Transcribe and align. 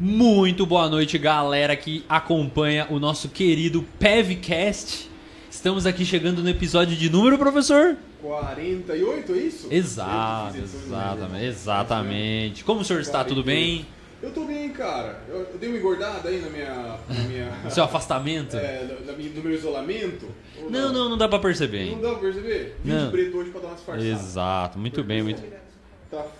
Muito 0.00 0.64
boa 0.64 0.88
noite, 0.88 1.18
galera 1.18 1.74
que 1.74 2.04
acompanha 2.08 2.86
o 2.88 3.00
nosso 3.00 3.28
querido 3.28 3.84
PevCast. 3.98 5.10
Estamos 5.50 5.86
aqui 5.86 6.04
chegando 6.04 6.40
no 6.40 6.48
episódio 6.48 6.96
de 6.96 7.10
número, 7.10 7.36
professor? 7.36 7.96
48, 8.22 9.32
é 9.32 9.36
isso? 9.38 9.68
Exato, 9.72 10.56
exatamente, 10.56 11.44
exatamente. 11.44 12.64
Como 12.64 12.82
o 12.82 12.84
senhor 12.84 13.00
está? 13.00 13.24
Tudo 13.24 13.42
bem? 13.42 13.86
Eu 14.22 14.30
tô 14.32 14.44
bem, 14.44 14.68
cara. 14.70 15.20
Eu, 15.28 15.40
eu 15.52 15.58
dei 15.58 15.68
uma 15.68 15.78
engordada 15.78 16.28
aí 16.28 16.40
na 16.40 16.48
minha. 16.50 16.98
Na 17.08 17.28
minha 17.28 17.50
no 17.64 17.70
seu 17.70 17.84
afastamento? 17.84 18.56
É, 18.56 18.84
na, 19.04 19.12
na, 19.12 19.18
no 19.18 19.42
meu 19.42 19.52
isolamento. 19.54 20.28
Não, 20.68 20.92
não, 20.92 21.08
não 21.08 21.18
dá 21.18 21.28
pra 21.28 21.38
perceber. 21.38 21.92
Não 21.92 22.00
dá 22.00 22.10
pra 22.10 22.18
perceber? 22.18 22.76
Vim 22.84 22.92
Não. 22.92 23.06
de 23.06 23.10
preto 23.10 23.36
hoje 23.36 23.50
pra 23.50 23.60
dar 23.60 23.68
umas 23.68 23.80
farsadas. 23.80 24.20
Exato, 24.20 24.78
muito 24.78 25.02
bem, 25.04 25.22
muito 25.22 25.40
Tá 25.42 25.58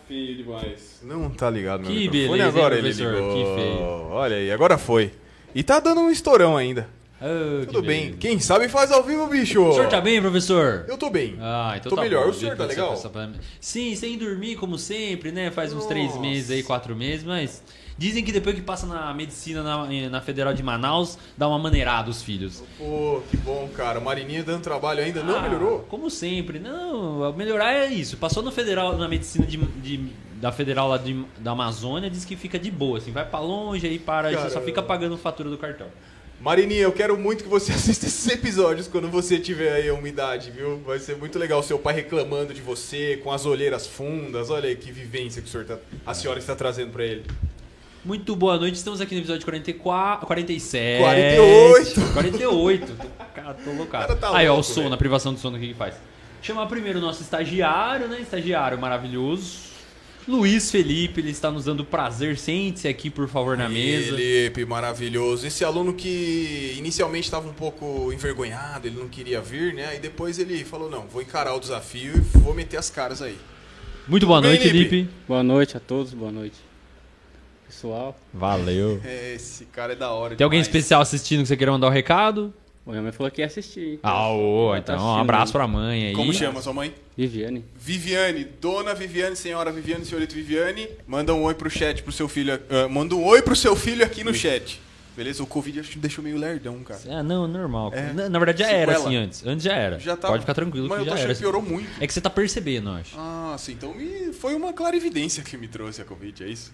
feio 0.09 0.37
demais. 0.37 1.01
Não 1.03 1.31
tá 1.31 1.49
ligado 1.51 1.81
meu 1.83 1.91
Que 1.91 2.09
microfone 2.09 2.29
beleza, 2.39 2.49
agora 2.49 2.75
hein, 2.75 2.85
ele 2.85 2.95
professor? 2.95 3.15
ligou. 3.15 3.35
Que 3.55 3.63
feio. 3.63 3.79
Olha 4.11 4.37
aí, 4.37 4.51
agora 4.51 4.79
foi. 4.79 5.13
E 5.55 5.63
tá 5.63 5.79
dando 5.79 6.01
um 6.01 6.11
estourão 6.11 6.57
ainda. 6.57 6.89
Oh, 7.21 7.61
que 7.61 7.67
Tudo 7.67 7.83
bem. 7.83 8.01
beleza. 8.03 8.19
Quem 8.19 8.39
sabe 8.39 8.69
faz 8.69 8.93
ao 8.93 9.03
vivo, 9.03 9.27
bicho. 9.27 9.61
O 9.63 9.73
senhor 9.73 9.89
tá 9.89 10.01
bem, 10.01 10.21
professor? 10.21 10.85
Eu 10.89 10.97
tô 10.97 11.11
bem. 11.11 11.37
Ah, 11.41 11.75
então 11.77 11.91
Tô 11.91 11.97
tá 11.97 12.03
melhor. 12.03 12.25
bom. 12.25 12.31
O 12.31 12.35
senhor 12.35 12.57
tá 12.57 12.65
legal? 12.65 12.97
Sim, 13.61 13.95
sem 13.97 14.17
dormir, 14.17 14.57
como 14.57 14.79
sempre, 14.79 15.33
né? 15.33 15.51
Faz 15.51 15.73
uns 15.73 15.85
três 15.87 16.09
Nossa. 16.11 16.21
meses 16.21 16.51
aí, 16.51 16.63
quatro 16.63 16.95
meses, 16.95 17.25
mas 17.25 17.63
dizem 17.99 18.25
que 18.25 18.31
depois 18.33 18.55
que 18.55 18.63
passa 18.63 18.87
na 18.87 19.13
medicina 19.13 19.63
na, 19.63 19.87
na 20.09 20.21
Federal 20.21 20.55
de 20.55 20.63
Manaus, 20.63 21.19
dá 21.37 21.49
uma 21.49 21.59
maneirada 21.59 22.09
os 22.09 22.23
filhos. 22.23 22.63
Pô, 22.79 23.21
que 23.31 23.37
bom, 23.37 23.69
cara. 23.75 23.99
Marininha 24.01 24.43
dando 24.45 24.63
trabalho 24.63 25.03
ainda. 25.03 25.23
Não 25.23 25.37
Ah, 25.37 25.43
melhorou? 25.43 25.81
Como 25.89 26.09
sempre. 26.09 26.59
Não, 26.61 27.33
melhorar 27.35 27.73
é 27.75 27.87
isso. 27.89 28.17
Passou 28.17 28.43
no 28.43 28.53
Federal, 28.53 28.97
na 28.97 29.09
medicina 29.09 29.45
de, 29.45 29.57
de- 29.57 30.07
da 30.41 30.53
Federal 30.53 30.89
lá 30.89 30.97
de- 30.97 31.25
da 31.39 31.51
Amazônia, 31.51 32.09
diz 32.09 32.25
que 32.25 32.37
fica 32.37 32.59
de 32.59 32.71
boa, 32.71 32.99
assim, 32.99 33.11
vai 33.11 33.25
pra 33.29 33.41
longe 33.41 33.85
aí 33.85 33.99
para, 33.99 34.31
você 34.31 34.51
só 34.51 34.61
fica 34.61 34.81
pagando 34.81 35.19
fatura 35.19 35.51
do 35.51 35.59
cartão. 35.59 35.89
Marininha, 36.41 36.83
eu 36.83 36.93
quero 36.93 37.19
muito 37.19 37.43
que 37.43 37.51
você 37.51 37.73
assista 37.75 38.07
esses 38.07 38.29
episódios 38.29 38.87
quando 38.87 39.09
você 39.11 39.41
tiver 39.41 39.73
aí 39.73 39.89
a 39.89 39.95
umidade, 39.95 40.53
viu? 40.53 40.79
Vai 40.87 41.01
ser 41.01 41.17
muito 41.17 41.37
legal 41.37 41.61
seu 41.65 41.77
pai 41.81 41.95
reclamando 41.95 42.55
de 42.55 42.61
você, 42.61 43.17
com 43.25 43.33
as 43.33 43.45
olheiras 43.45 43.89
fundas. 43.89 44.49
Olha 44.49 44.69
aí 44.69 44.77
que 44.77 44.93
vivência 44.93 45.43
que 45.43 45.49
o 45.49 45.51
senhor 45.51 45.67
tá- 45.67 45.79
a 46.07 46.15
senhora 46.15 46.39
está 46.39 46.55
trazendo 46.55 46.93
pra 46.93 47.05
ele. 47.05 47.25
Muito 48.05 48.37
boa 48.37 48.57
noite, 48.57 48.77
estamos 48.77 49.01
aqui 49.01 49.15
no 49.15 49.21
episódio 49.21 49.45
44, 49.45 50.27
47. 50.27 51.01
48. 51.01 52.13
48. 52.13 52.97
Cara, 53.35 53.55
tô 53.55 53.71
loucado. 53.73 54.07
Cara, 54.07 54.17
tá 54.17 54.37
aí, 54.37 54.47
ó, 54.49 54.53
o 54.53 54.55
louco, 54.55 54.69
sono, 54.69 54.83
velho. 54.85 54.95
a 54.95 54.99
privação 54.99 55.35
do 55.35 55.41
sono, 55.41 55.57
o 55.57 55.61
que 55.61 55.69
que 55.69 55.75
faz? 55.75 55.97
Chamar 56.41 56.67
primeiro 56.67 57.01
o 57.01 57.03
nosso 57.03 57.23
estagiário, 57.23 58.07
né? 58.07 58.21
Estagiário 58.21 58.79
maravilhoso. 58.79 59.69
Luiz 60.29 60.71
Felipe, 60.71 61.21
ele 61.21 61.31
está 61.31 61.51
nos 61.51 61.65
dando 61.65 61.85
prazer. 61.85 62.37
Sente-se 62.39 62.87
aqui, 62.87 63.11
por 63.11 63.29
favor, 63.29 63.57
na 63.57 63.69
mesa. 63.69 64.15
Felipe, 64.15 64.65
maravilhoso. 64.65 65.47
Esse 65.47 65.65
aluno 65.65 65.95
que 65.95 66.75
inicialmente 66.79 67.25
estava 67.25 67.49
um 67.49 67.55
pouco 67.55 68.13
envergonhado, 68.13 68.87
ele 68.87 68.99
não 68.99 69.09
queria 69.09 69.41
vir, 69.41 69.75
né? 69.75 69.87
Aí 69.89 69.99
depois 69.99 70.39
ele 70.39 70.65
falou: 70.65 70.89
não, 70.89 71.09
vou 71.09 71.23
encarar 71.23 71.55
o 71.55 71.61
desafio 71.61 72.15
e 72.17 72.39
vou 72.39 72.55
meter 72.55 72.77
as 72.77 72.91
caras 72.91 73.21
aí. 73.23 73.37
Muito 74.07 74.27
boa 74.27 74.39
Tudo 74.39 74.51
bem, 74.51 74.59
noite, 74.59 74.73
Lipe? 74.73 74.91
Felipe. 74.91 75.11
Boa 75.27 75.43
noite 75.43 75.77
a 75.77 75.81
todos, 75.81 76.13
boa 76.13 76.31
noite. 76.31 76.68
Pessoal, 77.69 78.17
Valeu. 78.33 79.01
É, 79.05 79.35
esse 79.35 79.67
cara 79.67 79.93
é 79.93 79.97
da 79.97 80.11
hora. 80.11 80.35
Tem 80.35 80.45
alguém 80.45 80.61
demais. 80.61 80.75
especial 80.75 81.01
assistindo 81.03 81.43
que 81.43 81.49
você 81.49 81.57
queira 81.57 81.71
mandar 81.71 81.87
o 81.87 81.91
recado? 81.91 82.53
a 82.87 82.91
minha 82.91 83.03
mãe 83.03 83.13
falou 83.13 83.31
que 83.31 83.43
ia 83.43 83.47
assistir. 83.47 84.01
Ah, 84.03 84.31
ô, 84.33 84.69
Ela 84.71 84.79
então 84.79 84.97
tá 84.97 85.03
um 85.05 85.19
abraço 85.19 85.51
aí. 85.51 85.53
pra 85.53 85.69
mãe 85.69 86.07
aí. 86.07 86.13
Como 86.15 86.33
chama 86.33 86.63
sua 86.63 86.73
mãe? 86.73 86.95
Viviane. 87.15 87.63
Viviane, 87.79 88.45
dona 88.59 88.95
Viviane, 88.95 89.37
senhora 89.37 89.71
Viviane, 89.71 90.07
senhorita 90.07 90.35
Viviane, 90.35 90.89
manda 91.07 91.35
um 91.35 91.43
oi 91.43 91.55
pro 91.55 91.69
chat 91.69 92.03
pro 92.03 92.11
seu 92.11 92.27
filho. 92.29 92.59
ah, 92.71 92.89
manda 92.89 93.15
um 93.15 93.23
oi 93.27 93.43
pro 93.43 93.55
seu 93.55 93.77
filho 93.77 94.03
aqui 94.03 94.25
no 94.25 94.33
chat. 94.33 94.81
Beleza? 95.15 95.43
O 95.43 95.47
Covid 95.47 95.81
acho 95.81 95.91
que 95.91 95.99
deixou 95.99 96.25
meio 96.25 96.39
lerdão, 96.39 96.79
cara. 96.79 97.01
Ah, 97.11 97.23
não, 97.23 97.47
normal. 97.47 97.93
É. 97.93 98.13
Na, 98.15 98.29
na 98.31 98.39
verdade 98.39 98.61
já 98.61 98.71
era 98.71 98.93
Sequela. 98.93 99.05
assim 99.09 99.17
antes. 99.17 99.47
Antes 99.47 99.65
já 99.65 99.75
era. 99.75 99.99
Já 99.99 100.17
tá. 100.17 100.29
Pode 100.29 100.41
ficar 100.41 100.55
tranquilo 100.55 100.89
Mas 100.89 100.99
que 100.99 101.03
eu 101.03 101.05
tô 101.07 101.11
já 101.11 101.15
achando 101.17 101.25
era. 101.27 101.35
que 101.35 101.41
piorou 101.41 101.61
muito. 101.61 101.91
É 102.01 102.07
que 102.07 102.13
você 102.15 102.21
tá 102.23 102.31
percebendo, 102.31 102.89
eu 102.89 102.95
acho. 102.95 103.15
Ah, 103.19 103.55
sim. 103.59 103.73
Então 103.73 103.93
me... 103.93 104.33
foi 104.33 104.55
uma 104.55 104.73
clarividência 104.73 105.43
que 105.43 105.57
me 105.59 105.69
trouxe 105.69 106.01
a 106.01 106.05
Covid, 106.07 106.45
é 106.45 106.49
isso? 106.49 106.73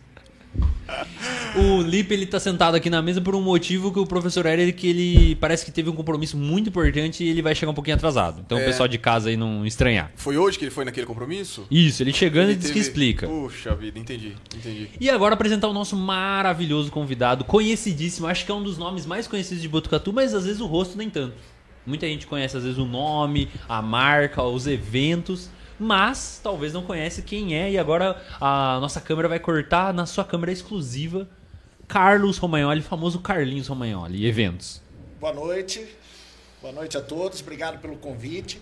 O 1.56 1.80
Lipe, 1.82 2.12
ele 2.12 2.26
tá 2.26 2.40
sentado 2.40 2.74
aqui 2.74 2.90
na 2.90 3.00
mesa 3.00 3.20
por 3.20 3.34
um 3.36 3.40
motivo 3.40 3.92
que 3.92 3.98
o 4.00 4.04
professor 4.06 4.44
que 4.76 4.88
ele 4.88 5.36
parece 5.36 5.64
que 5.64 5.70
teve 5.70 5.88
um 5.88 5.92
compromisso 5.94 6.36
muito 6.36 6.68
importante 6.68 7.22
e 7.22 7.28
ele 7.28 7.40
vai 7.42 7.54
chegar 7.54 7.70
um 7.70 7.74
pouquinho 7.74 7.94
atrasado. 7.96 8.42
Então 8.44 8.58
É. 8.58 8.62
o 8.62 8.64
pessoal 8.64 8.88
de 8.88 8.98
casa 8.98 9.28
aí 9.28 9.36
não 9.36 9.64
estranhar. 9.64 10.10
Foi 10.16 10.36
hoje 10.36 10.58
que 10.58 10.64
ele 10.64 10.72
foi 10.72 10.84
naquele 10.84 11.06
compromisso? 11.06 11.64
Isso, 11.70 12.02
ele 12.02 12.12
chegando 12.12 12.48
e 12.48 12.52
Ele 12.52 12.56
diz 12.56 12.66
que 12.68 12.74
teve- 12.74 12.86
explica. 12.86 13.28
Puxa 13.28 13.72
vida, 13.76 13.98
entendi, 14.00 14.34
entendi. 14.56 14.88
E 15.00 15.08
agora 15.08 15.34
apresentar 15.34 15.68
o 15.68 15.72
nosso 15.72 15.94
maravilhoso 15.96 16.90
convidado, 16.90 17.44
conhecidíssimo, 17.44 18.26
acho 18.26 18.44
que 18.44 18.50
é 18.50 18.54
um 18.54 18.62
dos 18.62 18.76
nomes 18.76 19.06
mais 19.06 19.28
conhecidos 19.28 19.62
de 19.62 19.68
Botucatu, 19.68 20.12
mas 20.12 20.34
às 20.34 20.44
vezes 20.44 20.60
o 20.60 20.66
rosto 20.66 20.98
nem 20.98 21.08
tanto. 21.08 21.34
Muita 21.86 22.06
gente 22.06 22.26
conhece 22.26 22.56
às 22.56 22.64
vezes 22.64 22.78
o 22.78 22.84
nome, 22.84 23.48
a 23.68 23.80
marca, 23.80 24.42
os 24.42 24.66
eventos, 24.66 25.48
mas 25.78 26.40
talvez 26.42 26.72
não 26.72 26.82
conhece 26.82 27.22
quem 27.22 27.56
é. 27.56 27.70
E 27.70 27.78
agora 27.78 28.22
a 28.40 28.78
nossa 28.80 29.00
câmera 29.00 29.28
vai 29.28 29.38
cortar 29.38 29.92
na 29.92 30.06
sua 30.06 30.24
câmera 30.24 30.52
exclusiva 30.52 31.28
Carlos 31.86 32.38
Romagnoli, 32.38 32.82
famoso 32.82 33.20
Carlinhos 33.20 33.68
Romagnoli, 33.68 34.26
eventos. 34.26 34.80
Boa 35.20 35.32
noite. 35.32 35.86
Boa 36.60 36.72
noite 36.72 36.96
a 36.96 37.00
todos. 37.00 37.40
Obrigado 37.40 37.78
pelo 37.80 37.96
convite. 37.96 38.60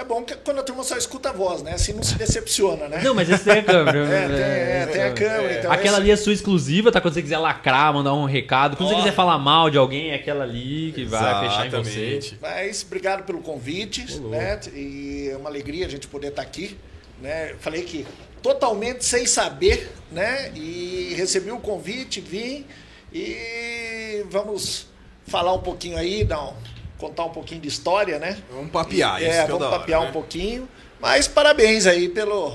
É 0.00 0.04
bom 0.04 0.22
que 0.22 0.34
quando 0.36 0.60
a 0.60 0.62
turma 0.62 0.82
só 0.82 0.96
escuta 0.96 1.28
a 1.28 1.32
voz, 1.32 1.62
né? 1.62 1.74
Assim 1.74 1.92
não 1.92 2.02
se 2.02 2.14
decepciona, 2.14 2.88
né? 2.88 3.02
Não, 3.04 3.14
mas 3.14 3.28
esse 3.28 3.44
tem 3.44 3.58
a 3.58 3.62
câmera. 3.62 3.98
É, 4.10 4.26
tem, 4.28 4.38
é, 4.40 4.86
tem 4.86 5.02
a 5.02 5.12
câmera. 5.12 5.58
Então 5.58 5.70
Aquela 5.70 5.88
esse- 5.98 6.00
ali 6.00 6.10
é 6.10 6.16
sua 6.16 6.32
exclusiva, 6.32 6.90
tá? 6.90 7.02
Quando 7.02 7.12
você 7.12 7.20
quiser 7.20 7.36
lacrar, 7.36 7.92
mandar 7.92 8.14
um 8.14 8.24
recado. 8.24 8.78
Quando 8.78 8.88
você 8.88 8.94
Ó. 8.94 8.98
quiser 8.98 9.12
falar 9.12 9.36
mal 9.38 9.68
de 9.68 9.76
alguém, 9.76 10.10
é 10.10 10.14
aquela 10.14 10.44
ali 10.44 10.90
que 10.94 11.04
vai 11.04 11.48
fechar 11.48 11.66
em 11.66 11.70
você. 11.70 11.90
Exatamente. 12.00 12.38
Mas 12.40 12.82
obrigado 12.82 13.24
pelo 13.24 13.42
convite, 13.42 14.18
né? 14.22 14.58
E 14.74 15.28
é 15.30 15.36
uma 15.36 15.50
alegria 15.50 15.84
a 15.84 15.88
gente 15.90 16.08
poder 16.08 16.28
estar 16.28 16.40
aqui, 16.42 16.78
né? 17.20 17.54
Falei 17.60 17.82
que 17.82 18.06
totalmente 18.40 19.04
sem 19.04 19.26
saber, 19.26 19.92
né? 20.10 20.50
E 20.54 21.12
recebi 21.14 21.50
o 21.52 21.58
convite, 21.60 22.22
vim 22.22 22.64
e 23.12 24.24
vamos 24.30 24.86
falar 25.26 25.52
um 25.52 25.60
pouquinho 25.60 25.98
aí, 25.98 26.24
dar 26.24 26.42
um- 26.42 26.54
contar 27.00 27.24
um 27.24 27.30
pouquinho 27.30 27.60
de 27.60 27.68
história, 27.68 28.18
né? 28.18 28.38
Vamos 28.52 28.70
papear, 28.70 29.20
isso 29.20 29.30
É, 29.30 29.32
que 29.32 29.38
é 29.38 29.46
vamos 29.46 29.60
da 29.60 29.68
hora, 29.68 29.78
papear 29.78 30.00
né? 30.02 30.08
um 30.08 30.12
pouquinho. 30.12 30.68
Mas 31.00 31.26
parabéns 31.26 31.86
aí 31.86 32.08
pelo, 32.08 32.52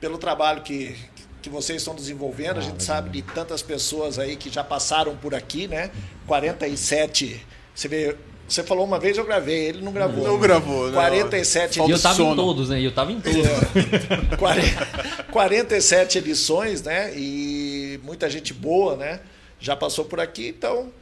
pelo 0.00 0.18
trabalho 0.18 0.62
que, 0.62 0.94
que 1.40 1.48
vocês 1.48 1.78
estão 1.80 1.94
desenvolvendo. 1.94 2.58
a 2.58 2.60
gente 2.60 2.82
sabe 2.84 3.08
de 3.10 3.22
tantas 3.22 3.62
pessoas 3.62 4.18
aí 4.18 4.36
que 4.36 4.50
já 4.50 4.62
passaram 4.62 5.16
por 5.16 5.34
aqui, 5.34 5.66
né? 5.66 5.90
47. 6.26 7.44
Você 7.74 7.88
vê. 7.88 8.16
Você 8.48 8.62
falou 8.62 8.84
uma 8.84 9.00
vez, 9.00 9.18
eu 9.18 9.24
gravei, 9.24 9.64
ele 9.70 9.82
não 9.82 9.90
gravou. 9.90 10.24
Não 10.24 10.38
gravou, 10.38 10.86
não. 10.86 10.92
47 10.92 11.80
E 11.80 11.90
eu 11.90 12.00
tava 12.00 12.14
em 12.14 12.16
sono. 12.18 12.36
todos, 12.36 12.68
né? 12.68 12.80
E 12.80 12.84
eu 12.84 12.92
tava 12.94 13.10
em 13.10 13.20
todos. 13.20 13.44
É. 13.44 14.36
40 14.38 15.26
47 15.32 16.18
edições, 16.18 16.82
né? 16.82 17.12
E 17.16 17.98
muita 18.04 18.30
gente 18.30 18.54
boa, 18.54 18.94
né? 18.96 19.20
Já 19.58 19.74
passou 19.74 20.04
por 20.04 20.20
aqui, 20.20 20.54
então 20.56 20.92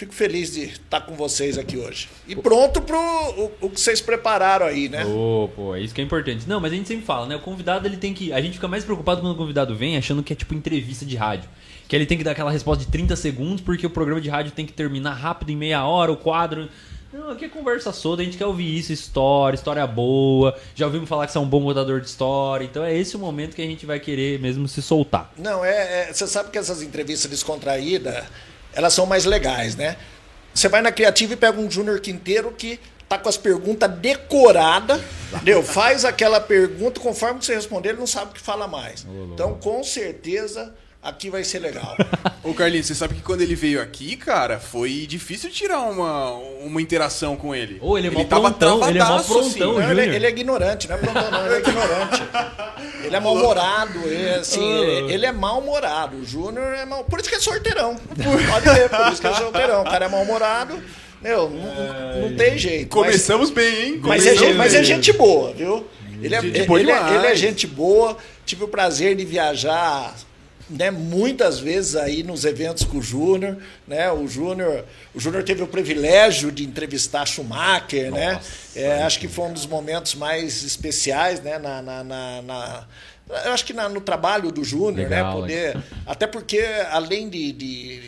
fico 0.00 0.14
feliz 0.14 0.50
de 0.54 0.62
estar 0.62 1.02
com 1.02 1.14
vocês 1.14 1.58
aqui 1.58 1.76
hoje. 1.76 2.08
E 2.26 2.34
pronto 2.34 2.80
pro 2.80 2.98
o, 2.98 3.52
o 3.60 3.68
que 3.70 3.78
vocês 3.78 4.00
prepararam 4.00 4.64
aí, 4.64 4.88
né? 4.88 5.04
Ô, 5.04 5.50
pô, 5.54 5.76
é 5.76 5.80
isso 5.82 5.94
que 5.94 6.00
é 6.00 6.04
importante. 6.04 6.48
Não, 6.48 6.58
mas 6.58 6.72
a 6.72 6.74
gente 6.74 6.88
sempre 6.88 7.04
fala, 7.04 7.26
né? 7.26 7.36
O 7.36 7.40
convidado, 7.40 7.86
ele 7.86 7.98
tem 7.98 8.14
que... 8.14 8.32
A 8.32 8.40
gente 8.40 8.54
fica 8.54 8.66
mais 8.66 8.82
preocupado 8.82 9.20
quando 9.20 9.34
o 9.34 9.36
convidado 9.36 9.76
vem 9.76 9.98
achando 9.98 10.22
que 10.22 10.32
é 10.32 10.36
tipo 10.36 10.54
entrevista 10.54 11.04
de 11.04 11.16
rádio. 11.16 11.50
Que 11.86 11.94
ele 11.94 12.06
tem 12.06 12.16
que 12.16 12.24
dar 12.24 12.30
aquela 12.30 12.50
resposta 12.50 12.82
de 12.82 12.90
30 12.90 13.14
segundos, 13.14 13.60
porque 13.60 13.86
o 13.86 13.90
programa 13.90 14.22
de 14.22 14.30
rádio 14.30 14.52
tem 14.52 14.64
que 14.64 14.72
terminar 14.72 15.12
rápido, 15.12 15.50
em 15.50 15.56
meia 15.56 15.84
hora, 15.84 16.10
o 16.10 16.16
quadro... 16.16 16.66
Não, 17.12 17.30
aqui 17.30 17.44
é 17.44 17.48
conversa 17.48 17.92
solta, 17.92 18.22
a 18.22 18.24
gente 18.24 18.38
quer 18.38 18.46
ouvir 18.46 18.78
isso, 18.78 18.92
história, 18.92 19.56
história 19.56 19.84
boa. 19.84 20.56
Já 20.76 20.86
ouvimos 20.86 21.08
falar 21.08 21.26
que 21.26 21.32
você 21.32 21.38
é 21.38 21.40
um 21.40 21.46
bom 21.46 21.60
contador 21.60 22.00
de 22.00 22.06
história. 22.06 22.64
Então 22.64 22.84
é 22.84 22.96
esse 22.96 23.16
o 23.16 23.18
momento 23.18 23.56
que 23.56 23.60
a 23.60 23.66
gente 23.66 23.84
vai 23.84 23.98
querer 23.98 24.38
mesmo 24.38 24.68
se 24.68 24.80
soltar. 24.80 25.28
Não, 25.36 25.64
é, 25.64 26.08
é- 26.08 26.12
Você 26.12 26.24
sabe 26.28 26.50
que 26.52 26.58
essas 26.58 26.82
entrevistas 26.82 27.28
descontraídas, 27.28 28.24
elas 28.74 28.92
são 28.92 29.06
mais 29.06 29.24
legais, 29.24 29.76
né? 29.76 29.96
Você 30.54 30.68
vai 30.68 30.82
na 30.82 30.90
Criativa 30.92 31.32
e 31.32 31.36
pega 31.36 31.60
um 31.60 31.70
Júnior 31.70 32.00
Quinteiro 32.00 32.50
que 32.52 32.80
tá 33.08 33.18
com 33.18 33.28
as 33.28 33.36
perguntas 33.36 33.90
decoradas, 33.90 35.00
entendeu? 35.32 35.62
Faz 35.62 36.04
aquela 36.04 36.40
pergunta, 36.40 37.00
conforme 37.00 37.42
você 37.42 37.54
responder, 37.54 37.90
ele 37.90 37.98
não 37.98 38.06
sabe 38.06 38.30
o 38.30 38.34
que 38.34 38.40
fala 38.40 38.68
mais. 38.68 39.04
Então, 39.32 39.54
com 39.54 39.82
certeza, 39.82 40.72
aqui 41.02 41.30
vai 41.30 41.44
ser 41.44 41.58
legal. 41.60 41.96
Ô 42.42 42.54
Carlinhos, 42.54 42.86
você 42.86 42.94
sabe 42.94 43.14
que 43.14 43.22
quando 43.22 43.42
ele 43.42 43.54
veio 43.54 43.80
aqui, 43.80 44.16
cara, 44.16 44.58
foi 44.58 45.06
difícil 45.08 45.50
tirar 45.50 45.80
uma, 45.80 46.30
uma 46.62 46.80
interação 46.80 47.36
com 47.36 47.54
ele. 47.54 47.78
Ô, 47.82 47.96
ele 47.98 48.08
é 48.08 48.10
mó 48.10 48.24
tava 48.24 48.50
prontão, 48.50 48.88
ele 48.88 48.98
é 48.98 49.04
mó 49.04 49.16
assim. 49.16 49.32
prontão, 49.32 49.72
Não, 49.74 49.90
ele, 49.90 50.00
é- 50.00 50.14
ele 50.14 50.26
é 50.26 50.28
ignorante, 50.30 50.88
não 50.88 50.96
é 50.96 50.98
prontão, 50.98 51.30
não, 51.30 51.46
ele 51.46 51.54
é 51.54 51.58
ignorante. 51.58 52.22
Ele 53.02 53.16
é 53.16 53.20
mal-humorado, 53.20 53.98
ele, 54.06 54.22
é 54.28 54.34
assim, 54.36 54.62
ele, 54.72 55.12
ele 55.14 55.26
é 55.26 55.32
mal-humorado. 55.32 56.16
O 56.18 56.24
Júnior 56.24 56.74
é 56.74 56.84
mal. 56.84 57.02
Por 57.02 57.18
isso 57.18 57.28
que 57.28 57.34
é 57.34 57.40
sorteirão. 57.40 57.96
Pode 57.96 58.70
ver, 58.78 58.88
por 58.88 59.12
isso 59.12 59.20
que 59.20 59.26
é 59.26 59.34
sorteirão. 59.34 59.80
O 59.80 59.84
cara 59.84 60.04
é 60.04 60.08
mal-humorado, 60.08 60.80
meu, 61.20 61.50
não, 61.50 62.28
não 62.28 62.36
tem 62.36 62.56
jeito. 62.56 62.96
Mas- 62.96 63.06
Começamos 63.06 63.50
bem, 63.50 63.82
hein? 63.94 64.00
Mas 64.02 64.24
é, 64.26 64.30
Começamos 64.34 64.38
gente, 64.40 64.56
mas 64.56 64.74
é 64.74 64.76
bem. 64.76 64.84
gente 64.86 65.12
boa, 65.14 65.52
viu? 65.52 65.86
Ele 66.22 66.34
é, 66.34 66.38
ele, 66.38 66.62
boa 66.66 66.78
ele 66.78 66.90
é- 66.92 67.14
ele 67.16 67.26
é 67.26 67.34
gente 67.34 67.66
boa. 67.66 68.16
Tive 68.46 68.62
o 68.64 68.68
prazer 68.68 69.16
de 69.16 69.24
viajar 69.24 70.14
né, 70.70 70.90
muitas 70.90 71.58
vezes 71.58 71.96
aí 71.96 72.22
nos 72.22 72.44
eventos 72.44 72.84
com 72.84 72.98
o 72.98 73.02
Júnior, 73.02 73.56
né? 73.88 74.10
O 74.12 74.28
Júnior, 74.28 74.84
o 75.12 75.18
Júnior 75.20 75.42
teve 75.42 75.62
o 75.62 75.66
privilégio 75.66 76.52
de 76.52 76.64
entrevistar 76.64 77.26
Schumacher, 77.26 78.10
né? 78.12 78.40
É, 78.76 79.02
acho 79.02 79.18
que 79.18 79.26
foi 79.26 79.46
um 79.46 79.52
dos 79.52 79.66
momentos 79.66 80.14
mais 80.14 80.62
especiais, 80.62 81.40
né? 81.40 81.58
Na, 81.58 81.82
na, 81.82 82.04
na, 82.04 82.42
na- 82.42 82.86
eu 83.44 83.52
acho 83.52 83.64
que 83.64 83.72
na- 83.72 83.88
no 83.88 84.00
trabalho 84.00 84.50
do 84.52 84.62
Júnior, 84.64 85.08
né? 85.10 85.22
Poder, 85.32 85.76
até 86.06 86.26
porque 86.26 86.60
além 86.90 87.28
de, 87.28 87.52
de, 87.52 88.00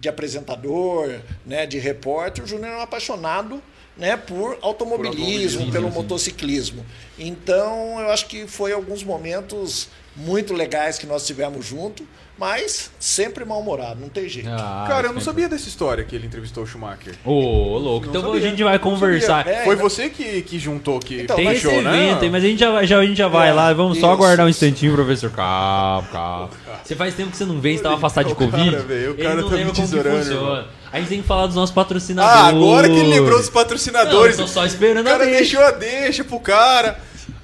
de 0.00 0.08
apresentador, 0.08 1.20
né? 1.46 1.66
De 1.66 1.78
repórter, 1.78 2.42
o 2.44 2.46
Júnior 2.46 2.72
é 2.72 2.76
um 2.78 2.82
apaixonado. 2.82 3.62
Né, 3.96 4.16
por 4.16 4.56
automobilismo, 4.62 5.08
automobilismo, 5.24 5.72
pelo 5.72 5.88
sim. 5.88 5.94
motociclismo. 5.94 6.86
Então, 7.18 7.98
eu 7.98 8.10
acho 8.10 8.26
que 8.28 8.46
foi 8.46 8.72
alguns 8.72 9.02
momentos 9.02 9.88
muito 10.18 10.52
legais 10.52 10.98
que 10.98 11.06
nós 11.06 11.26
tivemos 11.26 11.64
junto, 11.64 12.06
mas 12.38 12.90
sempre 13.00 13.44
mal-humorado, 13.44 14.00
não 14.00 14.08
tem 14.08 14.28
jeito. 14.28 14.48
Ah, 14.48 14.84
Cara, 14.86 15.08
eu 15.08 15.12
não 15.12 15.20
sempre. 15.20 15.24
sabia 15.24 15.48
dessa 15.48 15.68
história 15.68 16.04
que 16.04 16.14
ele 16.14 16.26
entrevistou 16.26 16.62
o 16.62 16.66
Schumacher. 16.66 17.14
Ô, 17.24 17.78
louco. 17.78 18.06
Não 18.06 18.10
Então 18.12 18.22
sabia. 18.32 18.38
a 18.46 18.50
gente 18.50 18.62
vai 18.62 18.72
Não 18.74 18.78
conversar. 18.80 19.44
sabia. 19.44 19.52
É, 19.54 19.64
Foi 19.64 19.74
então- 19.74 19.88
você 19.88 20.08
que, 20.08 20.42
que 20.42 20.58
juntou, 20.58 21.00
que 21.00 21.22
Então, 21.22 21.34
Tem 21.34 21.48
fechou, 21.48 21.82
né? 21.82 22.10
evento 22.10 22.30
mas 22.30 22.44
a 22.44 22.46
gente 22.46 22.60
já, 22.60 22.70
vai- 22.70 22.86
já, 22.86 22.98
a 22.98 23.04
gente 23.06 23.18
já 23.18 23.26
vai 23.28 23.48
É, 23.48 23.52
lá. 23.52 23.72
Vamos 23.72 23.98
só 23.98 24.06
isso. 24.06 24.12
aguardar 24.14 24.46
um 24.46 24.48
instantinho, 24.48 24.92
professor. 24.94 25.30
Calma, 25.30 26.06
calma. 26.12 26.50
Você 26.84 26.94
faz 26.94 27.14
tempo 27.14 27.30
que 27.32 27.36
você 27.36 27.44
não 27.44 27.60
vem, 27.60 27.76
você 27.76 27.82
tava 27.82 27.96
afastado 27.96 28.26
de 28.26 28.32
O 28.32 28.36
cara, 28.36 28.50
Covid. 28.50 28.76
velho, 28.76 29.10
o 29.10 29.14
ele 29.14 29.22
cara 29.22 29.34
não 29.34 29.42
tá 29.44 29.50
me 29.50 29.56
lembra 29.56 29.74
como 29.74 29.88
que 29.88 29.94
funciona. 30.24 30.66
A 30.92 30.98
gente 31.00 31.08
tem 31.08 31.20
que 31.20 31.26
falar 31.28 31.46
dos 31.46 31.56
nossos 31.56 31.74
patrocinadores. 31.74 32.40
Ah, 32.40 32.46
agora 32.48 32.88
que 32.88 32.94
ele 32.96 33.08
lembrou 33.10 33.36
dos 33.38 33.46
Não, 33.48 33.52
patrocinadores. 33.52 34.38
eu 34.38 34.46
tô 34.46 34.50
só 34.50 34.64
esperando 34.64 35.00
o 35.06 35.10
cara 35.10 35.24
a 35.24 35.26
deixa. 35.26 35.38
deixou 35.40 35.60
a 35.62 35.70
deixa 35.72 36.24
pro 36.24 36.40
cara. 36.40 36.98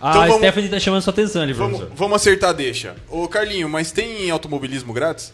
A 0.04 0.10
Então 0.10 0.22
vamos- 0.22 0.36
Stephanie 0.36 0.68
tá 0.68 0.78
chamando 0.78 1.00
sua 1.02 1.12
atenção 1.14 1.40
ali, 1.40 1.54
Vamos, 1.54 1.78
professor. 1.78 1.96
vamos 1.96 2.16
acertar 2.16 2.50
a 2.50 2.52
deixa. 2.52 2.94
Ô, 3.08 3.26
Carlinho, 3.26 3.68
mas 3.70 3.90
tem 3.90 4.30
automobilismo 4.30 4.92
grátis? 4.92 5.32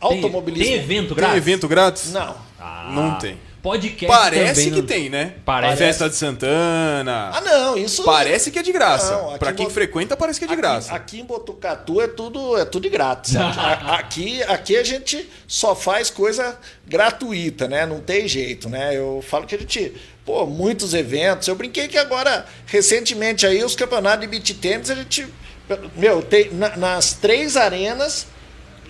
Tem, 0.00 0.16
Automobilismo. 0.18 0.64
tem 0.64 0.74
evento 0.74 1.08
Tem 1.08 1.16
grátis? 1.16 1.36
evento 1.38 1.68
grátis? 1.68 2.12
Não. 2.12 2.36
Ah, 2.60 2.90
Não 2.92 3.14
tem. 3.18 3.36
Podcast 3.62 4.06
Parece 4.06 4.64
que 4.64 4.70
não- 4.80 4.86
tem, 4.86 5.08
né? 5.08 5.34
Parece. 5.44 5.76
Festa 5.76 6.08
de 6.10 6.16
Santana. 6.16 7.30
Ah, 7.32 7.40
não, 7.40 7.76
isso. 7.78 8.02
Parece 8.02 8.50
que 8.50 8.58
é 8.58 8.62
de 8.62 8.72
graça. 8.72 9.12
Não, 9.16 9.28
aqui 9.30 9.38
pra 9.38 9.50
em 9.52 9.54
quem 9.54 9.64
Bot- 9.66 9.74
frequenta, 9.74 10.16
parece 10.16 10.40
que 10.40 10.44
é 10.44 10.48
de 10.48 10.54
aqui, 10.54 10.62
graça. 10.62 10.92
Aqui 10.92 11.20
em 11.20 11.24
Botucatu 11.24 12.00
é 12.00 12.08
tudo, 12.08 12.58
é 12.58 12.64
tudo 12.64 12.82
de 12.82 12.88
grátis. 12.88 13.34
Aqui, 13.86 14.42
aqui 14.42 14.76
a 14.76 14.82
gente 14.82 15.28
só 15.46 15.76
faz 15.76 16.10
coisa 16.10 16.58
gratuita, 16.86 17.68
né? 17.68 17.86
Não 17.86 18.00
tem 18.00 18.26
jeito, 18.26 18.68
né? 18.68 18.96
Eu 18.96 19.24
falo 19.26 19.46
que 19.46 19.54
a 19.54 19.58
gente, 19.58 19.92
pô, 20.24 20.44
muitos 20.44 20.92
eventos. 20.92 21.46
Eu 21.46 21.54
brinquei 21.54 21.86
que 21.88 21.96
agora, 21.98 22.44
recentemente 22.66 23.46
aí, 23.46 23.62
os 23.62 23.76
campeonatos 23.76 24.22
de 24.22 24.26
beat 24.26 24.54
tênis, 24.60 24.90
a 24.90 24.94
gente. 24.96 25.26
Meu, 25.96 26.20
tem, 26.20 26.50
na- 26.52 26.76
nas 26.76 27.12
três 27.12 27.56
arenas, 27.56 28.26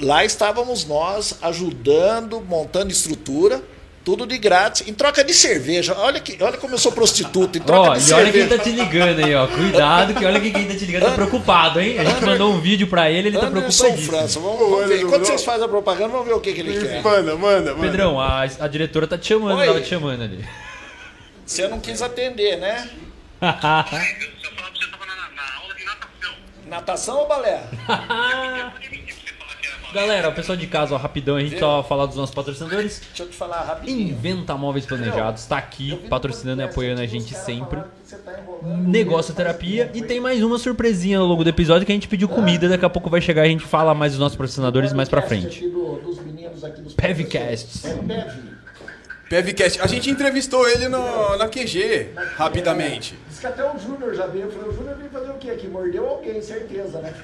lá 0.01 0.25
estávamos 0.25 0.85
nós 0.87 1.35
ajudando, 1.43 2.41
montando 2.41 2.91
estrutura. 2.91 3.63
Tudo 4.05 4.27
de 4.27 4.37
grátis, 4.37 4.89
em 4.89 4.93
troca 4.93 5.23
de 5.23 5.33
cerveja. 5.33 5.95
Olha, 5.97 6.19
que, 6.19 6.37
olha 6.43 6.59
como 6.59 6.75
eu 6.75 6.79
sou 6.79 6.91
prostituta, 6.91 7.57
em 7.57 7.61
troca 7.61 7.91
Ó, 7.91 7.95
de 7.95 8.11
e 8.11 8.13
olha 8.13 8.25
cerveja. 8.25 8.49
quem 8.49 8.59
tá 8.59 8.65
te 8.65 8.71
ligando 8.71 9.25
aí, 9.25 9.33
ó. 9.35 9.47
Cuidado, 9.47 10.15
que 10.15 10.25
olha 10.25 10.41
que 10.41 10.51
quem 10.51 10.67
tá 10.67 10.75
te 10.75 10.85
ligando 10.85 11.05
tá 11.05 11.13
preocupado, 11.13 11.81
hein? 11.81 12.01
A 12.01 12.05
gente 12.05 12.25
mandou 12.25 12.53
um 12.53 12.61
vídeo 12.61 12.89
pra 12.89 13.09
ele, 13.09 13.29
ele 13.29 13.39
tá 13.39 13.47
Anderson 13.47 13.85
preocupadíssimo. 13.85 14.19
França, 14.19 14.41
vamos, 14.41 14.59
vamos 14.59 14.87
ver. 14.89 15.03
Enquanto 15.03 15.25
vocês 15.25 15.45
fazem 15.45 15.65
a 15.65 15.69
propaganda, 15.69 16.09
vamos 16.09 16.27
ver 16.27 16.35
o 16.35 16.41
que, 16.41 16.53
que 16.53 16.61
ele 16.61 16.81
quer. 16.81 17.01
Manda, 17.01 17.37
manda, 17.37 17.75
manda. 17.75 17.87
Pedrão, 17.87 18.21
a, 18.21 18.43
a 18.43 18.67
diretora 18.67 19.07
tá 19.07 19.17
te 19.17 19.29
chamando, 19.29 19.59
Oi. 19.61 19.67
tava 19.67 19.81
te 19.81 19.89
chamando 19.89 20.23
ali. 20.23 20.45
Você 21.47 21.69
não 21.69 21.79
quis 21.79 22.03
atender, 22.03 22.57
né? 22.59 22.91
Natação 26.67 27.19
ou 27.19 27.29
balé? 27.29 27.63
Galera, 29.93 30.29
o 30.31 30.33
pessoal 30.33 30.57
de 30.57 30.67
casa, 30.67 30.95
ó, 30.95 30.99
rapidão, 30.99 31.37
a 31.37 31.41
gente 31.41 31.59
só 31.59 31.83
falar 31.83 32.07
dos 32.07 32.17
nossos 32.17 32.35
patrocinadores. 32.35 33.01
Deixa 33.09 33.25
eu 33.25 33.29
te 33.29 33.37
falar 33.37 33.63
rapidinho. 33.63 34.09
Inventa 34.09 34.55
Móveis 34.57 34.87
Planejados, 34.87 35.45
tá 35.47 35.59
aqui, 35.59 35.91
no 35.91 36.09
patrocinando 36.09 36.63
e 36.63 36.65
apoiando 36.65 37.03
a 37.03 37.07
gente 37.07 37.35
sempre. 37.35 37.81
tá. 37.81 37.89
Negócio 38.63 39.35
terapia 39.35 39.91
e 39.93 40.03
tem 40.03 40.21
mais 40.21 40.43
uma 40.43 40.59
surpresinha 40.59 41.19
ao 41.19 41.27
longo 41.27 41.45
do 41.45 41.51
episódio 41.51 41.85
que 41.85 41.93
a 41.93 41.95
gente 41.95 42.09
pediu 42.09 42.29
comida, 42.29 42.69
daqui 42.69 42.85
a 42.85 42.91
pouco 42.91 43.11
vai 43.11 43.21
chegar 43.21 43.45
e 43.45 43.49
a 43.49 43.51
gente 43.51 43.65
fala 43.65 43.95
mais 43.95 44.13
dos 44.13 44.21
nossos 44.21 44.37
patrocinadores 44.37 44.93
mais 44.93 45.09
pra 45.09 45.23
frente. 45.23 45.65
Pevcasts. 46.97 47.85
É, 47.85 47.95
Pev. 47.95 48.53
Pevcast. 49.29 49.81
A 49.81 49.87
gente 49.87 50.11
entrevistou 50.11 50.69
ele 50.69 50.89
no, 50.89 51.37
na 51.37 51.49
QG, 51.49 52.11
rapidamente. 52.37 53.19
Diz 53.29 53.41
que 53.41 53.47
até 53.47 53.65
o 53.69 53.79
Júnior 53.79 54.15
já 54.15 54.27
veio. 54.27 54.45
Eu 54.45 54.53
falei, 54.53 54.69
o 54.69 54.75
Júnior 54.75 54.97
veio 54.97 55.11
fazer 55.11 55.31
o 55.31 55.39
quê 55.39 55.51
aqui? 55.51 55.67
Mordeu 55.69 56.07
alguém, 56.07 56.41
certeza, 56.43 57.01
né? 57.01 57.15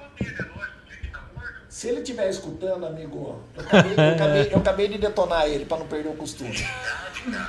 Se 1.70 1.88
ele 1.88 2.02
estiver 2.02 2.30
escutando, 2.30 2.86
amigo, 2.86 3.40
eu 3.56 3.64
acabei, 3.64 3.94
eu 3.98 4.14
acabei- 4.14 4.50
eu 4.54 4.58
acabei 4.58 4.88
de 4.90 4.98
detonar 4.98 5.46
ele 5.48 5.66
pra 5.66 5.78
não 5.78 5.88
perder 5.88 6.10
o 6.10 6.14
costume. 6.14 6.54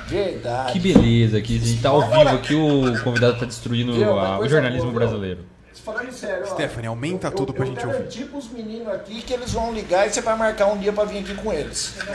Verdade. 0.07 0.71
Que 0.73 0.79
beleza, 0.79 1.41
que 1.41 1.57
a 1.57 1.59
gente 1.59 1.81
tá 1.81 1.89
ao 1.89 2.01
vivo 2.01 2.29
aqui, 2.29 2.55
o 2.55 3.03
convidado 3.03 3.37
tá 3.39 3.45
destruindo 3.45 3.93
Viu? 3.93 4.17
A- 4.17 4.39
o 4.39 4.47
jornalismo 4.47 4.91
boa, 4.91 4.99
brasileiro. 5.05 5.45
Falando 5.83 6.11
sério, 6.13 6.45
ó, 6.49 6.53
Stephanie, 6.53 6.87
aumenta 6.87 7.27
eu- 7.27 7.31
tudo 7.31 7.49
eu, 7.49 7.53
pra 7.55 7.65
eu 7.65 7.67
gente 7.67 7.85
ouvir. 7.85 7.97
garanti 7.97 8.23
pros 8.23 8.49
meninos 8.49 8.87
aqui 8.87 9.21
que 9.21 9.33
eles 9.33 9.51
vão 9.51 9.73
ligar 9.73 10.07
e 10.07 10.11
você 10.13 10.21
vai 10.21 10.37
marcar 10.37 10.67
um 10.67 10.77
dia 10.77 10.93
pra 10.93 11.03
vir 11.03 11.19
aqui 11.19 11.35
com 11.35 11.51
eles. 11.51 11.93
Não, 11.97 12.05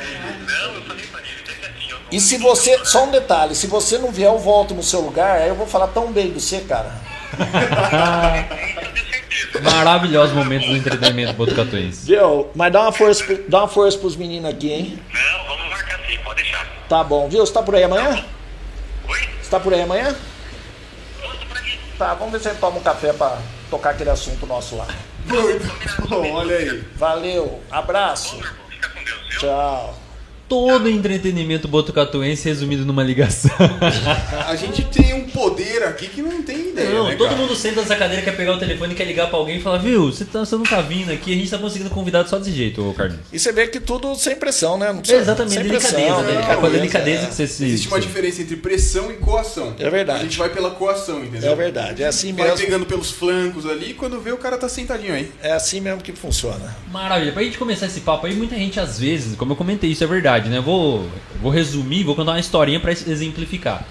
eu 0.74 0.82
falei 0.82 1.06
pra 1.06 1.20
ele, 1.20 1.28
disse 1.76 1.90
eu 1.92 1.98
não 1.98 2.06
E 2.10 2.18
se 2.20 2.36
você, 2.38 2.82
só 2.86 3.04
um 3.04 3.10
detalhe, 3.10 3.54
se 3.54 3.66
você 3.66 3.98
não 3.98 4.10
vier, 4.10 4.28
eu 4.32 4.38
volto 4.38 4.74
no 4.74 4.82
seu 4.82 5.00
lugar, 5.02 5.36
aí 5.42 5.48
eu 5.48 5.54
vou 5.54 5.66
falar 5.66 5.88
tão 5.88 6.10
bem 6.10 6.32
de 6.32 6.40
você, 6.40 6.60
cara. 6.62 6.90
Maravilhosos 9.62 10.34
momentos 10.34 10.68
do 10.68 10.76
entretenimento 10.76 11.32
botucatuense. 11.34 12.06
Viu? 12.06 12.50
Mas 12.54 12.72
dá 12.72 12.82
uma 12.82 12.92
força, 12.92 13.24
pro- 13.24 13.44
dá 13.48 13.58
uma 13.60 13.68
força 13.68 13.98
pros 13.98 14.16
meninos 14.16 14.50
aqui, 14.50 14.72
hein? 14.72 15.02
Não, 15.12 15.46
vamos 15.46 15.68
marcar 15.70 15.98
sim, 16.08 16.18
pode 16.24 16.42
deixar. 16.42 16.66
Tá 16.88 17.04
bom, 17.04 17.28
viu? 17.28 17.44
Você 17.44 17.52
tá 17.52 17.62
por 17.62 17.74
aí 17.74 17.84
amanhã? 17.84 18.24
Oi? 19.08 19.28
Você 19.42 19.50
tá 19.50 19.60
por 19.60 19.72
aí 19.74 19.82
amanhã? 19.82 20.16
Nossa, 21.22 21.36
por 21.46 21.56
aqui. 21.56 21.78
Tá, 21.98 22.14
vamos 22.14 22.32
ver 22.32 22.40
se 22.40 22.48
a 22.48 22.50
gente 22.52 22.60
toma 22.60 22.78
um 22.78 22.82
café 22.82 23.12
pra 23.12 23.38
tocar 23.70 23.90
aquele 23.90 24.10
assunto 24.10 24.46
nosso 24.46 24.76
lá. 24.76 24.86
Muito 25.26 26.08
bom, 26.08 26.32
olha 26.32 26.56
aí. 26.56 26.82
Valeu, 26.96 27.62
abraço, 27.70 28.36
Irmão, 28.36 28.52
Fica 28.70 28.88
com 28.88 29.04
Deus, 29.04 29.20
viu? 29.30 29.40
tchau. 29.40 29.98
Todo 30.48 30.88
entretenimento 30.88 31.68
botucatuense 31.68 32.48
resumido 32.48 32.84
numa 32.84 33.02
ligação. 33.02 33.50
A 34.46 34.56
gente 34.56 34.82
tem 34.84 35.12
um 35.14 35.24
poder 35.28 35.82
aqui 35.84 36.08
que 36.08 36.22
não 36.22 36.42
tem 36.42 36.70
ideia, 36.70 36.90
Não, 36.90 37.08
né, 37.08 37.16
todo 37.16 37.28
cara? 37.28 37.40
mundo 37.40 37.54
senta 37.54 37.80
nessa 37.82 37.94
cadeira, 37.96 38.22
quer 38.22 38.34
pegar 38.36 38.54
o 38.54 38.58
telefone, 38.58 38.94
quer 38.94 39.04
ligar 39.04 39.28
pra 39.28 39.38
alguém 39.38 39.58
e 39.58 39.60
falar, 39.60 39.78
viu, 39.78 40.10
você, 40.10 40.24
tá, 40.24 40.40
você 40.40 40.56
não 40.56 40.62
tá 40.64 40.80
vindo 40.80 41.12
aqui, 41.12 41.32
a 41.32 41.36
gente 41.36 41.50
tá 41.50 41.58
conseguindo 41.58 41.90
convidado 41.90 42.28
só 42.30 42.38
desse 42.38 42.52
jeito, 42.52 42.82
ô 42.88 42.94
Carlinhos. 42.94 43.24
E 43.32 43.38
você 43.38 43.52
vê 43.52 43.66
que 43.66 43.78
tudo 43.78 44.14
sem 44.14 44.36
pressão, 44.36 44.78
né? 44.78 44.88
Não 44.92 45.00
precisa- 45.00 45.20
Exatamente, 45.20 45.54
sem 45.54 45.62
delicadeza, 45.64 45.94
pressão, 45.96 46.22
né? 46.22 46.32
né? 46.48 46.56
Com 46.56 46.66
a 46.66 46.68
delicadeza 46.70 47.26
que 47.26 47.34
você 47.34 47.46
se... 47.46 47.64
Existe 47.66 47.88
uma 47.88 48.00
diferença 48.00 48.40
entre 48.40 48.56
pressão 48.56 49.10
e 49.10 49.14
coação. 49.16 49.74
É 49.78 49.90
verdade. 49.90 50.20
A 50.20 50.22
gente 50.22 50.38
vai 50.38 50.48
pela 50.48 50.70
coação, 50.70 51.22
entendeu? 51.24 51.52
É 51.52 51.54
verdade, 51.54 52.02
é 52.02 52.06
assim 52.06 52.32
Vai 52.32 52.48
mesmo. 52.48 52.64
pegando 52.64 52.86
pelos 52.86 53.10
flancos 53.10 53.66
ali, 53.66 53.92
quando 53.92 54.18
vê 54.20 54.32
o 54.32 54.38
cara 54.38 54.56
tá 54.56 54.68
sentadinho 54.68 55.12
aí. 55.12 55.30
É 55.42 55.52
assim 55.52 55.80
mesmo 55.80 56.00
que 56.00 56.12
funciona. 56.12 56.74
Maravilha. 56.90 57.32
Pra 57.32 57.42
gente 57.42 57.58
começar 57.58 57.86
esse 57.86 58.00
papo 58.00 58.26
aí, 58.26 58.34
muita 58.34 58.54
gente 58.56 58.80
às 58.80 58.98
vezes, 58.98 59.36
como 59.36 59.52
eu 59.52 59.56
comentei, 59.56 59.90
isso 59.90 60.02
é 60.04 60.06
verdade, 60.06 60.37
né? 60.46 60.58
Eu 60.58 60.62
Vou, 60.62 61.08
vou 61.40 61.50
resumir, 61.50 62.04
vou 62.04 62.14
contar 62.14 62.32
uma 62.32 62.40
historinha 62.40 62.78
pra 62.78 62.92
exemplificar. 62.92 63.84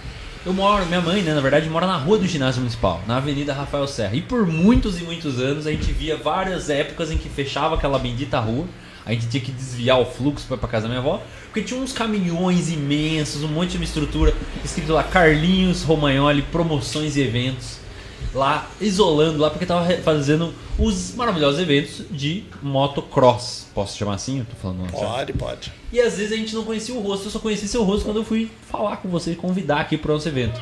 Eu 0.46 0.54
moro, 0.54 0.86
minha 0.86 1.02
mãe, 1.02 1.22
né, 1.22 1.34
na 1.34 1.42
verdade, 1.42 1.70
mora 1.70 1.88
na 1.88 1.98
rua 1.98 2.18
do 2.18 2.28
ginásio 2.28 2.62
municipal, 2.62 3.02
na 3.06 3.18
Avenida 3.18 3.54
Rafael 3.54 3.88
Serra. 3.88 4.16
E 4.16 4.22
por 4.22 4.46
muitos 4.46 5.02
e 5.02 5.04
muitos 5.04 5.40
anos 5.40 5.68
a 5.68 5.72
gente 5.72 5.92
via 5.92 6.16
várias 6.16 6.70
épocas 6.70 7.12
em 7.12 7.18
que 7.18 7.28
fechava 7.28 7.76
aquela 7.76 8.00
bendita 8.00 8.40
rua. 8.40 8.66
A 9.06 9.12
gente 9.12 9.28
tinha 9.28 9.44
que 9.44 9.52
desviar 9.52 10.00
o 10.00 10.06
fluxo 10.06 10.46
pra, 10.48 10.56
pra 10.56 10.70
casa 10.70 10.84
da 10.84 10.90
minha 10.90 11.00
avó, 11.00 11.22
porque 11.46 11.62
tinha 11.62 11.80
uns 11.80 11.92
caminhões 11.92 12.72
imensos, 12.72 13.44
um 13.44 13.48
monte 13.48 13.78
de 13.78 13.84
estrutura, 13.84 14.34
escrito 14.64 14.94
lá 14.94 15.04
Carlinhos 15.04 15.84
Romagnoli, 15.84 16.42
promoções 16.44 17.18
e 17.18 17.22
eventos 17.22 17.87
lá 18.34 18.70
isolando 18.80 19.40
lá 19.40 19.50
porque 19.50 19.66
tava 19.66 19.86
fazendo 19.98 20.54
os 20.78 21.16
maravilhosos 21.16 21.60
eventos 21.60 22.04
de 22.12 22.44
motocross. 22.62 23.68
Posso 23.74 23.98
chamar 23.98 24.16
assim? 24.16 24.40
Eu 24.40 24.46
tô 24.46 24.56
falando. 24.56 24.92
Pode, 24.92 25.34
pode. 25.34 25.74
E 25.92 26.00
às 26.00 26.18
vezes 26.18 26.32
a 26.32 26.36
gente 26.36 26.54
não 26.54 26.64
conhecia 26.64 26.94
o 26.94 27.02
rosto, 27.02 27.28
eu 27.28 27.32
só 27.32 27.40
conheci 27.40 27.68
seu 27.68 27.84
rosto 27.84 28.06
quando 28.06 28.18
eu 28.18 28.26
fui 28.26 28.52
falar 28.70 28.98
com 28.98 29.10
você 29.10 29.32
e 29.32 29.36
convidar 29.36 29.80
aqui 29.80 29.98
pro 29.98 30.14
nosso 30.14 30.28
evento. 30.28 30.60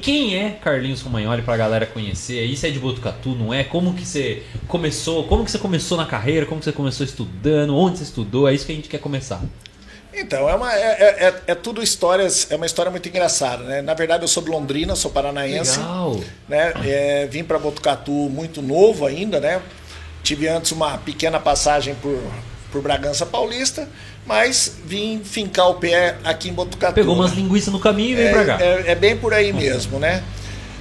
Quem 0.00 0.36
é 0.36 0.50
Carlinhos 0.50 1.00
Romagnoli 1.00 1.42
pra 1.42 1.56
galera 1.56 1.84
conhecer? 1.84 2.44
Isso 2.44 2.64
é 2.64 2.70
de 2.70 2.78
Botucatu, 2.78 3.30
não 3.30 3.52
é? 3.52 3.64
Como 3.64 3.94
que 3.94 4.06
você 4.06 4.44
começou? 4.68 5.24
Como 5.24 5.44
que 5.44 5.50
você 5.50 5.58
começou 5.58 5.98
na 5.98 6.06
carreira? 6.06 6.46
Como 6.46 6.60
que 6.60 6.64
você 6.64 6.72
começou 6.72 7.04
estudando? 7.04 7.76
Onde 7.76 7.98
você 7.98 8.04
estudou? 8.04 8.48
É 8.48 8.54
isso 8.54 8.64
que 8.64 8.72
a 8.72 8.74
gente 8.76 8.88
quer 8.88 8.98
começar. 8.98 9.42
Então, 10.12 10.48
é, 10.48 10.54
uma, 10.54 10.72
é, 10.74 10.78
é, 10.78 11.24
é- 11.28 11.34
é 11.48 11.54
tudo 11.54 11.82
histórias, 11.82 12.46
é 12.50 12.56
uma 12.56 12.66
história 12.66 12.90
muito 12.90 13.08
engraçada, 13.08 13.62
né? 13.64 13.82
Na 13.82 13.94
verdade, 13.94 14.24
eu 14.24 14.28
sou 14.28 14.42
de 14.42 14.50
Londrina, 14.50 14.96
sou 14.96 15.10
paranaense. 15.10 15.78
Legal. 15.78 16.20
né? 16.48 16.72
É, 16.84 17.26
vim 17.30 17.44
para 17.44 17.58
Botucatu 17.58 18.10
muito 18.12 18.62
novo 18.62 19.06
ainda, 19.06 19.38
né? 19.38 19.60
Tive 20.22 20.48
antes 20.48 20.72
uma 20.72 20.98
pequena 20.98 21.38
passagem 21.38 21.94
por, 21.96 22.20
por 22.72 22.82
Bragança 22.82 23.24
Paulista, 23.26 23.88
mas 24.26 24.76
vim 24.84 25.22
fincar 25.22 25.68
o 25.70 25.74
pé 25.74 26.16
aqui 26.24 26.48
em 26.48 26.52
Botucatu. 26.52 26.94
Pegou 26.94 27.14
umas 27.14 27.30
né? 27.30 27.36
linguiças 27.36 27.72
no 27.72 27.78
caminho 27.78 28.12
e 28.12 28.14
veio 28.16 28.30
pra 28.32 28.44
cá. 28.44 28.58
É, 28.64 28.64
é- 28.66 28.84
é 28.92 28.94
bem 28.94 29.16
por 29.16 29.32
aí 29.34 29.52
mesmo, 29.52 29.98
né? 29.98 30.22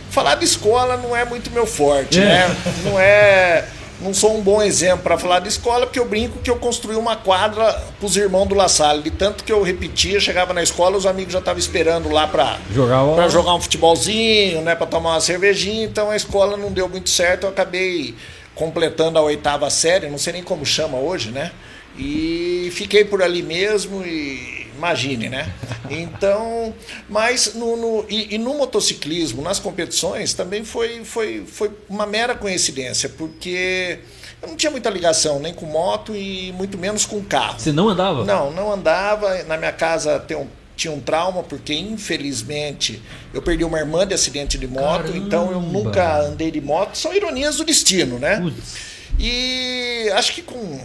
Falar 0.10 0.36
de 0.36 0.46
escola 0.46 0.98
não 0.98 1.16
é 1.16 1.24
muito 1.26 1.52
meu 1.52 1.68
forte, 1.68 2.20
É. 2.20 2.26
né? 2.26 2.58
Não 2.86 3.00
é. 3.00 3.66
Não 4.00 4.14
sou 4.14 4.38
um 4.38 4.42
bom 4.42 4.62
exemplo 4.62 5.00
para 5.00 5.18
falar 5.18 5.40
de 5.40 5.50
escola, 5.50 5.86
porque 5.86 6.00
eu 6.00 6.06
brinco 6.06 6.40
que 6.40 6.50
eu 6.50 6.58
construí 6.58 6.96
uma 6.96 7.16
quadra 7.16 7.74
para 8.00 8.06
os 8.06 8.16
irmãos 8.16 8.46
do 8.46 8.56
La 8.56 8.68
Salle. 8.68 9.02
De 9.02 9.12
tanto 9.12 9.44
que 9.44 9.52
eu 9.52 9.62
repetia, 9.64 10.20
chegava 10.20 10.54
na 10.54 10.62
escola, 10.62 10.98
os 10.98 11.06
amigos 11.06 11.34
já 11.34 11.40
estavam 11.40 11.60
esperando 11.60 12.10
lá 12.10 12.28
para 12.28 12.60
Jogar 12.72 13.04
jogar 13.30 13.56
um 13.56 13.62
futebolzinho, 13.62 14.62
né, 14.62 14.76
para 14.76 14.86
tomar 14.86 15.12
uma 15.12 15.22
cervejinha. 15.22 15.86
Então 15.86 16.12
a 16.12 16.16
escola 16.16 16.56
não 16.56 16.72
deu 16.72 16.88
muito 16.88 17.10
certo, 17.10 17.44
eu 17.44 17.50
acabei 17.50 18.16
completando 18.54 19.18
a 19.18 19.22
oitava 19.22 19.70
série, 19.70 20.10
não 20.10 20.18
sei 20.18 20.34
nem 20.34 20.44
como 20.44 20.66
chama 20.66 20.98
hoje, 20.98 21.32
né? 21.32 21.52
E 21.98 22.70
fiquei 22.74 23.04
por 23.04 23.24
ali 23.24 23.42
mesmo 23.42 24.04
e 24.06 24.67
imagine, 24.78 25.28
né? 25.30 25.52
Então, 25.90 26.74
mas 27.10 27.54
no, 27.56 27.76
no- 27.76 28.06
e, 28.10 28.36
e 28.36 28.38
no 28.38 28.54
motociclismo, 28.54 29.42
nas 29.42 29.60
competições, 29.60 30.34
também 30.34 30.64
foi, 30.64 31.04
foi, 31.04 31.44
foi 31.46 31.72
uma 31.90 32.06
mera 32.06 32.36
coincidência, 32.36 33.10
porque 33.10 34.00
eu 34.42 34.50
não 34.50 34.56
tinha 34.56 34.72
muita 34.72 34.90
ligação 34.90 35.40
nem 35.40 35.54
com 35.54 35.66
moto 35.66 36.16
e 36.16 36.52
muito 36.54 36.78
menos 36.78 37.06
com 37.06 37.22
carro. 37.24 37.60
Você 37.60 37.72
não 37.72 37.90
andava? 37.90 38.24
Não, 38.24 38.52
não 38.52 38.72
andava. 38.72 39.44
Na 39.44 39.58
minha 39.58 39.72
casa 39.72 40.20
tem 40.20 40.38
um- 40.38 40.48
tinha 40.76 40.94
um 40.94 41.00
trauma, 41.00 41.42
porque 41.42 41.74
infelizmente 41.74 43.02
eu 43.34 43.42
perdi 43.42 43.64
uma 43.64 43.80
irmã 43.80 44.06
de 44.06 44.14
acidente 44.14 44.60
de 44.60 44.68
moto, 44.68 45.06
Caramba! 45.08 45.18
então 45.18 45.52
eu 45.52 45.60
nunca 45.60 46.20
andei 46.22 46.52
de 46.52 46.62
moto. 46.62 46.96
São 46.96 47.14
ironias 47.16 47.56
do 47.56 47.66
destino, 47.66 48.20
né? 48.20 48.40
Putz. 48.40 48.76
E 49.20 50.08
acho 50.14 50.34
que 50.34 50.44
com, 50.44 50.80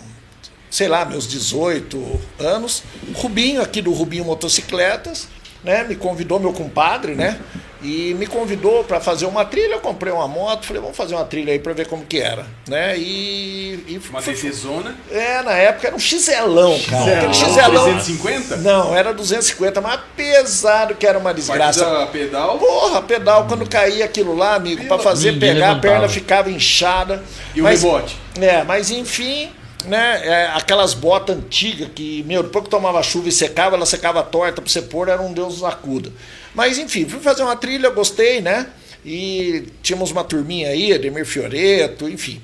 sei 0.72 0.88
lá, 0.88 1.04
meus 1.04 1.28
18 1.28 2.18
anos, 2.40 2.82
Rubinho 3.14 3.60
aqui 3.60 3.82
do 3.82 3.92
Rubinho 3.92 4.24
Motocicletas, 4.24 5.28
né, 5.62 5.84
me 5.84 5.94
convidou, 5.94 6.40
meu 6.40 6.52
compadre, 6.52 7.14
né? 7.14 7.38
E 7.84 8.14
me 8.14 8.26
convidou 8.28 8.84
para 8.84 9.00
fazer 9.00 9.26
uma 9.26 9.44
trilha, 9.44 9.74
eu 9.74 9.80
comprei 9.80 10.12
uma 10.12 10.26
moto, 10.28 10.64
falei, 10.64 10.80
vamos 10.80 10.96
fazer 10.96 11.14
uma 11.16 11.24
trilha 11.24 11.52
aí 11.52 11.58
para 11.58 11.72
ver 11.72 11.88
como 11.88 12.04
que 12.06 12.18
era, 12.20 12.46
né? 12.68 12.96
E, 12.96 13.84
e 13.88 14.00
Uma 14.08 14.20
DCzona. 14.22 14.96
é, 15.10 15.42
na 15.42 15.52
época 15.52 15.88
era 15.88 15.96
um 15.96 15.98
XLão, 15.98 16.78
cara. 16.88 17.18
Aquele 17.18 17.34
XLão. 17.34 17.54
XLão. 17.54 17.84
350? 17.84 18.56
Não, 18.58 18.94
era 18.96 19.12
250, 19.12 19.80
mas 19.80 20.00
pesado 20.16 20.94
que 20.94 21.04
era 21.06 21.18
uma 21.18 21.34
desgraça. 21.34 21.84
Partida 21.84 22.06
pedal. 22.06 22.56
Porra, 22.58 23.02
pedal, 23.02 23.46
quando 23.48 23.68
caía 23.68 24.04
aquilo 24.04 24.34
lá, 24.36 24.54
amigo, 24.54 24.84
pra 24.86 24.98
fazer 25.00 25.32
pegar, 25.40 25.52
a 25.52 25.54
levantava. 25.54 25.80
perna 25.80 26.08
ficava 26.08 26.50
inchada. 26.50 27.22
E 27.52 27.60
o 27.60 27.64
Mas- 27.64 27.82
rebote? 27.82 28.16
É, 28.40 28.62
mas 28.62 28.92
enfim, 28.92 29.50
né, 29.86 30.22
é, 30.24 30.46
aquelas 30.54 30.94
botas 30.94 31.36
antigas 31.36 31.88
que, 31.94 32.22
meu, 32.24 32.42
depois 32.42 32.64
que 32.64 32.70
tomava 32.70 33.02
chuva 33.02 33.28
e 33.28 33.32
secava, 33.32 33.76
ela 33.76 33.86
secava 33.86 34.22
torta 34.22 34.60
pra 34.60 34.70
você 34.70 34.82
pôr, 34.82 35.08
era 35.08 35.20
um 35.20 35.32
Deus 35.32 35.62
acuda. 35.62 36.12
Mas 36.54 36.78
enfim, 36.78 37.08
fui 37.08 37.20
fazer 37.20 37.42
uma 37.42 37.56
trilha, 37.56 37.90
gostei, 37.90 38.40
né? 38.40 38.68
E 39.04 39.66
tínhamos 39.82 40.10
uma 40.10 40.22
turminha 40.22 40.68
aí, 40.68 40.92
Ademir 40.92 41.26
Fioreto, 41.26 42.08
enfim. 42.08 42.40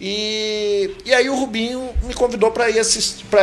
E, 0.00 0.90
e 1.04 1.14
aí 1.14 1.28
o 1.28 1.34
Rubinho 1.34 1.90
me 2.02 2.12
convidou 2.12 2.50
para 2.50 2.68
ir, 2.68 2.80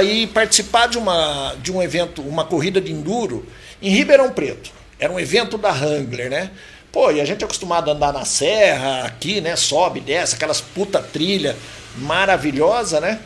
ir 0.03 0.27
participar 0.27 0.87
de, 0.87 0.97
uma, 0.97 1.55
de 1.61 1.71
um 1.71 1.81
evento, 1.81 2.21
uma 2.21 2.45
corrida 2.45 2.79
de 2.79 2.91
enduro 2.91 3.45
em 3.81 3.89
Ribeirão 3.89 4.31
Preto. 4.31 4.71
Era 4.99 5.11
um 5.11 5.19
evento 5.19 5.57
da 5.57 5.71
Wrangler, 5.71 6.29
né? 6.29 6.51
Pô, 6.91 7.11
e 7.11 7.19
a 7.19 7.25
gente 7.25 7.41
é 7.41 7.45
acostumado 7.45 7.89
a 7.89 7.93
andar 7.93 8.13
na 8.13 8.23
serra, 8.23 9.03
aqui, 9.03 9.41
né? 9.41 9.55
Sobe, 9.55 9.99
desce, 9.99 10.35
aquelas 10.35 10.61
puta 10.61 11.01
trilha 11.01 11.55
maravilhosa, 11.97 13.01
né? 13.01 13.19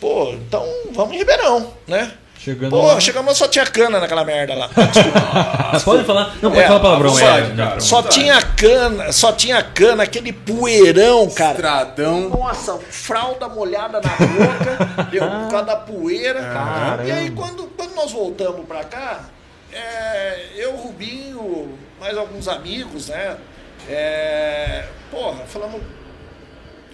Pô, 0.00 0.30
então 0.32 0.64
vamos 0.92 1.14
em 1.14 1.18
Ribeirão, 1.18 1.72
né? 1.86 2.12
Chegando 2.38 2.70
Pô, 2.70 2.86
lá. 2.86 3.00
chegamos, 3.00 3.36
só 3.36 3.48
tinha 3.48 3.66
cana 3.66 3.98
naquela 3.98 4.24
merda 4.24 4.54
lá. 4.54 4.70
pode 5.84 6.04
falar? 6.04 6.36
Não, 6.40 6.50
pode 6.52 6.62
É, 6.62 6.68
falar 6.68 6.80
palavrão. 6.80 7.18
é, 7.18 7.56
cara. 7.56 7.80
Só 7.80 7.96
vontade. 7.96 8.14
tinha 8.14 8.40
cana, 8.42 9.12
só 9.12 9.32
tinha 9.32 9.60
cana, 9.62 10.04
aquele 10.04 10.32
poeirão, 10.32 11.28
cara. 11.30 11.54
Estradão. 11.54 12.28
Nossa, 12.28 12.78
fralda 12.78 13.48
molhada 13.48 14.00
na 14.00 14.10
boca, 14.10 15.04
deu 15.10 15.22
por 15.28 15.50
causa 15.50 15.64
da 15.66 15.76
poeira. 15.76 16.40
E 17.04 17.10
aí, 17.10 17.30
quando, 17.32 17.64
quando 17.76 17.94
nós 17.96 18.12
voltamos 18.12 18.64
pra 18.66 18.84
cá, 18.84 19.24
é, 19.72 20.46
eu, 20.56 20.76
Rubinho, 20.76 21.76
mais 22.00 22.16
alguns 22.16 22.46
amigos, 22.46 23.08
né? 23.08 23.36
É, 23.88 24.84
porra, 25.10 25.42
falamos, 25.46 25.80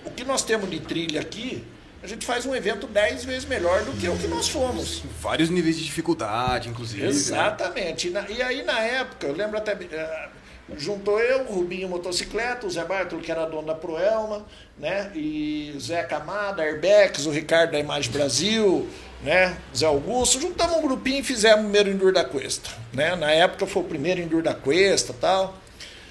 o 0.07 0.11
que 0.11 0.25
nós 0.25 0.43
temos 0.43 0.71
de 0.71 0.81
trilha 0.81 1.21
aqui, 1.21 1.63
a 2.05 2.07
gente 2.07 2.27
faz 2.27 2.45
um 2.45 2.55
evento 2.55 2.87
10 2.87 3.25
vezes 3.25 3.45
melhor 3.47 3.83
do 3.83 3.93
que 3.93 4.07
o 4.09 4.17
que 4.17 4.27
nós 4.29 4.47
fomos. 4.49 5.03
Vários 5.23 5.49
níveis 5.49 5.79
de 5.79 5.85
dificuldade, 5.85 6.69
inclusive. 6.69 7.03
né? 7.03 7.09
Exatamente. 7.09 8.09
E, 8.09 8.11
na- 8.11 8.29
e 8.29 8.43
aí, 8.43 8.63
na 8.63 8.79
época, 8.81 9.27
eu 9.27 9.33
lembro 9.35 9.57
até. 9.57 9.73
eh, 9.73 10.29
juntou 10.77 11.19
eu, 11.19 11.45
Rubinho 11.45 11.89
Motocicleta, 11.89 12.67
o 12.67 12.71
Zé 12.71 12.85
Bartolo, 12.85 13.23
que 13.23 13.31
era 13.33 13.47
dono 13.47 13.67
da 13.67 13.75
Proelma, 13.75 14.45
né? 14.79 15.11
E 15.15 15.75
Zé 15.81 16.03
Camada, 16.03 16.63
Airbex, 16.63 17.25
o 17.27 17.31
Ricardo 17.31 17.73
da 17.73 17.79
Imagem 17.79 18.13
Brasil, 18.13 18.87
né? 19.23 19.57
Zé 19.75 19.87
Augusto. 19.87 20.39
Juntamos 20.41 20.77
um 20.77 20.83
grupinho 20.83 21.21
e 21.21 21.23
fizemos 21.23 21.61
o 21.61 21.63
primeiro 21.65 21.91
Enduro 21.91 22.13
da 22.13 22.25
Cuesta. 22.25 22.69
Né? 22.93 23.17
Na 23.17 23.31
época 23.31 23.67
foi 23.67 23.83
o 23.83 23.87
primeiro 23.87 24.21
Enduro 24.21 24.43
da 24.43 24.55
Cuesta 24.55 25.13
e 25.13 25.17
tal. 25.17 25.55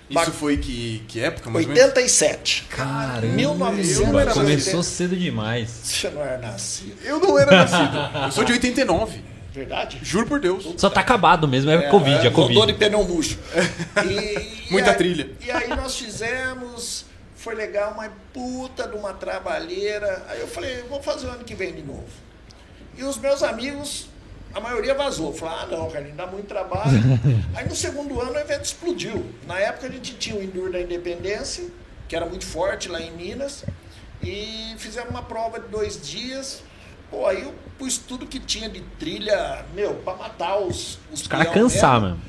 Isso 0.10 0.31
foi 0.31 0.57
que, 0.57 1.03
que 1.07 1.19
época, 1.22 1.50
mais 1.50 1.65
ou 1.65 1.72
menos? 1.74 1.88
87. 1.89 2.67
Caramba, 2.69 3.27
1980. 3.36 4.33
começou 4.33 4.83
cedo 4.83 5.15
demais. 5.15 5.69
Você 5.83 6.10
não 6.10 6.22
era 6.22 6.38
nascido. 6.38 6.95
Eu 7.03 7.19
não 7.19 7.39
era 7.39 7.51
nascido. 7.51 7.98
Eu 8.25 8.31
sou 8.31 8.43
de 8.43 8.51
89. 8.53 9.22
Verdade? 9.53 10.00
Juro 10.01 10.25
por 10.27 10.39
Deus. 10.39 10.67
Só 10.77 10.89
tá 10.89 11.00
acabado 11.01 11.48
mesmo, 11.48 11.69
é, 11.69 11.83
Covid, 11.89 12.25
é, 12.25 12.29
Rodou 12.29 12.65
de 12.65 12.74
Covid. 12.74 12.74
pneu 12.74 13.03
murcho. 13.03 13.38
E- 14.03 14.72
Muita 14.72 14.91
aí- 14.91 14.98
trilha. 14.98 15.29
E 15.45 15.51
aí 15.51 15.69
nós 15.69 15.95
fizemos, 15.95 17.05
foi 17.36 17.53
legal, 17.53 17.93
mas 17.95 18.12
puta 18.33 18.88
de 18.88 18.95
uma 18.98 19.13
trabalheira. 19.13 20.25
Aí 20.29 20.39
eu 20.41 20.48
falei, 20.48 20.83
vou 20.89 21.01
fazer 21.03 21.27
o 21.27 21.29
ano 21.29 21.43
que 21.43 21.53
vem 21.53 21.72
de 21.74 21.83
novo. 21.83 22.03
E 22.98 23.03
os 23.03 23.17
meus 23.17 23.43
amigos, 23.43 24.07
a 24.53 24.60
maioria 24.60 24.93
vazou. 24.93 25.33
Falaram, 25.33 25.62
ah 25.62 25.77
não, 25.77 25.89
Carlinhos, 25.91 26.17
dá 26.17 26.27
muito 26.27 26.48
trabalho. 26.48 26.91
aí 27.55 27.67
no 27.67 27.75
segundo 27.75 28.19
ano 28.22 28.33
o 28.33 28.38
evento 28.39 28.65
explodiu. 28.65 29.25
Na 29.48 29.60
época 29.60 29.88
a 29.88 29.89
gente 29.89 30.13
tinha 30.15 30.36
o 30.36 30.41
Enduro 30.43 30.72
da 30.72 30.79
Independência, 30.81 31.65
que 32.07 32.15
era 32.15 32.25
muito 32.25 32.45
forte 32.45 32.88
lá 32.89 33.01
em 33.01 33.12
Minas. 33.12 33.63
E 34.22 34.74
fizemos 34.77 35.10
uma 35.10 35.24
prova 35.24 35.60
de 35.60 35.67
dois 35.67 36.00
dias. 36.01 36.62
Pô, 37.12 37.27
aí 37.27 37.41
eu 37.43 37.53
pus 37.77 37.98
tudo 37.98 38.25
que 38.25 38.39
tinha 38.39 38.69
de 38.69 38.81
trilha, 38.98 39.65
meu, 39.74 39.95
pra 39.95 40.15
matar 40.15 40.57
os, 40.57 40.98
os 41.12 41.22
Os 41.22 41.27
caras 41.27 41.53
cansar, 41.53 42.01
mesmo. 42.01 42.19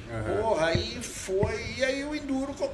Porra, 0.43 0.67
aí 0.67 0.99
foi. 1.03 1.75
E 1.79 1.85
aí 1.85 2.05
o 2.05 2.15
Enduro 2.15 2.53
co- 2.55 2.71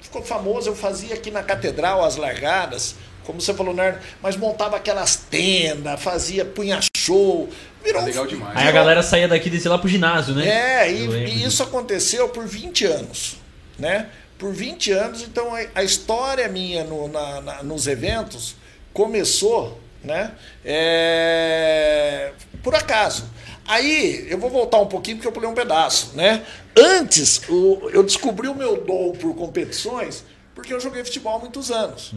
ficou 0.00 0.22
famoso. 0.22 0.70
Eu 0.70 0.74
fazia 0.76 1.14
aqui 1.14 1.30
na 1.30 1.42
Catedral 1.42 2.04
as 2.04 2.16
largadas, 2.16 2.96
como 3.24 3.40
você 3.40 3.52
falou, 3.54 3.74
né? 3.74 4.00
Mas 4.22 4.36
montava 4.36 4.76
aquelas 4.76 5.16
tendas, 5.16 6.00
fazia, 6.02 6.44
punha 6.44 6.80
show. 6.96 7.48
Virou 7.86 8.02
um- 8.02 8.04
legal 8.04 8.26
demais. 8.26 8.56
Aí 8.56 8.68
a 8.68 8.72
galera 8.72 9.02
saía 9.02 9.28
daqui 9.28 9.48
e 9.48 9.50
descia 9.50 9.70
lá 9.70 9.78
pro 9.78 9.88
ginásio, 9.88 10.34
né? 10.34 10.46
É, 10.82 10.92
e, 10.92 11.06
e 11.28 11.44
isso 11.44 11.62
aconteceu 11.62 12.28
por 12.28 12.44
20 12.46 12.84
anos, 12.84 13.36
né? 13.78 14.08
Por 14.38 14.52
20 14.52 14.90
anos, 14.92 15.22
então 15.22 15.54
a, 15.54 15.60
a 15.76 15.82
história 15.82 16.46
minha 16.48 16.84
no- 16.84 17.08
na- 17.08 17.40
na- 17.40 17.62
nos 17.62 17.86
eventos 17.86 18.54
começou, 18.92 19.80
né? 20.04 20.32
É, 20.64 22.32
por 22.62 22.74
acaso. 22.74 23.24
Aí, 23.68 24.26
eu 24.30 24.38
vou 24.38 24.48
voltar 24.50 24.78
um 24.78 24.86
pouquinho 24.86 25.16
porque 25.16 25.26
eu 25.28 25.32
pulei 25.32 25.48
um 25.48 25.54
pedaço, 25.54 26.12
né? 26.14 26.42
Antes, 26.76 27.40
o- 27.48 27.90
eu 27.92 28.02
descobri 28.02 28.46
o 28.48 28.54
meu 28.54 28.76
dom 28.84 29.12
por 29.12 29.34
competições 29.34 30.24
porque 30.54 30.72
eu 30.72 30.80
joguei 30.80 31.04
futebol 31.04 31.36
há 31.36 31.38
muitos 31.38 31.70
anos. 31.70 32.12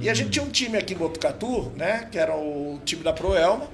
E 0.00 0.10
a 0.10 0.14
gente 0.14 0.30
tinha 0.30 0.44
um 0.44 0.50
time 0.50 0.76
aqui 0.76 0.92
em 0.94 0.96
Botucatu, 0.96 1.72
né? 1.76 2.06
Que 2.10 2.18
era 2.18 2.34
o 2.36 2.78
time 2.84 3.02
da 3.02 3.12
Proelma 3.12 3.66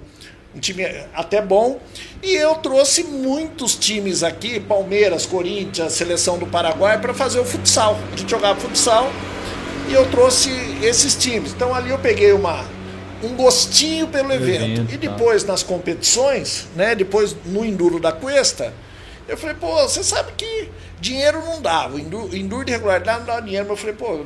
um 0.55 0.61
time 0.61 0.85
até 1.13 1.43
bom. 1.43 1.81
E 2.23 2.35
eu 2.35 2.55
trouxe 2.57 3.05
muitos 3.05 3.75
times 3.75 4.23
aqui, 4.23 4.61
Palmeiras, 4.61 5.27
Corinthians, 5.27 5.93
Seleção 5.93 6.39
do 6.39 6.47
Paraguai, 6.47 7.01
para 7.01 7.13
fazer 7.13 7.41
o 7.41 7.45
futsal. 7.45 7.99
A 8.13 8.17
gente 8.17 8.31
jogava 8.31 8.59
futsal 8.61 9.11
e 9.89 9.93
eu 9.93 10.09
trouxe 10.11 10.51
esses 10.83 11.15
times. 11.15 11.53
Então 11.53 11.75
ali 11.75 11.91
eu 11.91 11.99
peguei 11.99 12.33
uma, 12.33 12.65
um 13.23 13.35
gostinho 13.35 14.07
pelo 14.07 14.33
evento. 14.33 14.65
evento, 14.65 14.95
E 14.95 14.99
tá. 14.99 15.11
depois 15.11 15.45
nas 15.45 15.63
competições, 15.63 16.69
né, 16.75 16.95
depois 16.95 17.37
no 17.45 17.65
Enduro 17.65 17.99
da 17.99 18.13
Cuesta, 18.13 18.73
eu 19.27 19.37
falei, 19.37 19.57
pô, 19.57 19.73
você 19.83 20.03
sabe 20.05 20.33
que 20.37 20.69
dinheiro 21.01 21.41
não 21.45 21.61
dava, 21.61 21.99
enduro, 21.99 22.37
enduro 22.37 22.65
de 22.65 22.73
regularidade 22.73 23.21
não 23.21 23.27
dava 23.27 23.43
dinheiro. 23.43 23.67
Mas 23.69 23.79
eu 23.79 23.95
falei, 23.95 23.95
pô, 23.95 24.25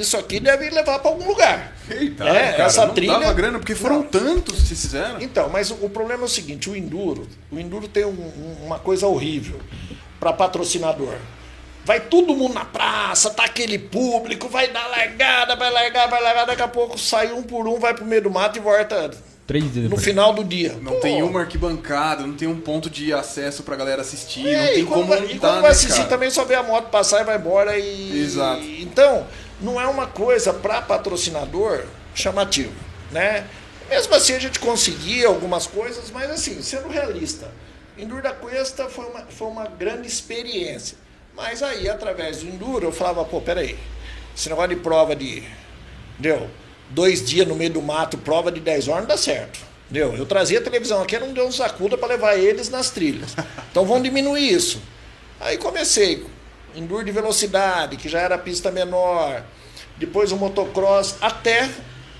isso 0.00 0.16
aqui 0.16 0.40
deve 0.40 0.68
levar 0.70 0.98
para 0.98 1.10
algum 1.10 1.26
lugar. 1.26 1.72
Eita, 1.90 2.24
É, 2.24 2.52
cara, 2.52 2.64
essa 2.64 2.86
não 2.86 2.94
trilha- 2.94 3.18
dava 3.18 3.32
grana, 3.32 3.58
porque 3.58 3.74
foram 3.74 3.96
Não. 3.96 4.02
tantos 4.04 4.60
que 4.60 4.66
vocês 4.68 4.80
fizeram. 4.80 5.20
Então, 5.20 5.48
mas 5.50 5.70
o, 5.70 5.74
o 5.82 5.90
problema 5.90 6.22
é 6.22 6.26
o 6.26 6.28
seguinte, 6.28 6.68
o 6.70 6.76
Enduro, 6.76 7.26
o 7.52 7.58
Enduro 7.58 7.86
tem 7.88 8.04
um- 8.04 8.10
um- 8.10 8.66
uma 8.66 8.78
coisa 8.78 9.06
horrível 9.06 9.60
para 10.18 10.32
patrocinador. 10.32 11.14
Vai 11.84 12.00
todo 12.00 12.34
mundo 12.34 12.54
na 12.54 12.64
praça, 12.64 13.28
tá 13.28 13.44
aquele 13.44 13.78
público, 13.78 14.48
vai 14.48 14.68
dar 14.68 14.86
largada, 14.88 15.54
vai 15.54 15.70
largar, 15.70 16.08
vai 16.08 16.22
largar, 16.22 16.46
daqui 16.46 16.62
a 16.62 16.68
pouco 16.68 16.98
sai 16.98 17.30
um 17.32 17.42
por 17.42 17.68
um, 17.68 17.78
vai 17.78 17.92
pro 17.92 18.06
meio 18.06 18.22
do 18.22 18.30
mato 18.30 18.56
e 18.58 18.60
volta 18.62 19.10
Três 19.46 19.70
dias 19.70 19.90
no 19.90 19.98
final 19.98 20.32
do 20.32 20.42
dia. 20.42 20.78
Não 20.80 20.92
Pô, 20.94 21.00
tem 21.00 21.22
uma 21.22 21.40
arquibancada, 21.40 22.26
não 22.26 22.32
tem 22.32 22.48
um 22.48 22.58
ponto 22.58 22.88
de 22.88 23.12
acesso 23.12 23.62
pra 23.62 23.76
galera 23.76 24.00
assistir, 24.00 24.46
é, 24.48 24.56
não 24.58 24.66
tem 24.68 24.78
e 24.78 24.84
como 24.86 25.04
vai, 25.04 25.18
e 25.26 25.38
quando 25.38 25.56
né, 25.56 25.60
vai 25.60 25.70
assistir 25.72 25.96
cara? 25.98 26.08
também 26.08 26.30
só 26.30 26.46
vê 26.46 26.54
a 26.54 26.62
moto 26.62 26.88
passar 26.88 27.20
e 27.20 27.24
vai 27.24 27.36
embora 27.36 27.78
e. 27.78 28.18
Exato. 28.22 28.62
Então, 28.62 29.26
não 29.64 29.80
é 29.80 29.86
uma 29.86 30.06
coisa 30.06 30.52
para 30.52 30.82
patrocinador 30.82 31.84
chamativo, 32.14 32.74
né? 33.10 33.46
Mesmo 33.88 34.14
assim 34.14 34.34
a 34.34 34.38
gente 34.38 34.60
conseguia 34.60 35.26
algumas 35.26 35.66
coisas, 35.66 36.10
mas 36.10 36.30
assim, 36.30 36.62
sendo 36.62 36.88
realista, 36.88 37.50
Enduro 37.96 38.22
da 38.22 38.32
Cuesta 38.32 38.88
foi 38.88 39.06
uma, 39.06 39.20
foi 39.26 39.48
uma 39.48 39.66
grande 39.66 40.06
experiência. 40.06 40.98
Mas 41.34 41.62
aí, 41.62 41.88
através 41.88 42.38
do 42.38 42.48
Enduro, 42.48 42.86
eu 42.86 42.92
falava, 42.92 43.24
pô, 43.24 43.40
peraí, 43.40 43.76
esse 44.36 44.48
negócio 44.48 44.70
de 44.70 44.76
prova 44.76 45.16
de, 45.16 45.42
deu, 46.18 46.48
dois 46.90 47.24
dias 47.24 47.46
no 47.46 47.56
meio 47.56 47.70
do 47.70 47.82
mato, 47.82 48.18
prova 48.18 48.52
de 48.52 48.60
10 48.60 48.88
horas, 48.88 49.00
não 49.02 49.08
dá 49.08 49.16
certo. 49.16 49.60
Deu, 49.90 50.14
eu 50.14 50.26
trazia 50.26 50.58
a 50.58 50.62
televisão 50.62 51.02
aqui, 51.02 51.18
não 51.18 51.32
deu 51.32 51.46
um 51.46 51.52
sacuda 51.52 51.96
para 51.96 52.08
levar 52.08 52.36
eles 52.36 52.68
nas 52.68 52.90
trilhas. 52.90 53.34
Então 53.70 53.84
vamos 53.84 54.04
diminuir 54.04 54.52
isso. 54.52 54.80
Aí 55.40 55.58
comecei, 55.58 56.24
Enduro 56.76 57.04
de 57.04 57.10
velocidade, 57.12 57.96
que 57.96 58.08
já 58.08 58.20
era 58.20 58.36
pista 58.38 58.70
menor, 58.70 59.42
depois 59.96 60.32
o 60.32 60.36
motocross, 60.36 61.16
até 61.20 61.68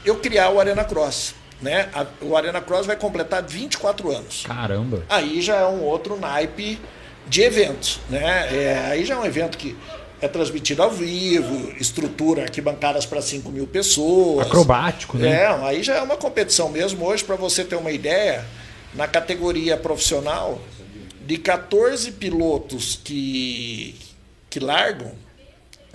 eu 0.04 0.16
criar 0.16 0.50
o 0.50 0.60
Arena 0.60 0.84
Cross. 0.84 1.34
Né? 1.62 1.88
A- 1.94 2.06
o 2.20 2.36
Arena 2.36 2.60
Cross 2.60 2.86
vai 2.86 2.96
completar 2.96 3.42
24 3.42 4.10
anos. 4.10 4.44
Caramba. 4.46 5.02
Aí 5.08 5.40
já 5.40 5.56
é 5.56 5.66
um 5.66 5.82
outro 5.82 6.18
naipe 6.18 6.78
de 7.26 7.42
eventos. 7.42 8.00
Né? 8.10 8.22
É, 8.54 8.78
aí 8.90 9.04
já 9.04 9.14
é 9.14 9.18
um 9.18 9.24
evento 9.24 9.56
que 9.56 9.74
é 10.20 10.28
transmitido 10.28 10.82
ao 10.82 10.90
vivo, 10.90 11.72
estrutura 11.80 12.42
arquibancadas 12.42 13.06
para 13.06 13.20
5 13.22 13.50
mil 13.50 13.66
pessoas. 13.66 14.46
Acrobático, 14.46 15.16
né? 15.18 15.42
É, 15.42 15.46
aí 15.66 15.82
já 15.82 15.96
é 15.96 16.02
uma 16.02 16.16
competição 16.16 16.68
mesmo. 16.70 17.04
Hoje, 17.06 17.24
para 17.24 17.36
você 17.36 17.64
ter 17.64 17.76
uma 17.76 17.90
ideia, 17.90 18.44
na 18.94 19.06
categoria 19.08 19.76
profissional, 19.76 20.60
de 21.26 21.36
14 21.38 22.12
pilotos 22.12 22.98
que, 23.02 23.94
que 24.54 24.60
largam, 24.60 25.10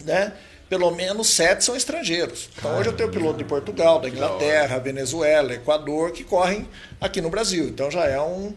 né? 0.03 0.33
Pelo 0.67 0.91
menos 0.91 1.29
sete 1.29 1.63
são 1.63 1.77
estrangeiros. 1.77 2.49
Então 2.57 2.77
hoje 2.77 2.89
eu 2.89 2.93
tenho 2.93 3.09
piloto 3.09 3.37
de 3.37 3.45
Portugal, 3.45 4.01
da 4.01 4.09
Inglaterra, 4.09 4.77
Venezuela, 4.79 5.53
Equador, 5.53 6.11
que 6.11 6.25
correm 6.25 6.67
aqui 6.99 7.21
no 7.21 7.29
Brasil. 7.29 7.69
Então 7.69 7.89
já 7.89 8.03
é 8.05 8.19
um, 8.19 8.53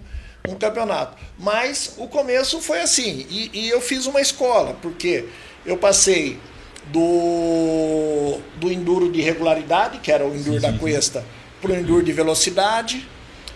um 0.49 0.57
campeonato. 0.57 1.17
Mas 1.39 1.95
o 1.99 2.09
começo 2.09 2.61
foi 2.61 2.81
assim. 2.81 3.25
E, 3.31 3.51
e 3.55 3.69
eu 3.69 3.81
fiz 3.81 4.07
uma 4.07 4.21
escola, 4.21 4.77
porque 4.83 5.27
eu 5.65 5.77
passei 5.77 6.37
do, 6.87 8.41
do 8.57 8.73
enduro 8.73 9.11
de 9.13 9.21
regularidade, 9.23 10.01
que 10.01 10.11
era 10.11 10.27
o 10.27 10.35
enduro 10.35 10.61
da 10.61 10.73
Cuesta, 10.73 11.25
para 11.61 11.71
o 11.71 11.77
enduro 11.77 12.05
de 12.05 12.13
velocidade. 12.13 13.09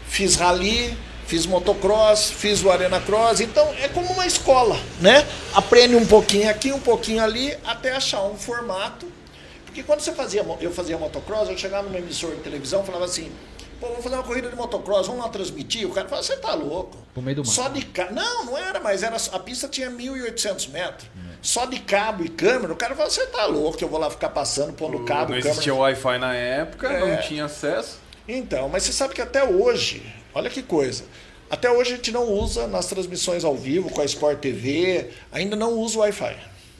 Fiz 0.06 0.37
rally, 0.37 0.96
fiz 1.26 1.46
motocross, 1.46 2.30
fiz 2.30 2.62
o 2.62 2.70
arena 2.70 3.00
cross. 3.00 3.40
Então 3.40 3.66
é 3.80 3.88
como 3.88 4.12
uma 4.12 4.26
escola, 4.26 4.78
né? 5.00 5.26
Aprende 5.54 5.96
um 5.96 6.06
pouquinho 6.06 6.48
aqui, 6.50 6.72
um 6.72 6.80
pouquinho 6.80 7.22
ali, 7.22 7.56
até 7.64 7.90
achar 7.92 8.22
um 8.22 8.36
formato. 8.36 9.06
Porque 9.64 9.82
quando 9.82 10.00
você 10.00 10.12
fazia, 10.12 10.44
eu 10.60 10.72
fazia 10.72 10.96
motocross, 10.96 11.48
eu 11.48 11.58
chegava 11.58 11.86
numa 11.88 11.98
emissora 11.98 12.34
de 12.34 12.40
televisão 12.40 12.82
e 12.82 12.86
falava 12.86 13.04
assim, 13.04 13.30
pô, 13.78 13.88
vamos 13.88 14.02
fazer 14.02 14.14
uma 14.14 14.22
corrida 14.24 14.48
de 14.48 14.56
motocross, 14.56 15.06
vamos 15.06 15.22
lá 15.22 15.28
transmitir? 15.28 15.86
O 15.86 15.90
cara 15.92 16.08
falava, 16.08 16.26
você 16.26 16.36
tá 16.36 16.54
louco. 16.54 16.96
Pro 17.12 17.22
meio 17.22 17.36
do 17.36 17.42
mato. 17.42 17.52
Só 17.54 17.68
de 17.68 17.84
cabo. 17.84 18.14
Não, 18.14 18.46
não 18.46 18.56
era, 18.56 18.80
mas 18.80 19.02
era, 19.02 19.16
a 19.32 19.38
pista 19.38 19.68
tinha 19.68 19.90
1.800 19.90 20.70
metros. 20.70 21.08
Só 21.42 21.66
de 21.66 21.78
cabo 21.78 22.24
e 22.24 22.28
câmera, 22.30 22.72
o 22.72 22.76
cara 22.76 22.94
falava, 22.94 23.10
você 23.12 23.26
tá 23.26 23.44
louco, 23.44 23.76
que 23.76 23.84
eu 23.84 23.88
vou 23.88 24.00
lá 24.00 24.08
ficar 24.10 24.30
passando, 24.30 24.72
pondo 24.72 25.04
cabo, 25.04 25.20
não 25.20 25.26
câmera. 25.38 25.48
existia 25.50 25.74
Wi-Fi 25.74 26.18
na 26.18 26.34
época, 26.34 26.88
É. 26.88 27.00
não 27.00 27.16
tinha 27.22 27.44
acesso. 27.44 27.98
Então, 28.26 28.68
mas 28.70 28.82
você 28.82 28.92
sabe 28.92 29.14
que 29.14 29.20
até 29.20 29.44
hoje, 29.44 30.02
olha 30.37 30.51
que 30.51 30.62
coisa, 30.62 31.05
até 31.49 31.70
hoje 31.70 31.94
a 31.94 31.96
gente 31.96 32.12
não 32.12 32.31
usa 32.31 32.66
nas 32.66 32.87
transmissões 32.87 33.42
ao 33.42 33.57
vivo 33.57 33.88
com 33.90 34.03
a 34.03 34.05
Sport 34.05 34.38
TV, 34.38 35.09
ainda 35.33 35.57
não 35.57 35.72
usa 35.79 35.96
o 35.96 36.01
Wi-Fi. 36.01 36.37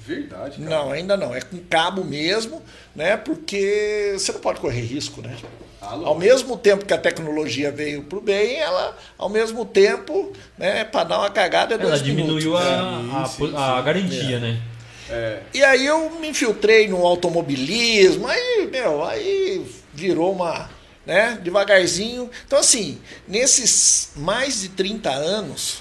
Verdade, 0.07 0.59
cara. 0.59 0.71
Não, 0.71 0.91
ainda 0.93 1.17
não. 1.17 1.35
É 1.35 1.41
com 1.41 1.59
cabo 1.69 2.05
mesmo, 2.05 2.63
né? 2.95 3.17
Porque 3.17 4.13
você 4.17 4.31
não 4.31 4.41
pode 4.41 4.61
correr 4.61 4.83
risco, 4.83 5.23
né? 5.23 5.35
Alô? 5.81 6.07
Ao 6.07 6.19
mesmo 6.19 6.57
tempo 6.57 6.85
que 6.85 6.93
a 6.93 6.99
tecnologia 6.99 7.73
veio 7.73 8.03
para 8.03 8.19
o 8.19 8.21
bem, 8.21 8.57
ela, 8.57 8.97
ao 9.17 9.29
mesmo 9.29 9.65
tempo, 9.65 10.33
né, 10.59 10.85
para 10.85 11.05
dar 11.05 11.19
uma 11.19 11.31
cagada, 11.31 11.75
é 11.75 11.79
Ela 11.79 11.89
dois 11.89 12.03
diminuiu 12.03 12.53
minutos. 12.53 13.15
a, 13.15 13.23
a, 13.23 13.27
sim, 13.27 13.53
a 13.57 13.81
garantia, 13.83 14.39
né? 14.39 14.61
É. 15.09 15.41
E 15.55 15.63
aí 15.63 15.87
eu 15.87 16.11
me 16.19 16.29
infiltrei 16.29 16.89
no 16.89 17.07
automobilismo, 17.07 18.27
aí, 18.27 18.69
meu, 18.71 19.05
aí 19.05 19.65
virou 19.95 20.33
uma, 20.33 20.69
né, 21.07 21.39
devagarzinho. 21.43 22.29
Então, 22.47 22.59
assim, 22.59 22.99
nesses 23.29 24.11
mais 24.17 24.61
de 24.63 24.71
30 24.71 25.09
anos, 25.11 25.79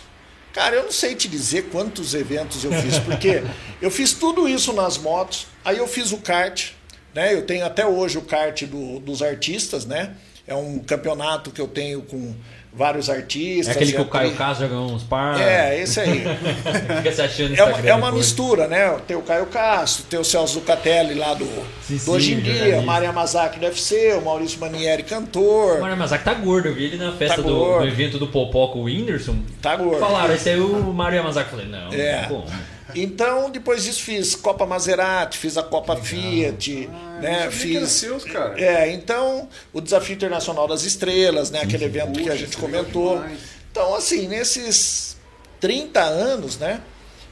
cara, 0.53 0.75
eu 0.75 0.83
não 0.83 0.91
sei 0.91 1.15
te 1.15 1.27
dizer 1.27 1.63
quantos 1.71 2.13
eventos 2.13 2.63
eu 2.63 2.71
fiz, 2.71 2.99
porque 2.99 3.43
eu 3.81 3.89
fiz 3.91 4.13
tudo 4.13 4.47
isso 4.47 4.71
nas 4.73 4.97
motos, 4.97 5.47
aí 5.63 5.77
eu 5.77 5.87
fiz 5.87 6.11
o 6.11 6.17
kart, 6.17 6.71
né, 7.13 7.33
eu 7.33 7.45
tenho 7.45 7.65
até 7.65 7.85
hoje 7.85 8.17
o 8.17 8.21
kart 8.21 8.63
do- 8.65 8.99
dos 8.99 9.21
artistas, 9.21 9.85
né, 9.85 10.15
é 10.47 10.53
um 10.53 10.77
campeonato 10.79 11.49
que 11.49 11.59
eu 11.59 11.67
tenho 11.67 12.01
com 12.03 12.35
vários 12.75 13.09
artistas. 13.09 13.67
É 13.69 13.71
aquele 13.71 13.93
que 13.93 14.01
o 14.01 14.05
Caio 14.05 14.25
aquele- 14.27 14.37
Castro 14.37 14.67
ganhou 14.67 14.91
uns 14.91 15.03
par. 15.03 15.39
É, 15.39 15.79
esse 15.81 15.99
aí. 15.99 16.23
Fica 16.97 17.11
se 17.11 17.21
achando 17.21 17.55
É 17.55 17.63
uma, 17.63 17.79
é 17.89 17.93
uma 17.95 18.11
mistura, 18.11 18.67
né? 18.67 18.95
Tem 19.07 19.15
o 19.15 19.21
Caio 19.21 19.45
Castro, 19.45 20.03
tem 20.09 20.19
o 20.19 20.23
Celso 20.23 20.59
Ducatelli 20.59 21.13
lá 21.15 21.33
do, 21.33 21.47
Sim, 21.81 21.97
do 21.97 22.11
Hoje 22.11 22.33
em 22.33 22.39
Dia, 22.39 22.81
Maria 22.81 23.11
Mazaki 23.11 23.59
do 23.59 23.65
UFC, 23.65 24.13
o 24.13 24.21
Maurício 24.25 24.59
Manieri, 24.59 25.03
cantor. 25.03 25.77
O 25.77 25.81
Mário 25.81 25.97
Mazak 25.97 26.23
tá 26.23 26.33
gordo, 26.33 26.67
eu 26.67 26.73
vi 26.75 26.85
ele 26.85 26.97
na 26.97 27.11
festa 27.13 27.37
Tá 27.37 27.41
do, 27.41 27.79
do 27.79 27.85
evento 27.87 28.17
do 28.19 28.27
Popó 28.27 28.67
com 28.67 28.79
o 28.79 28.83
Whindersson. 28.83 29.37
Tá 29.61 29.75
gordo. 29.75 29.99
Falaram, 29.99 30.33
esse 30.35 30.49
aí 30.49 30.59
é 30.59 30.61
o 30.61 30.93
Mário 30.93 31.23
Mazak. 31.23 31.51
Eu 31.51 31.57
falei, 31.59 31.71
não, 31.71 31.93
É. 31.93 32.21
não 32.23 32.29
como. 32.29 32.74
Então, 32.93 33.49
depois 33.49 33.83
disso, 33.83 34.03
fiz 34.03 34.35
Copa 34.35 34.65
Maserati, 34.65 35.37
fiz 35.37 35.57
a 35.57 35.63
Copa 35.63 35.95
Fiat, 35.95 36.87
né? 37.19 37.49
sabia 37.49 37.59
que 37.59 37.75
era 37.77 37.85
Fiz. 37.85 37.89
seus, 37.91 38.23
cara. 38.23 38.61
É, 38.61 38.91
então, 38.91 39.49
o 39.73 39.81
Desafio 39.81 40.13
Internacional 40.13 40.67
das 40.67 40.83
Estrelas, 40.83 41.49
né? 41.49 41.61
Aquele 41.61 41.85
evento 41.85 42.21
que 42.21 42.29
a 42.29 42.35
gente 42.35 42.55
legal 42.55 42.83
comentou. 42.83 43.13
demais. 43.15 43.39
Então, 43.71 43.95
assim, 43.95 44.27
nesses 44.27 45.17
30 45.59 46.01
anos, 46.01 46.57
né? 46.57 46.81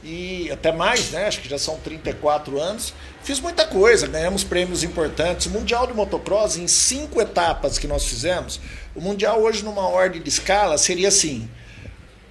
E 0.02 0.50
até 0.50 0.70
mais, 0.70 1.10
né? 1.10 1.26
Acho 1.26 1.40
que 1.40 1.48
já 1.48 1.56
são 1.56 1.78
34 1.78 2.60
anos. 2.60 2.92
Fiz 3.22 3.40
muita 3.40 3.64
coisa, 3.64 4.06
ganhamos 4.06 4.44
prêmios 4.44 4.82
importantes. 4.82 5.46
O 5.46 5.50
Mundial 5.50 5.86
de 5.86 5.94
Motocross, 5.94 6.56
em 6.58 6.66
cinco 6.66 7.22
etapas 7.22 7.78
que 7.78 7.86
nós 7.86 8.04
fizemos, 8.04 8.60
o 8.94 9.00
Mundial 9.00 9.40
hoje, 9.40 9.64
numa 9.64 9.88
ordem 9.88 10.20
de 10.20 10.28
escala, 10.28 10.76
seria 10.76 11.08
assim: 11.08 11.48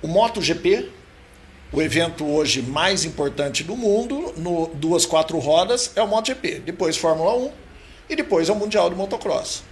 o 0.03 0.07
MotoGP, 0.07 0.91
o 1.73 1.81
evento 1.81 2.23
hoje 2.25 2.62
mais 2.62 3.03
importante 3.03 3.63
do 3.63 3.75
mundo, 3.75 4.33
no 4.38 4.67
duas, 4.75 5.05
quatro 5.05 5.39
rodas, 5.39 5.91
é 5.95 6.01
o 6.01 6.07
MotoGP. 6.07 6.62
Depois 6.65 6.95
Fórmula 6.95 7.36
1 7.36 7.51
e 8.12 8.15
depois 8.15 8.47
é 8.47 8.51
o 8.51 8.55
Mundial 8.55 8.89
de 8.89 8.95
Motocross. 8.95 9.63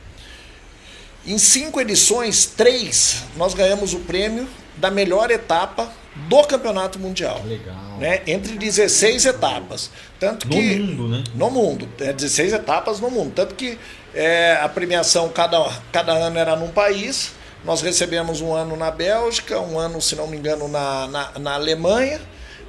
Em 1.25 1.37
cinco 1.37 1.79
edições, 1.79 2.47
três, 2.47 3.23
nós 3.37 3.53
ganhamos 3.53 3.93
o 3.93 3.99
prêmio 3.99 4.47
da 4.77 4.89
melhor 4.89 5.29
etapa 5.29 5.91
do 6.27 6.43
Campeonato 6.43 6.97
Mundial. 6.97 7.39
Legal. 7.45 7.75
Né? 7.99 8.21
Entre 8.25 8.57
16 8.57 9.25
etapas. 9.27 9.91
Tanto 10.19 10.47
No 10.47 10.55
que, 10.55 10.79
mundo, 10.79 11.07
né? 11.07 11.23
No 11.35 11.51
mundo. 11.51 11.87
É 11.99 12.11
16 12.11 12.53
etapas 12.53 12.99
no 12.99 13.11
mundo. 13.11 13.33
Tanto 13.35 13.53
que 13.53 13.77
é, 14.13 14.57
a 14.59 14.67
premiação 14.67 15.29
cada, 15.29 15.71
cada 15.91 16.13
ano 16.13 16.39
era 16.39 16.55
num 16.55 16.69
país. 16.69 17.33
Nós 17.63 17.81
recebemos 17.81 18.41
um 18.41 18.53
ano 18.53 18.75
na 18.75 18.89
Bélgica, 18.89 19.59
um 19.59 19.77
ano, 19.77 20.01
se 20.01 20.15
não 20.15 20.27
me 20.27 20.37
engano, 20.37 20.67
na, 20.67 21.07
na, 21.07 21.39
na 21.39 21.53
Alemanha. 21.53 22.19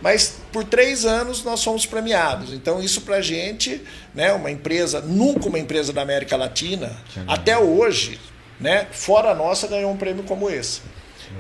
Mas 0.01 0.37
por 0.51 0.65
três 0.65 1.07
anos 1.07 1.45
nós 1.45 1.63
fomos 1.63 1.87
premiados. 1.87 2.53
Então 2.53 2.83
isso 2.83 3.03
pra 3.03 3.21
gente, 3.21 3.81
né, 4.15 4.33
uma 4.33 4.51
empresa, 4.51 5.01
nunca 5.01 5.49
uma 5.49 5.59
empresa 5.59 5.93
da 5.93 6.03
América 6.03 6.37
Latina, 6.37 6.91
até 7.27 7.57
hoje, 7.57 8.19
né, 8.59 8.89
fora 8.91 9.31
a 9.31 9.35
nossa, 9.35 9.69
ganhou 9.69 9.93
um 9.93 9.97
prêmio 9.97 10.25
como 10.25 10.51
esse. 10.51 10.81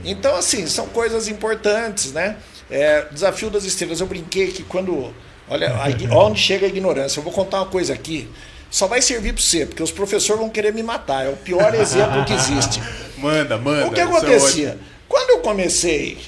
Então, 0.04 0.34
assim, 0.36 0.66
são 0.66 0.86
coisas 0.88 1.28
importantes, 1.28 2.12
né? 2.12 2.36
É, 2.70 3.06
Desafio 3.12 3.50
das 3.50 3.64
Estrelas, 3.64 4.00
eu 4.00 4.06
brinquei 4.06 4.50
que 4.50 4.62
quando. 4.62 5.12
Olha, 5.48 5.74
a 5.74 6.16
onde 6.16 6.40
chega 6.40 6.64
a 6.66 6.68
ignorância. 6.68 7.18
Eu 7.18 7.24
vou 7.24 7.32
contar 7.32 7.58
uma 7.58 7.66
coisa 7.66 7.92
aqui. 7.92 8.28
Só 8.72 8.86
vai 8.88 9.00
servir 9.02 9.34
para 9.34 9.42
você, 9.42 9.66
porque 9.66 9.82
os 9.82 9.92
professores 9.92 10.40
vão 10.40 10.48
querer 10.50 10.72
me 10.72 10.82
matar. 10.82 11.26
É 11.26 11.28
o 11.28 11.36
pior 11.36 11.72
exemplo 11.74 12.24
que 12.24 12.32
existe. 12.32 12.82
Manda, 13.18 13.56
manda. 13.56 13.86
O 13.86 13.92
que 13.92 14.00
é 14.00 14.02
acontecia? 14.02 14.76
Quando 15.08 15.30
eu 15.30 15.38
comecei, 15.38 16.18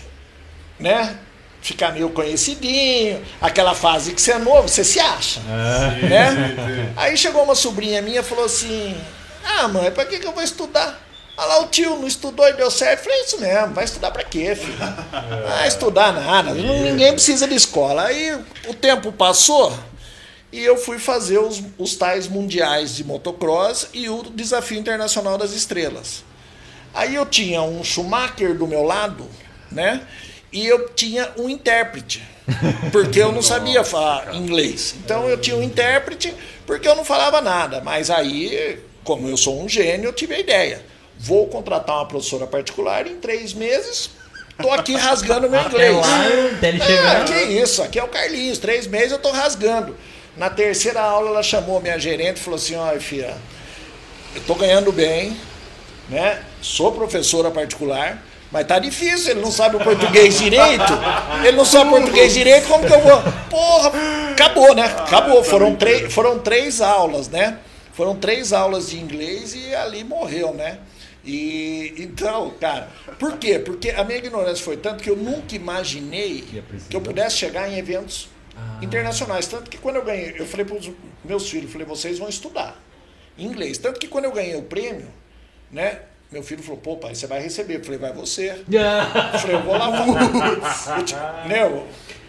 né? 0.79 1.17
Ficar 1.61 1.91
meio 1.93 2.11
conhecidinho, 2.11 3.21
aquela 3.41 3.75
fase 3.75 4.13
que 4.13 4.21
você 4.21 4.33
é 4.33 4.39
novo, 4.39 4.69
você 4.69 4.85
se 4.85 5.01
acha. 5.01 5.41
né? 5.41 6.93
Aí 6.97 7.17
chegou 7.17 7.43
uma 7.43 7.55
sobrinha 7.55 8.03
minha 8.03 8.21
e 8.21 8.23
falou 8.23 8.45
assim: 8.45 8.95
Ah, 9.45 9.67
mãe, 9.67 9.91
pra 9.91 10.05
que, 10.05 10.19
que 10.19 10.27
eu 10.27 10.33
vou 10.33 10.43
estudar? 10.45 11.01
Olha 11.37 11.47
lá, 11.49 11.63
o 11.63 11.67
tio 11.67 11.97
não 11.97 12.07
estudou 12.07 12.47
e 12.49 12.53
deu 12.53 12.71
certo. 12.71 13.01
Eu 13.01 13.05
falei, 13.05 13.21
isso 13.25 13.41
mesmo, 13.41 13.75
vai 13.75 13.85
estudar 13.85 14.11
pra 14.13 14.23
quê, 14.23 14.55
filho? 14.55 14.77
Ah, 15.49 15.67
estudar 15.67 16.13
nada, 16.13 16.55
não- 16.55 16.83
ninguém 16.83 17.13
precisa 17.13 17.49
de 17.49 17.55
escola. 17.57 18.05
Aí 18.05 18.39
o 18.69 18.75
tempo 18.75 19.11
passou 19.11 19.77
e 20.55 20.65
eu 20.65 20.77
fui 20.77 20.99
fazer 20.99 21.39
os, 21.39 21.63
os 21.79 21.97
tais 21.97 22.29
mundiais 22.29 22.95
de 22.97 23.05
motocross 23.05 23.89
e 23.93 24.09
o 24.09 24.23
Desafio 24.23 24.79
Internacional 24.79 25.37
das 25.37 25.53
Estrelas. 25.53 26.23
Aí 26.93 27.15
eu 27.15 27.27
tinha 27.27 27.63
um 27.63 27.83
Schumacher 27.83 28.55
do 28.57 28.67
meu 28.67 28.83
lado, 28.85 29.27
né? 29.71 30.03
E 30.53 30.65
eu 30.67 30.89
tinha 30.91 31.33
um 31.37 31.49
intérprete, 31.49 32.23
porque 32.93 33.21
eu 33.21 33.33
não 33.33 33.43
sabia 33.43 33.83
falar 33.83 34.35
inglês. 34.35 34.95
Então 35.05 35.29
eu 35.29 35.37
tinha 35.37 35.57
um 35.57 35.63
intérprete 35.63 36.33
porque 36.67 36.87
eu 36.87 36.95
não 36.95 37.05
falava 37.05 37.41
nada. 37.41 37.81
Mas 37.81 38.11
aí 38.11 38.79
como 39.03 39.29
eu 39.29 39.37
sou 39.37 39.63
um 39.63 39.69
gênio, 39.69 40.07
eu 40.09 40.13
tive 40.13 40.35
a 40.35 40.39
ideia. 40.39 40.83
Vou 41.19 41.47
contratar 41.49 41.97
uma 41.97 42.07
professora 42.07 42.47
particular 42.47 43.07
em 43.07 43.17
três 43.17 43.53
meses. 43.53 44.11
Tô 44.61 44.71
aqui 44.71 44.95
rasgando 44.95 45.51
meu 45.51 45.59
Até 45.61 45.91
inglês. 45.91 45.97
lá, 46.07 46.27
até 46.57 46.69
ele 46.69 46.81
Ah, 46.83 46.87
chegar. 46.87 47.25
que 47.25 47.35
isso, 47.53 47.83
aqui 47.83 47.99
é 47.99 48.05
o 48.05 48.09
Carlinhos, 48.09 48.59
três 48.59 48.87
meses 48.87 49.13
eu 49.13 49.19
tô 49.19 49.31
rasgando. 49.31 49.97
Na 50.37 50.51
terceira 50.51 51.01
aula 51.01 51.31
ela 51.31 51.43
chamou 51.43 51.81
minha 51.81 51.99
gerente 51.99 52.39
e 52.39 52.41
falou 52.41 52.57
assim, 52.57 52.75
olha 52.75 53.01
filha, 53.01 53.37
eu 54.35 54.43
tô 54.43 54.55
ganhando 54.57 54.91
bem, 54.91 55.37
né? 56.09 56.43
Sou 56.61 56.91
professora 56.91 57.53
particular, 57.53 58.21
mas 58.51 58.67
tá 58.67 58.81
difícil, 58.81 59.33
ele 59.33 59.41
não 59.41 59.53
sabe 59.53 59.77
o 59.77 59.81
português 59.81 60.39
direito. 60.39 60.93
Ele 61.45 61.57
não 61.57 61.65
sabe 61.65 61.91
português 61.91 62.35
direito, 62.35 62.67
como 62.67 62.85
que 62.85 62.93
eu 62.93 63.01
vou? 63.01 63.23
Porra, 63.49 63.93
acabou, 64.33 64.75
né? 64.75 64.85
Acabou. 64.85 65.45
Foram, 65.45 65.77
três, 65.77 66.13
foram 66.13 66.39
três 66.41 66.81
aulas, 66.81 67.29
né? 67.29 67.59
Foram 67.93 68.17
três 68.17 68.53
aulas 68.53 68.91
de 68.91 68.99
inglês 68.99 69.55
e 69.55 69.73
ali 69.75 70.03
morreu, 70.03 70.53
né? 70.53 70.79
E 71.25 71.95
então, 71.97 72.53
cara, 72.61 72.89
por 73.19 73.39
quê? 73.39 73.59
Porque 73.59 73.91
a 73.91 74.03
minha 74.03 74.19
ignorância 74.19 74.65
foi 74.65 74.77
tanto 74.77 75.03
que 75.03 75.09
eu 75.09 75.17
nunca 75.17 75.55
imaginei 75.55 76.45
que 76.91 76.97
eu 76.97 77.01
pudesse 77.01 77.37
chegar 77.37 77.71
em 77.71 77.79
eventos 77.79 78.29
internacionais. 78.83 79.47
Tanto 79.47 79.71
que 79.71 79.79
quando 79.79 79.97
eu 79.97 80.05
ganhei, 80.05 80.35
eu 80.39 80.47
falei 80.47 80.65
para 80.65 80.77
os 80.77 80.91
meus 81.25 81.49
filhos, 81.49 81.71
falei, 81.73 81.87
vocês 81.87 82.19
vão 82.19 82.29
estudar 82.29 82.81
inglês. 83.37 83.79
Tanto 83.79 83.99
que 83.99 84.09
quando 84.09 84.27
eu 84.27 84.33
ganhei 84.33 84.57
o 84.57 84.63
prêmio, 84.63 85.09
né? 85.71 86.01
Meu 86.31 86.43
filho 86.43 86.63
falou, 86.63 86.81
pô, 86.81 86.97
pai, 86.97 87.15
você 87.15 87.27
vai 87.27 87.41
receber. 87.41 87.77
Eu 87.77 87.85
falei, 87.85 87.99
vai 87.99 88.13
você. 88.13 88.51
Eu 89.33 89.39
falei, 89.39 89.57
eu 89.57 89.63
vou 89.63 89.77
lá. 89.77 89.87
Eu, 89.87 91.49
né, 91.49 91.63
eu, 91.63 91.87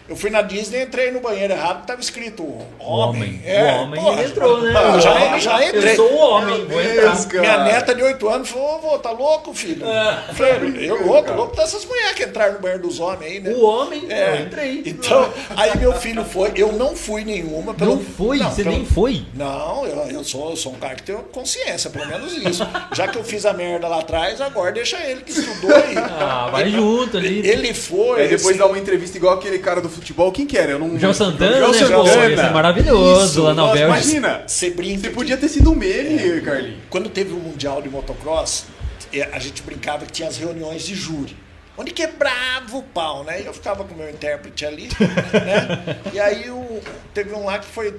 eu 0.08 0.16
fui 0.16 0.30
na 0.30 0.42
Disney, 0.42 0.82
entrei 0.82 1.10
no 1.10 1.20
banheiro 1.20 1.52
errado, 1.52 1.84
tava 1.86 2.00
escrito 2.00 2.42
O 2.42 2.64
homem. 2.78 3.22
homem. 3.22 3.42
É, 3.44 3.62
o 3.62 3.82
homem 3.82 4.00
porra, 4.02 4.20
ele 4.20 4.30
entrou, 4.30 4.60
né? 4.62 4.72
já- 5.00 5.14
homem- 5.14 5.40
já 5.40 5.64
entrei. 5.66 5.92
Eu 5.92 5.96
sou 5.96 6.12
o 6.12 6.16
homem, 6.18 6.64
vou 6.66 6.80
entrar. 6.80 7.02
Deus, 7.12 7.24
cara. 7.26 7.40
Minha 7.42 7.58
neta 7.64 7.94
de 7.94 8.02
8 8.02 8.28
anos 8.28 8.48
falou, 8.48 8.76
ô, 8.76 8.78
vô, 8.78 8.98
tá 8.98 9.10
louco, 9.10 9.54
filho? 9.54 9.84
Eu 9.86 10.34
falei, 10.34 10.88
eu 10.88 11.06
louco, 11.06 11.32
louco 11.32 11.56
dessas 11.56 11.84
mulheres 11.84 12.14
que 12.14 12.24
entraram 12.24 12.54
no 12.54 12.60
banheiro 12.60 12.82
dos 12.82 13.00
homens 13.00 13.32
aí, 13.32 13.40
né? 13.40 13.50
O 13.50 13.64
homem, 13.64 14.06
É, 14.08 14.30
eu 14.40 14.46
entrei. 14.46 14.82
Então, 14.86 15.28
aí 15.56 15.76
meu 15.78 15.92
filho 15.94 16.24
foi, 16.24 16.52
eu 16.56 16.72
não 16.72 16.94
fui 16.96 17.24
nenhuma. 17.24 17.74
Pelo, 17.74 17.96
Não 17.96 18.04
foi? 18.04 18.38
Você 18.38 18.62
pelo- 18.62 18.76
nem 18.76 18.84
foi? 18.86 19.24
Não, 19.34 19.84
eu, 19.86 19.96
eu, 20.10 20.24
sou, 20.24 20.50
eu 20.50 20.56
sou 20.56 20.72
um 20.72 20.76
cara 20.78 20.94
que 20.94 21.02
tem 21.02 21.16
consciência, 21.32 21.90
pelo 21.90 22.06
menos 22.06 22.32
isso. 22.32 22.66
Já 22.92 23.08
que 23.08 23.18
eu 23.18 23.24
fiz 23.24 23.44
a 23.44 23.52
merda 23.52 23.88
lá 23.88 24.00
atrás, 24.00 24.40
agora 24.40 24.72
deixa 24.72 24.98
ele 25.02 25.22
que 25.22 25.32
estudou 25.32 25.74
aí. 25.74 25.96
Ah, 25.96 26.48
vai 26.50 26.70
junto 26.70 27.16
ali. 27.16 27.46
Ele 27.46 27.74
foi. 27.74 28.22
Aí 28.22 28.28
depois 28.28 28.48
assim, 28.50 28.58
dá 28.58 28.66
uma 28.66 28.78
entrevista 28.78 29.16
igual 29.16 29.34
aquele 29.34 29.58
cara 29.58 29.80
do 29.80 29.88
futebol. 29.96 30.30
Quem 30.32 30.46
que 30.46 30.56
era? 30.56 30.72
Eu 30.72 30.78
não 30.78 30.98
João 30.98 31.12
Santana, 31.12 31.56
João 31.58 31.72
né? 31.72 31.78
Santana. 31.78 32.02
Pô, 32.02 32.06
ia 32.28 32.36
ser 32.36 32.50
maravilhoso 32.52 33.26
Isso, 33.26 33.42
lá 33.42 33.54
na 33.54 33.64
Bélgica. 33.72 33.86
Imagina. 33.86 34.42
Você 34.46 34.70
brinca. 34.70 35.00
Você 35.02 35.10
podia 35.10 35.36
ter 35.36 35.48
sido 35.48 35.70
um 35.72 35.74
meme, 35.74 36.40
Carlinhos. 36.40 36.78
Quando 36.88 37.08
teve 37.08 37.32
o 37.32 37.38
Mundial 37.38 37.82
de 37.82 37.88
Motocross, 37.88 38.66
eh, 39.12 39.28
a 39.32 39.38
gente 39.38 39.62
brincava 39.62 40.06
que 40.06 40.12
tinha 40.12 40.28
as 40.28 40.36
reuniões 40.36 40.84
de 40.86 40.94
júri. 40.94 41.36
Onde 41.78 41.90
quebrava 41.90 42.76
o 42.76 42.82
pau, 42.82 43.22
né? 43.24 43.42
E 43.42 43.46
eu 43.46 43.52
ficava 43.52 43.84
com 43.84 43.94
o 43.94 43.98
meu 43.98 44.08
intérprete 44.08 44.64
ali, 44.64 44.88
né? 44.98 45.96
E 46.12 46.18
aí 46.18 46.48
o- 46.50 46.80
teve 47.12 47.34
um 47.34 47.44
lá 47.44 47.58
que 47.58 47.66
foi 47.66 47.94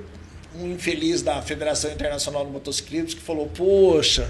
um 0.60 0.72
infeliz 0.72 1.22
da 1.22 1.42
Federação 1.44 1.92
Internacional 1.92 2.44
de 2.44 2.52
Motociclistas 2.52 3.14
que 3.14 3.22
falou, 3.22 3.46
poxa, 3.48 4.28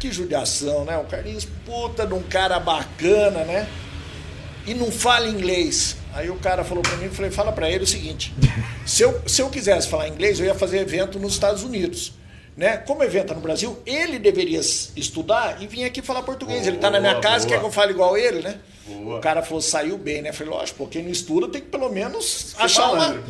que 0.00 0.10
judiação, 0.10 0.84
né? 0.86 0.96
O 0.96 1.04
Carlinhos, 1.04 1.46
puta 1.66 2.06
de 2.06 2.14
um 2.14 2.22
cara 2.22 2.58
bacana, 2.58 3.44
né? 3.44 3.66
E 4.66 4.72
não 4.74 4.90
fala 4.90 5.28
inglês. 5.28 5.96
Aí 6.16 6.30
o 6.30 6.36
cara 6.36 6.64
falou 6.64 6.82
pra 6.82 6.96
mim, 6.96 7.04
eu 7.04 7.12
falei, 7.12 7.30
fala 7.30 7.52
pra 7.52 7.70
ele 7.70 7.84
o 7.84 7.86
seguinte, 7.86 8.34
se 8.86 9.02
eu, 9.02 9.20
se 9.26 9.42
eu 9.42 9.50
quisesse 9.50 9.86
falar 9.86 10.08
inglês, 10.08 10.40
eu 10.40 10.46
ia 10.46 10.54
fazer 10.54 10.78
evento 10.78 11.18
nos 11.18 11.34
Estados 11.34 11.62
Unidos. 11.62 12.14
Né? 12.56 12.78
Como 12.78 13.04
evento 13.04 13.34
no 13.34 13.40
Brasil, 13.42 13.78
ele 13.84 14.18
deveria 14.18 14.58
estudar 14.58 15.60
e 15.60 15.66
vir 15.66 15.84
aqui 15.84 16.00
falar 16.00 16.22
português. 16.22 16.66
ele 16.66 16.78
tá 16.78 16.90
na 16.90 16.98
minha 16.98 17.12
Boa, 17.12 17.22
casa, 17.22 17.40
boa. 17.40 17.48
quer 17.50 17.60
que 17.60 17.66
eu 17.66 17.70
fale 17.70 17.92
igual 17.92 18.16
ele, 18.16 18.40
né? 18.40 18.58
Boa. 18.86 19.18
O 19.18 19.20
cara 19.20 19.42
falou, 19.42 19.60
saiu 19.60 19.98
bem, 19.98 20.22
né? 20.22 20.30
Eu 20.30 20.34
falei, 20.34 20.54
lógico, 20.54 20.78
pô, 20.78 20.86
quem 20.86 21.02
não 21.02 21.10
estuda 21.10 21.48
tem 21.48 21.60
que 21.60 21.68
pelo 21.68 21.90
menos 21.90 22.54
achar 22.58 22.92
uma. 22.92 23.20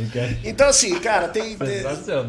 Então, 0.44 0.68
assim, 0.68 0.96
cara, 1.00 1.26
tem, 1.26 1.56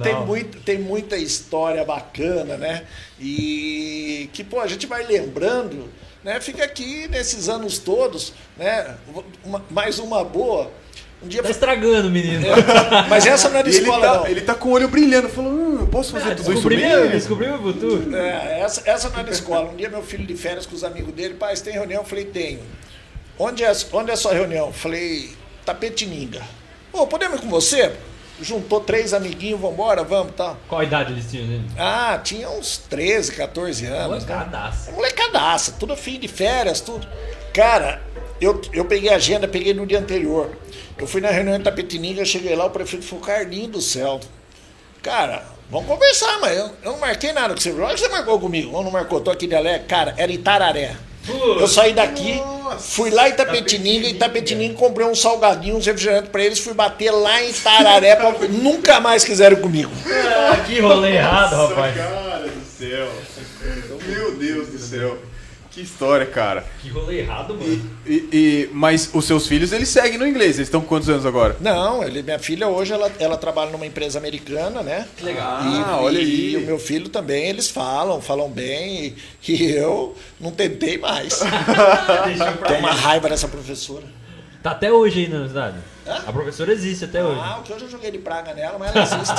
tem, 0.01 0.25
muito, 0.25 0.59
tem 0.61 0.79
muita 0.79 1.17
história 1.17 1.85
bacana, 1.85 2.57
né? 2.57 2.83
E 3.19 4.27
que, 4.33 4.43
pô, 4.43 4.59
a 4.59 4.65
gente 4.65 4.87
vai 4.87 5.05
lembrando, 5.05 5.89
né? 6.27 6.41
Fica 6.41 6.65
aqui 6.65 7.07
nesses 7.07 7.47
anos 7.47 7.77
todos, 7.77 8.33
né? 8.57 8.95
Uma- 9.45 9.63
mais 9.69 9.97
uma 9.97 10.25
boa. 10.25 10.69
Um 11.23 11.27
dia 11.27 11.41
Tá 11.41 11.49
estragando, 11.49 12.11
menino. 12.11 12.45
mas 13.09 13.25
essa 13.25 13.47
não 13.49 13.57
é 13.59 13.63
de 13.63 13.69
E 13.71 13.75
ele 13.77 13.83
escola, 13.85 14.05
tá, 14.07 14.17
não. 14.17 14.27
ele 14.27 14.41
tá 14.41 14.53
com 14.53 14.69
o 14.69 14.71
olho 14.73 14.87
brilhando, 14.89 15.29
falou, 15.29 15.51
hum, 15.51 15.77
eu 15.79 15.87
posso 15.87 16.11
fazer 16.11 16.35
tudo 16.35 16.53
isso 16.53 16.69
mesmo? 16.69 17.09
descobri 17.09 17.47
meu 17.47 17.59
futuro. 17.59 18.15
É, 18.15 18.59
essa, 18.59 18.83
essa 18.85 19.09
não 19.09 19.21
é 19.21 19.23
da 19.23 19.31
escola. 19.31 19.71
Um 19.71 19.75
dia 19.77 19.89
meu 19.89 20.03
filho 20.03 20.27
de 20.27 20.35
férias 20.35 20.65
com 20.65 20.75
os 20.75 20.83
amigos 20.83 21.13
dele, 21.15 21.33
pai, 21.35 21.55
você 21.55 21.63
tem 21.63 21.73
reunião? 21.73 22.01
Eu 22.01 22.05
falei, 22.07 22.25
tenho. 22.25 22.59
Onde 23.39 23.63
é, 23.63 23.71
onde 23.93 24.11
é 24.11 24.13
a 24.13 24.17
sua 24.17 24.33
reunião? 24.33 24.67
Eu 24.67 24.73
falei, 24.73 25.31
Tapetininga. 25.65 26.41
Pô, 26.91 27.07
podemos 27.07 27.39
ir 27.39 27.41
com 27.41 27.49
você? 27.49 27.93
Juntou 28.39 28.80
três 28.82 29.13
amiguinhos, 29.13 29.60
vambora, 29.60 30.04
vamos, 30.04 30.34
tá? 30.36 30.56
Qual 30.67 30.84
idade 30.84 31.12
eles 31.12 31.26
tinham, 31.30 31.47
né? 31.47 31.63
Ah, 31.78 32.19
tinha 32.23 32.47
uns 32.50 32.78
13, 32.78 33.32
14 33.32 33.86
anos. 33.86 34.26
né? 34.26 34.36
Molecadaça. 34.36 34.91
Molecadaça, 34.91 35.71
tudo 35.80 35.95
fim 35.97 36.19
de 36.19 36.28
férias, 36.28 36.80
tudo. 36.80 37.08
Cara, 37.52 38.02
eu, 38.39 38.62
eu 38.71 38.86
peguei 38.86 39.10
a 39.10 39.15
agenda, 39.15 39.47
peguei 39.47 39.73
no 39.73 39.88
dia 39.88 39.97
anterior. 40.00 40.56
Eu 40.97 41.08
fui 41.08 41.19
na 41.19 41.30
reunião 41.30 41.56
em 41.56 41.62
Tapetininga, 41.62 42.23
cheguei 42.26 42.56
lá, 42.56 42.65
o 42.65 42.69
prefeito 42.69 43.06
falou, 43.06 43.26
Carlinho 43.26 43.69
do 43.69 43.82
céu. 43.82 44.19
Cara, 45.02 45.43
vamos 45.71 45.88
conversar, 45.88 46.39
mas 46.39 46.58
eu, 46.58 46.65
eu 46.84 46.91
não 46.91 47.00
marquei 47.00 47.32
nada 47.34 47.56
com 47.56 47.60
você. 47.60 47.71
Olha 47.71 47.95
que 47.95 48.00
você 48.02 48.10
marcou 48.10 48.39
comigo. 48.39 48.76
Ou 48.76 48.84
não 48.84 48.91
marcou? 48.91 49.19
Tô 49.19 49.32
aqui 49.32 49.47
de 49.47 49.56
Alé. 49.56 49.80
Cara, 49.80 50.13
era 50.17 50.32
Itararé. 50.32 50.95
Eu 51.29 51.67
saí 51.67 51.93
daqui, 51.93 52.41
fui 52.79 53.09
lá 53.09 53.27
em 53.29 53.33
Tapetininga, 53.33 54.07
em 54.07 54.15
Tapetininga 54.15 54.73
comprei 54.75 55.07
um 55.07 55.15
salgadinho, 55.15 55.77
uns 55.77 55.85
refrigerantes 55.85 56.29
pra 56.29 56.43
eles, 56.43 56.59
fui 56.59 56.73
bater 56.73 57.11
lá 57.11 57.41
em 57.43 57.49
Itararé, 57.49 58.15
pra... 58.15 58.33
nunca 58.47 58.99
mais 58.99 59.23
quiseram 59.23 59.57
comigo. 59.57 59.91
Ah, 60.05 60.57
que 60.65 60.79
rolê 60.79 61.15
errado, 61.15 61.55
rapaz. 61.55 61.95
Cara 61.95 62.47
do 62.47 62.65
céu. 62.77 63.07
Meu 64.07 64.35
Deus 64.35 64.67
do 64.69 64.79
céu. 64.79 65.17
Que 65.77 65.83
história, 65.83 66.25
cara. 66.25 66.65
Que 66.81 66.89
rolê 66.89 67.19
errado, 67.19 67.55
E, 67.61 67.67
mano. 67.67 67.89
e- 68.07 68.29
e- 68.33 68.69
mas 68.73 69.11
os 69.13 69.25
seus 69.25 69.45
filhos, 69.45 69.71
eles 69.71 69.87
seguem 69.89 70.17
no 70.17 70.25
inglês. 70.25 70.55
Eles 70.55 70.67
estão 70.69 70.81
com 70.81 70.87
quantos 70.87 71.07
anos 71.07 71.23
agora? 71.23 71.55
Não, 71.59 72.03
ele, 72.03 72.23
minha 72.23 72.39
filha 72.39 72.67
hoje 72.67 72.93
ela, 72.93 73.11
ela 73.19 73.37
trabalha 73.37 73.69
numa 73.69 73.85
empresa 73.85 74.17
americana, 74.17 74.81
né? 74.81 75.07
legal. 75.21 75.61
E, 75.61 75.75
Ah, 75.83 75.97
olha 76.01 76.17
e, 76.17 76.21
aí. 76.21 76.51
E 76.53 76.57
o 76.57 76.61
meu 76.61 76.79
filho 76.79 77.09
também, 77.09 77.45
eles 77.49 77.69
falam, 77.69 78.19
falam 78.19 78.49
bem. 78.49 79.15
E, 79.47 79.53
e 79.53 79.71
eu 79.71 80.15
não 80.41 80.49
tentei 80.49 80.97
mais. 80.97 81.41
Tenho 82.67 82.79
uma 82.79 82.93
raiva 82.93 83.29
dessa 83.29 83.47
professora. 83.47 84.05
Tá 84.63 84.71
até 84.71 84.91
hoje 84.91 85.25
aí 85.25 85.29
na 85.29 85.47
cidade. 85.47 85.77
Hã? 86.07 86.23
A 86.25 86.33
professora 86.33 86.73
existe 86.73 87.05
até 87.05 87.23
hoje. 87.23 87.39
Ah, 87.39 87.57
o 87.59 87.61
que 87.63 87.71
eu 87.71 87.79
já 87.79 87.85
joguei 87.87 88.09
de 88.09 88.17
praga 88.17 88.51
nela, 88.55 88.79
mas 88.79 88.95
ela 88.95 89.05
existe. 89.05 89.35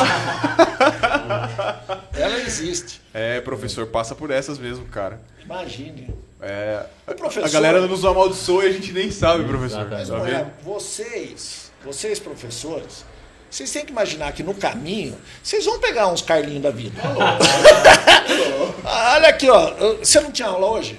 ela 2.15 2.39
existe. 2.39 3.01
É, 3.13 3.41
professor, 3.41 3.87
passa 3.89 4.15
por 4.15 4.31
essas 4.31 4.57
mesmo, 4.57 4.85
cara. 4.87 5.21
Imagine. 5.45 6.15
É, 6.41 6.83
O 7.07 7.15
professor- 7.15 7.47
A 7.47 7.51
galera 7.51 7.81
nos 7.87 8.05
amaldiçoa 8.05 8.65
e 8.65 8.69
a 8.69 8.73
gente 8.73 8.93
nem 8.93 9.11
sabe, 9.11 9.45
professor. 9.45 9.81
Exatamente. 9.81 10.09
Tá 10.09 10.17
Mas, 10.19 10.25
vendo? 10.27 10.39
mulher, 10.39 10.55
vocês, 10.63 11.73
vocês 11.85 12.19
professores, 12.21 13.05
vocês 13.51 13.71
têm 13.73 13.85
que 13.85 13.91
imaginar 13.91 14.33
que 14.33 14.43
no 14.43 14.55
caminho, 14.55 15.17
vocês 15.43 15.65
vão 15.65 15.81
pegar 15.81 16.07
uns 16.09 16.23
Carlinhos 16.23 16.63
da 16.63 16.71
vida. 16.71 17.01
Ah, 18.85 19.15
Olha 19.17 19.29
aqui, 19.29 19.49
ó. 19.51 19.73
Você 19.99 20.21
não 20.21 20.31
tinha 20.31 20.49
aula 20.49 20.67
hoje? 20.71 20.99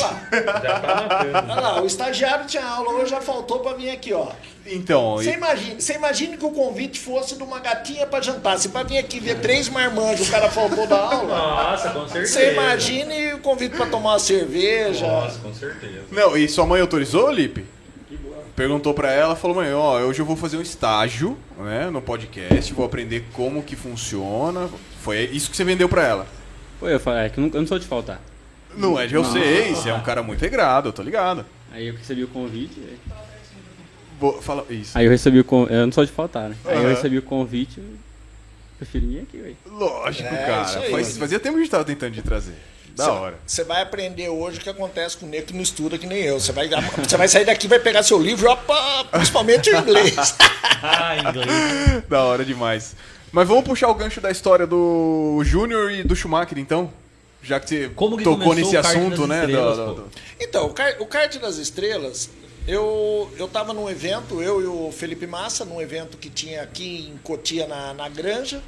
Olha 0.00 0.06
lá. 0.06 1.44
Olha 1.52 1.60
lá, 1.60 1.82
o 1.82 1.86
estagiário 1.86 2.46
tinha 2.46 2.64
aula 2.64 2.90
hoje, 2.94 3.10
já 3.10 3.20
faltou 3.20 3.60
pra 3.60 3.74
vir 3.74 3.90
aqui, 3.90 4.12
ó. 4.12 4.28
Então, 4.64 5.16
Você 5.16 5.30
e- 5.30 5.34
imagina, 5.34 5.80
você 5.80 5.94
imagina 5.94 6.36
que 6.36 6.44
o 6.44 6.50
convite 6.50 7.00
fosse 7.00 7.34
de 7.36 7.42
uma 7.42 7.58
gatinha 7.58 8.06
pra 8.06 8.20
jantar. 8.20 8.58
Se 8.58 8.68
pra 8.68 8.82
vir 8.84 8.98
aqui 8.98 9.18
ver 9.18 9.40
três 9.40 9.68
marmanjos, 9.68 10.28
o 10.28 10.30
cara 10.30 10.48
faltou 10.50 10.86
da 10.86 10.96
aula. 10.98 11.36
Nossa, 11.36 11.90
com 11.90 12.08
certeza. 12.08 12.32
Você 12.32 12.52
imagine 12.52 13.32
o 13.34 13.38
convite 13.40 13.76
pra 13.76 13.86
tomar 13.86 14.10
uma 14.12 14.18
cerveja. 14.20 15.06
Nossa, 15.06 15.38
com 15.40 15.52
certeza. 15.52 16.02
Não, 16.12 16.36
e 16.36 16.48
sua 16.48 16.64
mãe 16.64 16.80
autorizou, 16.80 17.30
Lipe? 17.30 17.64
Perguntou 18.54 18.92
pra 18.92 19.10
ela, 19.10 19.34
falou, 19.34 19.56
mãe, 19.56 19.72
ó, 19.72 19.98
hoje 20.00 20.20
eu 20.20 20.26
vou 20.26 20.36
fazer 20.36 20.58
um 20.58 20.62
estágio, 20.62 21.38
né, 21.58 21.88
no 21.90 22.02
podcast, 22.02 22.72
vou 22.74 22.84
aprender 22.84 23.24
como 23.32 23.62
que 23.62 23.74
funciona. 23.74 24.68
Foi 25.00 25.22
isso 25.32 25.50
que 25.50 25.56
você 25.56 25.64
vendeu 25.64 25.88
pra 25.88 26.06
ela. 26.06 26.26
Pô, 26.78 26.86
eu 26.86 27.00
falei, 27.00 27.24
é 27.26 27.28
que 27.30 27.38
eu 27.38 27.42
não, 27.44 27.50
eu 27.54 27.60
não 27.62 27.66
sou 27.66 27.78
de 27.78 27.86
faltar. 27.86 28.20
Não 28.76 28.98
é 28.98 29.06
de 29.06 29.14
eu 29.14 29.24
sei, 29.24 29.74
você 29.74 29.90
é 29.90 29.94
um 29.94 30.02
cara 30.02 30.22
muito 30.22 30.40
regrado, 30.40 30.88
eu 30.88 30.92
tô 30.92 31.02
ligado. 31.02 31.44
Aí 31.72 31.88
eu 31.88 31.94
recebi 31.94 32.22
o 32.24 32.28
convite. 32.28 32.78
aí- 32.80 32.98
Vou, 34.20 34.40
fala 34.40 34.64
isso. 34.70 34.96
Aí 34.96 35.04
eu 35.04 35.10
recebi 35.10 35.40
o 35.40 35.44
convite. 35.44 35.74
Eu 35.74 35.86
não 35.86 35.92
sou 35.92 36.04
de 36.04 36.12
faltar, 36.12 36.48
né? 36.48 36.56
Aí 36.64 36.76
eu 36.82 36.88
recebi 36.90 37.18
o 37.18 37.22
convite. 37.22 37.78
Eu 37.80 37.84
preferi 38.78 39.06
vir 39.06 39.20
aqui, 39.22 39.36
velho. 39.38 39.56
Lógico, 39.66 40.28
É, 40.28 40.36
isso 40.36 40.46
cara. 40.74 40.80
aí. 40.86 40.90
Faz- 40.90 41.16
fazia 41.18 41.40
tempo 41.40 41.54
que 41.54 41.60
a 41.60 41.62
gente 41.64 41.70
tava 41.70 41.84
tentando 41.84 42.12
de 42.12 42.22
trazer. 42.22 42.54
Da 42.94 43.04
Cê- 43.04 43.10
hora. 43.10 43.38
Você 43.46 43.64
vai 43.64 43.80
aprender 43.82 44.28
hoje 44.28 44.58
o 44.58 44.60
que 44.60 44.68
acontece 44.68 45.16
com 45.16 45.24
o 45.24 45.28
negro 45.28 45.46
que 45.46 45.54
não 45.54 45.62
estuda 45.62 45.96
que 45.96 46.06
nem 46.06 46.18
eu. 46.22 46.38
Você 46.38 46.52
vai, 46.52 46.68
você 46.68 47.16
vai 47.16 47.26
sair 47.26 47.44
daqui, 47.46 47.66
vai 47.66 47.78
pegar 47.80 48.02
seu 48.02 48.20
livro, 48.20 48.50
opa, 48.50 49.04
principalmente 49.10 49.70
o 49.70 49.76
inglês. 49.78 50.14
Ah, 50.84 51.16
inglês. 51.16 52.02
Da 52.08 52.22
hora 52.24 52.44
demais. 52.44 52.96
Mas 53.30 53.46
vamos 53.46 53.64
puxar 53.64 53.88
o 53.88 53.94
gancho 53.94 54.20
da 54.20 54.30
história 54.32 54.66
do 54.66 55.40
Júnior 55.44 55.90
e 55.92 56.02
do 56.02 56.14
Schumacher, 56.16 56.58
então? 56.58 56.92
Já 57.42 57.58
que 57.58 57.68
você 57.68 57.88
Como 57.94 58.16
que 58.16 58.24
tocou 58.24 58.54
nesse 58.54 58.76
assunto, 58.76 59.26
né? 59.26 59.40
estrelas, 59.40 59.76
do- 59.76 59.94
do- 59.94 60.10
Então, 60.40 60.66
o, 61.00 61.06
kart 61.06 61.36
das 61.38 61.56
estrelas, 61.56 62.30
eu, 62.68 63.30
eu 63.36 63.48
tava 63.48 63.72
num 63.72 63.90
evento, 63.90 64.40
eu 64.40 64.60
e 64.62 64.66
o 64.66 64.92
Felipe 64.92 65.26
Massa, 65.26 65.64
num 65.64 65.80
evento 65.80 66.16
que 66.16 66.30
tinha 66.30 66.62
aqui 66.62 67.08
em 67.12 67.16
Cotia, 67.18 67.66
na, 67.66 67.92
na 67.94 68.08
Granja. 68.08 68.62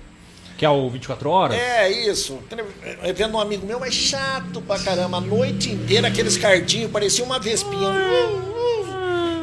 Que 0.58 0.64
é 0.64 0.70
o 0.70 0.88
24 0.88 1.28
horas? 1.30 1.56
É, 1.58 1.90
isso. 1.90 2.38
Evento 3.02 3.30
de 3.30 3.36
um 3.36 3.40
amigo 3.40 3.66
meu, 3.66 3.78
mas 3.80 3.92
chato 3.94 4.60
pra 4.62 4.78
caramba. 4.78 5.16
A 5.16 5.20
noite 5.20 5.70
inteira, 5.70 6.06
aqueles 6.08 6.36
cartinhos, 6.36 6.90
parecia 6.92 7.24
uma 7.24 7.38
vespinha. 7.40 7.90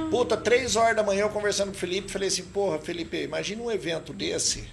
Puta, 0.09 0.35
três 0.35 0.75
horas 0.75 0.95
da 0.95 1.03
manhã 1.03 1.21
eu 1.21 1.29
conversando 1.29 1.69
com 1.69 1.75
o 1.77 1.79
Felipe, 1.79 2.11
falei 2.11 2.27
assim, 2.27 2.43
porra, 2.43 2.79
Felipe, 2.79 3.21
imagina 3.23 3.61
um 3.61 3.71
evento 3.71 4.11
desse, 4.11 4.65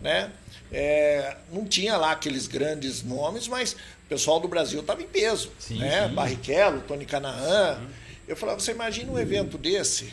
né? 0.00 0.30
É, 0.72 1.36
não 1.52 1.64
tinha 1.64 1.96
lá 1.96 2.12
aqueles 2.12 2.46
grandes 2.46 3.02
nomes, 3.02 3.46
mas 3.48 3.76
o 4.04 4.08
pessoal 4.08 4.38
do 4.38 4.48
Brasil 4.48 4.80
estava 4.80 5.02
em 5.02 5.06
peso. 5.06 5.50
Sim, 5.58 5.78
né? 5.78 6.08
sim. 6.08 6.14
Barrichello, 6.14 6.82
Tony 6.82 7.06
Canaan. 7.06 7.80
Eu 8.28 8.36
falava, 8.36 8.60
você 8.60 8.72
imagina 8.72 9.10
um 9.10 9.18
evento 9.18 9.58
desse, 9.58 10.12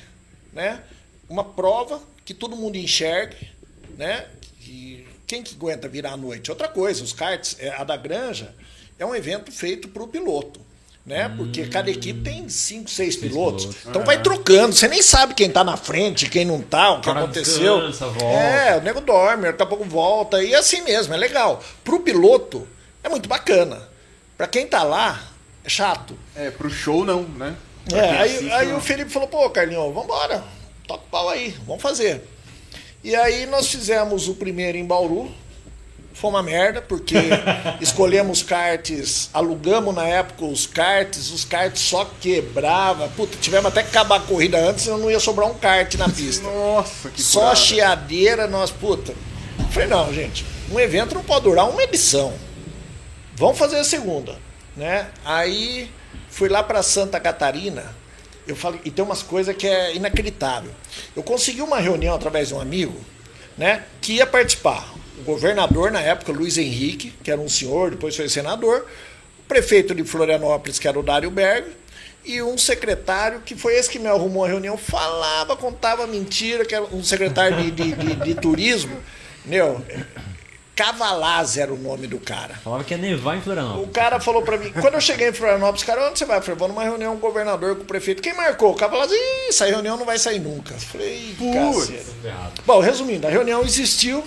né? 0.53 0.81
Uma 1.29 1.43
prova 1.43 2.01
que 2.25 2.33
todo 2.33 2.55
mundo 2.55 2.77
enxergue, 2.77 3.49
né? 3.97 4.25
Que 4.59 5.07
quem 5.27 5.43
que 5.43 5.55
aguenta 5.55 5.87
virar 5.87 6.11
à 6.11 6.17
noite? 6.17 6.51
Outra 6.51 6.67
coisa, 6.67 7.03
os 7.03 7.13
karts, 7.13 7.55
é, 7.59 7.69
a 7.69 7.85
da 7.85 7.95
Granja 7.95 8.53
é 8.99 9.05
um 9.05 9.15
evento 9.15 9.51
feito 9.51 9.87
para 9.87 10.03
o 10.03 10.07
piloto. 10.07 10.59
Né? 11.03 11.33
Porque 11.35 11.65
cada 11.65 11.89
equipe 11.89 12.21
tem 12.21 12.47
cinco, 12.47 12.89
seis 12.89 13.15
pilotos. 13.15 13.65
pilotos. 13.65 13.87
Então 13.87 14.03
vai 14.03 14.21
trocando. 14.21 14.75
Você 14.75 14.87
nem 14.87 15.01
sabe 15.01 15.33
quem 15.33 15.49
tá 15.49 15.63
na 15.63 15.75
frente, 15.75 16.29
quem 16.29 16.45
não 16.45 16.61
tá, 16.61 16.91
o 16.91 16.99
que 16.99 17.05
cara 17.05 17.21
aconteceu. 17.21 17.87
descansa. 17.87 18.23
É, 18.23 18.77
o 18.77 18.81
nego 18.81 19.01
dorme, 19.01 19.45
daqui 19.45 19.63
a 19.63 19.65
pouco 19.65 19.83
volta. 19.83 20.43
E 20.43 20.53
assim 20.53 20.81
mesmo, 20.81 21.13
é 21.13 21.17
legal. 21.17 21.63
Pro 21.83 22.01
piloto, 22.01 22.67
é 23.03 23.09
muito 23.09 23.27
bacana. 23.29 23.81
Pra 24.37 24.47
quem 24.47 24.65
tá 24.67 24.83
lá, 24.83 25.21
é 25.63 25.69
chato. 25.69 26.17
É, 26.35 26.49
pro 26.49 26.69
show 26.69 27.05
não, 27.05 27.23
né? 27.23 27.55
Pra 27.87 27.97
É, 27.97 28.19
aí, 28.21 28.35
assiste, 28.35 28.51
aí 28.51 28.67
não. 28.69 28.77
o 28.77 28.81
Felipe 28.81 29.11
falou, 29.11 29.27
pô, 29.27 29.49
Carlinhos, 29.49 29.93
vambora. 29.93 30.43
Toca 30.87 31.03
o 31.03 31.09
pau 31.09 31.29
aí, 31.29 31.55
vamos 31.65 31.81
fazer. 31.81 32.27
E 33.03 33.15
aí 33.15 33.45
nós 33.45 33.67
fizemos 33.67 34.27
o 34.27 34.35
primeiro 34.35 34.77
em 34.77 34.85
Bauru. 34.85 35.31
Foi 36.13 36.29
uma 36.29 36.43
merda, 36.43 36.81
porque 36.81 37.15
escolhemos 37.79 38.43
karts, 38.43 39.29
alugamos 39.33 39.95
na 39.95 40.05
época 40.05 40.43
os 40.45 40.67
karts, 40.67 41.31
os 41.31 41.45
karts 41.45 41.81
só 41.81 42.05
quebrava. 42.19 43.07
Puta, 43.15 43.37
tivemos 43.39 43.67
até 43.67 43.81
que 43.81 43.89
acabar 43.89 44.17
a 44.17 44.19
corrida 44.19 44.57
antes, 44.59 44.83
senão 44.83 44.97
não 44.97 45.09
ia 45.09 45.19
sobrar 45.21 45.47
um 45.49 45.53
kart 45.53 45.95
na 45.95 46.09
pista. 46.09 46.43
Nossa, 46.43 47.09
que 47.09 47.21
Só 47.23 47.39
furada. 47.39 47.55
chiadeira, 47.55 48.47
nós, 48.47 48.69
puta. 48.71 49.13
Falei, 49.71 49.87
não, 49.87 50.13
gente, 50.13 50.45
um 50.71 50.79
evento 50.79 51.15
não 51.15 51.23
pode 51.23 51.43
durar 51.45 51.67
uma 51.69 51.81
edição. 51.83 52.33
Vamos 53.41 53.57
fazer 53.57 53.77
a 53.77 53.83
segunda, 53.83 54.37
né? 54.77 55.07
Aí 55.25 55.89
fui 56.29 56.47
lá 56.47 56.61
para 56.61 56.83
Santa 56.83 57.19
Catarina. 57.19 57.83
Eu 58.47 58.55
falei, 58.55 58.79
e 58.85 58.91
tem 58.91 59.03
umas 59.03 59.23
coisas 59.23 59.55
que 59.55 59.65
é 59.65 59.95
inacreditável. 59.95 60.69
Eu 61.15 61.23
consegui 61.23 61.59
uma 61.63 61.79
reunião 61.79 62.13
através 62.13 62.49
de 62.49 62.53
um 62.53 62.61
amigo, 62.61 63.01
né, 63.57 63.83
que 63.99 64.13
ia 64.13 64.27
participar. 64.27 64.93
O 65.17 65.23
governador 65.23 65.89
na 65.91 65.99
época, 65.99 66.31
Luiz 66.31 66.55
Henrique, 66.59 67.15
que 67.23 67.31
era 67.31 67.41
um 67.41 67.49
senhor, 67.49 67.89
depois 67.89 68.15
foi 68.15 68.29
senador, 68.29 68.85
o 69.39 69.43
prefeito 69.47 69.95
de 69.95 70.03
Florianópolis, 70.03 70.77
que 70.77 70.87
era 70.87 70.99
o 70.99 71.01
Dário 71.01 71.31
Berg, 71.31 71.65
e 72.23 72.43
um 72.43 72.59
secretário 72.59 73.41
que 73.41 73.55
foi 73.55 73.73
esse 73.75 73.89
que 73.89 73.97
me 73.97 74.05
arrumou 74.07 74.45
a 74.45 74.49
reunião, 74.49 74.77
falava, 74.77 75.57
contava 75.57 76.05
mentira, 76.05 76.63
que 76.63 76.75
era 76.75 76.85
um 76.85 77.03
secretário 77.03 77.57
de, 77.57 77.71
de, 77.71 77.91
de- 77.93 78.15
de 78.17 78.35
turismo. 78.35 78.95
Meu, 79.43 79.83
Cavalaz 80.81 81.57
era 81.57 81.71
o 81.71 81.77
nome 81.77 82.07
do 82.07 82.19
cara. 82.19 82.55
Falava 82.55 82.83
que 82.83 82.95
ia 82.95 82.97
nevar 82.97 83.37
em 83.37 83.41
Florianópolis. 83.41 83.87
O 83.87 83.91
cara 83.91 84.19
falou 84.19 84.41
pra 84.41 84.57
mim, 84.57 84.71
quando 84.71 84.95
eu 84.95 85.01
cheguei 85.01 85.29
em 85.29 85.33
Florianópolis, 85.33 85.83
cara, 85.83 86.09
onde 86.09 86.17
você 86.17 86.25
vai? 86.25 86.39
Eu 86.39 86.41
falei, 86.41 86.57
vou 86.57 86.67
numa 86.67 86.83
reunião 86.83 87.11
com 87.11 87.27
o 87.27 87.29
governador, 87.29 87.75
com 87.75 87.83
o 87.83 87.85
prefeito. 87.85 88.19
Quem 88.19 88.33
marcou? 88.33 88.75
O 88.75 88.99
assim, 88.99 89.13
Ih, 89.13 89.49
essa 89.49 89.67
reunião 89.67 89.95
não 89.95 90.07
vai 90.07 90.17
sair 90.17 90.39
nunca. 90.39 90.73
Eu 90.73 90.79
falei, 90.79 91.35
Putz. 91.37 92.15
Bom, 92.65 92.79
resumindo, 92.79 93.27
a 93.27 93.29
reunião 93.29 93.61
existiu 93.61 94.23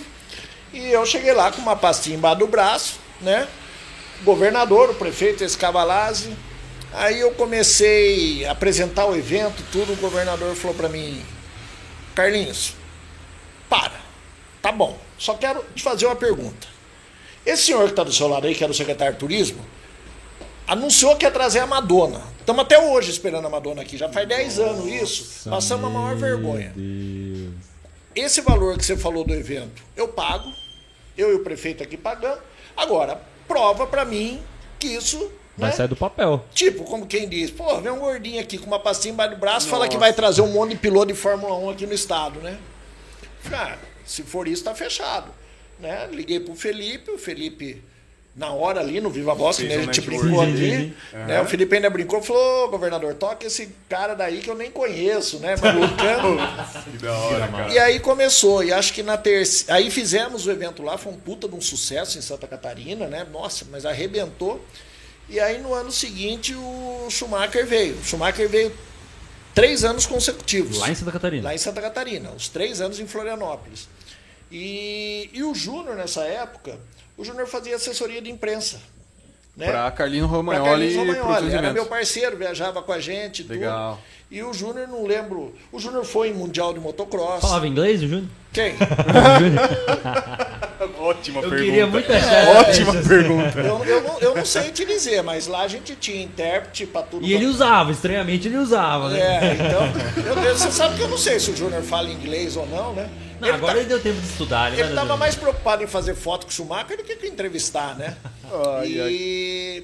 e 0.71 0.93
eu 0.93 1.05
cheguei 1.05 1.33
lá 1.33 1.51
com 1.51 1.61
uma 1.61 1.75
pastinha 1.75 2.15
embaixo 2.15 2.39
do 2.39 2.47
braço, 2.47 2.99
né? 3.19 3.49
O 4.21 4.23
governador, 4.23 4.91
o 4.91 4.95
prefeito, 4.95 5.43
esse 5.43 5.57
Cavalazzi. 5.57 6.33
Aí 6.93 7.19
eu 7.19 7.31
comecei 7.31 8.45
a 8.45 8.53
apresentar 8.53 9.05
o 9.07 9.15
evento, 9.17 9.61
tudo. 9.73 9.91
O 9.91 9.97
governador 9.97 10.55
falou 10.55 10.73
pra 10.73 10.87
mim, 10.87 11.21
Carlinhos, 12.15 12.75
para. 13.69 14.05
Tá 14.61 14.71
bom, 14.71 14.97
só 15.17 15.33
quero 15.35 15.63
te 15.75 15.81
fazer 15.81 16.05
uma 16.05 16.15
pergunta. 16.15 16.67
Esse 17.45 17.63
senhor 17.63 17.83
que 17.85 17.91
está 17.91 18.03
do 18.03 18.11
seu 18.11 18.27
lado 18.27 18.47
aí, 18.47 18.55
que 18.55 18.63
era 18.63 18.71
o 18.71 18.75
secretário 18.75 19.13
de 19.13 19.19
turismo, 19.19 19.63
anunciou 20.67 21.15
que 21.15 21.25
ia 21.25 21.31
trazer 21.31 21.59
a 21.59 21.67
Madonna. 21.67 22.21
Estamos 22.39 22.63
até 22.63 22.79
hoje 22.79 23.11
esperando 23.11 23.45
a 23.45 23.49
Madonna 23.49 23.81
aqui. 23.81 23.97
Já 23.97 24.11
faz 24.11 24.27
10 24.27 24.59
anos 24.59 24.85
isso. 24.87 25.49
Passamos 25.49 25.85
a 25.85 25.89
maior 25.89 26.15
vergonha. 26.15 26.73
Esse 28.15 28.41
valor 28.41 28.77
que 28.77 28.85
você 28.85 28.97
falou 28.97 29.23
do 29.23 29.33
evento, 29.33 29.83
eu 29.95 30.07
pago. 30.07 30.51
Eu 31.17 31.31
e 31.31 31.35
o 31.35 31.43
prefeito 31.43 31.81
aqui 31.83 31.95
pagamos. 31.95 32.39
Agora, 32.75 33.21
prova 33.47 33.87
para 33.87 34.03
mim 34.03 34.41
que 34.79 34.87
isso. 34.87 35.31
Vai 35.57 35.69
né? 35.69 35.75
sair 35.75 35.87
do 35.87 35.95
papel. 35.95 36.43
Tipo, 36.53 36.83
como 36.83 37.05
quem 37.05 37.29
diz, 37.29 37.49
pô, 37.49 37.79
vem 37.79 37.91
um 37.91 37.99
gordinho 37.99 38.41
aqui 38.41 38.57
com 38.57 38.67
uma 38.67 38.79
pastinha 38.79 39.13
embaixo 39.13 39.35
do 39.35 39.39
braço, 39.39 39.67
fala 39.69 39.87
que 39.87 39.97
vai 39.97 40.11
trazer 40.11 40.41
um 40.41 40.51
monte 40.51 40.71
de 40.71 40.77
piloto 40.77 41.07
de 41.07 41.13
Fórmula 41.13 41.55
1 41.55 41.69
aqui 41.69 41.85
no 41.85 41.93
estado, 41.93 42.41
né? 42.41 42.57
Cara, 43.49 43.79
se 44.05 44.23
for 44.23 44.47
isso, 44.47 44.63
tá 44.63 44.73
fechado. 44.75 45.31
Né? 45.79 46.07
Liguei 46.11 46.39
pro 46.39 46.55
Felipe, 46.55 47.11
o 47.11 47.17
Felipe, 47.17 47.81
na 48.35 48.49
hora 48.51 48.79
ali, 48.79 48.99
no 49.01 49.09
Viva 49.09 49.33
Voz, 49.33 49.57
que 49.57 49.63
nem 49.63 49.77
a 49.77 49.81
gente 49.81 50.01
brincou 50.01 50.41
ali. 50.41 50.93
sim, 51.11 51.17
Né? 51.27 51.41
O 51.41 51.45
Felipe 51.45 51.75
ainda 51.75 51.89
brincou, 51.89 52.21
falou, 52.21 52.65
"Ô, 52.65 52.69
governador, 52.69 53.13
toca 53.15 53.45
esse 53.45 53.69
cara 53.89 54.13
daí 54.13 54.39
que 54.39 54.49
eu 54.49 54.55
nem 54.55 54.69
conheço, 54.71 55.39
né? 55.39 55.55
Malucano. 55.57 56.37
Que 56.91 56.97
da 56.97 57.17
hora, 57.17 57.47
cara. 57.47 57.73
E 57.73 57.79
aí 57.79 57.99
começou, 57.99 58.63
e 58.63 58.71
acho 58.71 58.93
que 58.93 59.01
na 59.03 59.17
terceira. 59.17 59.75
Aí 59.75 59.89
fizemos 59.89 60.45
o 60.45 60.51
evento 60.51 60.83
lá, 60.83 60.97
foi 60.97 61.11
um 61.13 61.17
puta 61.17 61.47
de 61.47 61.55
um 61.55 61.61
sucesso 61.61 62.17
em 62.17 62.21
Santa 62.21 62.47
Catarina, 62.47 63.07
né? 63.07 63.25
Nossa, 63.31 63.65
mas 63.71 63.85
arrebentou. 63.85 64.63
E 65.27 65.39
aí 65.39 65.57
no 65.59 65.73
ano 65.73 65.91
seguinte 65.91 66.53
o 66.53 67.07
Schumacher 67.09 67.65
veio. 67.65 67.95
O 67.95 68.03
Schumacher 68.03 68.47
veio 68.47 68.71
três 69.53 69.83
anos 69.83 70.05
consecutivos. 70.05 70.77
Lá 70.77 70.89
em 70.91 70.95
Santa 70.95 71.11
Catarina. 71.11 71.43
Lá 71.43 71.55
em 71.55 71.57
Santa 71.57 71.81
Catarina, 71.81 72.31
os 72.31 72.47
três 72.49 72.79
anos 72.81 72.99
em 72.99 73.07
Florianópolis. 73.07 73.87
E, 74.57 75.29
e 75.33 75.43
o 75.43 75.53
Júnior, 75.53 75.97
nessa 75.97 76.23
época, 76.23 76.79
o 77.17 77.25
Júnior 77.25 77.45
fazia 77.45 77.75
assessoria 77.75 78.21
de 78.21 78.31
imprensa. 78.31 78.79
Né? 79.55 79.69
Pra 79.69 79.91
Carlinho 79.91 80.27
Pra 80.29 80.37
Romagnoli 80.37 80.69
Carlinhos 80.69 80.93
e 80.93 80.97
Romagnoli, 81.19 81.53
Era 81.53 81.73
meu 81.73 81.85
parceiro, 81.87 82.37
viajava 82.37 82.81
com 82.81 82.93
a 82.93 82.99
gente. 83.01 83.43
tudo. 83.43 83.99
E 84.35 84.43
o 84.43 84.53
Júnior, 84.53 84.85
não 84.89 85.05
lembro. 85.05 85.55
O 85.71 85.79
Júnior 85.79 86.03
foi 86.03 86.27
em 86.27 86.33
Mundial 86.33 86.73
de 86.73 86.79
Motocross. 86.81 87.39
Falava 87.39 87.65
inglês, 87.65 88.03
o 88.03 88.07
Júnior? 88.09 88.27
Quem? 88.51 88.75
Ótima 90.99 91.39
Eu 91.39 91.49
pergunta. 91.49 91.63
queria 91.63 91.87
muito 91.87 92.11
achar. 92.11 92.47
Ótima 92.59 92.93
pergunta. 92.95 93.59
Eu, 93.61 93.85
eu, 93.85 94.01
não, 94.03 94.19
eu 94.19 94.35
não 94.35 94.43
sei 94.43 94.71
te 94.71 94.83
dizer, 94.83 95.23
mas 95.23 95.47
lá 95.47 95.61
a 95.61 95.69
gente 95.69 95.95
tinha 95.95 96.21
intérprete 96.21 96.85
pra 96.85 97.01
tudo. 97.01 97.25
E 97.25 97.33
ele 97.33 97.45
usava, 97.45 97.93
estranhamente 97.93 98.49
ele 98.49 98.57
usava, 98.57 99.07
né? 99.09 99.21
É, 99.21 99.53
então, 99.53 100.23
meu 100.23 100.35
Deus, 100.43 100.59
você 100.59 100.69
sabe 100.69 100.97
que 100.97 101.03
eu 101.03 101.07
não 101.07 101.17
sei 101.17 101.39
se 101.39 101.51
o 101.51 101.55
Júnior 101.55 101.81
fala 101.83 102.09
inglês 102.09 102.57
ou 102.57 102.67
não, 102.67 102.91
né? 102.91 103.09
Não, 103.39 103.47
ele 103.47 103.55
agora 103.55 103.75
tá- 103.75 103.79
ele 103.79 103.87
deu 103.87 104.01
tempo 104.01 104.19
de 104.19 104.27
estudar. 104.27 104.73
Ele, 104.73 104.81
estava 104.81 105.15
mais 105.15 105.35
preocupado 105.35 105.81
em 105.81 105.87
fazer 105.87 106.13
foto 106.13 106.45
com 106.45 106.51
o 106.51 106.53
Schumacher 106.53 106.97
do 106.97 107.05
que 107.05 107.15
com 107.15 107.25
entrevistar, 107.25 107.95
né? 107.95 108.17
Ai, 108.79 108.87
e, 108.89 109.83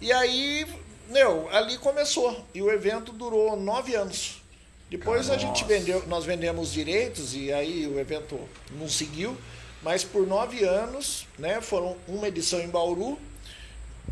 e 0.00 0.12
aí, 0.12 0.64
meu, 1.08 1.48
ali 1.50 1.78
começou. 1.78 2.44
E 2.54 2.62
o 2.62 2.70
evento 2.70 3.12
durou 3.12 3.56
nove 3.56 3.94
anos. 3.94 4.42
Depois 4.90 5.28
a 5.28 5.36
gente 5.36 5.64
vendeu, 5.64 6.02
nós 6.06 6.24
vendemos 6.24 6.68
os 6.68 6.72
direitos 6.74 7.34
e 7.34 7.52
aí 7.52 7.86
o 7.86 7.98
evento 7.98 8.38
não 8.72 8.88
seguiu. 8.88 9.36
Mas 9.82 10.02
por 10.02 10.26
nove 10.26 10.64
anos, 10.64 11.26
né? 11.38 11.60
Foram 11.60 11.96
uma 12.08 12.26
edição 12.26 12.58
em 12.60 12.68
Bauru, 12.68 13.18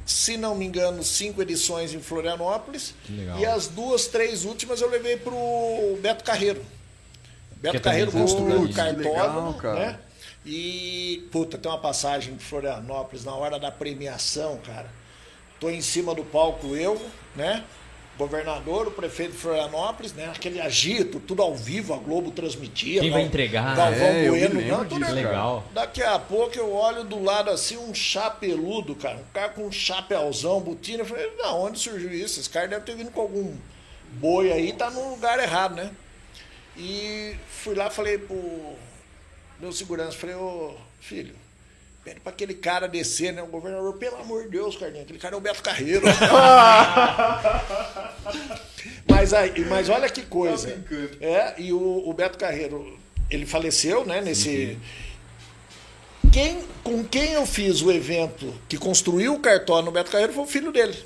se 0.04 0.36
não 0.36 0.54
me 0.54 0.64
engano, 0.64 1.02
cinco 1.02 1.42
edições 1.42 1.92
em 1.92 2.00
Florianópolis. 2.00 2.94
legal. 3.08 3.38
E 3.38 3.46
as 3.46 3.66
duas, 3.66 4.06
três 4.06 4.44
últimas 4.44 4.80
eu 4.80 4.88
levei 4.88 5.16
pro 5.16 5.34
Beto 6.00 6.22
Carreiro. 6.22 6.64
Beto 7.56 7.72
Que 7.72 7.76
é 7.78 7.80
Carreiro 7.80 8.12
construiu 8.12 8.60
o 8.60 8.62
legal, 8.64 9.54
cara. 9.54 9.74
né? 9.74 9.98
E, 10.44 11.26
puta, 11.32 11.58
tem 11.58 11.68
uma 11.68 11.80
passagem 11.80 12.36
de 12.36 12.44
Florianópolis 12.44 13.24
na 13.24 13.34
hora 13.34 13.58
da 13.58 13.72
premiação, 13.72 14.60
cara. 14.64 14.88
Tô 15.60 15.70
em 15.70 15.80
cima 15.80 16.14
do 16.14 16.24
palco 16.24 16.76
eu, 16.76 17.00
né? 17.34 17.64
Governador, 18.18 18.88
o 18.88 18.90
prefeito 18.90 19.32
de 19.32 19.38
Florianópolis, 19.38 20.14
né? 20.14 20.32
Aquele 20.34 20.58
agito, 20.58 21.20
tudo 21.20 21.42
ao 21.42 21.54
vivo, 21.54 21.92
a 21.92 21.98
Globo 21.98 22.30
transmitia. 22.30 23.02
Quem 23.02 23.10
vai 23.10 23.22
entregar, 23.22 23.76
Galvão 23.76 24.06
É, 24.06 24.28
Bueno, 24.28 24.60
não, 24.62 24.84
tudo 24.86 25.00
disso. 25.00 25.14
Legal. 25.14 25.64
Daqui 25.74 26.02
a 26.02 26.18
pouco 26.18 26.56
eu 26.56 26.72
olho 26.72 27.04
do 27.04 27.22
lado 27.22 27.50
assim, 27.50 27.76
um 27.76 27.92
chapeludo, 27.94 28.94
cara. 28.94 29.18
Um 29.18 29.32
cara 29.34 29.50
com 29.50 29.66
um 29.66 29.72
chapéuzão, 29.72 30.60
botina. 30.60 31.02
Eu 31.02 31.06
falei, 31.06 31.30
da 31.36 31.52
onde 31.52 31.78
surgiu 31.78 32.10
isso? 32.10 32.40
Esse 32.40 32.48
cara 32.48 32.66
deve 32.66 32.86
ter 32.86 32.96
vindo 32.96 33.10
com 33.10 33.20
algum 33.20 33.54
boi 34.12 34.50
aí, 34.50 34.72
tá 34.72 34.90
no 34.90 35.10
lugar 35.10 35.38
errado, 35.38 35.74
né? 35.74 35.90
E 36.74 37.36
fui 37.50 37.74
lá 37.74 37.90
falei 37.90 38.16
pro 38.16 38.74
meu 39.60 39.72
segurança, 39.72 40.16
falei, 40.16 40.36
ô 40.36 40.74
filho, 41.00 41.34
pede 42.06 42.20
pra 42.20 42.30
aquele 42.30 42.54
cara 42.54 42.86
descer, 42.86 43.32
né? 43.32 43.42
O 43.42 43.48
governador, 43.48 43.94
pelo 43.94 44.16
amor 44.18 44.44
de 44.44 44.50
Deus, 44.50 44.76
Carlinhos, 44.76 45.02
aquele 45.02 45.18
cara 45.18 45.34
é 45.34 45.38
o 45.38 45.40
Beto 45.40 45.60
Carreiro. 45.60 46.06
mas, 49.10 49.34
aí, 49.34 49.64
mas 49.64 49.88
olha 49.88 50.08
que 50.08 50.22
coisa. 50.22 50.70
Tá. 50.70 50.94
É, 51.20 51.54
e 51.58 51.72
o, 51.72 52.08
o 52.08 52.14
Beto 52.14 52.38
Carreiro, 52.38 52.96
ele 53.28 53.44
faleceu, 53.44 54.06
né? 54.06 54.20
Nesse. 54.20 54.78
Quem, 56.32 56.62
com 56.84 57.02
quem 57.02 57.32
eu 57.32 57.44
fiz 57.44 57.82
o 57.82 57.90
evento 57.90 58.54
que 58.68 58.78
construiu 58.78 59.34
o 59.34 59.40
cartório 59.40 59.86
no 59.86 59.90
Beto 59.90 60.12
Carreiro 60.12 60.32
foi 60.32 60.44
o 60.44 60.46
filho 60.46 60.70
dele. 60.70 60.96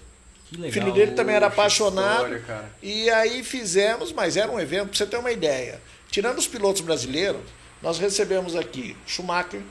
O 0.52 0.70
filho 0.70 0.92
dele 0.92 1.12
também 1.12 1.36
era 1.36 1.46
apaixonado. 1.46 2.24
história, 2.24 2.40
cara. 2.40 2.70
E 2.82 3.08
aí 3.08 3.42
fizemos, 3.42 4.12
mas 4.12 4.36
era 4.36 4.50
um 4.50 4.60
evento, 4.60 4.88
pra 4.88 4.98
você 4.98 5.06
ter 5.06 5.16
uma 5.16 5.32
ideia. 5.32 5.80
Tirando 6.10 6.38
os 6.38 6.48
pilotos 6.48 6.82
brasileiros, 6.82 7.40
nós 7.80 7.98
recebemos 7.98 8.56
aqui 8.56 8.96
Schumacher, 9.06 9.62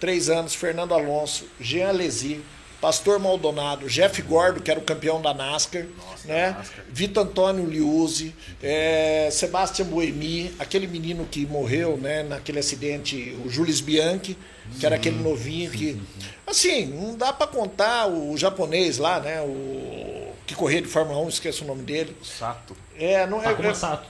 três 0.00 0.28
anos, 0.30 0.54
Fernando 0.54 0.94
Alonso, 0.94 1.46
Jean 1.60 1.90
Alesi, 1.90 2.40
Pastor 2.80 3.18
Maldonado, 3.18 3.86
Jeff 3.88 4.22
Gordo, 4.22 4.62
que 4.62 4.70
era 4.70 4.80
o 4.80 4.82
campeão 4.82 5.20
da 5.20 5.34
NASCAR, 5.34 5.84
né? 6.24 6.56
Vitor 6.88 7.24
Antônio 7.24 7.66
Liuzzi, 7.66 8.34
é, 8.62 9.28
Sebastian 9.30 9.84
Buemi, 9.84 10.50
aquele 10.58 10.86
menino 10.86 11.26
que 11.30 11.44
morreu 11.44 11.98
né, 11.98 12.22
naquele 12.22 12.58
acidente, 12.58 13.36
o 13.44 13.50
Jules 13.50 13.82
Bianchi, 13.82 14.36
que 14.78 14.86
era 14.86 14.96
aquele 14.96 15.16
novinho 15.16 15.70
que. 15.70 16.00
Assim, 16.46 16.86
não 16.86 17.16
dá 17.16 17.32
para 17.34 17.46
contar 17.46 18.06
o 18.08 18.34
japonês 18.38 18.96
lá, 18.96 19.20
né? 19.20 19.42
O 19.42 20.32
que 20.46 20.54
corria 20.54 20.80
de 20.80 20.88
Fórmula 20.88 21.20
1, 21.20 21.28
esqueço 21.28 21.64
o 21.64 21.66
nome 21.66 21.82
dele. 21.82 22.16
Sato. 22.22 22.74
É, 22.98 23.26
não 23.26 23.40
é. 23.40 23.44
Takuma 23.44 23.68
é- 23.68 23.74
Sato. 23.74 24.08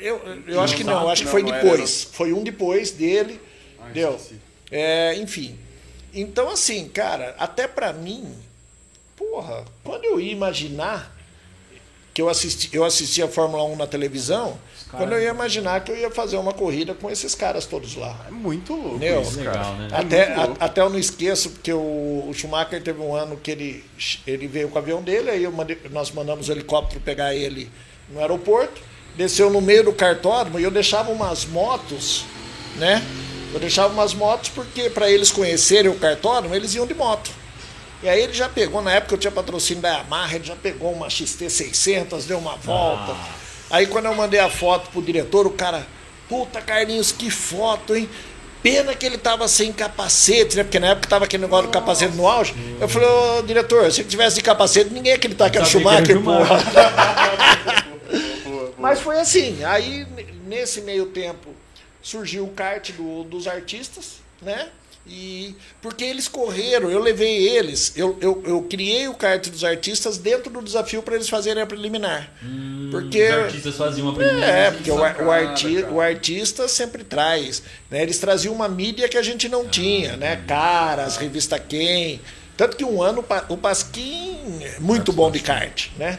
eu, 0.00 0.20
eu 0.46 0.60
acho 0.62 0.74
que 0.74 0.82
não, 0.82 1.02
eu 1.02 1.10
acho 1.10 1.24
que 1.24 1.28
foi 1.28 1.42
depois. 1.42 2.08
Foi 2.12 2.32
um 2.32 2.42
depois 2.42 2.90
dele. 2.90 3.38
Ah, 3.78 3.90
deu. 3.92 4.18
É, 4.70 5.14
enfim. 5.16 5.58
Então, 6.12 6.50
assim, 6.50 6.88
cara, 6.88 7.34
até 7.38 7.66
pra 7.68 7.92
mim, 7.92 8.24
porra, 9.16 9.64
quando 9.84 10.04
eu 10.04 10.20
ia 10.20 10.32
imaginar 10.32 11.14
que 12.14 12.22
eu 12.22 12.28
assisti, 12.28 12.68
eu 12.72 12.84
assistia 12.84 13.26
a 13.26 13.28
Fórmula 13.28 13.62
1 13.64 13.76
na 13.76 13.86
televisão, 13.86 14.58
quando 14.90 15.12
eu 15.12 15.20
ia 15.22 15.28
imaginar 15.28 15.84
que 15.84 15.92
eu 15.92 15.96
ia 15.96 16.10
fazer 16.10 16.36
uma 16.38 16.52
corrida 16.52 16.94
com 16.94 17.10
esses 17.10 17.34
caras 17.34 17.66
todos 17.66 17.94
lá. 17.94 18.24
É 18.26 18.30
muito 18.30 18.72
louco 18.74 19.04
isso, 19.04 19.36
Legal, 19.38 19.54
cara. 19.54 19.72
né? 19.76 19.88
É 19.92 19.96
Até, 19.96 20.36
muito 20.36 20.62
a- 20.62 20.64
até 20.64 20.80
eu 20.80 20.88
não 20.90 20.98
esqueço, 20.98 21.50
porque 21.50 21.72
o, 21.72 21.78
o 22.28 22.32
Schumacher 22.34 22.82
teve 22.82 22.98
um 23.00 23.14
ano 23.14 23.36
que 23.36 23.50
ele, 23.50 23.84
ele 24.26 24.48
veio 24.48 24.68
com 24.70 24.76
o 24.76 24.78
avião 24.78 25.02
dele, 25.02 25.30
aí 25.30 25.44
eu 25.44 25.52
mandei- 25.52 25.78
nós 25.90 26.10
mandamos 26.10 26.48
o 26.48 26.52
helicóptero 26.52 27.00
pegar 27.02 27.34
ele 27.34 27.70
no 28.08 28.18
aeroporto, 28.18 28.80
desceu 29.14 29.50
no 29.50 29.60
meio 29.60 29.84
do 29.84 29.92
cartódromo 29.92 30.58
e 30.58 30.62
eu 30.62 30.70
deixava 30.70 31.12
umas 31.12 31.44
motos, 31.44 32.24
né? 32.76 33.02
Eu 33.52 33.60
deixava 33.60 33.92
umas 33.92 34.14
motos 34.14 34.50
porque 34.50 34.90
para 34.90 35.10
eles 35.10 35.30
conhecerem 35.30 35.90
o 35.90 35.94
cartódromo, 35.94 36.54
eles 36.54 36.74
iam 36.74 36.86
de 36.86 36.94
moto. 36.94 37.30
E 38.02 38.08
aí 38.08 38.22
ele 38.22 38.32
já 38.32 38.48
pegou, 38.48 38.80
na 38.80 38.92
época 38.92 39.14
eu 39.14 39.18
tinha 39.18 39.30
patrocínio 39.30 39.82
da 39.82 39.88
Yamaha, 39.88 40.36
ele 40.36 40.44
já 40.44 40.54
pegou 40.54 40.92
uma 40.92 41.08
XT600, 41.08 42.26
deu 42.26 42.38
uma 42.38 42.56
volta. 42.56 43.16
Aí 43.70 43.86
quando 43.86 44.06
eu 44.06 44.14
mandei 44.14 44.38
a 44.38 44.48
foto 44.48 44.90
pro 44.90 45.02
diretor, 45.02 45.46
o 45.46 45.50
cara, 45.50 45.86
puta 46.28 46.60
Carlinhos, 46.60 47.10
que 47.10 47.30
foto, 47.30 47.96
hein? 47.96 48.08
Pena 48.62 48.94
que 48.94 49.06
ele 49.06 49.18
tava 49.18 49.46
sem 49.48 49.72
capacete, 49.72 50.56
né? 50.56 50.64
Porque 50.64 50.78
na 50.78 50.88
época 50.88 51.08
tava 51.08 51.24
aquele 51.24 51.44
negócio 51.44 51.66
do 51.66 51.72
capacete 51.72 52.14
no 52.14 52.26
auge. 52.26 52.54
Eu 52.80 52.88
falei, 52.88 53.08
ô 53.08 53.42
diretor, 53.42 53.90
se 53.90 54.00
ele 54.00 54.08
tivesse 54.08 54.36
de 54.36 54.42
capacete, 54.42 54.92
ninguém 54.92 55.10
ia 55.10 55.16
acreditar 55.16 55.48
que 55.48 55.58
era 55.58 55.66
Sabia 55.66 56.02
que 56.02 56.12
era 56.12 56.20
Schumacher, 56.20 56.22
porra. 56.22 57.84
Mas 58.78 59.00
foi 59.00 59.18
assim. 59.20 59.62
Aí, 59.64 60.06
nesse 60.46 60.80
meio 60.80 61.06
tempo, 61.06 61.50
surgiu 62.08 62.44
o 62.44 62.48
kart 62.48 62.90
do- 62.92 63.24
dos 63.24 63.46
artistas, 63.46 64.14
né? 64.40 64.68
E 65.10 65.54
porque 65.80 66.04
eles 66.04 66.28
correram, 66.28 66.90
eu 66.90 66.98
levei 67.00 67.48
eles, 67.48 67.92
eu, 67.96 68.18
eu, 68.20 68.42
eu 68.46 68.62
criei 68.68 69.08
o 69.08 69.14
kart 69.14 69.48
dos 69.48 69.64
artistas 69.64 70.18
dentro 70.18 70.50
do 70.52 70.60
desafio 70.62 71.02
para 71.02 71.14
eles 71.14 71.28
fazerem 71.30 71.62
a 71.62 71.66
preliminar. 71.66 72.30
porque 72.90 73.26
Os 73.26 73.34
artistas 73.44 73.74
faziam 73.76 74.06
uma 74.08 74.14
primeira. 74.14 74.44
é, 74.46 74.70
porque 74.70 74.90
o, 74.90 74.96
o, 74.96 75.02
arti- 75.30 75.82
cara. 75.82 75.92
o 75.94 76.00
artista 76.00 76.68
sempre 76.68 77.04
traz. 77.04 77.62
Né? 77.90 78.02
Eles 78.02 78.18
traziam 78.18 78.54
uma 78.54 78.68
mídia 78.68 79.08
que 79.08 79.16
a 79.16 79.22
gente 79.22 79.48
não 79.48 79.66
tinha, 79.66 80.16
né? 80.16 80.42
Caras, 80.46 81.16
revista 81.16 81.58
Quem. 81.58 82.20
Tanto 82.54 82.76
que 82.76 82.84
um 82.84 83.00
ano 83.02 83.24
o 83.48 83.56
Pasquim 83.56 84.36
é 84.62 84.78
muito 84.80 85.10
bom 85.12 85.30
de 85.30 85.38
kart, 85.40 85.88
né? 85.96 86.18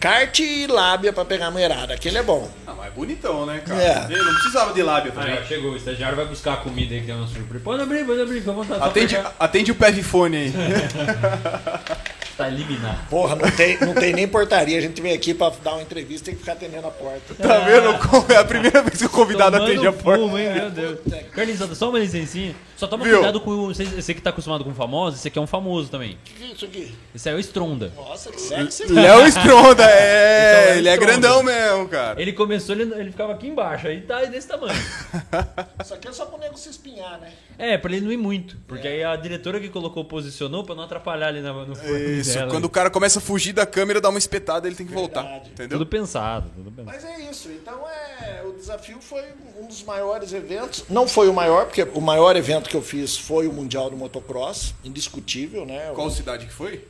Kart 0.00 0.38
e 0.38 0.66
lábia 0.68 1.12
para 1.12 1.24
pegar 1.24 1.46
a 1.46 1.50
mulherada. 1.50 1.94
Aquele 1.94 2.18
é 2.18 2.22
bom. 2.22 2.48
Ah, 2.66 2.72
mas 2.76 2.86
é 2.86 2.90
bonitão, 2.90 3.44
né, 3.46 3.60
cara? 3.66 3.82
É. 3.82 4.06
Ele 4.08 4.22
não 4.22 4.32
precisava 4.34 4.72
de 4.72 4.82
lábia 4.82 5.12
Aí, 5.16 5.20
também. 5.20 5.38
ó, 5.42 5.44
chegou, 5.44 5.72
o 5.72 5.76
estagiário 5.76 6.16
vai 6.16 6.26
buscar 6.26 6.52
a 6.54 6.56
comida 6.58 6.94
aí 6.94 7.00
que 7.00 7.06
tem 7.06 7.14
uma 7.16 7.26
surpresa. 7.26 7.64
Pode 7.64 7.82
abrir, 7.82 8.04
pode 8.04 8.20
abrir, 8.20 8.38
fica 8.38 8.50
à 8.52 8.54
vontade. 8.54 8.82
Atende, 8.82 9.18
atende 9.38 9.72
o 9.72 9.74
PFone 9.74 10.36
aí. 10.36 10.52
Tá 12.38 12.46
eliminado. 12.46 13.08
Porra, 13.10 13.34
não 13.34 13.50
tem, 13.50 13.76
não 13.80 13.92
tem 13.94 14.12
nem 14.12 14.28
portaria. 14.28 14.78
A 14.78 14.80
gente 14.80 15.02
vem 15.02 15.12
aqui 15.12 15.34
para 15.34 15.52
dar 15.60 15.72
uma 15.72 15.82
entrevista 15.82 16.26
tem 16.26 16.34
que 16.34 16.40
ficar 16.40 16.52
atendendo 16.52 16.86
a 16.86 16.90
porta. 16.92 17.34
Tá 17.34 17.58
vendo? 17.58 17.98
como 17.98 18.30
É 18.32 18.36
a 18.36 18.44
primeira 18.44 18.80
vez 18.80 18.98
que 18.98 19.06
o 19.06 19.10
convidado 19.10 19.56
Tomando 19.56 19.72
atende 19.72 19.86
a 19.88 19.92
porta. 19.92 20.22
fumo, 20.22 20.38
hein, 20.38 20.52
meu 20.54 20.70
Deus. 20.70 21.00
Carlinhos, 21.34 21.76
só 21.76 21.90
uma 21.90 21.98
licencinha. 21.98 22.54
Só 22.78 22.86
toma 22.86 23.04
Viu? 23.04 23.14
cuidado 23.16 23.40
com 23.40 23.50
o. 23.50 23.66
Você, 23.74 23.84
você 23.84 24.14
que 24.14 24.22
tá 24.22 24.30
acostumado 24.30 24.62
com 24.62 24.72
famosos, 24.72 25.18
esse 25.18 25.26
aqui 25.26 25.36
é 25.38 25.42
um 25.42 25.48
famoso 25.48 25.90
também. 25.90 26.12
O 26.12 26.16
que 26.24 26.34
que 26.34 26.44
é 26.44 26.46
isso 26.54 26.64
aqui? 26.64 26.94
Esse 27.12 27.28
é 27.28 27.34
o 27.34 27.38
Stronda. 27.40 27.92
Nossa, 27.96 28.30
que 28.30 28.40
sexy. 28.40 28.86
Léo 28.92 29.26
Stronda, 29.26 29.82
é. 29.84 30.62
Então, 30.62 30.74
é 30.74 30.78
ele 30.78 30.88
é 30.88 30.96
grandão 30.96 31.42
mesmo, 31.42 31.88
cara. 31.88 32.22
Ele 32.22 32.32
começou, 32.32 32.76
ele, 32.76 32.84
ele 32.94 33.10
ficava 33.10 33.32
aqui 33.32 33.48
embaixo, 33.48 33.88
aí 33.88 34.00
tá 34.02 34.22
desse 34.26 34.46
tamanho. 34.46 34.78
Isso 35.82 35.92
aqui 35.92 36.06
é 36.06 36.12
só 36.12 36.26
pro 36.26 36.38
nego 36.38 36.56
se 36.56 36.68
espinhar, 36.70 37.18
né? 37.18 37.32
É, 37.58 37.76
pra 37.76 37.92
ele 37.92 38.04
não 38.04 38.12
ir 38.12 38.16
muito. 38.16 38.56
Porque 38.68 38.86
aí 38.86 39.02
a 39.02 39.16
diretora 39.16 39.58
que 39.58 39.68
colocou 39.68 40.04
posicionou 40.04 40.62
pra 40.62 40.76
não 40.76 40.84
atrapalhar 40.84 41.26
ali 41.28 41.40
na- 41.40 41.52
no 41.52 41.74
forno 41.74 41.98
Isso, 41.98 42.34
dela. 42.34 42.48
quando 42.50 42.66
o 42.66 42.70
cara 42.70 42.90
começa 42.90 43.18
a 43.18 43.22
fugir 43.22 43.52
da 43.52 43.66
câmera, 43.66 44.00
dá 44.00 44.08
uma 44.08 44.18
espetada, 44.20 44.68
ele 44.68 44.76
tem 44.76 44.86
que 44.86 44.92
voltar. 44.94 45.22
Verdade. 45.22 45.50
Entendeu? 45.50 45.78
Tudo 45.78 45.88
pensado, 45.88 46.48
tudo 46.54 46.70
pensado. 46.70 46.96
Mas 46.96 47.04
é 47.04 47.28
isso. 47.28 47.48
Então 47.50 47.80
é, 47.88 48.42
o 48.46 48.52
desafio 48.52 48.98
foi 49.00 49.22
um 49.60 49.66
dos 49.66 49.82
maiores 49.82 50.32
eventos. 50.32 50.84
Não 50.88 51.08
foi 51.08 51.28
o 51.28 51.32
maior, 51.34 51.64
porque 51.66 51.82
o 51.94 52.00
maior 52.00 52.36
evento 52.36 52.67
que 52.68 52.76
eu 52.76 52.82
fiz 52.82 53.16
foi 53.16 53.46
o 53.48 53.52
Mundial 53.52 53.90
do 53.90 53.96
Motocross, 53.96 54.74
indiscutível, 54.84 55.64
né? 55.66 55.90
Qual 55.94 56.10
cidade 56.10 56.46
que 56.46 56.52
foi? 56.52 56.86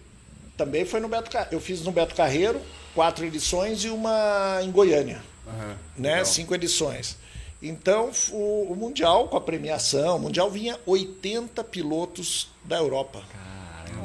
Também 0.56 0.84
foi 0.84 0.98
no 1.00 1.08
Beto 1.08 1.30
Carreiro. 1.30 1.54
Eu 1.54 1.60
fiz 1.60 1.82
no 1.82 1.92
Beto 1.92 2.14
Carreiro, 2.14 2.60
quatro 2.94 3.24
edições 3.24 3.84
e 3.84 3.88
uma 3.88 4.58
em 4.62 4.70
Goiânia, 4.70 5.22
Aham, 5.46 5.76
né? 5.96 6.10
legal. 6.10 6.26
Cinco 6.26 6.54
edições. 6.54 7.16
Então, 7.62 8.10
o, 8.30 8.68
o 8.72 8.76
Mundial, 8.76 9.28
com 9.28 9.36
a 9.36 9.40
premiação, 9.40 10.16
o 10.16 10.20
Mundial 10.20 10.50
vinha 10.50 10.78
80 10.86 11.62
pilotos 11.64 12.48
da 12.64 12.76
Europa. 12.76 13.20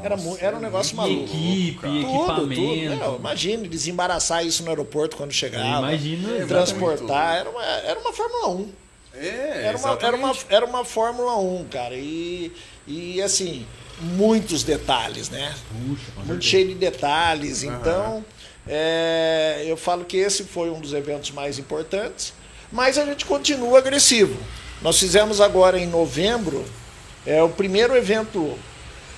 era, 0.04 0.18
mu- 0.18 0.38
era 0.40 0.58
um 0.58 0.60
negócio 0.60 0.96
maluco. 0.96 1.24
equipe, 1.26 1.78
cara. 1.80 1.94
equipamento. 1.96 2.96
Não, 2.96 3.16
imagine 3.18 3.68
desembaraçar 3.68 4.46
isso 4.46 4.64
no 4.64 4.70
aeroporto 4.70 5.16
quando 5.16 5.32
chegava. 5.32 5.80
Imagina, 5.88 6.46
Transportar. 6.48 7.36
Era 7.38 7.50
uma, 7.50 7.64
era 7.64 8.00
uma 8.00 8.12
Fórmula 8.14 8.48
1. 8.50 8.72
É, 9.16 9.68
Era 9.68 9.78
uma, 9.78 9.98
era, 10.02 10.16
uma, 10.16 10.36
era 10.50 10.66
uma 10.66 10.86
Fórmula 10.86 11.38
1, 11.38 11.66
cara. 11.66 11.96
E, 11.96 12.52
e 12.88 13.22
assim, 13.22 13.66
muitos 14.00 14.64
detalhes, 14.64 15.30
né? 15.30 15.54
Puxa, 15.70 16.26
Muito 16.26 16.44
cheio 16.44 16.68
de 16.68 16.76
detalhes. 16.76 17.64
Então, 17.64 18.26
é, 18.68 19.64
eu 19.66 19.78
falo 19.78 20.04
que 20.06 20.18
esse 20.18 20.44
foi 20.44 20.70
um 20.70 20.80
dos 20.80 20.94
eventos 20.94 21.32
mais 21.32 21.60
importantes. 21.60 22.34
Mas 22.72 22.98
a 22.98 23.06
gente 23.06 23.26
continua 23.26 23.78
agressivo. 23.78 24.36
Nós 24.82 25.00
fizemos 25.00 25.40
agora 25.40 25.78
em 25.80 25.86
novembro 25.86 26.66
é, 27.26 27.42
o 27.44 27.50
primeiro 27.50 27.96
evento 27.96 28.58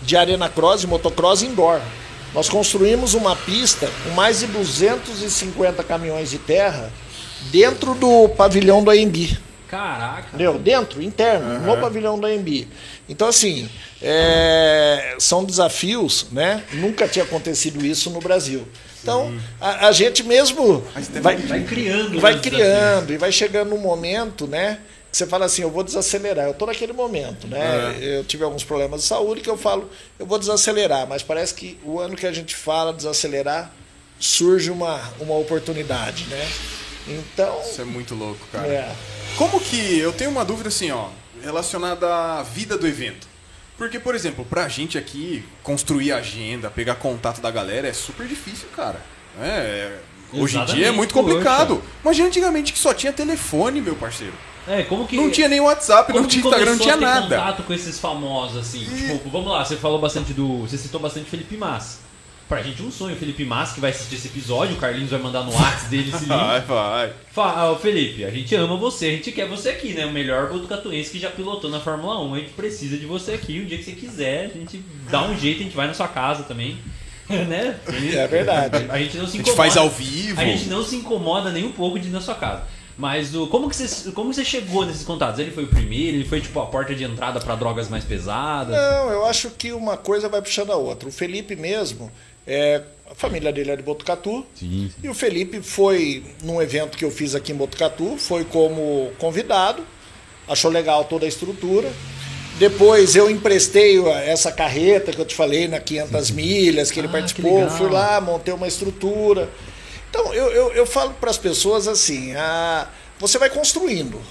de 0.02 0.18
Arena 0.18 0.50
Cross 0.50 0.84
e 0.84 0.88
Motocross 0.88 1.42
indoor. 1.42 1.82
Nós 2.34 2.50
construímos 2.50 3.14
uma 3.14 3.34
pista 3.34 3.90
com 4.04 4.10
mais 4.10 4.40
de 4.40 4.48
250 4.48 5.82
caminhões 5.86 6.30
de 6.30 6.38
terra 6.38 6.92
dentro 7.50 7.96
do 7.96 8.28
pavilhão 8.30 8.84
do 8.84 8.92
AMB. 8.92 9.38
Caraca. 9.76 10.28
Entendeu? 10.30 10.58
Dentro, 10.58 11.02
interno, 11.02 11.60
no 11.60 11.78
pavilhão 11.82 12.18
da 12.18 12.30
AMB. 12.30 12.68
Então, 13.10 13.28
assim, 13.28 13.70
é, 14.02 15.16
são 15.20 15.44
desafios, 15.44 16.28
né? 16.32 16.64
Nunca 16.74 17.08
tinha 17.08 17.26
acontecido 17.26 17.86
isso 17.86 18.10
no 18.10 18.20
Brasil. 18.20 18.66
Então, 19.02 19.38
a, 19.60 19.88
a 19.88 19.92
gente 19.92 20.24
mesmo 20.24 20.84
vai, 21.22 21.36
Vai 21.36 21.64
criando. 21.64 22.20
vai 22.20 22.34
né, 22.34 22.40
os 22.40 22.44
criando 22.44 23.14
e 23.14 23.18
vai 23.18 23.32
chegando 23.32 23.76
um 23.76 23.78
momento, 23.78 24.48
né? 24.48 24.80
Que 25.12 25.18
você 25.18 25.28
fala 25.28 25.46
assim, 25.46 25.62
eu 25.62 25.70
vou 25.70 25.84
desacelerar. 25.84 26.46
Eu 26.46 26.52
estou 26.52 26.68
naquele 26.68 26.94
momento, 26.94 27.48
né? 27.48 27.96
Eu 28.02 28.24
tive 28.24 28.44
alguns 28.44 28.64
problemas 28.64 29.02
de 29.02 29.08
saúde 29.08 29.42
que 29.42 29.50
eu 29.50 29.58
falo, 29.58 29.90
eu 30.18 30.26
vou 30.26 30.40
desacelerar. 30.40 31.06
Mas 31.08 31.22
parece 31.22 31.54
que 31.54 31.78
o 31.84 32.00
ano 32.00 32.16
que 32.16 32.26
a 32.26 32.32
gente 32.32 32.56
fala 32.56 32.92
desacelerar, 32.94 33.72
surge 34.20 34.72
uma, 34.72 35.02
uma 35.20 35.36
oportunidade, 35.36 36.26
né? 36.30 36.48
Então, 37.08 37.62
Isso 37.62 37.82
é 37.82 37.86
muito 37.86 38.16
louco, 38.16 38.40
cara. 38.52 38.68
é. 38.68 38.96
Como 39.38 39.60
que. 39.60 39.98
Eu 39.98 40.14
tenho 40.14 40.32
uma 40.32 40.44
dúvida 40.44 40.70
assim, 40.70 40.92
ó, 40.92 41.10
relacionada 41.42 42.08
à 42.40 42.44
vida 42.44 42.78
do 42.78 42.88
evento. 42.88 43.28
Porque, 43.78 44.00
por 44.00 44.16
exemplo, 44.16 44.46
pra 44.46 44.70
gente 44.70 44.98
aqui 44.98 45.44
construir 45.62 46.14
a 46.14 46.18
agenda, 46.18 46.72
pegar 46.72 46.96
contato 46.96 47.42
da 47.42 47.52
galera 47.52 47.88
é 47.88 47.94
super 47.94 48.26
difícil, 48.26 48.70
cara. 48.76 49.02
É, 49.42 49.98
Hoje 50.34 50.58
em 50.58 50.66
dia 50.66 50.88
é 50.88 50.92
muito 50.92 51.14
complicado. 51.14 51.82
Imagina 52.02 52.28
antigamente 52.28 52.74
que 52.74 52.80
só 52.80 52.94
tinha 52.94 53.12
telefone, 53.12 53.82
meu 53.82 53.96
parceiro. 53.96 54.34
É, 54.68 54.82
como 54.84 55.06
que. 55.08 55.16
Não 55.16 55.30
tinha 55.30 55.48
nem 55.48 55.60
WhatsApp, 55.60 56.12
como 56.12 56.24
não 56.24 56.28
tinha 56.30 56.44
Instagram, 56.44 56.72
não 56.72 56.80
tinha 56.80 56.96
a 56.96 56.98
ter 56.98 57.04
nada. 57.06 57.36
contato 57.38 57.64
com 57.64 57.74
esses 57.74 58.00
famosos, 58.00 58.58
assim? 58.58 58.84
Tipo, 58.84 59.30
vamos 59.30 59.52
lá, 59.52 59.64
você 59.64 59.76
falou 59.76 60.00
bastante 60.00 60.34
do. 60.34 60.62
Você 60.62 60.78
citou 60.78 61.00
bastante 61.00 61.30
Felipe 61.30 61.56
Massa. 61.56 62.00
Pra 62.48 62.62
gente 62.62 62.82
um 62.84 62.92
sonho, 62.92 63.16
o 63.16 63.18
Felipe 63.18 63.44
Massa 63.44 63.74
que 63.74 63.80
vai 63.82 63.90
assistir 63.90 64.16
esse 64.16 64.28
episódio, 64.28 64.76
o 64.76 64.80
Carlinhos 64.80 65.10
vai 65.10 65.20
mandar 65.20 65.42
no 65.44 65.52
WhatsApp 65.52 65.90
dele 65.90 66.10
esse 66.10 66.26
link. 66.26 66.28
Vai, 66.28 66.62
vai. 66.62 67.14
Fala, 67.32 67.72
ô, 67.72 67.76
Felipe, 67.76 68.24
a 68.24 68.30
gente 68.30 68.54
ama 68.56 68.78
você, 68.78 69.08
a 69.08 69.12
gente 69.12 69.32
quer 69.32 69.48
você 69.48 69.70
aqui, 69.70 69.94
né? 69.94 70.06
O 70.06 70.12
melhor 70.12 70.50
botucatuense 70.52 71.10
que 71.10 71.20
já 71.20 71.32
pilotou 71.32 71.72
na 71.72 71.80
Fórmula 71.80 72.22
1. 72.22 72.34
A 72.34 72.38
gente 72.40 72.52
precisa 72.52 72.98
de 72.98 73.06
você 73.08 73.34
aqui. 73.34 73.62
O 73.62 73.66
dia 73.66 73.78
que 73.80 73.84
você 73.84 73.94
quiser, 73.94 74.52
a 74.54 74.58
gente 74.58 74.78
dá 75.10 75.24
um 75.24 75.36
jeito, 75.38 75.62
a 75.62 75.64
gente 75.64 75.76
vai 75.76 75.88
na 75.88 75.96
sua 75.96 76.08
casa 76.08 76.44
também. 76.44 76.78
né? 77.28 77.80
É 78.14 78.28
verdade. 78.28 78.86
A 78.90 79.00
gente 79.00 79.18
não 79.18 79.26
se 79.26 79.38
A 79.38 79.42
incomoda. 79.42 79.46
gente 79.46 79.56
faz 79.56 79.78
ao 79.78 79.90
vivo. 79.90 80.40
A 80.40 80.46
gente 80.46 80.70
não 80.70 80.84
se 80.84 80.96
incomoda 80.98 81.52
nem 81.52 81.66
um 81.66 81.72
pouco 81.72 82.00
de 82.00 82.10
ir 82.10 82.12
na 82.12 82.22
sua 82.22 82.36
casa. 82.36 82.62
Mas 82.98 83.36
o, 83.36 83.48
como, 83.48 83.68
que 83.70 83.76
você, 83.76 84.12
como 84.12 84.30
que 84.30 84.36
você 84.36 84.46
chegou 84.46 84.86
nesses 84.86 85.04
contatos? 85.04 85.40
Ele 85.40 85.52
foi 85.52 85.66
o 85.66 85.68
primeiro? 85.68 86.18
Ele 86.18 86.24
foi 86.26 86.40
tipo 86.40 86.60
a 86.62 86.68
porta 86.68 86.96
de 86.96 87.04
entrada 87.04 87.40
pra 87.42 87.56
drogas 87.56 87.90
mais 87.90 88.06
pesadas? 88.06 88.74
Não, 88.76 89.10
eu 89.10 89.26
acho 89.26 89.50
que 89.50 89.74
uma 89.74 89.98
coisa 89.98 90.30
vai 90.30 90.42
puxando 90.42 90.72
a 90.72 90.78
outra. 90.78 91.10
O 91.10 91.12
Felipe 91.12 91.56
mesmo, 91.58 92.10
é, 92.48 92.82
a 93.10 93.16
família 93.16 93.52
dele 93.52 93.72
é 93.72 93.76
de 93.76 93.84
Botucatu. 93.84 94.46
Sim, 94.56 94.92
E 95.04 95.10
o 95.10 95.14
Felipe 95.14 95.62
foi 95.62 96.24
num 96.44 96.62
evento 96.62 96.98
que 96.98 97.06
eu 97.06 97.12
fiz 97.12 97.36
aqui 97.36 97.52
em 97.52 97.56
Botucatu, 97.56 98.18
foi 98.18 98.44
como 98.46 99.12
convidado, 99.20 99.84
achou 100.48 100.72
legal 100.72 101.04
toda 101.06 101.26
a 101.26 101.28
estrutura. 101.30 101.92
Depois 102.58 103.16
eu 103.16 103.30
emprestei 103.30 104.02
essa 104.08 104.50
carreta 104.52 105.12
que 105.12 105.20
eu 105.20 105.26
te 105.26 105.36
falei 105.36 105.68
na 105.68 105.80
500 105.80 106.32
milhas, 106.32 106.90
que 106.90 107.00
ele 107.00 107.08
Ah, 107.08 107.12
participou, 107.12 107.66
que 107.68 107.74
fui 107.78 107.90
lá, 107.90 108.22
montei 108.22 108.54
uma 108.54 108.68
estrutura. 108.68 109.50
Então 110.10 110.34
eu, 110.34 110.50
eu, 110.52 110.72
eu 110.72 110.86
falo 110.86 111.14
para 111.20 111.30
as 111.30 111.38
pessoas 111.38 111.86
assim: 111.88 112.34
ah, 112.36 112.88
você 113.20 113.38
vai 113.38 113.50
construindo. 113.50 114.22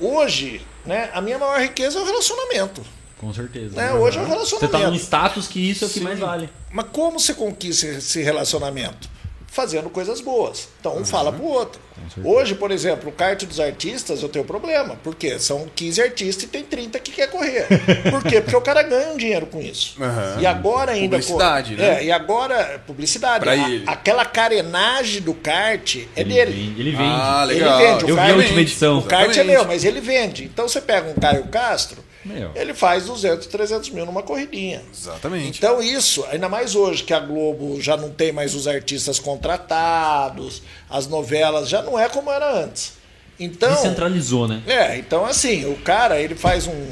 Hoje, 0.00 0.62
né, 0.86 1.10
a 1.12 1.20
minha 1.20 1.38
maior 1.38 1.60
riqueza 1.60 1.98
é 1.98 2.02
o 2.02 2.06
relacionamento. 2.06 2.82
Com 3.18 3.34
certeza. 3.34 3.76
Né? 3.76 3.92
Hoje 3.92 4.16
é 4.16 4.22
o 4.22 4.24
Você 4.24 4.30
relacionamento. 4.32 4.72
tá 4.72 4.88
num 4.90 4.94
status 4.96 5.46
que 5.46 5.60
isso 5.70 5.84
é 5.84 5.86
o 5.86 5.90
que 5.90 5.98
Sim. 5.98 6.04
mais 6.04 6.18
vale. 6.18 6.48
Mas 6.72 6.86
como 6.92 7.18
você 7.18 7.34
conquista 7.34 7.86
esse 7.86 8.22
relacionamento? 8.22 9.08
Fazendo 9.52 9.90
coisas 9.90 10.20
boas. 10.20 10.68
Então 10.78 10.96
um 10.96 11.04
fala 11.04 11.32
pro 11.32 11.42
outro. 11.44 11.80
Hoje, 12.24 12.54
por 12.54 12.70
exemplo, 12.70 13.08
o 13.08 13.12
kart 13.12 13.44
dos 13.44 13.58
artistas 13.58 14.22
eu 14.22 14.28
tenho 14.28 14.44
problema. 14.44 14.94
Por 15.02 15.12
quê? 15.16 15.40
São 15.40 15.66
15 15.74 16.00
artistas 16.00 16.44
e 16.44 16.46
tem 16.46 16.62
30 16.62 17.00
que 17.00 17.10
quer 17.10 17.28
correr. 17.28 17.66
Por 18.08 18.22
quê? 18.22 18.40
Porque 18.40 18.54
o 18.56 18.60
cara 18.60 18.80
ganha 18.84 19.08
um 19.12 19.16
dinheiro 19.16 19.46
com 19.46 19.60
isso. 19.60 20.00
Aham. 20.00 20.36
E 20.40 20.46
agora 20.46 20.92
ainda. 20.92 21.16
Publicidade, 21.18 21.74
co- 21.74 21.82
né? 21.82 22.00
É, 22.00 22.04
e 22.04 22.12
agora, 22.12 22.80
publicidade. 22.86 23.42
Pra 23.42 23.52
A- 23.52 23.56
ele. 23.56 23.82
Aquela 23.88 24.24
carenagem 24.24 25.20
do 25.20 25.34
kart 25.34 25.96
é 25.96 26.20
ele 26.20 26.32
dele. 26.32 26.52
Vende, 26.52 26.80
ele 26.80 26.90
vende. 26.92 27.02
Ah, 27.12 27.42
Ele 27.50 27.54
legal. 27.54 27.78
vende, 27.78 28.04
o 28.04 28.08
Eu 28.08 28.14
vi 28.14 28.20
kart- 28.20 28.32
a 28.32 28.36
última 28.36 28.60
edição. 28.60 28.98
O 28.98 29.02
kart 29.02 29.22
é 29.22 29.24
Exatamente. 29.30 29.56
meu, 29.58 29.64
mas 29.66 29.84
ele 29.84 30.00
vende. 30.00 30.44
Então 30.44 30.68
você 30.68 30.80
pega 30.80 31.10
um 31.10 31.14
Caio 31.14 31.44
Castro, 31.48 32.02
Meu. 32.24 32.50
ele 32.54 32.74
faz 32.74 33.06
200, 33.06 33.46
300 33.46 33.90
mil 33.90 34.04
numa 34.04 34.22
corridinha. 34.22 34.82
Exatamente. 34.92 35.58
Então 35.58 35.82
isso, 35.82 36.24
ainda 36.30 36.48
mais 36.48 36.74
hoje 36.74 37.02
que 37.02 37.14
a 37.14 37.20
Globo 37.20 37.80
já 37.80 37.96
não 37.96 38.10
tem 38.10 38.30
mais 38.32 38.54
os 38.54 38.66
artistas 38.68 39.18
contratados, 39.18 40.62
as 40.88 41.06
novelas 41.06 41.68
já 41.68 41.82
não 41.82 41.98
é 41.98 42.08
como 42.08 42.30
era 42.30 42.62
antes. 42.62 42.94
Então, 43.38 43.70
Descentralizou, 43.70 44.46
né? 44.46 44.62
é, 44.66 44.98
então 44.98 45.24
assim, 45.24 45.64
o 45.64 45.76
cara 45.76 46.20
ele 46.20 46.34
faz 46.34 46.66
um, 46.66 46.88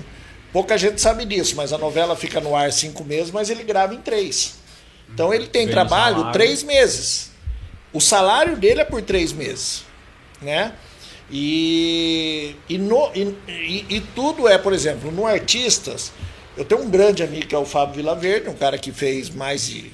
pouca 0.53 0.79
gente 0.79 0.99
sabe 1.01 1.27
disso, 1.27 1.55
mas 1.57 1.73
a 1.75 1.79
novela 1.79 2.17
fica 2.17 2.41
no 2.41 2.57
ar 2.57 2.73
cinco 2.73 3.05
meses, 3.05 3.31
mas 3.31 3.51
ele 3.51 3.63
grava 3.63 3.95
em 3.95 4.01
três. 4.01 4.55
Então 5.13 5.33
ele 5.33 5.47
tem 5.47 5.69
trabalho 5.69 6.17
salário. 6.17 6.33
três 6.33 6.63
meses. 6.63 7.31
O 7.93 8.01
salário 8.01 8.57
dele 8.57 8.81
é 8.81 8.85
por 8.85 9.03
três 9.03 9.33
meses, 9.33 9.85
né? 10.41 10.73
E, 11.31 12.57
e, 12.69 12.79
no, 12.79 13.11
e, 13.15 13.35
e- 13.89 14.01
tudo 14.15 14.49
é, 14.49 14.57
por 14.59 14.73
exemplo, 14.73 15.11
no 15.13 15.27
Artistas, 15.27 16.11
eu 16.57 16.65
tenho 16.65 16.83
um 16.83 16.91
grande 16.91 17.23
amigo 17.23 17.47
que 17.47 17.55
é 17.55 17.59
o 17.59 17.65
Fábio 17.67 17.97
Vilaverde, 17.97 18.49
um 18.49 18.55
cara 18.55 18.79
que 18.79 18.91
fez 18.93 19.29
mais 19.31 19.67
de 19.67 19.91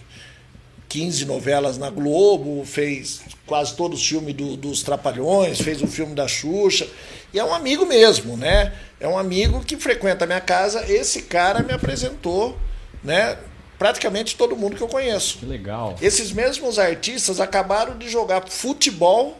15 0.88 1.24
novelas 1.26 1.76
na 1.76 1.90
Globo, 1.90 2.64
fez 2.64 3.20
quase 3.46 3.74
todos 3.74 4.00
os 4.00 4.06
filmes 4.08 4.34
do- 4.34 4.56
dos 4.56 4.82
Trapalhões, 4.82 5.60
fez 5.60 5.82
o 5.82 5.86
filme 5.88 6.14
da 6.14 6.28
Xuxa. 6.28 6.86
E 7.32 7.38
é 7.38 7.44
um 7.44 7.52
amigo 7.52 7.84
mesmo, 7.84 8.36
né? 8.36 8.72
É 9.00 9.08
um 9.08 9.18
amigo 9.18 9.60
que 9.64 9.76
frequenta 9.76 10.24
a 10.24 10.26
minha 10.26 10.40
casa. 10.40 10.84
Esse 10.90 11.22
cara 11.22 11.64
me 11.64 11.72
apresentou, 11.72 12.56
né? 13.02 13.36
Praticamente 13.76 14.36
todo 14.36 14.54
mundo 14.56 14.76
que 14.76 14.82
eu 14.82 14.88
conheço. 14.88 15.38
Que 15.38 15.46
legal. 15.46 15.96
Esses 16.00 16.30
mesmos 16.30 16.78
artistas 16.78 17.40
acabaram 17.40 17.98
de 17.98 18.08
jogar 18.08 18.48
futebol 18.48 19.36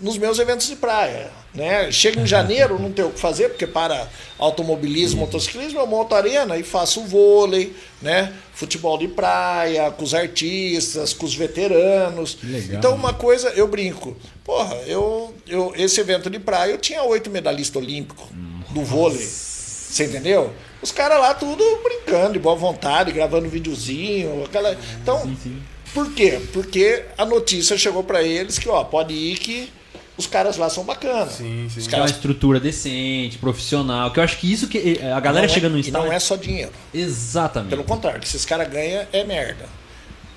nos 0.00 0.16
meus 0.16 0.38
eventos 0.38 0.66
de 0.68 0.76
praia. 0.76 1.30
Né? 1.54 1.90
Chega 1.90 2.20
em 2.20 2.26
janeiro, 2.26 2.78
não 2.78 2.92
tem 2.92 3.04
o 3.04 3.10
que 3.10 3.18
fazer, 3.18 3.48
porque 3.48 3.66
para 3.66 4.06
automobilismo, 4.38 5.20
motociclismo, 5.20 5.80
eu 5.80 5.86
monto 5.86 6.14
a 6.14 6.18
arena 6.18 6.56
e 6.56 6.62
faço 6.62 7.02
vôlei, 7.02 7.74
né? 8.00 8.32
futebol 8.52 8.96
de 8.98 9.08
praia, 9.08 9.90
com 9.90 10.04
os 10.04 10.14
artistas, 10.14 11.12
com 11.12 11.26
os 11.26 11.34
veteranos. 11.34 12.38
legal. 12.42 12.78
Então, 12.78 12.94
uma 12.94 13.12
coisa, 13.12 13.48
eu 13.50 13.66
brinco. 13.66 14.16
Porra, 14.44 14.74
eu, 14.86 15.34
eu, 15.48 15.72
esse 15.76 16.00
evento 16.00 16.30
de 16.30 16.38
praia, 16.38 16.72
eu 16.72 16.78
tinha 16.78 17.02
oito 17.02 17.30
medalhistas 17.30 17.82
olímpicos 17.82 18.26
do 18.70 18.82
vôlei. 18.82 19.26
Você 19.26 20.04
entendeu? 20.04 20.52
Os 20.80 20.92
caras 20.92 21.18
lá 21.18 21.34
tudo 21.34 21.64
brincando, 21.82 22.34
de 22.34 22.38
boa 22.38 22.54
vontade, 22.54 23.10
gravando 23.10 23.48
videozinho. 23.48 24.44
Aquela... 24.44 24.76
Então, 25.02 25.22
Sim, 25.22 25.36
sim. 25.42 25.62
por 25.92 26.12
quê? 26.12 26.40
Porque 26.52 27.04
a 27.16 27.24
notícia 27.24 27.76
chegou 27.76 28.04
pra 28.04 28.22
eles 28.22 28.58
que, 28.58 28.68
ó, 28.68 28.84
pode 28.84 29.12
ir 29.12 29.38
que 29.38 29.72
os 30.18 30.26
caras 30.26 30.56
lá 30.58 30.68
são 30.68 30.84
bacanas. 30.84 31.34
Sim, 31.34 31.68
sim. 31.72 31.80
Os 31.80 31.86
Que 31.86 31.94
é 31.94 31.98
uma 31.98 32.02
caras 32.04 32.16
estrutura 32.16 32.60
decente, 32.60 33.38
profissional. 33.38 34.10
Que 34.10 34.18
eu 34.20 34.24
acho 34.24 34.36
que 34.38 34.52
isso 34.52 34.66
que 34.68 35.00
a 35.00 35.20
galera 35.20 35.46
não 35.46 35.52
é- 35.52 35.54
chega 35.54 35.68
no 35.68 35.78
E 35.78 35.80
estado. 35.80 36.04
não 36.04 36.12
é 36.12 36.18
só 36.18 36.36
dinheiro. 36.36 36.72
Exatamente. 36.92 37.70
Pelo 37.70 37.84
contrário, 37.84 38.20
que 38.20 38.26
esses 38.26 38.44
caras 38.44 38.68
ganham 38.68 39.06
é 39.12 39.24
merda. 39.24 39.66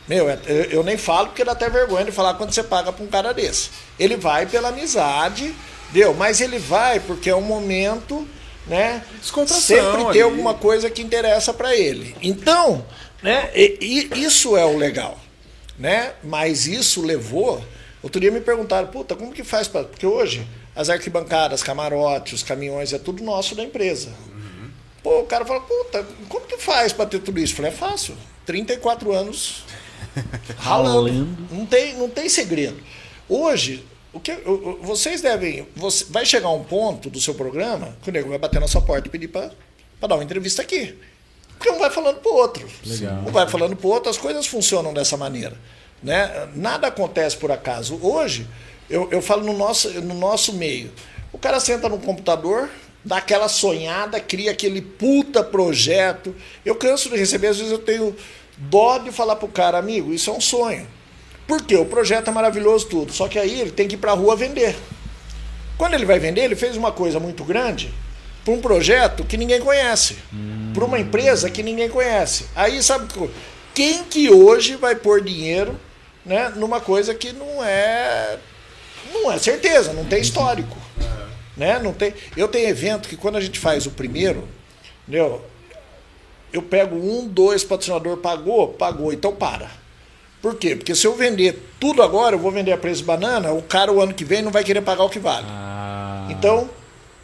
Meu, 0.08 0.30
é- 0.30 0.40
eu, 0.46 0.56
eu 0.66 0.84
nem 0.84 0.98
falo 0.98 1.28
porque 1.28 1.44
dá 1.44 1.52
até 1.54 1.70
vergonha 1.70 2.06
de 2.06 2.12
falar 2.12 2.36
quando 2.36 2.52
você 2.54 2.64
paga 2.64 2.92
pra 2.94 3.04
um 3.04 3.08
cara 3.08 3.34
desse. 3.34 3.70
Ele 4.00 4.16
vai 4.18 4.46
pela 4.46 4.70
amizade, 4.70 5.54
deu, 5.92 6.14
mas 6.14 6.40
ele 6.42 6.60
vai 6.60 7.00
porque 7.00 7.30
é 7.30 7.36
um 7.36 7.42
momento, 7.42 8.28
né? 8.68 9.04
Sempre 9.22 10.04
ali. 10.04 10.14
tem 10.14 10.22
alguma 10.22 10.54
coisa 10.54 10.90
que 10.90 11.02
interessa 11.02 11.54
pra 11.54 11.76
ele. 11.76 12.16
Então, 12.22 12.86
né? 13.24 13.50
e- 13.56 14.10
e 14.14 14.24
isso 14.24 14.56
é 14.58 14.66
o 14.66 14.78
legal, 14.78 15.20
né? 15.80 16.14
Mas 16.24 16.68
isso 16.68 17.02
levou. 17.06 17.64
Outro 18.04 18.20
dia 18.20 18.32
me 18.32 18.41
perguntaram, 18.41 18.88
puta, 18.88 19.16
como 19.16 19.32
que 19.32 19.43
faz 19.43 19.68
para 19.68 19.84
Porque 19.84 20.06
hoje 20.06 20.47
as 20.76 20.89
arquibancadas, 20.89 21.62
camarotes, 21.62 22.34
os 22.34 22.43
caminhões, 22.43 22.93
é 22.93 22.97
tudo 22.97 23.24
nosso 23.24 23.56
da 23.56 23.64
empresa. 23.64 24.12
Pô, 25.04 25.20
o 25.22 25.26
cara 25.26 25.45
fala, 25.45 25.62
puta, 25.62 26.06
como 26.30 26.45
que 26.45 26.58
faz 26.58 26.93
para 26.93 27.08
ter 27.08 27.20
tudo 27.20 27.39
isso? 27.39 27.54
Eu 27.54 27.58
falei, 27.58 27.72
é 27.72 27.74
fácil. 27.74 28.16
34 28.45 29.12
anos 29.12 29.64
ralando. 30.58 31.28
Não 31.52 31.66
tem, 31.66 31.95
não 31.95 32.10
tem 32.10 32.30
segredo. 32.30 32.80
Hoje, 33.28 33.84
o 34.14 34.20
que, 34.20 34.36
vocês 34.82 35.22
devem. 35.22 35.68
Você, 35.76 36.06
vai 36.10 36.26
chegar 36.26 36.49
um 36.49 36.64
ponto 36.64 37.10
do 37.10 37.20
seu 37.20 37.34
programa 37.34 37.95
que 38.04 38.10
o 38.10 38.14
nego 38.14 38.30
vai 38.30 38.38
bater 38.38 38.60
na 38.60 38.68
sua 38.68 38.82
porta 38.82 39.08
e 39.08 39.12
pedir 39.12 39.28
para 39.28 39.52
dar 40.02 40.16
uma 40.16 40.24
entrevista 40.24 40.62
aqui. 40.62 40.97
Porque 41.58 41.70
um 41.72 41.80
vai 41.80 41.89
falando 41.89 42.18
pro 42.18 42.34
outro. 42.34 42.68
Legal. 42.86 43.24
Um 43.28 43.32
vai 43.32 43.47
falando 43.47 43.76
pro 43.76 43.89
outro, 43.89 44.10
as 44.10 44.18
coisas 44.18 44.47
funcionam 44.47 44.93
dessa 44.93 45.16
maneira. 45.16 45.56
Né? 46.02 46.47
Nada 46.56 46.88
acontece 46.88 47.38
por 47.38 47.52
acaso. 47.52 47.99
Hoje, 48.02 48.47
eu, 48.89 49.08
eu 49.12 49.22
falo 49.22 49.43
no 49.43 49.54
nosso, 49.58 49.89
no 50.02 50.14
nosso 50.16 50.54
meio. 50.54 50.91
O 51.32 51.38
cara 51.38 51.60
senta 51.60 51.88
no 51.88 51.97
computador, 51.99 52.70
dá 53.06 53.18
aquela 53.18 53.47
sonhada, 53.47 54.20
cria 54.20 54.52
aquele 54.52 54.82
puta 54.82 55.43
projeto. 55.43 56.36
Eu 56.66 56.76
canso 56.76 57.10
de 57.10 57.18
receber, 57.18 57.47
às 57.47 57.58
vezes 57.58 57.72
eu 57.72 57.80
tenho 57.80 58.16
dó 58.58 58.97
de 58.97 59.12
falar 59.12 59.36
pro 59.36 59.47
cara, 59.47 59.78
amigo, 59.78 60.14
isso 60.14 60.30
é 60.30 60.34
um 60.34 60.41
sonho. 60.41 60.88
Por 61.47 61.62
quê? 61.64 61.76
O 61.76 61.86
projeto 61.86 62.30
é 62.30 62.32
maravilhoso 62.32 62.88
tudo. 62.88 63.12
Só 63.14 63.28
que 63.28 63.38
aí 63.38 63.60
ele 63.62 63.72
tem 63.72 63.88
que 63.88 63.95
ir 63.95 63.97
pra 63.97 64.14
rua 64.14 64.36
vender. 64.36 64.76
Quando 65.78 65.93
ele 65.95 66.06
vai 66.06 66.20
vender, 66.20 66.41
ele 66.41 66.56
fez 66.56 66.76
uma 66.78 66.91
coisa 66.91 67.20
muito 67.20 67.43
grande 67.43 67.91
para 68.45 68.54
um 68.54 68.62
projeto 68.62 69.24
que 69.24 69.38
ninguém 69.38 69.60
conhece, 69.60 70.18
para 70.74 70.86
uma 70.86 70.99
empresa 70.99 71.49
que 71.49 71.62
ninguém 71.64 71.89
conhece. 71.89 72.45
Aí 72.56 72.82
sabe 72.82 73.12
que- 73.12 73.30
quem 73.74 74.04
que 74.04 74.30
hoje 74.30 74.76
vai 74.76 74.95
pôr 74.95 75.22
dinheiro, 75.22 75.80
né, 76.26 76.51
numa 76.55 76.80
coisa 76.80 77.13
que 77.13 77.32
não 77.34 77.63
é 77.63 78.38
não 79.13 79.32
é 79.32 79.38
certeza, 79.38 79.93
não 79.93 80.05
tem 80.05 80.22
histórico, 80.22 80.78
né? 81.57 81.80
Não 81.80 81.93
tem. 81.93 82.13
Eu 82.38 82.47
tenho 82.47 82.69
evento 82.69 83.09
que 83.09 83.17
quando 83.17 83.38
a 83.38 83.41
gente 83.41 83.59
faz 83.59 83.86
o 83.86 83.91
primeiro, 83.91 84.47
entendeu? 85.07 85.43
Eu 86.53 86.61
pego 86.61 86.95
um, 86.95 87.28
dois 87.28 87.63
patrocinador 87.63 88.17
pagou, 88.17 88.69
pagou, 88.69 89.11
então 89.11 89.34
para. 89.34 89.69
Por 90.41 90.55
quê? 90.55 90.76
Porque 90.76 90.95
se 90.95 91.05
eu 91.05 91.15
vender 91.15 91.72
tudo 91.80 92.01
agora, 92.01 92.36
eu 92.36 92.39
vou 92.39 92.51
vender 92.51 92.72
a 92.72 92.78
preço 92.78 93.01
de 93.01 93.05
banana, 93.05 93.51
o 93.53 93.61
cara 93.61 93.91
o 93.91 94.01
ano 94.01 94.13
que 94.13 94.26
vem 94.26 94.41
não 94.41 94.51
vai 94.51 94.63
querer 94.63 94.82
pagar 94.82 95.03
o 95.03 95.09
que 95.09 95.19
vale. 95.19 95.45
Ah, 95.47 96.28
Então, 96.32 96.69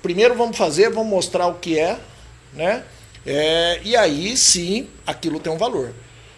primeiro 0.04 0.36
vamos 0.36 0.56
fazer, 0.56 0.90
vamos 0.90 1.10
mostrar 1.10 1.48
o 1.48 1.56
que 1.56 1.80
é, 1.80 1.98
né? 2.54 2.84
É, 3.26 3.82
e 3.84 3.96
aí 3.96 4.38
sim, 4.38 4.88
aquilo 5.06 5.40
tem 5.40 5.52
um 5.52 5.58
valor. 5.58 5.94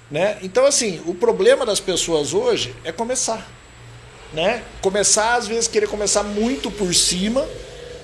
Né? 0.10 0.38
Então, 0.42 0.66
assim, 0.66 1.02
o 1.06 1.14
problema 1.14 1.66
das 1.66 1.80
pessoas 1.80 2.34
hoje 2.34 2.76
é 2.84 2.92
começar. 2.92 3.48
né? 4.34 4.64
Começar 4.82 5.36
às 5.36 5.48
vezes 5.48 5.68
querer 5.68 5.88
começar 5.88 6.24
muito 6.24 6.70
por 6.72 6.94
cima, 6.96 7.48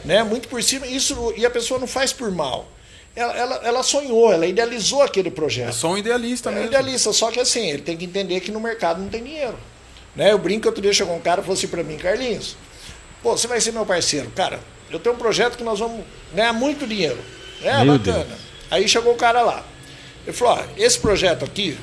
né? 0.04 0.24
Muito 0.24 0.48
por 0.48 0.62
cima, 0.64 0.86
isso 0.88 1.34
e 1.36 1.46
a 1.46 1.50
pessoa 1.50 1.80
não 1.80 1.88
faz 1.88 2.14
por 2.14 2.30
mal. 2.32 2.68
Ela, 3.16 3.34
ela, 3.38 3.56
ela 3.64 3.84
sonhou, 3.84 4.32
ela 4.34 4.46
idealizou 4.46 5.02
aquele 5.02 5.32
projeto. 5.32 5.70
É 5.70 5.72
só 5.72 5.90
um 5.90 5.98
idealista 5.98 6.50
É 6.50 6.54
mesmo. 6.54 6.68
idealista, 6.68 7.14
só 7.14 7.32
que 7.32 7.40
assim, 7.40 7.70
ele 7.70 7.82
tem 7.82 7.96
que 7.96 8.06
entender 8.06 8.40
que 8.42 8.52
no 8.52 8.60
mercado 8.60 9.02
não 9.02 9.08
tem 9.08 9.24
dinheiro. 9.24 9.58
Né? 10.16 10.32
Eu 10.32 10.38
brinco, 10.38 10.68
outro 10.68 10.82
dia 10.82 10.94
chegou 10.94 11.16
um 11.16 11.20
cara 11.22 11.40
e 11.42 11.44
falou 11.44 11.58
assim 11.58 11.68
pra 11.68 11.82
mim, 11.84 11.98
Carlinhos, 11.98 12.56
pô, 13.24 13.36
você 13.38 13.48
vai 13.48 13.60
ser 13.62 13.72
meu 13.72 13.86
parceiro. 13.86 14.30
Cara, 14.36 14.60
eu 14.92 15.00
tenho 15.00 15.16
um 15.16 15.18
projeto 15.18 15.58
que 15.58 15.64
nós 15.64 15.80
vamos 15.80 16.04
ganhar 16.34 16.54
muito 16.54 16.86
dinheiro. 16.86 17.18
É, 17.64 17.84
Meu 17.84 17.98
bacana. 17.98 18.38
Aí 18.70 18.88
chegou 18.88 19.14
o 19.14 19.18
cara 19.18 19.42
lá. 19.42 19.64
Ele 20.28 20.36
falou, 20.36 20.56
ó, 20.60 20.64
esse 20.78 21.00
projeto 21.00 21.46
aqui, 21.46 21.78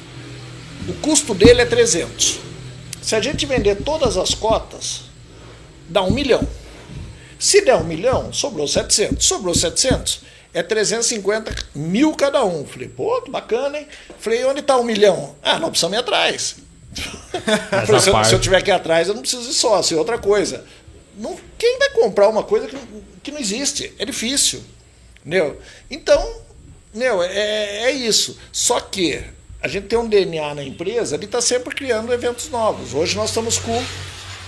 o 0.89 0.95
custo 1.01 1.35
dele 1.35 1.63
é 1.63 1.67
300. 1.67 2.39
Se 3.03 3.15
a 3.17 3.21
gente 3.21 3.45
vender 3.47 3.77
todas 3.83 4.17
as 4.17 4.35
cotas, 4.35 5.03
dá 5.89 6.03
um 6.03 6.11
milhão. 6.11 6.47
Se 7.39 7.61
der 7.63 7.75
um 7.77 7.85
milhão, 7.85 8.33
sobrou 8.33 8.69
700. 8.69 9.25
Sobrou 9.25 9.55
700, 9.55 10.21
é 10.55 10.63
350 10.63 11.55
mil 11.75 12.15
cada 12.15 12.45
um. 12.45 12.65
Falei, 12.65 12.89
pô, 12.89 13.21
que 13.23 13.31
bacana, 13.31 13.79
hein? 13.79 13.89
Falei, 14.19 14.45
onde 14.45 14.61
está 14.61 14.77
um 14.77 14.85
milhão? 14.85 15.35
Ah, 15.43 15.59
nós 15.59 15.71
precisamos 15.71 15.97
ir 15.97 16.01
atrás. 16.01 16.57
Falei, 17.87 18.01
se, 18.01 18.11
eu, 18.11 18.25
se 18.25 18.35
eu 18.35 18.41
tiver 18.41 18.63
que 18.63 18.71
ir 18.71 18.75
atrás, 18.75 19.09
eu 19.09 19.15
não 19.15 19.23
preciso 19.23 19.49
de 19.49 19.55
sócio. 19.55 19.95
E 19.97 19.99
outra 19.99 20.19
coisa, 20.19 20.65
não, 21.17 21.37
quem 21.59 21.79
vai 21.79 21.91
comprar 21.91 22.29
uma 22.29 22.45
coisa 22.45 22.67
que, 22.69 22.77
não- 22.77 23.03
que 23.23 23.31
não 23.33 23.41
existe? 23.41 23.93
É 23.99 24.05
difícil. 24.05 24.63
Entendeu? 25.21 25.61
Então, 25.91 26.41
meu, 26.95 27.23
é, 27.23 27.85
é 27.85 27.91
isso. 27.91 28.39
Só 28.53 28.79
que 28.81 29.23
a 29.63 29.69
gente 29.69 29.87
tem 29.87 29.99
um 29.99 30.09
DNA 30.09 30.57
na 30.57 30.65
empresa, 30.65 31.15
ele 31.15 31.27
está 31.27 31.41
sempre 31.41 31.73
criando 31.73 32.13
eventos 32.13 32.49
novos. 32.51 32.93
Hoje 32.93 33.17
nós 33.17 33.31
estamos 33.31 33.59
com 33.59 33.83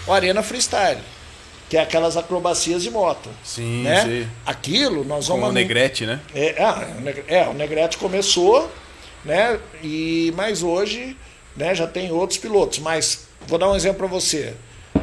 o 0.08 0.12
Arena 0.12 0.42
Freestyle, 0.42 1.00
que 1.70 1.76
é 1.76 1.80
aquelas 1.80 2.16
acrobacias 2.16 2.82
de 2.82 2.90
moto. 2.90 3.30
Sim, 3.44 3.84
né? 3.84 4.04
sim. 4.04 4.28
Aquilo 4.44 5.04
nós 5.04 5.28
Com 5.28 5.34
vamos. 5.34 5.50
o 5.50 5.52
Negrete, 5.52 6.04
né? 6.04 6.20
É, 6.34 6.60
ah, 6.60 6.84
é, 7.28 7.46
o 7.46 7.54
Negrete 7.54 7.96
começou, 7.96 8.68
né? 9.24 9.60
E 9.84 10.32
mas 10.36 10.64
hoje, 10.64 11.16
né, 11.56 11.76
já 11.76 11.86
tem 11.86 12.10
outros 12.10 12.38
pilotos. 12.40 12.80
Mas 12.80 13.28
vou 13.46 13.56
dar 13.56 13.70
um 13.70 13.76
exemplo 13.76 13.98
para 13.98 14.08
você. 14.08 14.54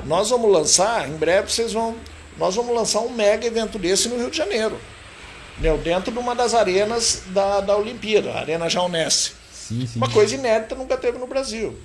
Nós 0.06 0.30
vamos 0.30 0.52
lançar, 0.52 1.08
em 1.08 1.16
breve 1.16 1.50
vocês 1.50 1.72
vão, 1.72 1.96
nós 2.38 2.56
vamos 2.56 2.76
lançar 2.76 3.00
um 3.00 3.10
mega 3.10 3.48
evento 3.48 3.80
desse 3.80 4.10
no 4.10 4.18
Rio 4.18 4.30
de 4.30 4.38
Janeiro, 4.38 4.78
né, 5.58 5.76
dentro 5.78 6.12
de 6.12 6.18
uma 6.20 6.36
das 6.36 6.54
arenas 6.54 7.24
da, 7.28 7.62
da 7.62 7.78
Olimpíada, 7.78 8.32
a 8.32 8.40
Arena 8.40 8.68
Jaunesse. 8.68 9.41
Sim, 9.68 9.86
sim. 9.88 9.98
Uma 9.98 10.10
coisa 10.10 10.36
inédita 10.36 10.76
nunca 10.76 10.98
teve 10.98 11.18
no 11.18 11.28
Brasil, 11.28 11.78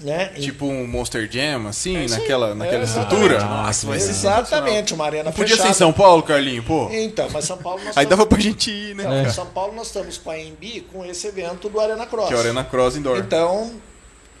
né? 0.00 0.26
Tipo 0.40 0.66
um 0.66 0.86
Monster 0.86 1.28
Jam, 1.30 1.66
assim, 1.68 1.96
É 2.04 2.08
naquela, 2.08 2.54
naquela 2.54 2.82
É, 2.82 2.84
estrutura. 2.84 3.36
exatamente. 3.36 3.62
Nossa, 3.66 3.86
vai 3.86 4.00
ser 4.00 4.10
exatamente, 4.10 4.94
uma 4.94 5.04
arena 5.04 5.24
Não 5.24 5.32
podia 5.32 5.48
ser 5.48 5.62
fechada. 5.62 5.70
em 5.70 5.74
São 5.78 5.92
Paulo, 5.92 6.22
Carlinho, 6.22 6.62
pô. 6.62 6.88
Então, 6.90 7.28
mas 7.32 7.44
São 7.44 7.58
Paulo 7.58 7.84
nós 7.84 7.96
Aí 7.96 8.06
dava 8.06 8.24
pra 8.26 8.40
gente 8.40 8.70
ir, 8.70 8.94
né? 8.96 9.04
Não, 9.04 9.10
cara? 9.10 9.28
em 9.28 9.32
São 9.32 9.46
Paulo 9.46 9.74
nós 9.74 9.88
estamos 9.88 10.16
com 10.18 10.30
a 10.30 10.34
AMB 10.34 10.80
com 10.92 11.04
esse 11.04 11.26
evento 11.26 11.68
do 11.68 11.78
Arena 11.78 12.06
Cross. 12.06 12.28
Que 12.28 12.34
é 12.34 12.36
o 12.36 12.40
Arena 12.40 12.64
Cross 12.64 12.96
Indoor. 12.96 13.18
Então, 13.18 13.72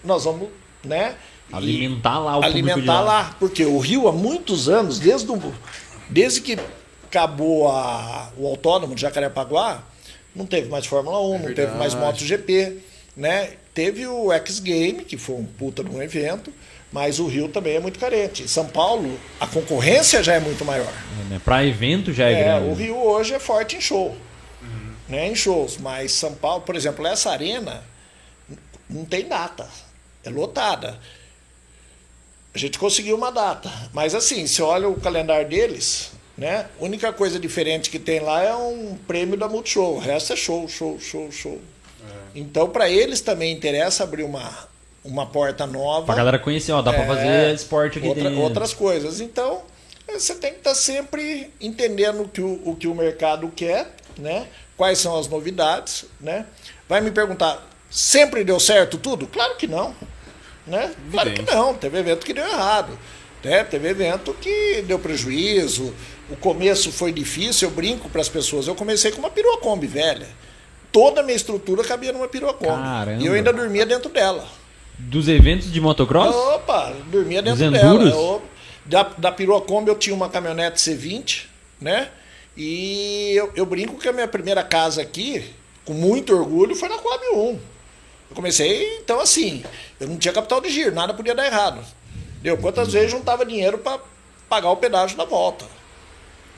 nós 0.02 0.24
vamos, 0.24 0.48
né? 0.84 1.14
Alimentar 1.52 2.18
lá 2.18 2.38
o 2.38 2.42
alimentar 2.44 3.00
lá. 3.00 3.02
lá. 3.02 3.36
Porque 3.38 3.64
o 3.66 3.78
Rio, 3.78 4.08
há 4.08 4.12
muitos 4.12 4.68
anos, 4.70 4.98
desde, 4.98 5.30
o, 5.30 5.54
desde 6.08 6.40
que 6.40 6.58
acabou 7.04 7.68
a, 7.70 8.30
o 8.38 8.46
autódromo 8.46 8.94
de 8.94 9.02
Jacarepaguá, 9.02 9.82
não 10.34 10.46
teve 10.46 10.68
mais 10.68 10.86
Fórmula 10.86 11.20
1, 11.20 11.38
não 11.38 11.54
teve 11.54 11.74
mais. 11.76 11.94
MotoGP, 11.94 12.78
né? 13.16 13.50
Teve 13.74 14.06
o 14.06 14.32
X 14.32 14.58
Game, 14.60 15.04
que 15.04 15.16
foi 15.16 15.36
um 15.36 15.44
puta 15.44 15.82
de 15.82 15.90
um 15.90 16.02
evento, 16.02 16.52
mas 16.92 17.18
o 17.18 17.26
Rio 17.26 17.48
também 17.48 17.76
é 17.76 17.80
muito 17.80 17.98
carente. 17.98 18.42
Em 18.42 18.48
São 18.48 18.66
Paulo, 18.66 19.18
a 19.40 19.46
concorrência 19.46 20.22
já 20.22 20.34
é 20.34 20.40
muito 20.40 20.64
maior. 20.64 20.92
É, 21.20 21.24
né? 21.30 21.40
Pra 21.42 21.64
evento 21.64 22.12
já 22.12 22.28
é, 22.28 22.32
É, 22.32 22.44
grande. 22.44 22.68
o 22.68 22.74
Rio 22.74 22.96
hoje 22.96 23.34
é 23.34 23.38
forte 23.38 23.76
em 23.76 23.80
show. 23.80 24.16
Né, 25.08 25.28
em 25.28 25.34
shows. 25.34 25.76
Mas 25.78 26.12
São 26.12 26.34
Paulo, 26.34 26.62
por 26.62 26.74
exemplo, 26.76 27.06
essa 27.06 27.30
arena 27.30 27.82
não 28.88 29.04
tem 29.04 29.26
data. 29.26 29.68
É 30.24 30.30
lotada. 30.30 30.98
A 32.54 32.58
gente 32.58 32.78
conseguiu 32.78 33.16
uma 33.16 33.30
data. 33.30 33.70
Mas 33.92 34.14
assim, 34.14 34.46
se 34.46 34.62
olha 34.62 34.88
o 34.88 35.00
calendário 35.00 35.48
deles, 35.48 36.12
né? 36.36 36.66
A 36.80 36.84
única 36.84 37.12
coisa 37.12 37.38
diferente 37.38 37.90
que 37.90 37.98
tem 37.98 38.20
lá 38.20 38.42
é 38.42 38.54
um 38.54 38.96
prêmio 39.06 39.36
da 39.36 39.48
Multishow. 39.48 39.96
O 39.96 39.98
resto 39.98 40.32
é 40.32 40.36
show, 40.36 40.66
show, 40.68 40.98
show, 41.00 41.30
show. 41.30 41.60
Então, 42.34 42.68
para 42.68 42.88
eles 42.88 43.20
também 43.20 43.52
interessa 43.52 44.04
abrir 44.04 44.22
uma, 44.24 44.50
uma 45.04 45.26
porta 45.26 45.66
nova. 45.66 46.06
Pra 46.06 46.14
galera 46.14 46.38
conhecer, 46.38 46.72
ó, 46.72 46.80
dá 46.82 46.92
pra 46.92 47.02
É, 47.02 47.06
fazer 47.06 47.54
esporte 47.54 47.98
aqui 47.98 48.08
outra- 48.08 48.24
dentro. 48.24 48.40
outras 48.40 48.72
coisas. 48.72 49.20
Então, 49.20 49.62
você 50.10 50.34
tem 50.34 50.52
que 50.52 50.58
estar 50.58 50.74
sempre 50.74 51.50
entendendo 51.60 52.22
o 52.22 52.28
que 52.28 52.40
o, 52.40 52.60
o 52.64 52.74
que 52.76 52.88
o 52.88 52.94
mercado 52.94 53.48
quer, 53.54 53.94
né? 54.18 54.46
Quais 54.76 54.98
são 54.98 55.16
as 55.18 55.28
novidades, 55.28 56.06
né? 56.20 56.46
Vai 56.88 57.00
me 57.02 57.10
perguntar, 57.10 57.66
sempre 57.90 58.42
deu 58.42 58.58
certo 58.58 58.96
tudo? 58.98 59.26
Claro 59.26 59.54
que 59.56 59.66
não, 59.66 59.94
né? 60.66 60.92
Claro 61.10 61.32
que 61.34 61.42
não. 61.42 61.74
Teve 61.74 61.98
evento 61.98 62.24
que 62.26 62.32
deu 62.32 62.46
errado, 62.46 62.98
né? 63.44 63.62
Teve 63.64 63.88
evento 63.90 64.34
que 64.34 64.82
deu 64.86 64.98
prejuízo. 64.98 65.94
O 66.32 66.36
começo 66.36 66.90
foi 66.90 67.12
difícil. 67.12 67.68
Eu 67.68 67.74
brinco 67.74 68.08
para 68.08 68.20
as 68.20 68.28
pessoas. 68.28 68.66
Eu 68.66 68.74
comecei 68.74 69.12
com 69.12 69.18
uma 69.18 69.30
perua 69.30 69.58
Kombi 69.58 69.86
velha. 69.86 70.26
Toda 70.90 71.20
a 71.20 71.22
minha 71.24 71.36
estrutura 71.36 71.84
cabia 71.84 72.12
numa 72.12 72.28
perua 72.28 72.54
Kombi. 72.54 72.82
Caramba. 72.82 73.22
E 73.22 73.26
eu 73.26 73.34
ainda 73.34 73.52
dormia 73.52 73.84
dentro 73.84 74.08
dela. 74.10 74.46
Dos 74.98 75.28
eventos 75.28 75.70
de 75.72 75.80
motocross? 75.80 76.34
Opa, 76.34 76.92
dormia 77.10 77.42
dentro 77.42 77.58
Dos 77.70 77.72
dela. 77.80 78.04
Eu- 78.08 78.42
da, 78.84 79.04
da 79.16 79.30
Perua 79.30 79.60
Kombi 79.60 79.90
eu 79.90 79.94
tinha 79.96 80.14
uma 80.14 80.28
caminhonete 80.28 80.80
C20, 80.80 81.44
né? 81.80 82.08
E 82.56 83.32
eu, 83.36 83.52
eu 83.54 83.64
brinco 83.64 83.96
que 83.96 84.08
a 84.08 84.12
minha 84.12 84.26
primeira 84.26 84.62
casa 84.62 85.00
aqui, 85.00 85.44
com 85.84 85.92
muito 85.94 86.34
orgulho, 86.34 86.74
foi 86.74 86.88
na 86.88 86.98
Coab 86.98 87.22
1. 87.32 87.38
Eu 88.30 88.36
comecei, 88.36 88.98
então 88.98 89.20
assim, 89.20 89.62
eu 90.00 90.08
não 90.08 90.16
tinha 90.16 90.32
capital 90.34 90.60
de 90.60 90.68
giro, 90.70 90.94
nada 90.94 91.14
podia 91.14 91.34
dar 91.34 91.46
errado. 91.46 91.80
Deu 92.42 92.58
quantas 92.58 92.92
vezes 92.92 93.10
juntava 93.10 93.46
dinheiro 93.46 93.78
para 93.78 94.00
pagar 94.48 94.70
o 94.70 94.76
pedágio 94.76 95.16
da 95.16 95.24
volta. 95.24 95.64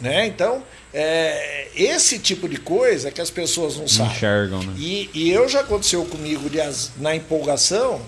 Né? 0.00 0.26
Então, 0.26 0.62
é, 0.92 1.68
esse 1.76 2.18
tipo 2.18 2.48
de 2.48 2.56
coisa 2.56 3.10
que 3.10 3.20
as 3.20 3.30
pessoas 3.30 3.76
não 3.76 3.86
sabem. 3.86 4.12
Enxergam, 4.12 4.62
né? 4.62 4.74
E, 4.76 5.10
e 5.14 5.30
eu 5.30 5.48
já 5.48 5.60
aconteceu 5.60 6.04
comigo 6.04 6.50
de 6.50 6.58
na 6.98 7.14
empolgação 7.14 8.04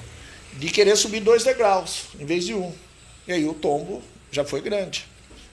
de 0.54 0.68
querer 0.68 0.96
subir 0.96 1.20
dois 1.20 1.44
degraus 1.44 2.04
em 2.18 2.24
vez 2.24 2.44
de 2.44 2.54
um. 2.54 2.72
E 3.26 3.32
aí 3.32 3.44
o 3.46 3.54
tombo 3.54 4.02
já 4.30 4.44
foi 4.44 4.60
grande. 4.60 5.06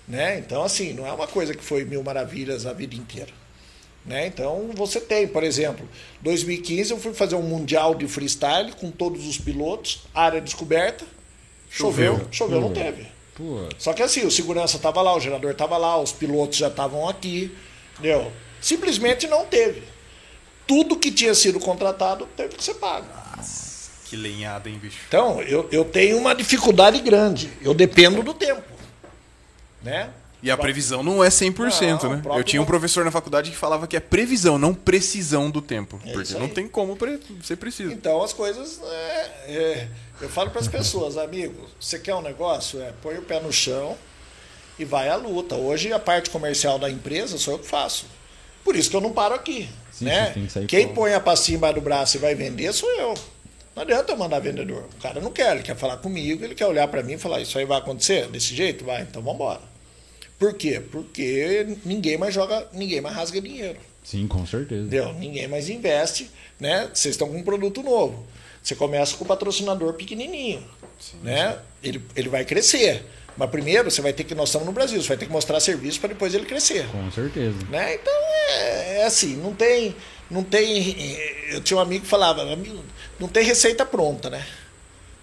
Né? 0.08 0.40
Então, 0.40 0.64
assim, 0.64 0.94
não 0.94 1.08
é 1.08 1.14
uma 1.14 1.28
coisa 1.28 1.54
que 1.54 1.64
foi 1.64 1.86
mil 1.86 2.04
maravilhas 2.04 2.66
a 2.66 2.74
vida 2.74 2.96
inteira. 2.96 3.32
Né? 4.06 4.28
Então, 4.28 4.70
você 4.76 5.00
tem, 5.00 5.28
por 5.28 5.44
exemplo, 5.44 5.88
2015 6.22 6.92
eu 6.92 7.00
fui 7.00 7.14
fazer 7.14 7.36
um 7.36 7.42
mundial 7.42 7.96
de 7.96 8.08
freestyle 8.08 8.74
com 8.74 8.92
todos 8.92 9.26
os 9.26 9.38
pilotos, 9.38 10.02
área 10.14 10.42
descoberta, 10.42 11.06
choveu, 11.70 12.14
Choveu. 12.14 12.28
choveu, 12.32 12.62
não 12.62 12.74
teve. 12.74 13.08
Pô, 13.36 13.68
Só 13.78 13.94
que 13.94 14.04
assim, 14.04 14.26
o 14.26 14.32
segurança 14.32 14.78
estava 14.78 15.02
lá, 15.02 15.16
o 15.16 15.20
gerador 15.20 15.52
estava 15.52 15.78
lá, 15.78 16.00
os 16.00 16.12
pilotos 16.12 16.58
já 16.58 16.68
estavam 16.68 17.10
aqui, 17.10 17.56
entendeu? 17.94 18.32
Simplesmente 18.62 19.28
não 19.28 19.46
teve. 19.46 19.84
Tudo 20.68 20.98
que 20.98 21.12
tinha 21.12 21.34
sido 21.34 21.60
contratado 21.60 22.28
teve 22.38 22.56
que 22.56 22.64
ser 22.64 22.76
pago. 22.76 23.08
Que 24.06 24.16
lenhada, 24.16 24.70
hein, 24.70 24.78
bicho? 24.78 25.00
Então, 25.08 25.42
eu, 25.42 25.68
eu 25.72 25.84
tenho 25.84 26.18
uma 26.18 26.36
dificuldade 26.36 27.00
grande. 27.00 27.52
Eu 27.62 27.74
dependo 27.74 28.22
do 28.22 28.34
tempo. 28.34 28.72
Né? 29.82 30.10
E 30.44 30.52
a 30.52 30.58
previsão 30.58 31.02
não 31.02 31.24
é 31.24 31.30
100%, 31.30 32.04
Não, 32.04 32.10
né? 32.18 32.22
Eu 32.38 32.44
tinha 32.44 32.62
um 32.62 32.66
professor 32.66 33.06
na 33.06 33.12
faculdade 33.12 33.50
que 33.50 33.56
falava 33.56 33.88
que 33.88 33.96
é 33.96 34.00
previsão, 34.02 34.58
não 34.58 34.74
precisão 34.74 35.50
do 35.50 35.62
tempo. 35.62 36.02
É 36.06 36.12
porque 36.12 36.34
não 36.34 36.50
tem 36.50 36.68
como 36.68 36.98
pre- 36.98 37.18
ser 37.42 37.56
preciso. 37.56 37.94
Então 37.94 38.22
as 38.22 38.34
coisas. 38.34 38.82
é, 38.84 39.32
é, 39.48 39.88
eu 40.20 40.28
falo 40.28 40.50
para 40.50 40.60
as 40.60 40.68
pessoas, 40.68 41.18
amigo, 41.18 41.66
você 41.80 41.98
quer 41.98 42.14
um 42.14 42.22
negócio? 42.22 42.82
É, 42.82 42.92
põe 43.02 43.18
o 43.18 43.22
pé 43.22 43.40
no 43.40 43.54
chão 43.54 43.96
e 44.78 44.84
vai 44.84 45.08
à 45.08 45.16
luta. 45.16 45.56
Hoje 45.56 45.94
a 45.94 46.00
parte 46.00 46.30
comercial 46.30 46.78
da 46.78 46.90
empresa 46.90 47.38
sou 47.38 47.54
eu 47.54 47.60
que 47.60 47.68
faço. 47.68 48.06
Por 48.66 48.76
isso 48.76 48.90
que 48.90 48.96
eu 48.98 49.02
não 49.02 49.14
paro 49.14 49.34
aqui. 49.34 49.70
Sim, 49.94 50.06
né? 50.06 50.34
que 50.34 50.66
Quem 50.68 50.90
põe 50.90 51.14
a 51.14 51.20
pastinha 51.22 51.58
embaixo 51.58 51.76
do 51.76 51.82
braço 51.82 52.18
e 52.18 52.20
vai 52.20 52.36
vender 52.36 52.74
sou 52.74 52.90
eu. 52.92 53.14
Não 53.76 53.84
adianta 53.84 54.12
eu 54.12 54.18
mandar 54.18 54.40
vendedor. 54.40 54.90
O 54.98 55.02
cara 55.02 55.22
não 55.22 55.32
quer, 55.32 55.54
ele 55.56 55.64
quer 55.64 55.76
falar 55.78 55.98
comigo, 55.98 56.44
ele 56.44 56.54
quer 56.54 56.66
olhar 56.68 56.88
para 56.90 57.02
mim 57.02 57.14
e 57.14 57.18
falar: 57.18 57.40
Isso 57.40 57.58
aí 57.58 57.66
vai 57.66 57.78
acontecer? 57.78 58.28
Desse 58.28 58.54
jeito? 58.54 58.84
Vai, 58.84 59.02
então 59.04 59.22
vamos 59.22 59.36
embora. 59.36 59.73
Por 60.44 60.54
quê? 60.56 60.82
Porque 60.92 61.78
ninguém 61.86 62.18
mais 62.18 62.34
joga, 62.34 62.68
ninguém 62.74 63.00
mais 63.00 63.16
rasga 63.16 63.40
dinheiro. 63.40 63.80
sim, 64.04 64.28
com 64.28 64.46
certeza. 64.46 64.82
Entendeu? 64.82 65.14
Ninguém 65.14 65.48
mais 65.48 65.70
investe, 65.70 66.30
né? 66.60 66.90
Vocês 66.94 67.14
estão 67.14 67.30
com 67.30 67.38
um 67.38 67.44
produto 67.44 67.82
novo. 67.82 68.28
Você 68.62 68.76
começa 68.76 69.16
com 69.16 69.24
o 69.24 69.28
patrocinador 69.28 69.94
pequenininho, 69.94 70.62
né? 71.22 71.58
Ele, 71.82 72.02
ele 72.14 72.28
vai 72.28 72.44
crescer. 72.44 73.06
Mas 73.38 73.50
primeiro 73.50 73.90
você 73.90 74.02
vai 74.02 74.12
ter 74.12 74.26
que, 74.26 74.36
nós 74.36 74.50
estamos 74.50 74.68
no 74.68 74.74
Brasil, 74.74 75.02
você 75.02 75.08
vai 75.08 75.18
ter 75.18 75.28
que 75.28 75.32
mostrar 75.32 75.62
serviço 75.62 76.02
para 76.02 76.10
depois 76.10 76.34
ele 76.34 76.46
crescer. 76.46 76.88
Com 76.88 77.10
certeza. 77.10 77.66
Né? 77.70 77.96
Então 77.96 78.14
é, 78.50 78.98
é 78.98 79.06
assim, 79.06 79.38
não 79.38 79.54
tem, 79.54 79.96
não 80.30 80.44
tem. 80.44 81.18
Eu 81.52 81.62
tinha 81.62 81.78
um 81.78 81.82
amigo 81.82 82.04
que 82.04 82.10
falava, 82.10 82.44
não 83.18 83.30
tem 83.30 83.46
receita 83.46 83.86
pronta, 83.86 84.30
né? 84.30 84.46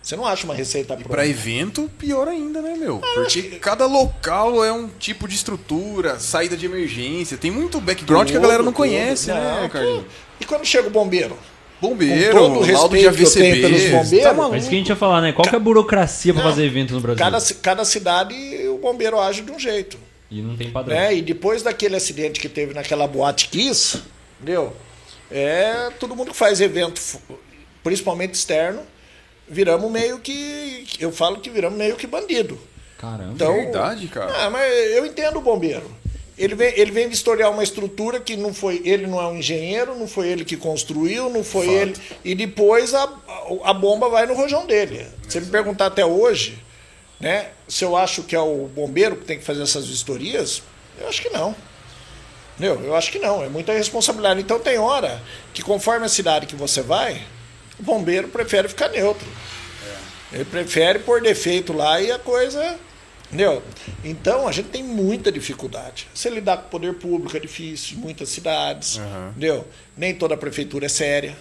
Você 0.03 0.17
não 0.17 0.25
acha 0.27 0.45
uma 0.45 0.55
receita 0.55 0.95
E 0.95 0.97
pronta. 0.97 1.11
pra 1.11 1.27
evento, 1.27 1.91
pior 1.99 2.27
ainda, 2.27 2.63
né, 2.63 2.75
meu? 2.75 3.01
Porque 3.15 3.43
cada 3.61 3.85
local 3.87 4.65
é 4.65 4.73
um 4.73 4.89
tipo 4.89 5.29
de 5.29 5.35
estrutura, 5.35 6.19
saída 6.19 6.57
de 6.57 6.65
emergência. 6.67 7.37
Tem 7.37 7.51
muito 7.51 7.81
background 7.81 8.31
que 8.31 8.37
a 8.37 8.41
galera 8.41 8.63
não 8.63 8.73
Tudo, 8.73 8.77
conhece, 8.79 9.29
né, 9.29 9.59
Não, 9.63 9.69
Carlinhos? 9.69 9.99
tudo. 10.05 10.11
E 10.41 10.45
quando 10.47 10.65
chega 10.65 10.89
o 10.89 10.91
bombeiro? 10.91 11.37
Bombeiro, 11.83 12.33
Com 12.33 12.39
todo 12.55 12.69
o 12.69 12.73
laudo 12.73 12.97
de 12.97 13.07
respeito 13.09 13.17
que 13.21 13.23
eu 13.25 13.31
tenho 13.33 13.49
AVCB. 13.57 13.61
pelos 13.61 14.05
bombeiros, 14.05 14.37
tá? 14.37 14.49
Mas 14.49 14.61
isso 14.63 14.69
que 14.71 14.75
a 14.75 14.79
gente 14.79 14.89
ia 14.89 14.97
falar, 14.97 15.21
né? 15.21 15.33
Qual 15.33 15.47
que 15.49 15.55
é 15.55 15.57
a 15.57 15.61
burocracia 15.61 16.33
pra 16.35 16.43
Não. 16.43 16.51
fazer 16.51 16.65
evento 16.65 16.93
no 16.95 17.01
Brasil? 17.01 17.19
Cada, 17.19 17.41
cada 17.63 17.85
cidade 17.85 18.35
o 18.69 18.79
bombeiro 18.79 19.19
age 19.21 19.43
de 19.43 19.51
um 19.53 19.59
jeito. 19.59 19.99
E 20.31 20.41
não 20.43 20.57
tem 20.57 20.71
padrão. 20.71 20.95
Né? 20.97 21.17
E 21.17 21.23
depois 21.23 21.63
daquele 21.63 21.97
acidente 21.97 22.39
que 22.41 22.49
teve 22.49 22.73
naquela 22.75 23.07
boate 23.07 23.49
Kiss, 23.49 23.99
entendeu? 24.41 24.75
É, 25.31 25.91
todo 25.99 26.15
mundo 26.17 26.31
que 26.33 26.37
faz 26.37 26.61
evento, 26.61 27.01
principalmente 27.83 28.35
externo, 28.35 28.81
viramos 29.51 29.91
meio 29.91 30.21
que. 30.21 30.87
Eu 30.99 31.11
falo 31.11 31.41
que 31.41 31.51
viramos 31.51 31.77
meio 31.77 31.97
que 31.97 32.07
bandido. 32.07 32.59
Caramba. 32.97 33.33
Então, 33.35 33.55
Verdade, 33.55 34.07
cara. 34.07 34.33
Ah, 34.45 34.51
mas 34.51 34.71
eu 34.93 35.05
entendo 35.05 35.39
o 35.39 35.43
bombeiro. 35.43 35.91
Ele 36.39 36.55
vem, 36.55 36.73
ele 36.75 36.91
vem 36.91 37.09
vistoriar 37.09 37.51
uma 37.51 37.63
estrutura 37.63 38.19
que 38.19 38.37
não 38.37 38.55
foi. 38.55 38.81
Ele 38.85 39.07
não 39.07 39.21
é 39.21 39.27
um 39.27 39.37
engenheiro, 39.37 39.95
não 39.99 40.07
foi 40.09 40.29
ele 40.29 40.45
que 40.45 40.57
construiu, 40.57 41.29
não 41.29 41.45
foi 41.45 41.67
Fato. 41.67 41.77
ele. 41.77 41.95
E 42.25 42.35
depois 42.35 42.95
a, 42.95 43.13
a 43.65 43.75
bomba 43.75 44.09
vai 44.09 44.25
no 44.25 44.35
rojão 44.35 44.65
dele. 44.65 45.07
Se 45.29 45.33
você 45.33 45.41
me 45.41 45.47
perguntar 45.47 45.87
até 45.87 46.05
hoje, 46.05 46.63
né, 47.19 47.49
se 47.69 47.85
eu 47.85 47.95
acho 47.95 48.23
que 48.23 48.35
é 48.35 48.41
o 48.41 48.69
bombeiro 48.69 49.17
que 49.17 49.27
tem 49.27 49.39
que 49.39 49.45
fazer 49.45 49.63
essas 49.63 49.87
vistorias, 49.87 50.63
eu 50.99 51.09
acho 51.09 51.21
que 51.21 51.29
não. 51.29 51.55
Entendeu? 52.57 52.81
Eu 52.85 52.95
acho 52.95 53.11
que 53.13 53.19
não, 53.19 53.43
é 53.43 53.49
muita 53.49 53.73
responsabilidade. 53.73 54.41
Então 54.41 54.59
tem 54.59 54.79
hora 54.79 55.21
que 55.53 55.63
conforme 55.63 56.07
a 56.07 56.09
cidade 56.09 56.47
que 56.47 56.57
você 56.57 56.81
vai, 56.81 57.23
o 57.81 57.83
bombeiro 57.83 58.28
prefere 58.28 58.68
ficar 58.68 58.89
neutro. 58.89 59.26
Ele 60.33 60.45
prefere 60.45 61.01
pôr 61.01 61.20
defeito 61.20 61.72
lá 61.72 62.01
e 62.01 62.12
a 62.12 62.18
coisa. 62.18 62.78
Entendeu? 63.26 63.62
Então 64.05 64.47
a 64.47 64.53
gente 64.53 64.68
tem 64.68 64.83
muita 64.83 65.31
dificuldade. 65.31 66.09
Você 66.14 66.28
lidar 66.28 66.59
com 66.59 66.66
o 66.66 66.70
poder 66.70 66.95
público 66.95 67.37
é 67.37 67.41
difícil, 67.41 67.97
muitas 67.99 68.28
cidades. 68.28 68.99
Aham. 68.99 69.28
Entendeu? 69.31 69.66
Nem 69.97 70.14
toda 70.14 70.37
prefeitura 70.37 70.87
é 70.87 70.89
séria. 70.89 71.37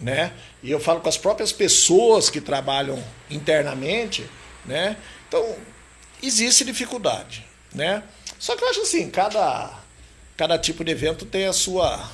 Né? 0.00 0.32
E 0.62 0.70
eu 0.70 0.78
falo 0.78 1.00
com 1.00 1.08
as 1.08 1.16
próprias 1.16 1.50
pessoas 1.50 2.30
que 2.30 2.40
trabalham 2.40 3.02
internamente, 3.28 4.24
né? 4.64 4.96
Então, 5.26 5.56
existe 6.22 6.64
dificuldade, 6.64 7.44
né? 7.74 8.04
Só 8.38 8.54
que 8.54 8.62
eu 8.62 8.68
acho 8.68 8.82
assim, 8.82 9.10
cada, 9.10 9.76
cada 10.36 10.56
tipo 10.56 10.84
de 10.84 10.92
evento 10.92 11.26
tem 11.26 11.46
a 11.46 11.52
sua, 11.52 12.08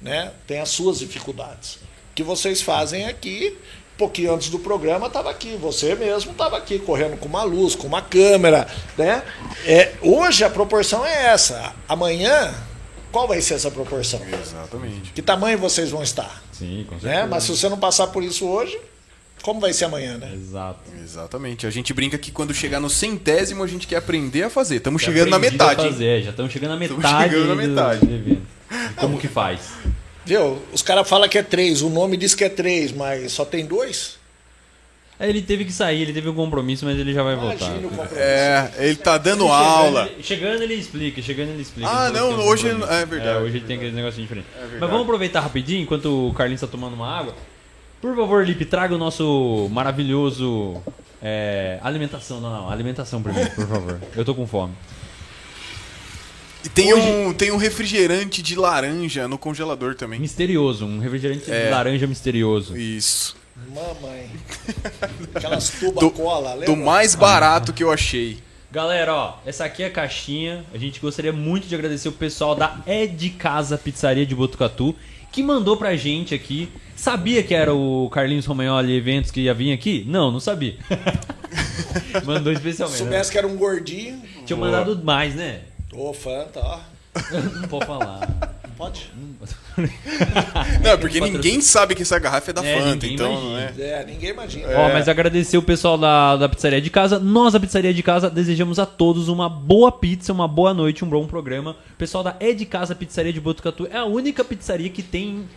né? 0.00 0.32
Tem 0.46 0.60
as 0.60 0.68
suas 0.68 1.00
dificuldades. 1.00 1.80
Que 2.16 2.22
vocês 2.22 2.62
fazem 2.62 3.04
aqui, 3.06 3.54
um 3.94 3.98
pouquinho 3.98 4.34
antes 4.34 4.48
do 4.48 4.58
programa, 4.58 5.06
estava 5.06 5.30
aqui. 5.30 5.54
Você 5.60 5.94
mesmo 5.94 6.32
estava 6.32 6.56
aqui, 6.56 6.78
correndo 6.78 7.18
com 7.18 7.28
uma 7.28 7.44
luz, 7.44 7.76
com 7.76 7.86
uma 7.86 8.00
câmera, 8.00 8.66
né? 8.96 9.22
É, 9.66 9.92
hoje 10.00 10.42
a 10.42 10.48
proporção 10.48 11.04
é 11.04 11.26
essa. 11.26 11.74
Amanhã, 11.86 12.54
qual 13.12 13.28
vai 13.28 13.42
ser 13.42 13.54
essa 13.54 13.70
proporção? 13.70 14.20
Exatamente. 14.42 15.12
Que 15.12 15.20
tamanho 15.20 15.58
vocês 15.58 15.90
vão 15.90 16.02
estar? 16.02 16.42
Sim, 16.52 16.86
com 16.88 16.98
certeza. 16.98 17.22
Né? 17.22 17.26
Mas 17.26 17.44
se 17.44 17.50
você 17.54 17.68
não 17.68 17.78
passar 17.78 18.06
por 18.06 18.24
isso 18.24 18.46
hoje, 18.46 18.80
como 19.42 19.60
vai 19.60 19.74
ser 19.74 19.84
amanhã, 19.84 20.16
né? 20.16 20.32
Exato. 20.34 20.80
Exatamente. 21.04 21.66
A 21.66 21.70
gente 21.70 21.92
brinca 21.92 22.16
que 22.16 22.32
quando 22.32 22.54
chegar 22.54 22.80
no 22.80 22.88
centésimo 22.88 23.62
a 23.62 23.66
gente 23.66 23.86
quer 23.86 23.96
aprender 23.96 24.44
a 24.44 24.50
fazer. 24.50 24.76
Estamos 24.76 25.02
chegando 25.02 25.28
na 25.28 25.38
metade. 25.38 25.82
Fazer, 25.82 26.22
já 26.22 26.30
estamos 26.30 26.50
chegando 26.50 26.78
na 26.78 26.82
Estamos 26.82 27.04
metade. 27.04 27.34
chegando 27.34 27.48
na 27.48 27.54
metade. 27.54 28.06
do 28.06 28.14
evento. 28.14 28.42
Como 28.96 29.18
que 29.18 29.28
faz? 29.28 29.60
Viu? 30.26 30.60
Os 30.72 30.82
caras 30.82 31.08
falam 31.08 31.28
que 31.28 31.38
é 31.38 31.42
três, 31.42 31.80
o 31.82 31.88
nome 31.88 32.16
diz 32.16 32.34
que 32.34 32.44
é 32.44 32.48
três, 32.48 32.92
mas 32.92 33.32
só 33.32 33.44
tem 33.44 33.64
dois? 33.64 34.18
É, 35.18 35.28
Ele 35.30 35.40
teve 35.40 35.64
que 35.64 35.72
sair, 35.72 36.02
ele 36.02 36.12
teve 36.12 36.28
um 36.28 36.34
compromisso, 36.34 36.84
mas 36.84 36.98
ele 36.98 37.14
já 37.14 37.22
vai 37.22 37.34
voltar. 37.36 37.64
Imagina 37.68 37.88
compromisso. 37.88 38.14
É, 38.18 38.70
ele 38.78 38.96
tá 38.96 39.16
dando 39.16 39.44
Chegando, 39.44 39.52
aula. 39.54 40.10
ele- 40.12 40.22
Chegando 40.22 40.62
ele 40.62 40.74
explica, 40.74 41.22
chegando 41.22 41.48
ele 41.50 41.62
explica. 41.62 41.88
Ah, 41.90 42.08
Ele 42.08 42.18
não, 42.18 42.32
um 42.32 42.46
hoje 42.48 42.64
compromisso. 42.68 42.92
é 42.92 43.06
verdade. 43.06 43.38
É, 43.38 43.40
hoje 43.40 43.56
ele 43.56 43.64
tem 43.66 43.76
aquele 43.76 43.92
negocinho 43.92 44.22
diferente. 44.24 44.46
verdade. 44.54 44.76
Mas 44.78 44.90
vamos 44.90 45.04
aproveitar 45.04 45.40
rapidinho, 45.40 45.82
enquanto 45.82 46.28
o 46.28 46.34
Carlinhos 46.34 46.60
tá 46.60 46.66
tomando 46.66 46.92
uma 46.94 47.08
água. 47.08 47.34
Por 48.02 48.14
favor, 48.14 48.44
Lipe, 48.44 48.66
traga 48.66 48.94
o 48.94 48.98
nosso 48.98 49.68
maravilhoso... 49.72 50.82
é, 51.22 51.78
alimentação, 51.82 52.38
não, 52.40 52.50
não, 52.50 52.70
alimentação 52.70 53.22
primeiro, 53.22 53.50
por 53.52 53.66
favor. 53.66 54.00
Eu 54.14 54.22
tô 54.24 54.34
com 54.34 54.46
fome. 54.46 54.74
E 56.66 56.68
tem 56.68 56.92
um, 56.92 57.32
tem 57.32 57.50
um 57.52 57.56
refrigerante 57.56 58.42
de 58.42 58.56
laranja 58.56 59.28
no 59.28 59.38
congelador 59.38 59.94
também. 59.94 60.18
Misterioso, 60.18 60.84
um 60.84 60.98
refrigerante 60.98 61.50
É. 61.50 61.64
de 61.66 61.70
laranja 61.70 62.06
misterioso. 62.06 62.76
Isso. 62.76 63.36
Mamãe. 63.74 64.28
Aquelas 65.34 65.70
tubas 65.70 66.00
Do, 66.04 66.10
cola, 66.10 66.54
lembra? 66.54 66.66
do 66.66 66.76
mais 66.76 67.14
barato 67.14 67.72
que 67.72 67.82
eu 67.84 67.90
achei. 67.92 68.38
Galera, 68.70 69.14
ó, 69.14 69.34
essa 69.46 69.64
aqui 69.64 69.82
é 69.82 69.86
a 69.86 69.90
caixinha. 69.90 70.64
A 70.74 70.78
gente 70.78 71.00
gostaria 71.00 71.32
muito 71.32 71.66
de 71.66 71.74
agradecer 71.74 72.08
o 72.08 72.12
pessoal 72.12 72.54
da 72.54 72.78
É 72.86 73.06
de 73.06 73.30
Casa 73.30 73.78
Pizzaria 73.78 74.26
de 74.26 74.34
Botucatu, 74.34 74.94
que 75.32 75.42
mandou 75.42 75.76
pra 75.76 75.96
gente 75.96 76.34
aqui. 76.34 76.68
Sabia 76.96 77.42
que 77.42 77.54
era 77.54 77.72
o 77.74 78.10
Carlinhos 78.10 78.44
Romagnoli 78.44 78.96
Eventos 78.96 79.30
que 79.30 79.40
ia 79.42 79.54
vir 79.54 79.72
aqui? 79.72 80.04
Não, 80.08 80.30
não 80.32 80.40
sabia. 80.40 80.76
mandou 82.24 82.52
Se 82.52 82.58
especialmente. 82.58 82.98
né? 83.02 83.04
soubesse 83.10 83.30
que 83.32 83.38
era 83.38 83.46
um 83.46 83.56
gordinho, 83.56 84.20
Tinha 84.44 84.56
mandado 84.56 85.00
mais, 85.04 85.34
né? 85.34 85.60
Ô, 85.92 86.12
Fanta, 86.12 86.60
ó. 86.60 86.78
Não 87.60 87.68
pode 87.68 87.86
falar. 87.86 88.28
Pode? 88.76 89.10
Não, 90.82 90.90
é 90.90 90.96
porque 90.98 91.18
ninguém 91.18 91.62
sabe 91.62 91.94
que 91.94 92.02
essa 92.02 92.18
garrafa 92.18 92.50
é 92.50 92.54
da 92.54 92.62
É, 92.64 92.78
Fanta, 92.78 93.06
então 93.06 93.32
não 93.32 93.58
imagina. 93.58 93.82
é. 93.82 93.90
É, 94.02 94.04
ninguém 94.04 94.30
imagina. 94.30 94.68
Ó, 94.68 94.92
mas 94.92 95.08
agradecer 95.08 95.56
o 95.56 95.62
pessoal 95.62 95.96
da, 95.96 96.36
da 96.36 96.46
Pizzaria 96.46 96.80
de 96.80 96.90
Casa. 96.90 97.18
Nós, 97.18 97.54
da 97.54 97.60
Pizzaria 97.60 97.94
de 97.94 98.02
Casa, 98.02 98.28
desejamos 98.28 98.78
a 98.78 98.84
todos 98.84 99.28
uma 99.28 99.48
boa 99.48 99.90
pizza, 99.90 100.30
uma 100.30 100.46
boa 100.46 100.74
noite, 100.74 101.02
um 101.06 101.08
bom 101.08 101.26
programa. 101.26 101.70
O 101.70 101.96
pessoal 101.96 102.22
da 102.22 102.36
É 102.38 102.52
de 102.52 102.66
Casa 102.66 102.94
Pizzaria 102.94 103.32
de 103.32 103.40
Botucatu 103.40 103.88
é 103.90 103.96
a 103.96 104.04
única 104.04 104.44
pizzaria 104.44 104.90
que 104.90 105.02
tem 105.02 105.48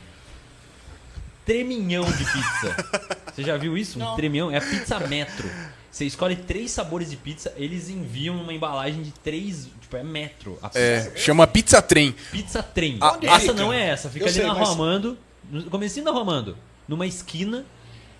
treminhão 1.45 2.05
de 2.05 2.23
pizza. 2.23 2.75
Você 3.35 3.43
já 3.43 3.57
viu 3.57 3.77
isso? 3.77 4.01
Um 4.01 4.15
treminhão? 4.15 4.49
É 4.49 4.57
a 4.57 4.61
pizza 4.61 4.97
metro. 5.01 5.49
Você 5.91 6.05
escolhe 6.05 6.35
três 6.35 6.71
sabores 6.71 7.09
de 7.09 7.17
pizza, 7.17 7.53
eles 7.57 7.89
enviam 7.89 8.35
uma 8.35 8.53
embalagem 8.53 9.01
de 9.01 9.11
três. 9.11 9.67
Tipo, 9.81 9.97
é 9.97 10.03
metro. 10.03 10.57
A 10.61 10.69
pizza. 10.69 10.79
É, 10.79 11.11
chama 11.15 11.47
Pizza 11.47 11.81
Trem. 11.81 12.15
Pizza 12.31 12.61
trem. 12.61 12.99
Onde 13.01 13.25
essa 13.27 13.39
fica? 13.39 13.53
não 13.53 13.73
é 13.73 13.87
essa. 13.89 14.09
Fica 14.09 14.25
Eu 14.25 14.29
ali 14.29 14.35
sei, 14.37 14.45
na 14.45 14.53
mas- 14.53 14.69
Amando. 14.69 15.17
No 15.51 15.63
comecinho 15.63 16.05
da 16.05 16.11
Rua 16.11 16.21
Amando. 16.21 16.55
Numa 16.87 17.07
esquina. 17.07 17.65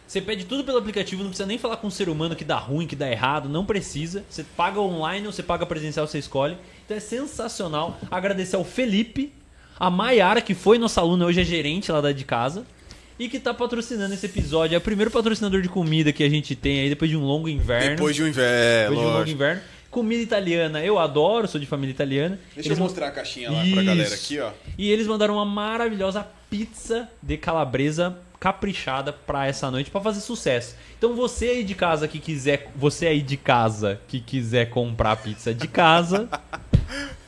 Você 0.08 0.20
pede 0.20 0.46
tudo 0.46 0.64
pelo 0.64 0.80
aplicativo, 0.80 1.22
não 1.22 1.30
precisa 1.30 1.46
nem 1.48 1.60
falar 1.60 1.78
com 1.78 1.86
um 1.86 1.92
ser 1.92 2.10
humano 2.10 2.36
que 2.36 2.44
dá 2.44 2.58
ruim, 2.58 2.88
que 2.88 2.96
dá 2.96 3.08
errado, 3.12 3.48
não 3.48 3.64
precisa. 3.64 4.24
Você 4.28 4.44
paga 4.44 4.80
online 4.82 5.28
ou 5.28 5.32
você 5.32 5.44
paga 5.44 5.64
presencial, 5.68 6.08
você 6.08 6.18
escolhe. 6.18 6.58
Então 6.84 6.98
é 6.98 7.00
sensacional. 7.00 8.00
Agradecer 8.10 8.56
ao 8.56 8.64
Felipe, 8.66 9.32
a 9.80 9.92
Maiara, 9.92 10.42
que 10.42 10.56
foi 10.56 10.80
nossa 10.80 11.00
aluna, 11.00 11.26
hoje 11.28 11.42
é 11.42 11.44
gerente 11.44 11.92
lá 11.92 12.02
da 12.02 12.12
de 12.12 12.26
casa. 12.26 12.66
E 13.20 13.28
que 13.28 13.38
tá 13.38 13.54
patrocinando 13.54 14.14
esse 14.14 14.26
episódio. 14.26 14.76
É 14.76 14.78
o 14.78 14.82
primeiro 14.82 15.12
patrocinador 15.12 15.62
de 15.62 15.68
comida 15.68 16.14
que 16.14 16.24
a 16.24 16.30
gente 16.30 16.56
tem 16.56 16.80
aí 16.80 16.90
depois 16.90 17.12
de 17.12 17.18
um 17.18 17.24
longo 17.24 17.50
inverno. 17.50 17.98
Depois 17.98 18.16
de 18.16 18.24
um 18.24 18.28
inverno. 18.28 18.90
depois 18.90 19.00
de 19.00 19.14
um 19.14 19.18
longo 19.18 19.30
inverno. 19.30 19.62
Comida 19.92 20.22
italiana, 20.22 20.84
eu 20.84 21.00
adoro, 21.00 21.48
sou 21.48 21.60
de 21.60 21.66
família 21.66 21.92
italiana. 21.92 22.40
Deixa 22.54 22.70
Eles 22.70 22.78
eu 22.78 22.84
mostrar 22.84 23.08
a 23.08 23.12
caixinha 23.12 23.52
lá 23.52 23.64
pra 23.74 23.84
galera 23.84 24.08
Isso. 24.08 24.14
aqui, 24.14 24.40
ó. 24.40 24.52
E 24.78 24.90
eles 24.90 25.08
mandaram 25.08 25.34
uma 25.34 25.46
maravilhosa 25.46 26.26
pizza 26.50 27.10
de 27.22 27.38
calabresa 27.38 28.16
caprichada 28.40 29.12
pra 29.12 29.48
essa 29.48 29.70
noite 29.70 29.92
pra 29.92 30.00
fazer 30.00 30.22
sucesso. 30.22 30.76
Então 30.98 31.14
você 31.16 31.50
aí 31.50 31.64
de 31.64 31.76
casa 31.76 32.08
que 32.08 32.20
quiser, 32.20 32.72
você 32.76 33.08
aí 33.08 33.22
de 33.22 33.36
casa 33.36 34.00
que 34.08 34.20
quiser 34.20 34.70
comprar 34.70 35.18
pizza 35.18 35.54
de 35.54 35.68
casa, 35.68 36.30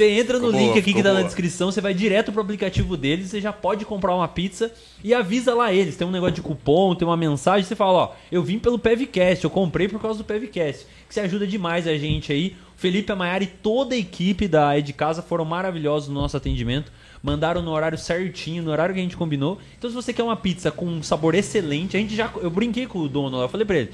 você 0.00 0.08
entra 0.08 0.38
no 0.38 0.46
Ficou 0.46 0.58
link 0.58 0.68
boa, 0.68 0.78
aqui 0.78 0.94
que 0.94 1.02
tá 1.02 1.10
na 1.10 1.16
boa. 1.16 1.24
descrição, 1.24 1.70
você 1.70 1.80
vai 1.80 1.92
direto 1.92 2.32
pro 2.32 2.40
aplicativo 2.40 2.96
deles, 2.96 3.28
você 3.28 3.40
já 3.40 3.52
pode 3.52 3.84
comprar 3.84 4.14
uma 4.14 4.26
pizza 4.26 4.72
e 5.04 5.12
avisa 5.12 5.54
lá 5.54 5.74
eles. 5.74 5.94
Tem 5.94 6.06
um 6.06 6.10
negócio 6.10 6.36
de 6.36 6.40
cupom, 6.40 6.94
tem 6.94 7.06
uma 7.06 7.18
mensagem, 7.18 7.64
você 7.64 7.76
fala, 7.76 7.92
ó, 7.92 8.12
eu 8.32 8.42
vim 8.42 8.58
pelo 8.58 8.78
Pevcast, 8.78 9.44
eu 9.44 9.50
comprei 9.50 9.88
por 9.88 10.00
causa 10.00 10.16
do 10.16 10.24
Pevcast. 10.24 10.86
Que 11.06 11.12
você 11.12 11.20
ajuda 11.20 11.46
demais 11.46 11.86
a 11.86 11.96
gente 11.98 12.32
aí. 12.32 12.56
Felipe, 12.76 13.12
a 13.12 13.16
Maiara 13.16 13.44
e 13.44 13.46
toda 13.46 13.94
a 13.94 13.98
equipe 13.98 14.48
da 14.48 14.78
Ed 14.78 14.90
Casa 14.94 15.20
foram 15.20 15.44
maravilhosos 15.44 16.08
no 16.08 16.14
nosso 16.14 16.34
atendimento. 16.34 16.90
Mandaram 17.22 17.60
no 17.60 17.70
horário 17.70 17.98
certinho, 17.98 18.62
no 18.62 18.70
horário 18.70 18.94
que 18.94 19.00
a 19.00 19.02
gente 19.02 19.18
combinou. 19.18 19.58
Então 19.76 19.90
se 19.90 19.94
você 19.94 20.14
quer 20.14 20.22
uma 20.22 20.36
pizza 20.36 20.70
com 20.70 20.86
um 20.86 21.02
sabor 21.02 21.34
excelente, 21.34 21.94
a 21.94 22.00
gente 22.00 22.16
já 22.16 22.32
eu 22.40 22.48
brinquei 22.48 22.86
com 22.86 23.00
o 23.00 23.08
dono 23.08 23.36
lá, 23.36 23.44
eu 23.44 23.48
falei 23.50 23.66
pra 23.66 23.76
ele: 23.76 23.90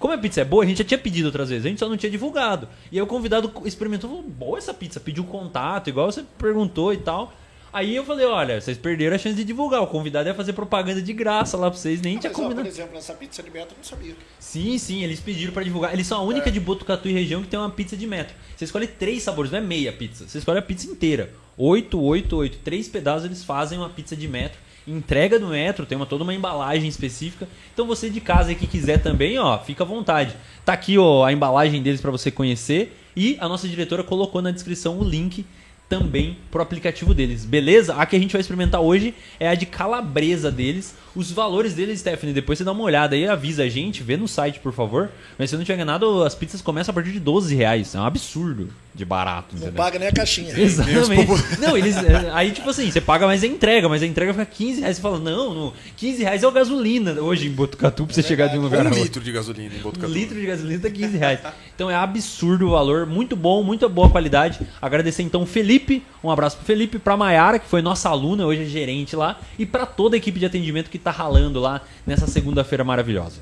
como 0.00 0.14
a 0.14 0.18
pizza 0.18 0.40
é 0.40 0.44
boa, 0.44 0.64
a 0.64 0.66
gente 0.66 0.78
já 0.78 0.84
tinha 0.84 0.98
pedido 0.98 1.26
outras 1.26 1.50
vezes, 1.50 1.66
a 1.66 1.68
gente 1.68 1.78
só 1.78 1.88
não 1.88 1.96
tinha 1.96 2.10
divulgado. 2.10 2.66
E 2.90 2.96
aí 2.96 3.02
o 3.02 3.06
convidado 3.06 3.52
experimentou, 3.66 4.08
falou, 4.08 4.24
boa 4.24 4.58
essa 4.58 4.72
pizza, 4.74 4.98
pediu 4.98 5.22
contato, 5.24 5.88
igual 5.90 6.10
você 6.10 6.24
perguntou 6.38 6.92
e 6.92 6.96
tal. 6.96 7.32
Aí 7.72 7.94
eu 7.94 8.04
falei, 8.04 8.26
olha, 8.26 8.60
vocês 8.60 8.76
perderam 8.76 9.14
a 9.14 9.18
chance 9.18 9.36
de 9.36 9.44
divulgar, 9.44 9.80
o 9.80 9.86
convidado 9.86 10.28
ia 10.28 10.34
fazer 10.34 10.54
propaganda 10.54 11.00
de 11.00 11.12
graça 11.12 11.56
lá 11.56 11.70
pra 11.70 11.78
vocês, 11.78 12.00
nem 12.00 12.18
tinha 12.18 12.30
Mas, 12.30 12.38
ó, 12.38 12.42
por 12.42 12.48
combinado. 12.48 12.66
exemplo, 12.66 12.98
essa 12.98 13.14
pizza 13.14 13.42
de 13.42 13.50
metro 13.50 13.74
eu 13.74 13.76
não 13.76 13.84
sabia. 13.84 14.16
Sim, 14.40 14.76
sim, 14.76 15.04
eles 15.04 15.20
pediram 15.20 15.52
pra 15.52 15.62
divulgar. 15.62 15.92
Eles 15.92 16.06
são 16.06 16.18
a 16.18 16.22
única 16.22 16.50
de 16.50 16.58
Botucatu 16.58 17.08
e 17.08 17.12
região 17.12 17.42
que 17.42 17.48
tem 17.48 17.60
uma 17.60 17.70
pizza 17.70 17.96
de 17.96 18.06
metro. 18.08 18.34
Você 18.56 18.64
escolhe 18.64 18.88
três 18.88 19.22
sabores, 19.22 19.52
não 19.52 19.58
é 19.58 19.62
meia 19.62 19.92
pizza. 19.92 20.26
Você 20.26 20.38
escolhe 20.38 20.58
a 20.58 20.62
pizza 20.62 20.90
inteira. 20.90 21.30
Oito, 21.56 22.00
oito, 22.00 22.36
oito. 22.38 22.58
Três 22.64 22.88
pedaços 22.88 23.26
eles 23.26 23.44
fazem 23.44 23.78
uma 23.78 23.90
pizza 23.90 24.16
de 24.16 24.26
metro. 24.26 24.58
Entrega 24.90 25.38
no 25.38 25.48
metro, 25.48 25.86
tem 25.86 25.96
uma, 25.96 26.06
toda 26.06 26.24
uma 26.24 26.34
embalagem 26.34 26.88
específica. 26.88 27.48
Então 27.72 27.86
você 27.86 28.10
de 28.10 28.20
casa 28.20 28.54
que 28.54 28.66
quiser 28.66 29.02
também, 29.02 29.38
ó, 29.38 29.58
fica 29.58 29.84
à 29.84 29.86
vontade. 29.86 30.36
Tá 30.64 30.72
aqui 30.72 30.98
ó, 30.98 31.24
a 31.24 31.32
embalagem 31.32 31.82
deles 31.82 32.00
para 32.00 32.10
você 32.10 32.30
conhecer 32.30 32.96
e 33.16 33.36
a 33.40 33.48
nossa 33.48 33.68
diretora 33.68 34.02
colocou 34.02 34.42
na 34.42 34.50
descrição 34.50 34.98
o 34.98 35.04
link 35.04 35.44
também 35.90 36.38
pro 36.52 36.62
aplicativo 36.62 37.12
deles, 37.12 37.44
beleza? 37.44 37.94
A 37.96 38.06
que 38.06 38.14
a 38.14 38.18
gente 38.18 38.30
vai 38.32 38.40
experimentar 38.40 38.80
hoje 38.80 39.12
é 39.40 39.48
a 39.48 39.54
de 39.56 39.66
calabresa 39.66 40.50
deles. 40.50 40.94
Os 41.14 41.32
valores 41.32 41.74
deles, 41.74 41.98
Stephanie, 41.98 42.32
depois 42.32 42.56
você 42.58 42.64
dá 42.64 42.70
uma 42.70 42.84
olhada 42.84 43.16
aí, 43.16 43.26
avisa 43.26 43.64
a 43.64 43.68
gente, 43.68 44.00
vê 44.00 44.16
no 44.16 44.28
site, 44.28 44.60
por 44.60 44.72
favor. 44.72 45.10
Mas 45.36 45.50
se 45.50 45.56
eu 45.56 45.58
não 45.58 45.64
tiver 45.64 45.74
enganado, 45.74 46.22
as 46.22 46.36
pizzas 46.36 46.62
começam 46.62 46.92
a 46.92 46.94
partir 46.94 47.10
de 47.10 47.18
12 47.18 47.52
reais. 47.56 47.96
É 47.96 47.98
um 47.98 48.04
absurdo 48.04 48.68
de 48.94 49.04
barato, 49.04 49.48
Não 49.52 49.62
entendeu? 49.62 49.74
paga 49.82 49.98
nem 49.98 50.06
a 50.08 50.12
caixinha. 50.12 50.52
Exatamente. 50.58 51.26
Não, 51.60 51.76
eles. 51.76 51.96
é, 51.96 52.30
Aí, 52.32 52.52
tipo 52.52 52.70
assim, 52.70 52.88
você 52.88 53.00
paga 53.00 53.26
mais 53.26 53.42
a 53.42 53.46
entrega, 53.48 53.88
mas 53.88 54.02
a 54.04 54.06
entrega 54.06 54.32
fica 54.32 54.46
15 54.46 54.80
reais. 54.82 54.96
Você 54.96 55.02
fala, 55.02 55.18
não, 55.18 55.52
não 55.54 55.72
15 55.96 56.22
reais 56.22 56.42
é 56.44 56.46
o 56.46 56.52
gasolina 56.52 57.12
hoje 57.20 57.48
em 57.48 57.50
Botucatu 57.50 58.04
pra 58.06 58.14
você 58.14 58.22
chegar 58.22 58.46
de 58.46 58.56
um 58.58 58.62
lugar 58.62 58.86
Um 58.86 58.90
litro 58.90 59.20
de 59.20 59.32
gasolina 59.32 59.74
em 59.74 59.78
Um 59.78 59.82
Botucatu. 59.82 60.12
litro 60.12 60.38
de 60.38 60.46
gasolina 60.46 60.80
tá 60.80 60.90
15 60.90 61.16
reais. 61.18 61.40
Então 61.74 61.90
é 61.90 61.94
absurdo 61.96 62.68
o 62.68 62.70
valor, 62.70 63.04
muito 63.06 63.34
bom, 63.34 63.64
muito 63.64 63.88
boa 63.88 64.08
qualidade. 64.08 64.60
Agradecer 64.80 65.22
então 65.24 65.42
o 65.42 65.46
Felipe, 65.46 65.79
um 66.22 66.30
abraço 66.30 66.56
pro 66.56 66.66
Felipe, 66.66 66.98
pra 66.98 67.16
Maiara, 67.16 67.58
que 67.58 67.66
foi 67.68 67.80
nossa 67.82 68.08
aluna, 68.08 68.44
hoje 68.46 68.62
é 68.62 68.66
gerente 68.66 69.14
lá, 69.16 69.38
e 69.58 69.64
pra 69.66 69.86
toda 69.86 70.16
a 70.16 70.18
equipe 70.18 70.38
de 70.38 70.46
atendimento 70.46 70.90
que 70.90 70.98
tá 70.98 71.10
ralando 71.10 71.60
lá 71.60 71.80
nessa 72.06 72.26
segunda-feira 72.26 72.84
maravilhosa. 72.84 73.40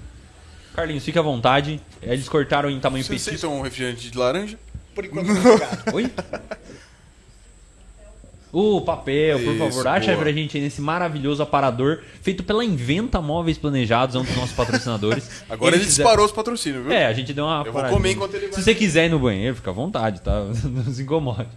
Carlinhos, 0.74 1.05
fique 1.05 1.18
à 1.18 1.22
vontade. 1.22 1.80
Eles 2.01 2.28
cortaram 2.28 2.70
em 2.70 2.78
tamanho 2.78 3.03
Você 3.03 3.11
petisco. 3.11 3.30
aceita 3.34 3.49
um 3.49 3.62
refrigerante 3.62 4.11
de 4.11 4.16
laranja? 4.16 4.59
Por 4.95 5.05
enquanto, 5.05 5.26
não, 5.26 5.41
obrigado. 5.41 5.82
Oi? 5.95 6.11
O 8.51 8.80
papel, 8.80 9.39
por 9.41 9.55
Isso, 9.55 9.59
favor, 9.59 9.86
acha 9.89 10.07
boa. 10.12 10.18
pra 10.22 10.32
gente 10.32 10.57
aí 10.57 10.62
nesse 10.62 10.80
maravilhoso 10.80 11.43
aparador 11.43 12.01
feito 12.22 12.43
pela 12.43 12.64
Inventa 12.64 13.20
Móveis 13.20 13.59
Planejados, 13.59 14.16
é 14.16 14.18
um 14.18 14.24
dos 14.24 14.34
nossos 14.36 14.53
patrocinadores. 14.57 15.43
Agora 15.51 15.74
ele 15.76 15.84
Eles 15.84 15.95
disparou 15.95 16.24
os 16.24 16.32
patrocínios, 16.32 16.82
viu? 16.82 16.93
É, 16.93 17.05
a 17.07 17.12
gente 17.12 17.34
deu 17.34 17.45
uma. 17.45 17.62
Eu 17.66 17.72
vou 17.72 17.84
comer 17.84 18.12
enquanto 18.12 18.34
ele 18.34 18.47
vai. 18.47 18.55
Se 18.55 18.62
você 18.62 18.74
quiser 18.74 19.05
ir 19.07 19.11
no 19.11 19.18
banheiro, 19.18 19.55
fica 19.57 19.70
à 19.70 19.74
vontade, 19.74 20.22
tá? 20.22 20.45
Não 20.64 20.93
se 20.93 21.03
incomode. 21.03 21.49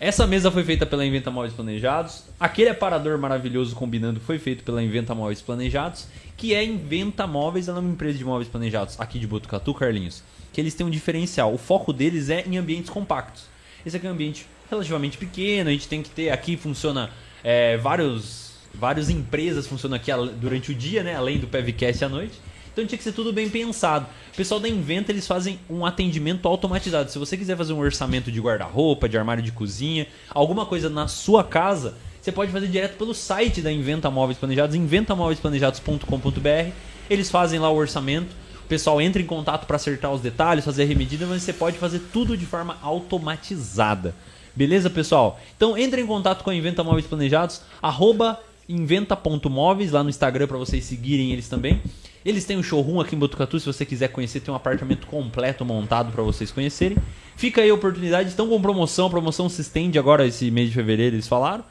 Essa 0.00 0.26
mesa 0.26 0.50
foi 0.50 0.64
feita 0.64 0.86
pela 0.86 1.04
Inventa 1.04 1.30
Móveis 1.30 1.52
Planejados. 1.52 2.24
Aquele 2.40 2.70
aparador 2.70 3.18
maravilhoso 3.18 3.76
combinando 3.76 4.18
foi 4.18 4.38
feito 4.38 4.64
pela 4.64 4.82
Inventa 4.82 5.14
Móveis 5.14 5.42
Planejados, 5.42 6.06
que 6.38 6.54
é 6.54 6.64
Inventa 6.64 7.26
Móveis, 7.26 7.68
ela 7.68 7.76
é 7.76 7.80
uma 7.82 7.90
empresa 7.90 8.16
de 8.16 8.24
móveis 8.24 8.48
planejados 8.48 8.98
aqui 8.98 9.18
de 9.18 9.26
Botucatu, 9.26 9.74
Carlinhos. 9.74 10.22
Que 10.54 10.60
eles 10.62 10.72
têm 10.72 10.86
um 10.86 10.90
diferencial. 10.90 11.52
O 11.52 11.58
foco 11.58 11.92
deles 11.92 12.30
é 12.30 12.42
em 12.48 12.56
ambientes 12.56 12.88
compactos. 12.88 13.44
Esse 13.84 13.98
aqui 13.98 14.06
é 14.06 14.08
um 14.08 14.14
ambiente 14.14 14.46
relativamente 14.70 15.18
pequeno, 15.18 15.68
a 15.68 15.72
gente 15.72 15.86
tem 15.86 16.02
que 16.02 16.08
ter. 16.08 16.30
Aqui 16.30 16.56
funciona 16.56 17.10
é, 17.44 17.76
vários. 17.76 18.48
Várias 18.72 19.10
empresas 19.10 19.66
funcionam 19.66 19.96
aqui 19.96 20.12
durante 20.40 20.70
o 20.70 20.74
dia, 20.74 21.02
né? 21.02 21.14
Além 21.14 21.38
do 21.38 21.46
PVCast 21.46 22.04
à 22.06 22.08
noite. 22.08 22.40
Então 22.72 22.86
tinha 22.86 22.96
que 22.96 23.04
ser 23.04 23.12
tudo 23.12 23.32
bem 23.32 23.48
pensado. 23.48 24.06
O 24.32 24.36
pessoal 24.36 24.60
da 24.60 24.68
Inventa 24.68 25.12
eles 25.12 25.26
fazem 25.26 25.58
um 25.68 25.84
atendimento 25.84 26.46
automatizado. 26.46 27.10
Se 27.10 27.18
você 27.18 27.36
quiser 27.36 27.56
fazer 27.56 27.72
um 27.72 27.78
orçamento 27.78 28.30
de 28.30 28.40
guarda-roupa, 28.40 29.08
de 29.08 29.18
armário 29.18 29.42
de 29.42 29.52
cozinha, 29.52 30.06
alguma 30.30 30.64
coisa 30.64 30.88
na 30.88 31.08
sua 31.08 31.42
casa, 31.42 31.94
você 32.20 32.30
pode 32.30 32.52
fazer 32.52 32.68
direto 32.68 32.96
pelo 32.96 33.14
site 33.14 33.60
da 33.62 33.72
Inventa 33.72 34.10
Móveis 34.10 34.38
Planejados, 34.38 34.76
inventamóveisplanejados.com.br. 34.76 36.70
Eles 37.08 37.30
fazem 37.30 37.58
lá 37.58 37.70
o 37.70 37.76
orçamento. 37.76 38.34
O 38.64 38.68
pessoal 38.68 39.00
entra 39.00 39.20
em 39.20 39.26
contato 39.26 39.66
para 39.66 39.76
acertar 39.76 40.12
os 40.12 40.20
detalhes, 40.20 40.64
fazer 40.64 40.84
a 40.84 40.86
remedida, 40.86 41.26
mas 41.26 41.42
você 41.42 41.52
pode 41.52 41.78
fazer 41.78 42.00
tudo 42.12 42.36
de 42.36 42.46
forma 42.46 42.76
automatizada. 42.82 44.14
Beleza, 44.54 44.90
pessoal? 44.90 45.40
Então 45.56 45.76
entre 45.76 46.02
em 46.02 46.06
contato 46.06 46.44
com 46.44 46.50
a 46.50 46.54
Inventa 46.54 46.84
Móveis 46.84 47.06
Planejados, 47.06 47.62
arroba 47.80 48.38
inventa.móveis 48.72 49.92
lá 49.92 50.02
no 50.02 50.10
Instagram 50.10 50.46
para 50.46 50.56
vocês 50.56 50.84
seguirem 50.84 51.32
eles 51.32 51.48
também. 51.48 51.80
Eles 52.24 52.44
têm 52.44 52.58
um 52.58 52.62
showroom 52.62 53.00
aqui 53.00 53.16
em 53.16 53.18
Botucatu, 53.18 53.58
se 53.58 53.66
você 53.66 53.84
quiser 53.86 54.08
conhecer, 54.08 54.40
tem 54.40 54.52
um 54.52 54.56
apartamento 54.56 55.06
completo 55.06 55.64
montado 55.64 56.12
para 56.12 56.22
vocês 56.22 56.50
conhecerem. 56.50 56.98
Fica 57.36 57.62
aí 57.62 57.70
a 57.70 57.74
oportunidade, 57.74 58.28
estão 58.28 58.48
com 58.48 58.60
promoção, 58.60 59.06
a 59.06 59.10
promoção 59.10 59.48
se 59.48 59.62
estende 59.62 59.98
agora 59.98 60.26
esse 60.26 60.50
mês 60.50 60.68
de 60.68 60.74
fevereiro, 60.74 61.16
eles 61.16 61.26
falaram. 61.26 61.64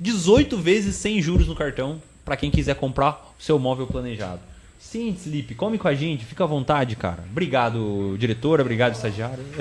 18 0.00 0.56
vezes 0.56 0.96
sem 0.96 1.20
juros 1.20 1.46
no 1.46 1.54
cartão 1.54 2.00
para 2.24 2.36
quem 2.36 2.50
quiser 2.50 2.76
comprar 2.76 3.34
o 3.38 3.42
seu 3.42 3.58
móvel 3.58 3.86
planejado. 3.86 4.40
Sim, 4.78 5.10
Sleep, 5.10 5.54
come 5.54 5.76
com 5.76 5.88
a 5.88 5.94
gente, 5.94 6.24
fica 6.24 6.44
à 6.44 6.46
vontade, 6.46 6.96
cara. 6.96 7.24
Obrigado, 7.30 8.16
diretora, 8.18 8.62
obrigado, 8.62 8.94
estagiário. 8.94 9.44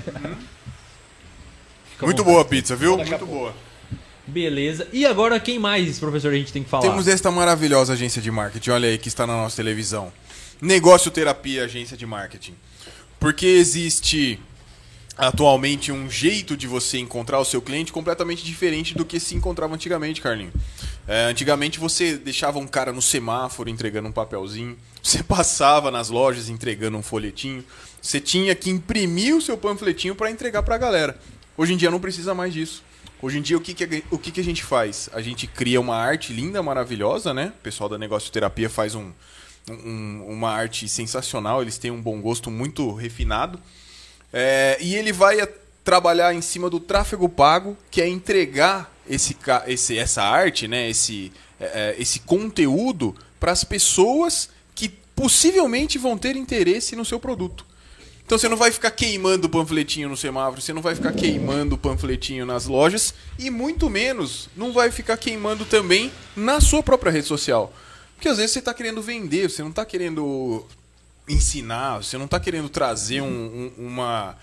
Muito 1.99 2.17
vontade. 2.17 2.23
boa 2.23 2.41
a 2.41 2.45
pizza, 2.45 2.75
viu? 2.75 2.95
Muito 2.95 3.25
boa. 3.25 3.53
Beleza. 4.27 4.87
E 4.91 5.05
agora 5.05 5.39
quem 5.39 5.57
mais, 5.57 5.99
professor, 5.99 6.33
a 6.33 6.35
gente 6.35 6.51
tem 6.51 6.63
que 6.63 6.69
falar? 6.69 6.83
Temos 6.83 7.07
esta 7.07 7.31
maravilhosa 7.31 7.93
agência 7.93 8.21
de 8.21 8.29
marketing, 8.29 8.69
olha 8.71 8.89
aí, 8.89 8.97
que 8.97 9.07
está 9.07 9.25
na 9.25 9.33
nossa 9.33 9.55
televisão. 9.55 10.11
Negócio 10.61 11.09
Terapia 11.11 11.65
Agência 11.65 11.95
de 11.95 12.05
Marketing. 12.05 12.55
Porque 13.19 13.45
existe 13.45 14.39
atualmente 15.17 15.91
um 15.91 16.09
jeito 16.09 16.55
de 16.55 16.67
você 16.67 16.99
encontrar 16.99 17.39
o 17.39 17.45
seu 17.45 17.61
cliente 17.61 17.91
completamente 17.91 18.43
diferente 18.43 18.95
do 18.95 19.05
que 19.05 19.19
se 19.19 19.35
encontrava 19.35 19.73
antigamente, 19.73 20.21
Carlinho. 20.21 20.51
É, 21.07 21.25
antigamente 21.25 21.79
você 21.79 22.17
deixava 22.17 22.59
um 22.59 22.67
cara 22.67 22.91
no 22.91 23.01
semáforo 23.01 23.69
entregando 23.69 24.09
um 24.09 24.11
papelzinho, 24.11 24.77
você 25.01 25.23
passava 25.23 25.89
nas 25.89 26.09
lojas 26.09 26.49
entregando 26.49 26.97
um 26.97 27.01
folhetinho, 27.01 27.63
você 28.01 28.19
tinha 28.19 28.53
que 28.53 28.69
imprimir 28.69 29.35
o 29.35 29.41
seu 29.41 29.57
panfletinho 29.57 30.15
para 30.15 30.29
entregar 30.29 30.61
para 30.63 30.75
a 30.75 30.77
galera. 30.77 31.19
Hoje 31.55 31.73
em 31.73 31.77
dia 31.77 31.89
não 31.89 31.99
precisa 31.99 32.35
mais 32.35 32.53
disso. 32.53 32.83
Hoje 33.21 33.39
em 33.39 33.41
dia, 33.41 33.57
o 33.57 33.61
que, 33.61 33.73
que, 33.73 34.03
o 34.11 34.17
que, 34.17 34.31
que 34.31 34.39
a 34.39 34.43
gente 34.43 34.63
faz? 34.63 35.09
A 35.11 35.21
gente 35.21 35.47
cria 35.47 35.81
uma 35.81 35.95
arte 35.95 36.31
linda, 36.31 36.61
maravilhosa, 36.61 37.33
né? 37.33 37.51
O 37.59 37.61
pessoal 37.63 37.89
da 37.89 37.97
Negócio 37.97 38.31
Terapia 38.31 38.69
faz 38.69 38.93
um, 38.93 39.11
um- 39.69 40.23
uma 40.27 40.51
arte 40.51 40.87
sensacional, 40.87 41.61
eles 41.61 41.77
têm 41.79 41.89
um 41.89 42.01
bom 42.01 42.21
gosto 42.21 42.51
muito 42.51 42.93
refinado. 42.93 43.59
É, 44.31 44.77
e 44.79 44.95
ele 44.95 45.11
vai 45.11 45.37
trabalhar 45.83 46.33
em 46.33 46.41
cima 46.41 46.69
do 46.69 46.79
tráfego 46.79 47.27
pago, 47.27 47.75
que 47.89 48.01
é 48.01 48.07
entregar 48.07 48.93
esse, 49.09 49.35
esse- 49.65 49.97
essa 49.97 50.21
arte, 50.21 50.67
né? 50.67 50.87
esse, 50.87 51.31
é, 51.59 51.65
é, 51.65 51.95
esse 51.97 52.19
conteúdo 52.19 53.15
para 53.39 53.51
as 53.51 53.63
pessoas 53.63 54.49
que 54.75 54.89
possivelmente 55.15 55.97
vão 55.97 56.15
ter 56.17 56.35
interesse 56.35 56.95
no 56.95 57.03
seu 57.03 57.19
produto. 57.19 57.65
Então 58.27 58.37
você 58.37 58.49
não 58.49 58.57
vai 58.57 58.71
ficar 58.73 58.91
queimando 58.91 59.47
o 59.47 59.49
panfletinho 59.49 60.09
no 60.09 60.17
semáforo, 60.17 60.59
você 60.59 60.73
não 60.73 60.81
vai 60.81 60.93
ficar 60.93 61.13
queimando 61.13 61.75
o 61.75 61.77
panfletinho 61.77 62.45
nas 62.45 62.65
lojas 62.65 63.13
e 63.39 63.49
muito 63.49 63.89
menos 63.89 64.49
não 64.53 64.73
vai 64.73 64.91
ficar 64.91 65.15
queimando 65.15 65.63
também 65.63 66.11
na 66.35 66.59
sua 66.59 66.83
própria 66.83 67.09
rede 67.09 67.25
social. 67.25 67.71
Porque 68.15 68.27
às 68.27 68.35
vezes 68.35 68.51
você 68.51 68.59
está 68.59 68.73
querendo 68.73 69.01
vender, 69.01 69.49
você 69.49 69.61
não 69.61 69.69
está 69.69 69.85
querendo 69.85 70.65
ensinar, 71.25 72.03
você 72.03 72.17
não 72.17 72.25
está 72.25 72.37
querendo 72.37 72.67
trazer 72.67 73.21
um, 73.21 73.71
um- 73.77 73.85
uma, 73.87 74.35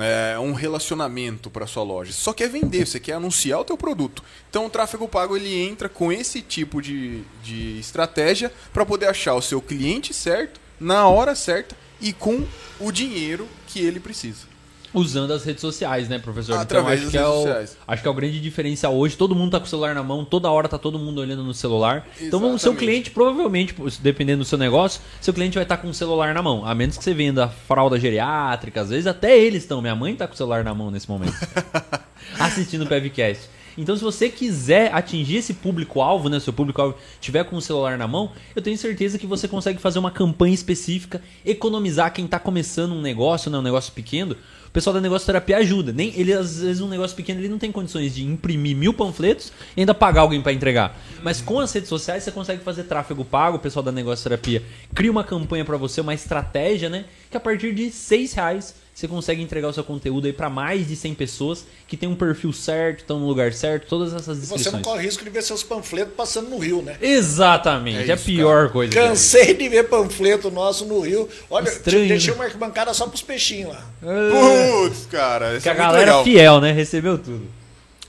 é, 0.00 0.36
um 0.40 0.52
relacionamento 0.52 1.48
para 1.48 1.64
sua 1.64 1.84
loja. 1.84 2.10
Você 2.12 2.18
só 2.20 2.32
quer 2.32 2.48
vender, 2.48 2.88
você 2.88 2.98
quer 2.98 3.12
anunciar 3.12 3.60
o 3.60 3.64
teu 3.64 3.76
produto. 3.76 4.20
Então 4.50 4.66
o 4.66 4.70
tráfego 4.70 5.06
pago 5.06 5.36
ele 5.36 5.54
entra 5.54 5.88
com 5.88 6.10
esse 6.10 6.42
tipo 6.42 6.82
de, 6.82 7.22
de 7.44 7.78
estratégia 7.78 8.52
para 8.72 8.84
poder 8.84 9.06
achar 9.06 9.34
o 9.34 9.42
seu 9.42 9.62
cliente 9.62 10.12
certo, 10.12 10.60
na 10.80 11.06
hora 11.06 11.36
certa 11.36 11.76
e 12.00 12.12
com 12.12 12.44
o 12.80 12.92
dinheiro 12.92 13.48
que 13.66 13.80
ele 13.80 14.00
precisa. 14.00 14.46
Usando 14.94 15.32
as 15.34 15.44
redes 15.44 15.60
sociais, 15.60 16.08
né, 16.08 16.18
professor? 16.18 16.56
Através 16.56 17.00
acho 17.00 17.02
das 17.04 17.10
que 17.12 17.18
é 17.18 17.20
redes 17.20 17.34
o, 17.34 17.42
sociais. 17.42 17.76
acho 17.86 18.02
que 18.02 18.08
é 18.08 18.10
o 18.10 18.14
grande 18.14 18.40
diferencial 18.40 18.96
hoje. 18.96 19.16
Todo 19.16 19.34
mundo 19.34 19.50
tá 19.50 19.60
com 19.60 19.66
o 19.66 19.68
celular 19.68 19.94
na 19.94 20.02
mão, 20.02 20.24
toda 20.24 20.50
hora 20.50 20.66
tá 20.66 20.78
todo 20.78 20.98
mundo 20.98 21.20
olhando 21.20 21.44
no 21.44 21.52
celular. 21.52 22.08
Então 22.18 22.38
o 22.38 22.42
seu 22.42 22.72
Exatamente. 22.72 22.78
cliente, 22.78 23.10
provavelmente, 23.10 23.74
dependendo 24.00 24.38
do 24.38 24.46
seu 24.46 24.56
negócio, 24.56 25.02
seu 25.20 25.34
cliente 25.34 25.56
vai 25.56 25.64
estar 25.64 25.76
com 25.76 25.88
o 25.88 25.94
celular 25.94 26.32
na 26.32 26.40
mão. 26.42 26.64
A 26.64 26.74
menos 26.74 26.96
que 26.96 27.04
você 27.04 27.12
venda 27.12 27.48
fralda 27.48 28.00
geriátrica, 28.00 28.80
às 28.80 28.88
vezes 28.88 29.06
até 29.06 29.38
eles 29.38 29.62
estão. 29.64 29.82
Minha 29.82 29.94
mãe 29.94 30.14
tá 30.14 30.26
com 30.26 30.32
o 30.32 30.36
celular 30.36 30.64
na 30.64 30.72
mão 30.72 30.90
nesse 30.90 31.08
momento. 31.08 31.36
assistindo 32.40 32.84
o 32.84 32.86
Pevcast. 32.86 33.57
Então, 33.78 33.96
se 33.96 34.02
você 34.02 34.28
quiser 34.28 34.92
atingir 34.92 35.36
esse 35.36 35.54
público-alvo, 35.54 36.28
né? 36.28 36.40
Seu 36.40 36.52
público-alvo 36.52 36.96
tiver 37.20 37.44
com 37.44 37.54
o 37.54 37.62
celular 37.62 37.96
na 37.96 38.08
mão, 38.08 38.32
eu 38.56 38.60
tenho 38.60 38.76
certeza 38.76 39.18
que 39.18 39.26
você 39.26 39.46
consegue 39.46 39.78
fazer 39.78 40.00
uma 40.00 40.10
campanha 40.10 40.52
específica, 40.52 41.22
economizar 41.46 42.12
quem 42.12 42.24
está 42.24 42.40
começando 42.40 42.92
um 42.92 43.00
negócio, 43.00 43.48
né? 43.48 43.56
Um 43.56 43.62
negócio 43.62 43.92
pequeno. 43.92 44.36
O 44.66 44.70
pessoal 44.70 44.92
da 44.92 45.00
negócio 45.00 45.24
terapia 45.24 45.58
ajuda. 45.58 45.92
Nem 45.92 46.12
ele 46.16 46.32
às 46.32 46.60
vezes 46.60 46.82
um 46.82 46.88
negócio 46.88 47.16
pequeno 47.16 47.40
ele 47.40 47.48
não 47.48 47.56
tem 47.56 47.70
condições 47.70 48.14
de 48.16 48.24
imprimir 48.24 48.76
mil 48.76 48.92
panfletos 48.92 49.52
e 49.76 49.80
ainda 49.80 49.94
pagar 49.94 50.22
alguém 50.22 50.42
para 50.42 50.52
entregar. 50.52 50.98
Mas 51.22 51.40
com 51.40 51.60
as 51.60 51.72
redes 51.72 51.88
sociais 51.88 52.24
você 52.24 52.32
consegue 52.32 52.64
fazer 52.64 52.82
tráfego 52.82 53.24
pago. 53.24 53.58
O 53.58 53.60
pessoal 53.60 53.84
da 53.84 53.92
negócio 53.92 54.24
terapia 54.24 54.62
cria 54.92 55.10
uma 55.10 55.22
campanha 55.22 55.64
para 55.64 55.76
você, 55.76 56.00
uma 56.00 56.14
estratégia, 56.14 56.88
né? 56.88 57.04
Que 57.30 57.36
a 57.36 57.40
partir 57.40 57.72
de 57.72 57.92
seis 57.92 58.32
reais 58.32 58.74
você 58.98 59.06
consegue 59.06 59.40
entregar 59.40 59.68
o 59.68 59.72
seu 59.72 59.84
conteúdo 59.84 60.26
aí 60.26 60.32
para 60.32 60.50
mais 60.50 60.88
de 60.88 60.96
100 60.96 61.14
pessoas 61.14 61.64
que 61.86 61.96
tem 61.96 62.08
um 62.08 62.16
perfil 62.16 62.52
certo, 62.52 62.98
estão 63.02 63.20
no 63.20 63.28
lugar 63.28 63.52
certo, 63.52 63.86
todas 63.88 64.12
essas 64.12 64.38
Você 64.38 64.48
não 64.50 64.56
descrições. 64.56 64.82
corre 64.84 65.04
risco 65.04 65.22
de 65.22 65.30
ver 65.30 65.40
seus 65.42 65.62
panfletos 65.62 66.14
passando 66.16 66.48
no 66.50 66.58
rio, 66.58 66.82
né? 66.82 66.96
Exatamente, 67.00 67.98
É 67.98 68.08
é, 68.08 68.12
a 68.12 68.14
isso, 68.16 68.24
pior 68.24 68.70
coisa. 68.72 68.92
que 68.92 68.98
Cansei 68.98 69.54
de 69.54 69.68
ver 69.68 69.84
panfleto 69.84 70.50
nosso 70.50 70.84
no 70.84 70.98
rio. 70.98 71.28
Olha, 71.48 71.68
Estranho, 71.68 72.08
deixei 72.08 72.30
né? 72.32 72.38
uma 72.40 72.44
arquibancada 72.46 72.92
só 72.92 73.06
pros 73.06 73.22
peixinhos 73.22 73.70
lá. 73.70 73.86
Putz, 74.00 75.06
cara, 75.06 75.52
isso 75.54 75.62
Que 75.62 75.68
a 75.68 75.72
é 75.72 75.74
muito 75.76 75.86
galera 75.86 76.04
legal. 76.06 76.24
fiel, 76.24 76.60
né? 76.60 76.72
Recebeu 76.72 77.16
tudo. 77.18 77.46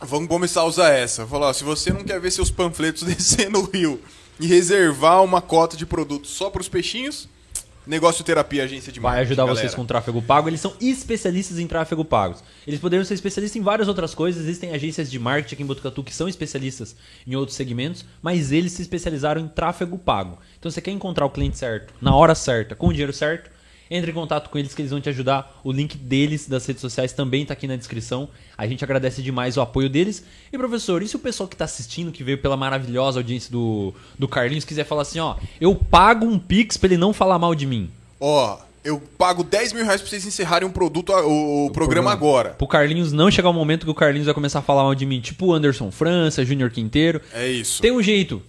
Vamos 0.02 0.28
começar 0.28 0.62
a 0.62 0.66
usar 0.66 0.90
essa. 0.90 1.24
Falar, 1.28 1.50
ó, 1.50 1.54
se 1.54 1.64
você 1.64 1.94
não 1.94 2.04
quer 2.04 2.20
ver 2.20 2.32
seus 2.32 2.50
panfletos 2.50 3.04
descer 3.08 3.52
no 3.52 3.62
rio 3.62 4.02
e 4.40 4.48
reservar 4.48 5.24
uma 5.24 5.40
cota 5.40 5.78
de 5.78 5.86
produtos 5.86 6.32
só 6.32 6.50
para 6.50 6.62
os 6.62 6.68
peixinhos, 6.68 7.30
Negócio 7.88 8.24
Terapia, 8.24 8.64
agência 8.64 8.92
de 8.92 9.00
Vai 9.00 9.12
marketing, 9.12 9.28
ajudar 9.28 9.44
galera. 9.44 9.60
vocês 9.60 9.74
com 9.74 9.86
tráfego 9.86 10.22
pago. 10.22 10.48
Eles 10.48 10.62
são 10.62 10.74
especialistas 10.80 11.58
em 11.58 11.66
tráfego 11.68 12.06
pago. 12.06 12.36
Eles 12.68 12.80
poderiam 12.80 13.04
ser 13.04 13.16
especialistas 13.16 13.60
em 13.60 13.64
várias 13.64 13.88
outras 13.88 14.14
coisas. 14.14 14.44
Existem 14.44 14.72
agências 14.72 15.10
de 15.10 15.18
marketing 15.18 15.56
aqui 15.56 15.64
em 15.64 15.66
Botucatu 15.66 16.04
que 16.04 16.14
são 16.14 16.28
especialistas 16.28 16.96
em 17.26 17.36
outros 17.36 17.56
segmentos, 17.56 18.06
mas 18.22 18.52
eles 18.52 18.74
se 18.74 18.82
especializaram 18.82 19.42
em 19.42 19.48
tráfego 19.48 19.98
pago. 19.98 20.38
Então 20.60 20.70
você 20.70 20.82
quer 20.82 20.92
encontrar 20.92 21.26
o 21.26 21.30
cliente 21.30 21.58
certo, 21.58 21.94
na 22.00 22.16
hora 22.16 22.36
certa, 22.36 22.76
com 22.76 22.88
o 22.88 22.92
dinheiro 22.92 23.14
certo, 23.14 23.50
entre 23.90 24.12
em 24.12 24.14
contato 24.14 24.50
com 24.50 24.58
eles 24.58 24.74
que 24.74 24.82
eles 24.82 24.92
vão 24.92 25.02
te 25.02 25.10
ajudar. 25.10 25.60
O 25.64 25.72
link 25.72 25.98
deles 25.98 26.48
das 26.48 26.66
redes 26.66 26.82
sociais 26.82 27.12
também 27.12 27.42
está 27.42 27.54
aqui 27.54 27.68
na 27.68 27.76
descrição. 27.76 28.30
A 28.58 28.68
gente 28.68 28.84
agradece 28.84 29.22
demais 29.22 29.58
o 29.58 29.62
apoio 29.62 29.90
deles. 29.90 30.24
E 30.52 30.58
professor, 30.58 31.02
e 31.02 31.08
se 31.08 31.16
o 31.16 31.20
pessoal 31.20 31.48
que 31.48 31.56
está 31.56 31.66
assistindo, 31.66 32.12
que 32.12 32.24
veio 32.24 32.38
pela 32.38 32.56
maravilhosa 32.56 33.20
audiência 33.20 33.52
do, 33.52 33.94
do 34.18 34.28
Carlinhos, 34.28 34.66
quiser 34.66 34.86
falar 34.86 35.02
assim, 35.04 35.20
ó, 35.20 35.36
eu 35.60 35.76
pago 35.76 36.26
um 36.26 36.38
Pix 36.38 36.78
para 36.78 36.88
ele 36.88 36.98
não 36.98 37.14
falar 37.14 37.40
mal 37.40 37.56
de 37.56 37.66
mim? 37.66 37.90
Ó, 38.20 38.60
eu 38.84 39.02
pago 39.18 39.44
10 39.44 39.74
mil 39.74 39.84
reais 39.84 40.02
pra 40.02 40.10
vocês 40.10 40.26
encerrarem 40.26 40.68
um 40.68 40.72
produto, 40.72 41.12
o, 41.12 41.68
o 41.68 41.72
programa 41.72 42.12
agora. 42.12 42.52
Pro 42.52 42.68
Carlinhos 42.68 43.12
não 43.12 43.30
chegar 43.30 43.50
o 43.50 43.54
momento 43.54 43.86
que 43.86 43.92
o 43.92 43.96
Carlinhos 43.96 44.26
vai 44.26 44.34
começar 44.34 44.60
a 44.60 44.62
falar 44.62 44.84
mal 44.84 44.96
de 44.96 45.06
mim, 45.06 45.20
tipo 45.20 45.48
o 45.48 45.54
Anderson 45.54 45.92
França, 45.92 46.46
Júnior 46.46 46.70
Quinteiro. 46.72 47.22
É 47.34 47.48
isso. 47.48 47.82
Tem 47.82 47.92
um 47.92 48.02
jeito. 48.02 48.42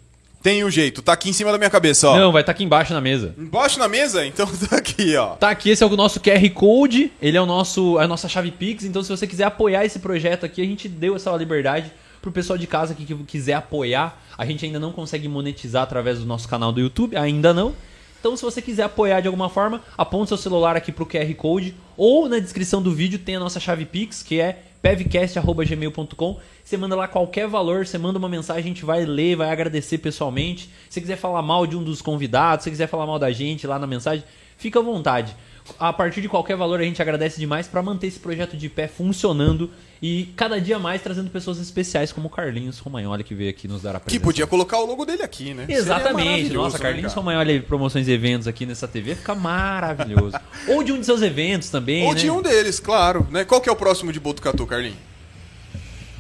Tem 0.43 0.65
um 0.65 0.71
jeito, 0.71 1.03
tá 1.03 1.13
aqui 1.13 1.29
em 1.29 1.33
cima 1.35 1.53
da 1.53 1.59
minha 1.59 1.69
cabeça, 1.69 2.09
ó. 2.09 2.17
Não, 2.17 2.33
vai 2.33 2.41
estar 2.43 2.53
aqui 2.53 2.65
embaixo 2.65 2.95
na 2.95 3.01
mesa. 3.01 3.35
Embaixo 3.37 3.79
na 3.79 3.89
mesa? 3.89 4.25
Então 4.25 4.47
tá 4.69 4.77
aqui, 4.77 5.15
ó. 5.17 5.35
Tá 5.37 5.51
aqui, 5.51 5.69
esse 5.69 5.83
é 5.83 5.87
o 5.87 5.97
nosso 5.97 6.19
QR 6.19 6.49
Code, 6.51 7.13
ele 7.21 7.37
é 7.37 7.41
o 7.41 7.47
nosso, 7.47 7.99
a 7.99 8.09
nossa 8.09 8.27
chave 8.27 8.51
Pix, 8.51 8.85
então 8.85 9.03
se 9.03 9.11
você 9.11 9.27
quiser 9.27 9.45
apoiar 9.45 9.85
esse 9.85 9.99
projeto 9.99 10.47
aqui, 10.47 10.63
a 10.63 10.65
gente 10.65 10.89
deu 10.89 11.15
essa 11.15 11.31
liberdade 11.37 11.93
pro 12.23 12.33
pessoal 12.33 12.59
de 12.59 12.67
casa 12.67 12.93
aqui 12.93 13.05
que 13.05 13.15
quiser 13.25 13.55
apoiar. 13.55 14.19
A 14.37 14.47
gente 14.47 14.65
ainda 14.65 14.79
não 14.79 14.93
consegue 14.93 15.29
monetizar 15.29 15.83
através 15.83 16.19
do 16.19 16.27
nosso 16.27 16.49
canal 16.49 16.73
do 16.73 16.81
YouTube, 16.81 17.17
ainda 17.17 17.53
não. 17.53 17.75
Então, 18.19 18.37
se 18.37 18.43
você 18.43 18.61
quiser 18.61 18.83
apoiar 18.83 19.21
de 19.21 19.29
alguma 19.29 19.49
forma, 19.49 19.83
aponte 19.97 20.29
seu 20.29 20.37
celular 20.37 20.77
aqui 20.77 20.93
pro 20.93 21.07
QR 21.07 21.35
Code 21.35 21.75
ou 21.97 22.29
na 22.29 22.39
descrição 22.39 22.83
do 22.83 22.95
vídeo 22.95 23.19
tem 23.19 23.37
a 23.37 23.41
nossa 23.41 23.59
chave 23.59 23.87
Pix, 23.87 24.23
que 24.23 24.39
é 24.39 24.63
pevcast.gmail.com. 24.83 26.39
Você 26.65 26.77
manda 26.77 26.97
lá 26.97 27.09
qualquer 27.09 27.47
valor, 27.47 27.87
você 27.87 27.99
manda 27.99 28.19
uma 28.19 28.29
mensagem, 28.29 28.63
a 28.63 28.67
gente 28.67 28.85
vai 28.85 29.05
ler, 29.05 29.37
vai 29.37 29.51
agradecer 29.51 29.99
pessoalmente. 29.99 30.65
Se 30.89 30.95
você 30.95 31.01
quiser 31.01 31.17
falar 31.17 31.43
mal 31.43 31.67
de 31.67 31.77
um 31.77 31.83
dos 31.83 32.01
convidados, 32.01 32.63
se 32.63 32.65
você 32.65 32.71
quiser 32.71 32.87
falar 32.87 33.07
mal 33.07 33.19
da 33.19 33.31
gente 33.31 33.67
lá 33.67 33.79
na 33.79 33.87
mensagem, 33.87 34.25
fica 34.57 34.79
à 34.79 34.83
vontade. 34.83 35.35
A 35.79 35.93
partir 35.93 36.21
de 36.21 36.29
qualquer 36.29 36.57
valor 36.57 36.81
a 36.81 36.85
gente 36.85 37.01
agradece 37.01 37.39
demais 37.39 37.67
para 37.69 37.83
manter 37.83 38.07
esse 38.09 38.19
projeto 38.19 38.57
de 38.57 38.69
pé 38.69 38.89
funcionando 38.89 39.71
e 40.03 40.33
cada 40.37 40.61
dia 40.61 40.79
mais 40.79 41.03
trazendo 41.03 41.31
pessoas 41.31 41.59
especiais 41.59 42.13
como 42.13 42.29
o 42.29 42.31
Carlinhos 42.31 42.79
Romagnoli 42.79 43.23
que 43.23 43.35
veio 43.35 43.51
aqui 43.51 43.69
nos 43.69 43.83
dar 43.83 43.97
a 43.97 43.99
Que 44.01 44.05
presença. 44.07 44.25
podia 44.25 44.47
colocar 44.47 44.79
o 44.79 44.87
logo 44.87 45.05
dele 45.05 45.23
aqui, 45.23 45.53
né? 45.55 45.67
Exatamente. 45.69 46.53
Nossa, 46.53 46.79
né, 46.79 46.83
Carlinhos 46.83 47.13
cara? 47.13 47.21
Romagnoli 47.25 47.61
promoções 47.61 48.09
e 48.09 48.13
eventos 48.13 48.49
aqui 48.49 48.65
nessa 48.67 48.89
TV 48.89 49.15
fica 49.15 49.35
maravilhoso. 49.35 50.37
Ou 50.69 50.83
de 50.83 50.93
um 50.93 51.01
de 51.01 51.07
seus 51.07 51.23
eventos 51.23 51.71
também, 51.71 52.05
Ou 52.07 52.15
né? 52.15 52.21
de 52.21 52.31
um 52.31 52.41
deles, 52.43 52.81
claro. 52.81 53.27
Né? 53.31 53.45
Qual 53.45 53.61
que 53.61 53.69
é 53.69 53.73
o 53.73 53.77
próximo 53.77 54.13
de 54.13 54.21
Botucatu, 54.21 54.67
Carlinhos? 54.67 54.97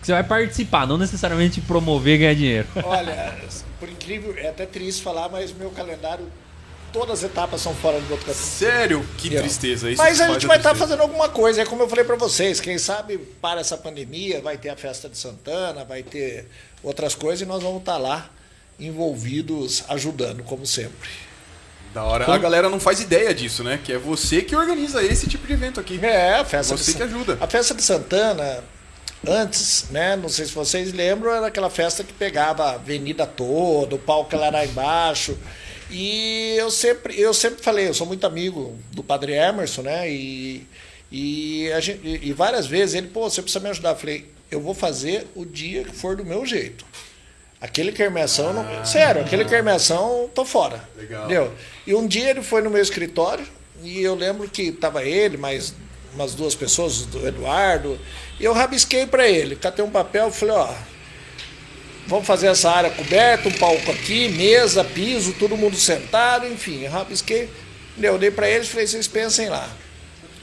Que 0.00 0.06
você 0.06 0.12
vai 0.12 0.24
participar, 0.24 0.86
não 0.86 0.96
necessariamente 0.96 1.60
promover 1.60 2.14
e 2.14 2.18
ganhar 2.18 2.34
dinheiro. 2.34 2.68
Olha, 2.84 3.36
por 3.78 3.88
incrível, 3.88 4.34
é 4.36 4.48
até 4.48 4.64
triste 4.64 5.02
falar, 5.02 5.28
mas 5.28 5.52
meu 5.52 5.70
calendário, 5.70 6.26
todas 6.92 7.22
as 7.22 7.30
etapas 7.30 7.60
são 7.60 7.74
fora 7.74 8.00
de 8.00 8.06
Botucatu. 8.06 8.36
Sério? 8.38 9.04
Que 9.16 9.26
Entendeu? 9.28 9.42
tristeza. 9.44 9.90
Isso 9.90 10.02
Mas 10.02 10.20
a 10.20 10.28
gente 10.28 10.46
vai 10.46 10.56
estar 10.56 10.70
tristeza. 10.70 10.88
fazendo 10.88 11.02
alguma 11.02 11.28
coisa, 11.28 11.62
é 11.62 11.64
como 11.64 11.82
eu 11.82 11.88
falei 11.88 12.04
para 12.04 12.16
vocês, 12.16 12.60
quem 12.60 12.78
sabe 12.78 13.18
para 13.18 13.60
essa 13.60 13.76
pandemia 13.76 14.40
vai 14.40 14.56
ter 14.58 14.68
a 14.68 14.76
festa 14.76 15.08
de 15.08 15.16
Santana, 15.16 15.84
vai 15.84 16.02
ter 16.02 16.46
outras 16.82 17.14
coisas 17.14 17.40
e 17.42 17.46
nós 17.46 17.62
vamos 17.62 17.80
estar 17.80 17.98
lá 17.98 18.30
envolvidos, 18.78 19.84
ajudando, 19.88 20.42
como 20.42 20.66
sempre. 20.66 21.10
Da 21.92 22.04
hora. 22.04 22.32
A 22.32 22.38
galera 22.38 22.68
não 22.68 22.78
faz 22.78 23.00
ideia 23.00 23.34
disso, 23.34 23.64
né? 23.64 23.80
Que 23.82 23.92
é 23.92 23.98
você 23.98 24.42
que 24.42 24.54
organiza 24.54 25.02
esse 25.02 25.26
tipo 25.26 25.46
de 25.46 25.52
evento 25.52 25.80
aqui. 25.80 25.98
É, 26.02 26.36
a 26.36 26.44
festa 26.44 26.76
Você 26.76 26.92
de 26.92 26.96
que 26.96 27.02
ajuda. 27.02 27.36
A 27.40 27.48
festa 27.48 27.74
de 27.74 27.82
Santana, 27.82 28.62
antes, 29.26 29.86
né? 29.90 30.14
Não 30.16 30.28
sei 30.28 30.46
se 30.46 30.52
vocês 30.52 30.92
lembram, 30.92 31.32
era 31.32 31.48
aquela 31.48 31.68
festa 31.68 32.04
que 32.04 32.12
pegava 32.12 32.64
a 32.64 32.74
avenida 32.74 33.26
toda, 33.26 33.96
o 33.96 33.98
palco 33.98 34.36
lá 34.36 34.64
embaixo. 34.64 35.36
E 35.90 36.54
eu 36.56 36.70
sempre, 36.70 37.20
eu 37.20 37.34
sempre 37.34 37.62
falei, 37.62 37.88
eu 37.88 37.94
sou 37.94 38.06
muito 38.06 38.26
amigo 38.26 38.78
do 38.92 39.02
Padre 39.02 39.32
Emerson, 39.32 39.82
né? 39.82 40.10
E, 40.10 40.66
e, 41.10 41.70
gente, 41.80 42.00
e 42.22 42.32
várias 42.32 42.66
vezes 42.66 42.94
ele, 42.94 43.08
pô, 43.08 43.28
você 43.28 43.42
precisa 43.42 43.62
me 43.62 43.70
ajudar. 43.70 43.90
Eu 43.90 43.96
falei, 43.96 44.30
eu 44.50 44.60
vou 44.60 44.74
fazer 44.74 45.26
o 45.34 45.44
dia 45.44 45.84
que 45.84 45.94
for 45.94 46.16
do 46.16 46.24
meu 46.24 46.46
jeito. 46.46 46.84
Aquele 47.60 47.92
quermeção, 47.92 48.54
não, 48.54 48.84
sério, 48.86 49.20
aquele 49.20 49.44
quermeção, 49.44 50.30
tô 50.34 50.44
fora. 50.44 50.82
Legal. 50.96 51.24
Entendeu? 51.24 51.52
E 51.86 51.94
um 51.94 52.06
dia 52.06 52.30
ele 52.30 52.42
foi 52.42 52.62
no 52.62 52.70
meu 52.70 52.80
escritório 52.80 53.46
e 53.82 54.00
eu 54.00 54.14
lembro 54.14 54.48
que 54.48 54.72
tava 54.72 55.04
ele, 55.04 55.36
mais 55.36 55.74
umas 56.14 56.34
duas 56.34 56.54
pessoas, 56.54 57.02
do 57.02 57.26
Eduardo, 57.26 57.98
e 58.38 58.44
eu 58.44 58.52
rabisquei 58.52 59.06
para 59.06 59.28
ele, 59.28 59.56
catei 59.56 59.84
um 59.84 59.90
papel 59.90 60.28
e 60.28 60.32
falei, 60.32 60.54
ó, 60.54 60.74
vamos 62.10 62.26
fazer 62.26 62.48
essa 62.48 62.68
área 62.68 62.90
coberta, 62.90 63.48
um 63.48 63.52
palco 63.52 63.90
aqui, 63.92 64.28
mesa, 64.30 64.82
piso, 64.82 65.32
todo 65.34 65.56
mundo 65.56 65.76
sentado, 65.76 66.44
enfim, 66.44 66.82
eu 66.82 66.90
rabisquei, 66.90 67.48
eu 68.02 68.18
dei 68.18 68.32
para 68.32 68.50
eles 68.50 68.66
e 68.66 68.70
falei, 68.70 68.86
vocês 68.88 69.06
pensem 69.06 69.48
lá. 69.48 69.70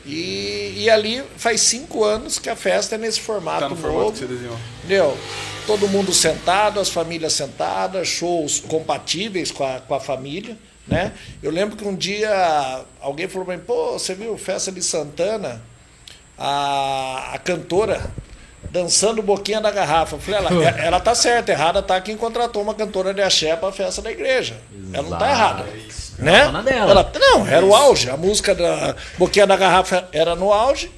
E, 0.05 0.75
e 0.77 0.89
ali 0.89 1.21
faz 1.35 1.59
cinco 1.59 2.05
anos 2.05 2.39
que 2.39 2.49
a 2.49 2.55
festa 2.55 2.95
é 2.95 2.97
nesse 2.97 3.19
formato 3.19 3.59
Tá 3.59 3.69
no 3.69 3.75
novo. 3.75 3.81
formato 3.81 4.11
que 4.13 4.19
você 4.19 4.25
desenhou. 4.25 4.57
Entendeu? 4.79 5.17
Todo 5.65 5.89
mundo 5.89 6.13
sentado, 6.13 6.79
as 6.79 6.87
famílias 6.87 7.33
sentadas, 7.33 8.07
shows 8.07 8.61
compatíveis 8.61 9.51
com 9.51 9.65
a, 9.65 9.81
com 9.81 9.93
a 9.93 9.99
família. 9.99 10.57
Né? 10.87 11.11
Eu 11.43 11.51
lembro 11.51 11.75
que 11.75 11.83
um 11.83 11.93
dia 11.93 12.85
alguém 13.01 13.27
falou 13.27 13.45
para 13.45 13.57
mim, 13.57 13.63
pô, 13.67 13.99
você 13.99 14.15
viu 14.15 14.37
festa 14.37 14.71
de 14.71 14.81
Santana? 14.81 15.61
A, 16.37 17.31
a 17.33 17.39
cantora 17.39 18.09
dançando 18.71 19.21
boquinha 19.21 19.61
da 19.61 19.71
garrafa. 19.71 20.17
Falei, 20.17 20.39
ela, 20.39 20.69
ela 20.79 20.99
tá 20.99 21.15
certa, 21.15 21.51
errada 21.51 21.81
tá 21.81 21.99
quem 22.01 22.17
contratou 22.17 22.61
uma 22.61 22.73
cantora 22.73 23.13
de 23.13 23.21
axé 23.21 23.55
para 23.55 23.69
a 23.69 23.71
festa 23.71 24.01
da 24.01 24.11
igreja. 24.11 24.57
Ela 24.93 25.09
não 25.09 25.17
tá 25.17 25.29
errada. 25.29 25.65
Né? 26.17 26.39
Ela 26.41 26.51
tá 26.51 26.61
na. 26.63 26.71
Ela- 26.71 27.11
não, 27.19 27.47
era 27.47 27.65
o 27.65 27.75
auge. 27.75 28.09
A 28.09 28.17
música 28.17 28.53
da 28.55 28.95
Boquinha 29.17 29.47
da 29.47 29.55
Garrafa 29.55 30.07
era 30.11 30.35
no 30.35 30.51
auge. 30.51 30.91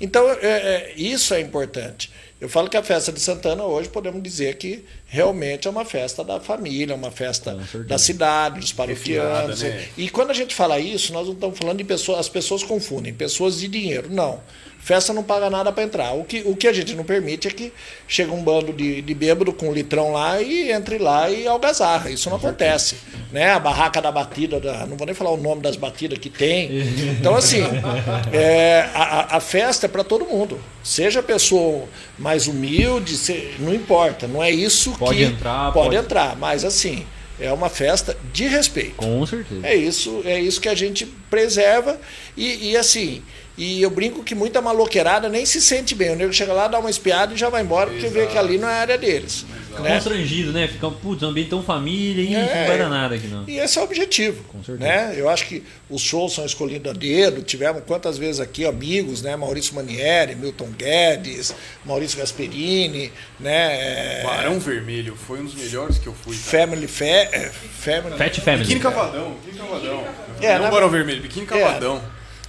Então, 0.00 0.28
é, 0.30 0.36
é, 0.42 0.92
isso 0.96 1.32
é 1.32 1.40
importante. 1.40 2.10
Eu 2.38 2.50
falo 2.50 2.68
que 2.68 2.76
a 2.76 2.82
festa 2.82 3.10
de 3.10 3.18
Santana 3.18 3.64
hoje 3.64 3.88
podemos 3.88 4.22
dizer 4.22 4.56
que 4.56 4.84
realmente 5.06 5.66
é 5.66 5.70
uma 5.70 5.86
festa 5.86 6.22
da 6.22 6.38
família, 6.38 6.94
uma 6.94 7.10
festa 7.10 7.58
da 7.86 7.96
cidade, 7.96 8.60
dos 8.60 8.74
paroquianos. 8.74 9.62
Né? 9.62 9.88
E 9.96 10.10
quando 10.10 10.32
a 10.32 10.34
gente 10.34 10.54
fala 10.54 10.78
isso, 10.78 11.14
nós 11.14 11.26
não 11.26 11.32
estamos 11.32 11.58
falando 11.58 11.78
de 11.78 11.84
pessoas, 11.84 12.18
as 12.18 12.28
pessoas 12.28 12.62
confundem, 12.62 13.14
pessoas 13.14 13.58
de 13.58 13.68
dinheiro. 13.68 14.10
Não. 14.10 14.38
Festa 14.86 15.12
não 15.12 15.24
paga 15.24 15.50
nada 15.50 15.72
para 15.72 15.82
entrar. 15.82 16.12
O 16.12 16.22
que, 16.22 16.44
o 16.46 16.54
que 16.54 16.68
a 16.68 16.72
gente 16.72 16.94
não 16.94 17.02
permite 17.02 17.48
é 17.48 17.50
que 17.50 17.72
chega 18.06 18.32
um 18.32 18.40
bando 18.40 18.72
de, 18.72 19.02
de 19.02 19.14
bêbado 19.14 19.52
com 19.52 19.68
um 19.70 19.72
litrão 19.72 20.12
lá 20.12 20.40
e 20.40 20.70
entre 20.70 20.96
lá 20.96 21.28
e 21.28 21.44
algazarra. 21.44 22.08
Isso 22.08 22.30
não 22.30 22.36
acontece. 22.36 22.94
Né? 23.32 23.50
A 23.50 23.58
barraca 23.58 24.00
da 24.00 24.12
batida, 24.12 24.60
da- 24.60 24.86
não 24.86 24.96
vou 24.96 25.04
nem 25.04 25.12
falar 25.12 25.32
o 25.32 25.36
nome 25.36 25.60
das 25.60 25.74
batidas 25.74 26.20
que 26.20 26.30
tem. 26.30 26.70
Então, 27.18 27.34
assim, 27.34 27.64
é, 28.32 28.88
a, 28.94 29.36
a- 29.38 29.40
festa 29.40 29.86
é 29.86 29.88
para 29.88 30.04
todo 30.04 30.24
mundo. 30.24 30.60
Seja 30.84 31.18
a 31.18 31.22
pessoa 31.24 31.86
mais 32.16 32.46
humilde, 32.46 33.16
se- 33.16 33.54
não 33.58 33.74
importa. 33.74 34.28
Não 34.28 34.40
é 34.40 34.52
isso 34.52 34.92
Pode 34.92 35.16
que. 35.18 35.24
entrar, 35.24 35.72
pode, 35.72 35.86
pode- 35.88 35.96
entrar, 35.96 36.36
mas 36.36 36.64
assim, 36.64 37.04
é 37.40 37.52
uma 37.52 37.68
festa 37.68 38.16
de 38.32 38.46
respeito. 38.46 38.94
Com 38.94 39.26
certeza. 39.26 39.66
É 39.66 39.74
isso, 39.74 40.22
é 40.24 40.40
isso 40.40 40.60
que 40.60 40.68
a 40.68 40.76
gente 40.76 41.06
preserva 41.28 41.98
e, 42.36 42.70
e 42.70 42.76
assim, 42.76 43.20
e 43.56 43.80
eu 43.82 43.90
brinco 43.90 44.22
que 44.22 44.34
muita 44.34 44.60
maloqueirada 44.60 45.28
nem 45.28 45.46
se 45.46 45.60
sente 45.60 45.94
bem. 45.94 46.10
O 46.12 46.16
nego 46.16 46.32
chega 46.32 46.52
lá, 46.52 46.68
dá 46.68 46.78
uma 46.78 46.90
espiada 46.90 47.32
e 47.34 47.36
já 47.36 47.48
vai 47.48 47.62
embora 47.62 47.90
porque 47.90 48.06
vê 48.08 48.26
que 48.26 48.36
ali 48.36 48.58
não 48.58 48.68
é 48.68 48.72
a 48.72 48.80
área 48.80 48.98
deles. 48.98 49.44
Né? 49.78 49.92
Constrangido, 49.94 50.52
né? 50.52 50.68
Fica, 50.68 50.90
putz, 50.90 51.22
um 51.22 51.28
ambiente 51.28 51.50
tão 51.50 51.62
família, 51.62 52.22
ih, 52.22 52.34
É. 52.34 52.60
não 52.60 52.66
vai 52.66 52.78
dar 52.78 52.88
nada 52.88 53.14
aqui 53.14 53.26
não. 53.26 53.44
E 53.46 53.58
esse 53.58 53.76
é 53.78 53.80
o 53.82 53.84
objetivo. 53.84 54.42
Com 54.44 54.64
certeza. 54.64 54.88
Né? 54.88 55.14
Eu 55.18 55.28
acho 55.28 55.46
que 55.46 55.62
os 55.90 56.00
shows 56.00 56.32
são 56.34 56.46
escolhidos 56.46 56.90
a 56.90 56.94
dedo. 56.94 57.42
Tivemos 57.42 57.82
quantas 57.86 58.16
vezes 58.16 58.40
aqui 58.40 58.64
amigos, 58.64 59.20
né? 59.20 59.36
Maurício 59.36 59.74
Manieri, 59.74 60.34
Milton 60.34 60.70
Guedes, 60.78 61.54
Maurício 61.84 62.16
Gasperini, 62.18 63.12
né? 63.38 64.20
é, 64.20 64.22
Barão 64.24 64.58
Vermelho 64.58 65.14
foi 65.14 65.40
um 65.40 65.44
dos 65.44 65.54
melhores 65.54 65.98
que 65.98 66.06
eu 66.06 66.14
fui. 66.14 66.34
cara. 66.36 66.66
Family, 66.66 66.86
Fe, 66.88 67.04
é, 67.04 67.50
Family. 67.80 68.16
Fat 68.16 68.40
Family. 68.40 68.62
Biquíni 68.64 68.80
Cavadão, 68.80 69.34
Biquíni 69.44 69.58
Cavadão. 69.58 70.04
É, 70.40 70.54
não 70.54 70.62
na- 70.64 70.70
Barão 70.70 70.88
Vermelho, 70.88 71.20
Biquíni 71.20 71.44
Cavadão. 71.46 72.02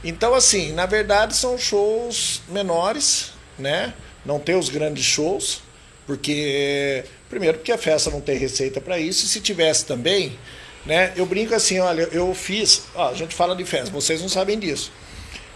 Então, 0.03 0.33
assim, 0.33 0.71
na 0.73 0.85
verdade 0.85 1.35
são 1.35 1.57
shows 1.57 2.41
menores, 2.49 3.31
né? 3.57 3.93
Não 4.25 4.39
tem 4.39 4.55
os 4.55 4.69
grandes 4.69 5.03
shows, 5.03 5.61
porque 6.05 7.03
primeiro 7.29 7.57
porque 7.57 7.71
a 7.71 7.77
festa 7.77 8.09
não 8.09 8.21
tem 8.21 8.37
receita 8.37 8.79
para 8.79 8.99
isso, 8.99 9.25
e 9.25 9.27
se 9.27 9.41
tivesse 9.41 9.85
também, 9.85 10.37
né? 10.85 11.13
Eu 11.15 11.25
brinco 11.25 11.53
assim, 11.53 11.79
olha, 11.79 12.07
eu 12.11 12.33
fiz, 12.33 12.83
ó, 12.95 13.09
a 13.09 13.13
gente 13.13 13.35
fala 13.35 13.55
de 13.55 13.65
festa, 13.65 13.89
vocês 13.91 14.21
não 14.21 14.29
sabem 14.29 14.57
disso, 14.57 14.91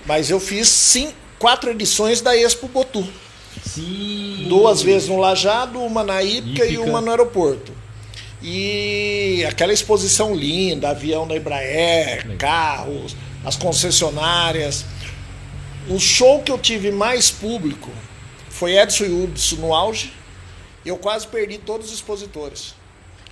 mas 0.05 0.29
eu 0.29 0.39
fiz 0.39 0.67
sim 0.67 1.13
quatro 1.39 1.71
edições 1.71 2.21
da 2.21 2.35
Expo 2.35 2.67
Botu, 2.67 3.07
Sim. 3.65 4.45
duas 4.47 4.81
vezes 4.81 5.07
no 5.07 5.17
Lajado, 5.17 5.79
uma 5.79 6.03
na 6.03 6.21
Ípica 6.23 6.65
e 6.65 6.77
uma 6.77 7.01
no 7.01 7.09
aeroporto. 7.09 7.71
E 8.43 9.45
aquela 9.47 9.71
exposição 9.71 10.33
linda, 10.33 10.89
avião 10.89 11.27
da 11.27 11.35
Embraer, 11.35 12.37
carros, 12.37 13.15
as 13.45 13.55
concessionárias. 13.55 14.85
O 15.89 15.99
show 15.99 16.41
que 16.41 16.51
eu 16.51 16.57
tive 16.57 16.91
mais 16.91 17.31
público 17.31 17.89
foi 18.49 18.77
Edson 18.77 19.05
e 19.05 19.23
Hudson 19.23 19.55
no 19.57 19.73
auge. 19.73 20.13
E 20.85 20.89
eu 20.89 20.97
quase 20.97 21.27
perdi 21.27 21.57
todos 21.57 21.87
os 21.87 21.93
expositores. 21.93 22.73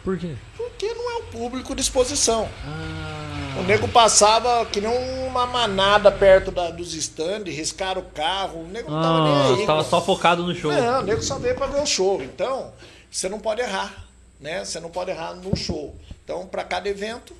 Por 0.03 0.17
quê? 0.17 0.35
Porque 0.55 0.93
não 0.93 1.11
é 1.11 1.15
o 1.17 1.23
público 1.23 1.75
de 1.75 1.81
exposição. 1.81 2.47
Ah, 2.65 3.59
O 3.59 3.63
nego 3.63 3.87
passava 3.87 4.65
que 4.67 4.79
nem 4.79 4.89
uma 5.27 5.45
manada 5.45 6.11
perto 6.11 6.51
da- 6.51 6.69
dos 6.69 6.93
stands, 6.93 7.53
riscaram 7.53 8.01
o 8.01 8.05
carro. 8.05 8.61
O 8.63 8.67
nego 8.67 8.89
não 8.89 9.01
tava 9.01 9.23
nem 9.23 9.33
ah 9.33 9.59
aí. 9.59 9.65
tava 9.65 9.83
só 9.83 10.01
focado 10.01 10.43
no 10.43 10.55
show. 10.55 10.71
Não, 10.71 10.99
o 11.01 11.03
nego 11.03 11.21
só 11.21 11.37
veio 11.39 11.55
pra 11.55 11.67
ver 11.67 11.81
o 11.81 11.85
show. 11.85 12.21
Então, 12.21 12.71
você 13.11 13.27
não 13.27 13.39
pode 13.39 13.61
errar, 13.61 14.05
né? 14.39 14.63
Você 14.63 14.79
não 14.79 14.89
pode 14.89 15.09
errar 15.11 15.33
no 15.33 15.55
show. 15.57 15.95
Então, 16.23 16.45
para 16.47 16.63
cada 16.63 16.87
evento, 16.87 17.35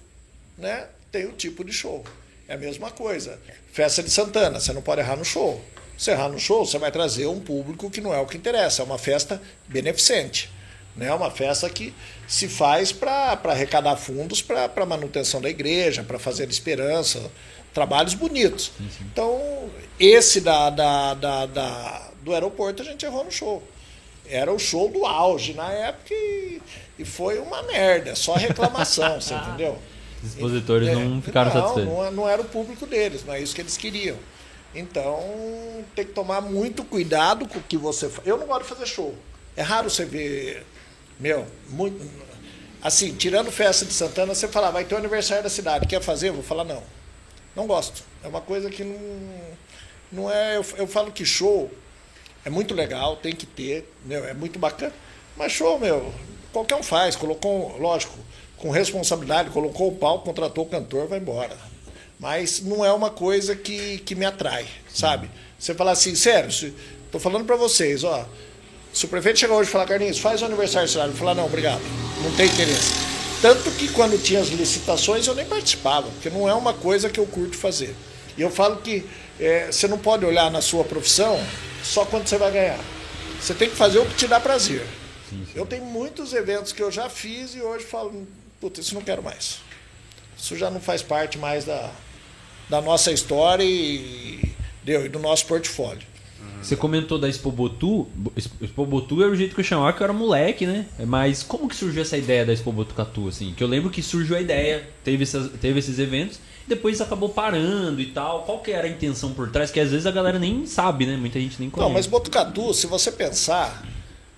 né, 0.58 0.88
tem 1.12 1.26
o 1.28 1.32
tipo 1.32 1.64
de 1.64 1.72
show. 1.72 2.04
É 2.50 2.56
a 2.56 2.58
mesma 2.58 2.90
coisa. 2.92 3.40
Festa 3.72 4.02
de 4.04 4.10
Santana, 4.10 4.60
você 4.60 4.74
não 4.74 4.82
pode 4.82 5.00
errar 5.02 5.16
no 5.16 5.24
show. 5.24 5.64
Se 5.98 6.12
errar 6.12 6.30
no 6.30 6.40
show, 6.40 6.66
você 6.66 6.78
vai 6.80 6.92
trazer 6.92 7.28
um 7.28 7.40
público 7.40 7.90
que 7.92 8.02
não 8.02 8.14
é 8.14 8.20
o 8.20 8.26
que 8.26 8.36
interessa. 8.38 8.82
É 8.82 8.86
uma 8.86 8.98
festa 8.98 9.42
beneficente. 9.68 10.50
Né? 10.96 11.08
É 11.08 11.14
uma 11.14 11.30
festa 11.30 11.70
que 11.70 11.94
se 12.28 12.48
faz 12.48 12.92
para 12.92 13.40
arrecadar 13.46 13.96
fundos 13.98 14.42
para 14.42 14.86
manutenção 14.86 15.40
da 15.40 15.50
igreja, 15.50 16.04
para 16.04 16.18
fazer 16.18 16.50
esperança, 16.50 17.30
trabalhos 17.74 18.16
bonitos. 18.16 18.72
Então, 19.02 19.70
esse 20.00 20.42
da, 20.42 20.70
da, 20.72 21.14
da, 21.14 21.46
da- 21.46 22.10
do 22.24 22.34
aeroporto 22.34 22.82
a 22.82 22.86
gente 22.86 23.06
errou 23.06 23.24
no 23.24 23.32
show. 23.32 23.62
Era 24.28 24.52
o 24.52 24.60
show 24.60 24.90
do 24.90 25.06
auge 25.06 25.54
na 25.54 25.72
época 25.72 26.14
e, 26.14 26.62
e 26.98 27.06
foi 27.06 27.40
uma 27.40 27.62
merda, 27.64 28.16
só 28.16 28.34
reclamação, 28.34 29.22
você 29.22 29.34
entendeu? 29.36 29.78
Os 30.24 30.30
expositores 30.34 30.90
É, 30.90 30.96
não 30.96 31.22
ficaram 31.22 31.54
não, 31.54 31.62
satisfeitos. 31.62 31.94
Não, 31.94 32.12
não 32.12 32.30
era 32.30 32.42
o 32.42 32.46
público 32.46 32.86
deles, 32.86 33.24
não 33.26 33.34
é 33.34 33.42
isso 33.42 33.56
que 33.56 33.62
eles 33.62 33.78
queriam. 33.78 34.18
Então, 34.74 35.20
tem 35.96 36.06
que 36.06 36.12
tomar 36.12 36.42
muito 36.42 36.84
cuidado 36.84 37.48
com 37.48 37.60
o 37.60 37.64
que 37.64 37.78
você 37.78 38.08
faz. 38.08 38.28
Eu 38.28 38.38
não 38.38 38.46
gosto 38.46 38.64
de 38.64 38.70
fazer 38.70 38.86
show. 38.86 39.16
É 39.56 39.62
raro 39.62 39.90
você 39.90 40.06
ver. 40.06 40.66
Meu, 41.20 41.46
muito. 41.70 42.00
Assim, 42.82 43.14
tirando 43.16 43.52
festa 43.52 43.86
de 43.86 43.94
Santana, 43.94 44.34
você 44.34 44.48
fala, 44.48 44.72
vai 44.72 44.86
ter 44.86 44.96
o 44.96 44.98
aniversário 44.98 45.44
da 45.44 45.50
cidade, 45.50 45.88
quer 45.88 46.02
fazer? 46.02 46.30
Eu 46.30 46.36
vou 46.36 46.44
falar, 46.44 46.64
não. 46.64 46.84
Não 47.56 47.68
gosto. 47.68 48.04
É 48.24 48.28
uma 48.28 48.42
coisa 48.42 48.70
que 48.70 48.84
não. 48.84 49.00
Não 50.12 50.32
é. 50.32 50.58
Eu, 50.58 50.66
eu 50.78 50.88
falo 50.88 51.12
que 51.12 51.26
show 51.26 51.70
é 52.46 52.50
muito 52.50 52.74
legal, 52.74 53.18
tem 53.18 53.34
que 53.34 53.46
ter, 53.46 53.92
meu, 54.06 54.24
é 54.24 54.34
muito 54.34 54.58
bacana. 54.60 54.94
Mas 55.36 55.52
show, 55.52 55.80
meu, 55.80 56.14
qualquer 56.52 56.76
um 56.76 56.84
faz, 56.84 57.16
colocou, 57.16 57.78
lógico, 57.78 58.18
com 58.60 58.70
responsabilidade, 58.70 59.50
colocou 59.50 59.90
o 59.90 59.96
palco, 59.96 60.26
contratou 60.26 60.66
o 60.66 60.68
cantor, 60.68 61.08
vai 61.08 61.20
embora. 61.20 61.56
Mas 62.20 62.62
não 62.62 62.84
é 62.84 62.92
uma 62.92 63.10
coisa 63.10 63.56
que, 63.56 64.00
que 64.00 64.14
me 64.14 64.26
atrai, 64.26 64.68
sabe? 64.94 65.30
Você 65.58 65.74
falar 65.74 65.92
assim, 65.92 66.16
sério, 66.16 66.74
tô 67.12 67.20
falando 67.20 67.46
para 67.46 67.56
vocês, 67.56 68.04
ó. 68.04 68.26
Se 68.92 69.06
o 69.06 69.08
prefeito 69.08 69.40
chegar 69.40 69.56
hoje 69.56 69.70
e 69.70 69.72
falar, 69.72 69.86
Carlinhos, 69.86 70.20
faz 70.20 70.42
o 70.42 70.46
aniversário 70.46 70.88
da 70.88 70.92
cidade, 70.92 71.12
eu 71.12 71.18
falar, 71.18 71.36
não, 71.36 71.46
obrigado, 71.46 71.82
não 72.24 72.32
tem 72.36 72.48
interesse. 72.48 72.94
Tanto 73.42 73.72
que 73.72 73.88
quando 73.90 74.22
tinha 74.22 74.42
as 74.42 74.50
licitações 74.50 75.26
eu 75.26 75.36
nem 75.36 75.46
participava, 75.46 76.10
porque 76.10 76.30
não 76.30 76.50
é 76.50 76.54
uma 76.54 76.74
coisa 76.74 77.10
que 77.10 77.20
eu 77.20 77.26
curto 77.26 77.56
fazer. 77.56 77.96
E 78.38 78.42
eu 78.42 78.50
falo 78.50 78.78
que 78.78 79.06
eh, 79.40 79.68
você 79.72 79.88
não 79.88 79.98
pode 79.98 80.26
olhar 80.26 80.52
na 80.52 80.62
sua 80.62 80.84
profissão 80.84 81.40
só 81.82 82.04
quando 82.04 82.28
você 82.28 82.38
vai 82.38 82.52
ganhar. 82.52 82.80
Você 83.40 83.54
tem 83.54 83.70
que 83.70 83.76
fazer 83.76 84.00
o 84.00 84.06
que 84.06 84.16
te 84.16 84.28
dá 84.28 84.40
prazer. 84.40 84.86
Eu 85.56 85.66
tenho 85.66 85.86
muitos 85.86 86.34
eventos 86.34 86.74
que 86.74 86.82
eu 86.82 86.92
já 86.92 87.10
fiz 87.10 87.56
e 87.56 87.62
hoje 87.62 87.86
falo, 87.86 88.28
puta, 88.60 88.80
isso 88.80 88.94
não 88.96 89.02
quero 89.02 89.24
mais. 89.24 89.60
Isso 90.38 90.56
já 90.56 90.70
não 90.70 90.80
faz 90.80 91.02
parte 91.02 91.38
mais 91.38 91.66
da, 91.66 91.92
da 92.70 92.82
nossa 92.82 93.12
história 93.12 93.64
e, 93.64 94.54
deu, 94.84 95.06
e 95.06 95.10
do 95.10 95.20
nosso 95.20 95.46
portfólio. 95.46 96.08
Você 96.62 96.76
comentou 96.76 97.18
da 97.18 97.30
Expobotu. 97.30 98.08
Expobotu 98.62 99.22
era 99.24 99.32
o 99.32 99.36
jeito 99.36 99.56
que 99.56 99.62
eu 99.62 99.66
chamava, 99.66 99.94
que 99.94 100.02
eu 100.02 100.06
era 100.06 100.14
moleque, 100.14 100.66
né? 100.66 100.86
Mas 101.06 101.42
como 101.42 101.70
que 101.70 101.76
surgiu 101.76 102.02
essa 102.02 102.18
ideia 102.18 102.46
da 102.46 102.52
Expobotucatu, 102.52 103.30
assim? 103.30 103.54
Que 103.54 103.64
eu 103.64 103.68
lembro 103.68 103.90
que 103.90 104.02
surgiu 104.02 104.36
a 104.36 104.42
ideia, 104.42 104.88
teve, 105.04 105.24
essas, 105.24 105.52
teve 105.54 105.80
esses 105.80 106.00
eventos, 106.00 106.40
depois 106.68 107.00
acabou 107.00 107.30
parando 107.30 108.02
e 108.02 108.08
tal. 108.08 108.44
Qual 108.44 108.60
que 108.60 108.72
era 108.72 108.88
a 108.88 108.90
intenção 108.90 109.34
por 109.34 109.50
trás? 109.50 109.72
Que 109.72 109.80
às 109.80 109.92
vezes 109.92 110.06
a 110.06 110.12
galera 110.12 110.38
nem 110.38 110.66
sabe, 110.66 111.06
né? 111.06 111.16
Muita 111.16 111.40
gente 111.40 111.60
nem 111.60 111.70
conhece. 111.70 111.88
Não, 111.88 111.94
mas 111.94 112.06
Botucatu, 112.06 112.74
se 112.74 112.88
você 112.88 113.12
pensar, 113.12 113.86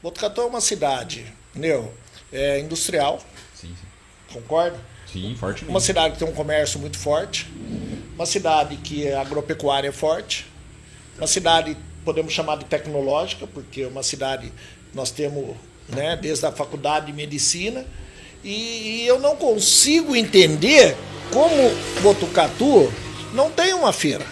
Botucatu 0.01 0.41
é 0.41 0.45
uma 0.45 0.61
cidade, 0.61 1.25
entendeu? 1.51 1.91
É 2.31 2.59
industrial, 2.59 3.19
Sim, 3.53 3.67
sim. 3.69 3.87
Concorda? 4.31 4.79
Sim, 5.11 5.35
fortemente. 5.37 5.69
Uma 5.69 5.81
cidade 5.81 6.13
que 6.13 6.19
tem 6.19 6.27
um 6.27 6.33
comércio 6.33 6.79
muito 6.79 6.97
forte, 6.97 7.47
uma 8.15 8.25
cidade 8.25 8.77
que 8.77 9.07
é 9.07 9.15
agropecuária 9.15 9.89
é 9.89 9.91
forte, 9.91 10.45
uma 11.17 11.27
cidade 11.27 11.77
podemos 12.03 12.33
chamar 12.33 12.57
de 12.57 12.65
tecnológica, 12.65 13.45
porque 13.45 13.81
é 13.81 13.87
uma 13.87 14.03
cidade 14.03 14.51
nós 14.93 15.11
temos 15.11 15.55
né, 15.89 16.17
desde 16.17 16.45
a 16.45 16.51
faculdade 16.51 17.07
de 17.07 17.13
medicina, 17.13 17.85
e, 18.43 19.03
e 19.03 19.07
eu 19.07 19.19
não 19.19 19.35
consigo 19.35 20.15
entender 20.15 20.95
como 21.31 21.55
Botucatu 22.01 22.91
não 23.33 23.51
tem 23.51 23.73
uma 23.73 23.93
feira. 23.93 24.25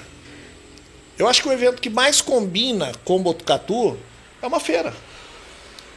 Eu 1.18 1.28
acho 1.28 1.41
que 1.41 1.50
o 1.50 1.52
evento 1.52 1.82
que 1.82 1.89
mais 1.89 2.22
combina 2.22 2.91
com 3.04 3.22
Botucatu 3.22 3.97
é 4.41 4.47
uma 4.47 4.60
feira. 4.60 4.93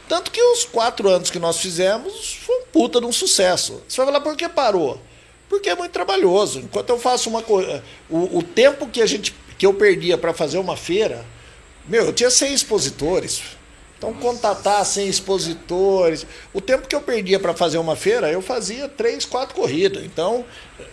Tanto 0.07 0.31
que 0.31 0.41
os 0.41 0.63
quatro 0.65 1.09
anos 1.09 1.29
que 1.29 1.39
nós 1.39 1.59
fizemos 1.59 2.35
foi 2.45 2.55
um 2.59 2.65
puta 2.71 2.99
de 2.99 3.05
um 3.05 3.11
sucesso. 3.11 3.81
Você 3.87 3.97
vai 3.97 4.07
falar, 4.07 4.21
por 4.21 4.35
que 4.35 4.47
parou? 4.49 4.99
Porque 5.49 5.69
é 5.69 5.75
muito 5.75 5.91
trabalhoso. 5.91 6.59
Enquanto 6.59 6.89
eu 6.89 6.99
faço 6.99 7.29
uma 7.29 7.41
coisa. 7.41 7.83
O, 8.09 8.39
o 8.39 8.43
tempo 8.43 8.87
que, 8.87 9.01
a 9.01 9.05
gente, 9.05 9.33
que 9.57 9.65
eu 9.65 9.73
perdia 9.73 10.17
para 10.17 10.33
fazer 10.33 10.57
uma 10.57 10.75
feira, 10.75 11.25
meu, 11.87 12.05
eu 12.05 12.13
tinha 12.13 12.29
100 12.29 12.53
expositores. 12.53 13.41
Então, 13.97 14.13
contatar 14.15 14.85
100 14.85 15.07
expositores. 15.07 16.25
O 16.53 16.59
tempo 16.59 16.87
que 16.87 16.95
eu 16.95 17.01
perdia 17.01 17.39
para 17.39 17.53
fazer 17.53 17.77
uma 17.77 17.95
feira, 17.95 18.29
eu 18.29 18.41
fazia 18.41 18.89
três, 18.89 19.23
quatro 19.23 19.55
corridas. 19.55 20.03
Então, 20.03 20.45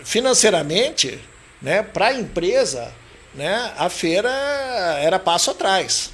financeiramente, 0.04 1.18
né, 1.60 1.82
para 1.82 2.08
a 2.08 2.14
empresa, 2.14 2.92
né, 3.34 3.72
a 3.76 3.88
feira 3.88 4.30
era 5.00 5.18
passo 5.18 5.50
atrás. 5.50 6.12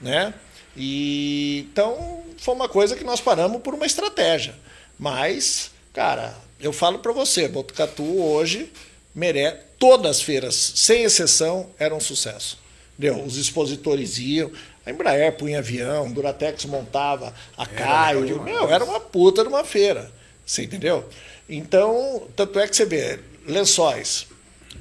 Né? 0.00 0.34
E 0.76 1.66
então 1.70 2.21
foi 2.42 2.54
uma 2.54 2.68
coisa 2.68 2.96
que 2.96 3.04
nós 3.04 3.20
paramos 3.20 3.62
por 3.62 3.72
uma 3.72 3.86
estratégia. 3.86 4.52
Mas, 4.98 5.70
cara, 5.92 6.34
eu 6.58 6.72
falo 6.72 6.98
para 6.98 7.12
você, 7.12 7.46
Botucatu 7.46 8.20
hoje 8.20 8.72
merece 9.14 9.58
todas 9.78 10.16
as 10.16 10.22
feiras, 10.22 10.72
sem 10.74 11.04
exceção, 11.04 11.70
eram 11.78 11.98
um 11.98 12.00
sucesso. 12.00 12.58
Entendeu? 12.98 13.24
Os 13.24 13.36
expositores 13.36 14.18
iam, 14.18 14.50
a 14.84 14.90
Embraer 14.90 15.36
punha 15.36 15.60
avião, 15.60 16.10
Duratex 16.10 16.64
montava 16.64 17.32
a 17.56 17.64
Caio, 17.64 18.42
meu, 18.42 18.68
era 18.68 18.84
uma 18.84 18.98
puta 18.98 19.42
de 19.42 19.48
uma 19.48 19.62
feira. 19.64 20.10
Você 20.44 20.64
entendeu? 20.64 21.08
Então, 21.48 22.26
tanto 22.34 22.58
é 22.58 22.66
que 22.66 22.74
você 22.74 22.84
vê, 22.84 23.20
lençóis, 23.46 24.26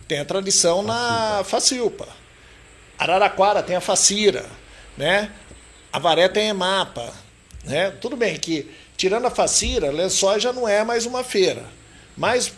tem 0.07 0.17
a 0.17 0.25
tradição 0.25 0.81
na 0.81 1.43
Facilpa. 1.45 2.07
Araraquara 2.97 3.61
tem 3.61 3.75
a 3.75 3.81
Facira, 3.81 4.47
né? 4.97 5.31
Avaré 5.93 6.27
tem 6.27 6.47
Emapa, 6.47 7.20
né? 7.63 7.91
Tudo 8.01 8.15
bem 8.15 8.37
que 8.37 8.69
tirando 8.97 9.25
a 9.25 9.31
Facira, 9.31 9.91
Lençóis 9.91 10.41
já 10.43 10.51
não 10.53 10.67
é 10.67 10.83
mais 10.83 11.05
uma 11.05 11.23
feira, 11.23 11.63
mas 12.17 12.51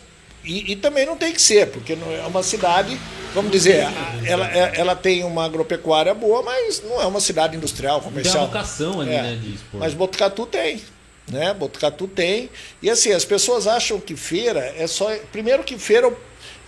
e, 0.44 0.72
e 0.72 0.76
também 0.76 1.06
não 1.06 1.16
tem 1.16 1.32
que 1.32 1.40
ser, 1.40 1.68
porque 1.70 1.96
não 1.96 2.10
é 2.12 2.20
uma 2.26 2.42
cidade, 2.42 2.98
vamos 3.34 3.50
dizer, 3.50 3.86
ela, 4.26 4.46
ela 4.46 4.94
tem 4.94 5.24
uma 5.24 5.44
agropecuária 5.46 6.12
boa, 6.12 6.42
mas 6.42 6.82
não 6.82 7.00
é 7.00 7.06
uma 7.06 7.20
cidade 7.20 7.56
industrial, 7.56 8.00
Tem 8.00 8.10
comercial. 8.10 8.38
uma 8.44 8.46
vocação 8.48 9.00
ali, 9.00 9.12
É. 9.14 9.22
né? 9.22 9.38
De 9.40 9.54
expor. 9.54 9.80
Mas 9.80 9.94
Botucatu 9.94 10.44
tem. 10.44 10.82
Né? 11.26 11.54
Botucatu 11.54 12.06
tem. 12.06 12.50
E 12.82 12.90
assim, 12.90 13.10
as 13.12 13.24
pessoas 13.24 13.66
acham 13.66 13.98
que 13.98 14.14
feira 14.14 14.60
é 14.76 14.86
só. 14.86 15.10
Primeiro 15.32 15.64
que 15.64 15.78
feira 15.78 16.12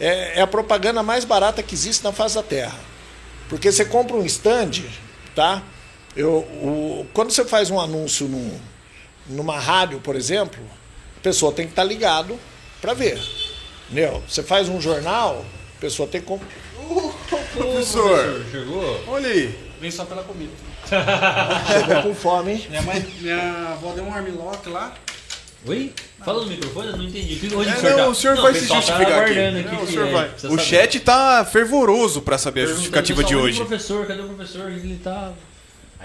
é, 0.00 0.38
é 0.38 0.40
a 0.40 0.46
propaganda 0.46 1.02
mais 1.02 1.26
barata 1.26 1.62
que 1.62 1.74
existe 1.74 2.02
na 2.02 2.10
face 2.10 2.36
da 2.36 2.42
terra. 2.42 2.78
Porque 3.50 3.70
você 3.70 3.84
compra 3.84 4.16
um 4.16 4.24
stand, 4.24 4.82
tá? 5.34 5.62
Eu, 6.16 6.30
o, 6.38 7.06
quando 7.12 7.30
você 7.30 7.44
faz 7.44 7.70
um 7.70 7.78
anúncio 7.78 8.26
num, 8.26 8.50
numa 9.28 9.58
rádio, 9.58 10.00
por 10.00 10.16
exemplo, 10.16 10.60
a 11.16 11.20
pessoa 11.20 11.52
tem 11.52 11.66
que 11.66 11.72
estar 11.72 11.84
ligado 11.84 12.38
para 12.80 12.94
ver. 12.94 13.20
Entendeu? 13.90 14.22
Você 14.28 14.42
faz 14.42 14.68
um 14.68 14.80
jornal, 14.80 15.44
a 15.76 15.80
pessoa 15.80 16.08
tem 16.08 16.20
que. 16.20 16.26
comp- 16.26 16.42
Professor, 17.54 18.44
Chegou? 18.50 19.00
olha 19.08 19.28
aí. 19.28 19.58
Vem 19.80 19.90
só 19.90 20.04
pela 20.04 20.22
comida. 20.22 20.52
Chegou 20.86 22.02
com 22.02 22.14
fome, 22.14 22.52
hein? 22.52 22.66
Minha 22.70 22.82
mãe, 22.82 23.06
minha 23.20 23.72
avó 23.72 23.92
deu 23.92 24.04
um 24.04 24.14
armlock 24.14 24.68
lá. 24.68 24.94
Oi? 25.66 25.92
Fala 26.24 26.42
no 26.42 26.46
microfone, 26.46 26.88
eu 26.88 26.96
não 26.96 27.04
entendi. 27.04 27.54
Onde 27.54 27.68
É, 27.68 27.74
o 27.74 27.80
senhor 27.80 27.90
não, 27.90 28.04
tá? 28.04 28.08
o 28.08 28.14
senhor 28.14 28.36
Não, 28.36 28.42
vai 28.42 28.54
se 28.54 28.68
tá 28.68 28.74
justificar 28.76 29.22
aqui. 29.22 29.38
aqui 29.38 29.62
Não, 29.74 29.82
o 29.82 29.86
senhor 29.86 30.06
é, 30.06 30.12
vai. 30.12 30.30
O 30.50 30.58
chat 30.58 31.00
tá 31.00 31.44
fervoroso 31.44 32.22
pra 32.22 32.38
saber 32.38 32.62
a 32.64 32.66
justificativa 32.68 33.24
de 33.24 33.34
hoje. 33.34 33.60
Onde 33.60 33.62
o 33.62 33.66
professor, 33.66 34.06
cadê 34.06 34.20
o 34.22 34.28
professor? 34.28 34.70
Ele 34.70 34.96
tá... 35.02 35.32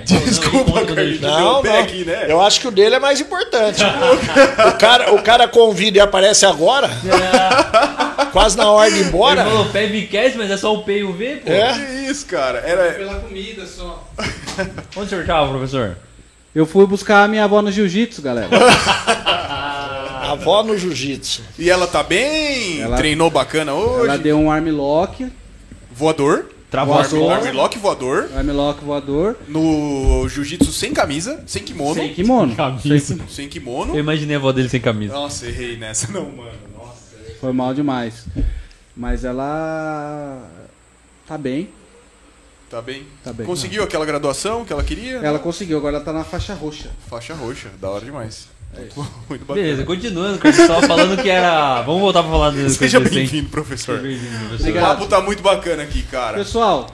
Desculpa, 0.05 0.81
Não, 1.21 1.61
não. 1.61 1.79
aqui, 1.79 2.03
né? 2.05 2.25
Eu 2.27 2.41
acho 2.41 2.59
que 2.61 2.67
o 2.67 2.71
dele 2.71 2.95
é 2.95 2.99
mais 2.99 3.19
importante. 3.21 3.83
o, 4.67 4.77
cara, 4.77 5.13
o 5.13 5.21
cara 5.21 5.47
convida 5.47 5.97
e 5.97 6.01
aparece 6.01 6.45
agora, 6.45 6.89
quase 8.31 8.57
na 8.57 8.69
hora 8.71 8.89
de 8.89 8.97
ir 8.99 9.05
embora. 9.05 9.41
Ele 9.41 9.49
falou 9.49 9.65
pé 9.69 9.87
Vcast, 9.87 10.37
mas 10.37 10.49
é 10.49 10.57
só 10.57 10.73
o 10.73 10.83
P 10.83 10.99
e 10.99 11.03
o 11.03 11.13
V, 11.13 11.41
pô. 11.45 11.51
É. 11.51 11.73
Que 11.73 12.11
isso, 12.11 12.25
cara? 12.25 12.59
Era. 12.59 12.93
Pela 12.93 13.15
comida 13.19 13.65
só. 13.67 14.07
Onde 14.95 15.05
o 15.05 15.09
senhor 15.09 15.25
tava, 15.25 15.49
professor? 15.49 15.97
Eu 16.53 16.65
fui 16.65 16.85
buscar 16.85 17.23
a 17.23 17.27
minha 17.27 17.43
avó 17.43 17.61
no 17.61 17.71
jiu-jitsu, 17.71 18.21
galera. 18.21 18.49
A 20.21 20.33
avó 20.33 20.63
no 20.63 20.77
jiu-jitsu. 20.77 21.41
E 21.59 21.69
ela 21.69 21.87
tá 21.87 22.01
bem? 22.03 22.81
Ela- 22.81 22.95
Treinou 22.95 23.29
bacana 23.29 23.73
hoje? 23.73 24.05
Ela 24.07 24.17
deu 24.17 24.37
um 24.39 24.49
armlock, 24.51 25.27
Voador. 25.91 26.45
Travou 26.71 26.95
Voador. 26.95 27.31
Armlock 27.33 27.77
voador. 27.77 28.29
armlock 28.33 28.81
voador, 28.83 29.35
No 29.45 30.25
jiu-jitsu 30.29 30.71
sem 30.71 30.93
camisa, 30.93 31.43
sem 31.45 31.61
kimono. 31.63 31.93
sem 31.95 32.13
kimono. 32.13 32.55
Camisa. 32.55 32.99
Sem- 33.17 33.27
Sem 33.27 33.49
kimono. 33.49 33.93
Eu 33.93 33.99
imaginei 33.99 34.37
a 34.37 34.39
avó 34.39 34.53
dele 34.53 34.69
sem 34.69 34.79
camisa. 34.79 35.13
Nossa, 35.13 35.45
errei 35.47 35.75
nessa. 35.75 36.09
Não, 36.13 36.31
mano. 36.31 36.51
Nossa. 36.77 37.17
Foi 37.41 37.51
mal 37.51 37.73
demais. 37.73 38.25
Mas 38.95 39.25
ela 39.25 40.47
tá 41.27 41.37
bem, 41.37 41.67
Tá 42.69 42.81
bem. 42.81 43.05
tá 43.21 43.33
bem. 43.33 43.45
Conseguiu 43.45 43.83
aquela 43.83 44.05
graduação 44.05 44.63
que 44.63 44.71
ela 44.71 44.83
queria? 44.83 45.17
Ela 45.17 45.39
conseguiu, 45.39 45.77
agora 45.77 45.97
ela 45.97 46.05
tá 46.05 46.13
na 46.13 46.23
faixa 46.23 46.53
roxa. 46.53 46.89
Faixa 47.09 47.33
roxa. 47.33 47.69
Da 47.81 47.89
hora 47.89 48.05
demais. 48.05 48.47
É 48.75 48.79
Muito, 48.79 48.95
muito 49.29 49.45
bacana. 49.45 49.61
Beleza, 49.65 49.83
continuando. 49.83 50.39
Você 50.39 50.67
tava 50.67 50.87
falando 50.87 51.21
que 51.21 51.29
era. 51.29 51.81
Vamos 51.81 52.01
voltar 52.01 52.23
pra 52.23 52.31
falar 52.31 52.49
do 52.51 52.69
Seja 52.69 52.99
bem-vindo, 52.99 53.49
professor. 53.49 53.99
Seja 53.99 54.07
bem-vindo, 54.07 54.35
O 54.35 54.39
professor. 54.49 54.59
Obrigado. 54.69 54.97
papo 54.97 55.07
tá 55.07 55.21
muito 55.21 55.43
bacana 55.43 55.83
aqui, 55.83 56.03
cara. 56.03 56.37
Pessoal, 56.37 56.89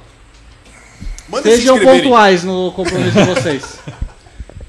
Manda 1.30 1.44
se 1.50 1.58
sejam 1.58 1.76
inscreverem. 1.76 2.04
pontuais 2.04 2.44
no 2.44 2.72
compromisso 2.72 3.18
de 3.18 3.24
vocês. 3.26 3.80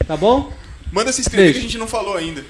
Tá 0.06 0.16
bom? 0.16 0.50
Manda 0.90 1.12
se 1.12 1.20
inscrever 1.20 1.48
que 1.48 1.52
Beijo. 1.52 1.66
a 1.66 1.70
gente 1.70 1.78
não 1.78 1.86
falou 1.86 2.16
ainda. 2.16 2.42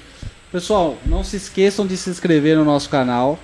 Pessoal, 0.49 0.97
não 1.05 1.25
se 1.25 1.35
esqueçam 1.35 1.85
de 1.85 1.97
se 1.97 2.09
inscrever 2.09 2.55
no 2.55 2.63
nosso 2.63 2.87
canal. 2.89 3.37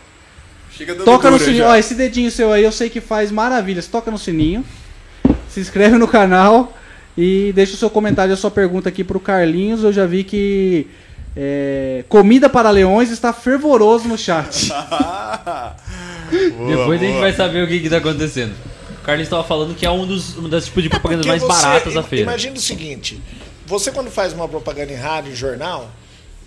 Chega 0.71 0.93
dando 0.93 1.03
Toca 1.03 1.29
no 1.29 1.37
dura 1.37 1.43
sininho. 1.49 1.65
já. 1.65 1.71
Ó, 1.71 1.75
esse 1.75 1.95
dedinho 1.95 2.31
seu 2.31 2.53
aí 2.53 2.63
eu 2.63 2.71
sei 2.71 2.89
que 2.89 3.01
faz 3.01 3.29
maravilhas. 3.29 3.87
Toca 3.87 4.09
no 4.09 4.17
sininho. 4.17 4.63
Se 5.49 5.59
inscreve 5.59 5.97
no 5.97 6.07
canal. 6.07 6.73
E 7.17 7.51
deixa 7.53 7.73
o 7.73 7.77
seu 7.77 7.89
comentário, 7.89 8.33
a 8.33 8.37
sua 8.37 8.51
pergunta 8.51 8.89
aqui 8.89 9.03
pro 9.03 9.19
Carlinhos. 9.19 9.83
Eu 9.83 9.93
já 9.93 10.05
vi 10.05 10.23
que 10.23 10.87
é, 11.35 12.03
Comida 12.09 12.49
para 12.49 12.69
Leões 12.69 13.09
está 13.09 13.31
fervoroso 13.33 14.07
no 14.07 14.17
chat. 14.17 14.69
Boa, 16.57 16.67
Depois 16.67 16.99
a 17.01 17.03
gente 17.03 17.11
boa. 17.13 17.21
vai 17.21 17.33
saber 17.33 17.63
o 17.63 17.67
que, 17.67 17.79
que 17.79 17.89
tá 17.89 17.97
acontecendo. 17.97 18.53
O 18.99 19.03
Carlinhos 19.05 19.29
tava 19.29 19.43
falando 19.43 19.75
que 19.75 19.85
é 19.85 19.91
um 19.91 20.05
dos, 20.07 20.35
uma 20.35 20.49
das 20.49 20.65
tipos 20.65 20.81
de 20.83 20.89
propagandas 20.89 21.25
mais 21.25 21.41
Porque 21.41 21.55
você- 21.55 21.61
baratas 21.65 21.93
da 21.93 22.03
feira. 22.03 22.23
Imagina 22.23 22.55
o 22.57 22.59
seguinte: 22.59 23.21
você, 23.67 23.91
quando 23.91 24.09
faz 24.09 24.33
uma 24.33 24.47
propaganda 24.47 24.91
em 24.91 24.95
rádio, 24.95 25.31
em 25.31 25.35
jornal, 25.35 25.89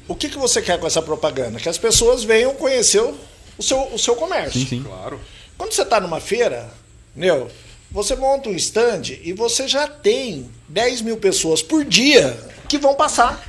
o 0.08 0.14
que, 0.14 0.28
que 0.28 0.36
você 0.36 0.60
quer 0.60 0.78
com 0.80 0.86
essa 0.86 1.00
propaganda? 1.00 1.60
Que 1.60 1.68
as 1.68 1.78
pessoas 1.78 2.24
venham 2.24 2.52
conhecer 2.54 3.00
o, 3.00 3.14
o 3.56 3.62
seu, 3.62 3.80
o 3.94 3.98
seu 3.98 4.16
comércio. 4.16 4.60
Sim, 4.60 4.66
sim. 4.66 4.82
Claro. 4.82 5.20
Quando 5.56 5.72
você 5.72 5.82
está 5.82 6.00
numa 6.00 6.20
feira, 6.20 6.68
meu, 7.14 7.48
você 7.90 8.16
monta 8.16 8.48
um 8.48 8.54
stand 8.54 9.02
e 9.22 9.32
você 9.32 9.68
já 9.68 9.86
tem 9.86 10.48
10 10.68 11.00
mil 11.02 11.16
pessoas 11.16 11.62
por 11.62 11.84
dia 11.84 12.38
que 12.68 12.78
vão 12.78 12.94
passar 12.94 13.42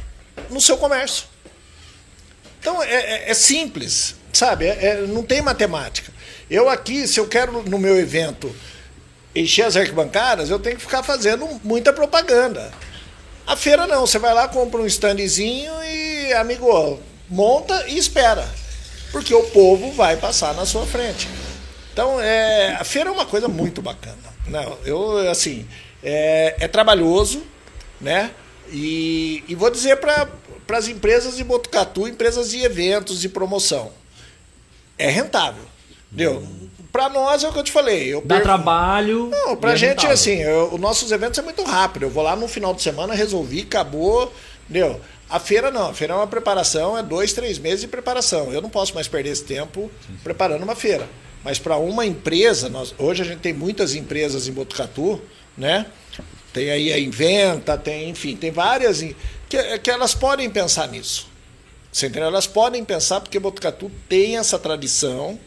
no 0.50 0.62
seu 0.62 0.78
comércio. 0.78 1.26
Então 2.60 2.82
é, 2.82 2.94
é- 2.94 3.32
é 3.32 3.34
simples, 3.34 4.16
sabe? 4.34 4.66
É- 4.66 4.86
é- 4.86 5.02
não 5.08 5.24
tem 5.24 5.42
matemática. 5.42 6.12
Eu 6.50 6.70
aqui, 6.70 7.08
se 7.08 7.20
eu 7.20 7.28
quero 7.28 7.64
no 7.64 7.78
meu 7.78 7.98
evento 8.00 8.54
encher 9.36 9.64
as 9.64 9.76
arquibancadas, 9.76 10.50
eu 10.50 10.60
tenho 10.60 10.76
que 10.76 10.82
ficar 10.82 11.04
fazendo 11.04 11.48
muita 11.64 11.94
propaganda. 11.94 12.72
A 13.46 13.56
feira 13.56 13.88
não, 13.88 14.06
você 14.06 14.20
vai 14.20 14.34
lá, 14.34 14.48
compra 14.48 14.82
um 14.82 14.86
standzinho 14.86 15.72
e, 15.84 16.34
amigo, 16.34 17.00
monta 17.30 17.86
e 17.88 17.98
espera. 17.98 18.48
Porque 19.12 19.34
o 19.34 19.44
povo 19.44 19.92
vai 19.92 20.18
passar 20.18 20.54
na 20.54 20.66
sua 20.66 20.86
frente. 20.86 21.28
Então, 21.92 22.22
é, 22.22 22.76
a 22.80 22.84
feira 22.84 23.10
é 23.10 23.12
uma 23.14 23.26
coisa 23.26 23.48
muito 23.48 23.82
bacana. 23.82 24.18
Não, 24.48 24.78
eu, 24.86 25.30
assim, 25.30 25.68
é, 26.04 26.56
é 26.60 26.68
trabalhoso, 26.68 27.44
né? 28.00 28.32
E, 28.72 29.44
e 29.48 29.56
vou 29.56 29.70
dizer 29.72 29.98
para 29.98 30.28
as 30.78 30.88
empresas 30.88 31.36
de 31.38 31.44
Botucatu, 31.44 32.08
empresas 32.08 32.52
de 32.52 32.62
eventos, 32.64 33.20
de 33.20 33.28
promoção, 33.30 33.92
é 34.98 35.10
rentável. 35.10 35.64
Entendeu? 36.12 36.44
Para 36.92 37.08
nós 37.10 37.44
é 37.44 37.48
o 37.50 37.54
que 37.54 37.60
eu 37.60 37.64
te 37.64 37.72
falei. 37.72 38.12
Eu 38.14 38.22
Dá 38.22 38.36
perco- 38.36 38.44
trabalho. 38.44 39.30
não, 39.30 39.56
pra 39.56 39.72
e 39.72 39.74
é 39.74 39.78
gente, 39.78 39.90
rentável. 39.90 40.12
assim, 40.14 40.42
eu- 40.42 40.74
os 40.74 40.80
nossos 40.80 41.12
eventos 41.12 41.38
é 41.38 41.42
muito 41.42 41.64
rápido. 41.64 42.04
Eu 42.04 42.10
vou 42.10 42.24
lá 42.24 42.36
no 42.36 42.48
final 42.48 42.74
de 42.74 42.82
semana, 42.82 43.14
resolvi, 43.14 43.62
acabou, 43.62 44.34
entendeu? 44.68 45.00
A 45.30 45.40
feira 45.40 45.70
não, 45.70 45.90
a 45.90 45.94
feira 45.94 46.14
é 46.14 46.18
uma 46.18 46.26
preparação, 46.26 46.98
é 46.98 47.04
dois, 47.04 47.32
três 47.34 47.60
meses 47.60 47.82
de 47.82 47.88
preparação. 47.88 48.52
Eu 48.52 48.60
não 48.62 48.70
posso 48.72 48.96
mais 48.96 49.08
perder 49.08 49.30
esse 49.30 49.44
tempo 49.44 49.92
preparando 50.24 50.64
uma 50.64 50.74
feira. 50.76 51.08
Mas 51.44 51.60
para 51.60 51.78
uma 51.78 52.06
empresa, 52.08 52.68
nós, 52.70 52.94
hoje 52.98 53.22
a 53.22 53.26
gente 53.26 53.40
tem 53.40 53.54
muitas 53.54 53.94
empresas 53.94 54.48
em 54.48 54.52
Botucatu, 54.52 55.22
né? 55.60 55.86
Tem 56.52 56.72
aí 56.72 56.92
a 56.92 56.98
Inventa, 56.98 57.78
tem, 57.78 58.10
enfim, 58.10 58.36
tem 58.36 58.50
várias 58.50 59.02
que, 59.48 59.80
que 59.80 59.92
elas 59.92 60.16
podem 60.16 60.50
pensar 60.50 60.88
nisso. 60.88 61.28
Você 61.92 62.08
entendeu? 62.08 62.28
Elas 62.28 62.48
podem 62.48 62.84
pensar 62.86 63.20
porque 63.20 63.40
Botucatu 63.40 63.92
tem 64.08 64.38
essa 64.38 64.58
tradição, 64.58 65.40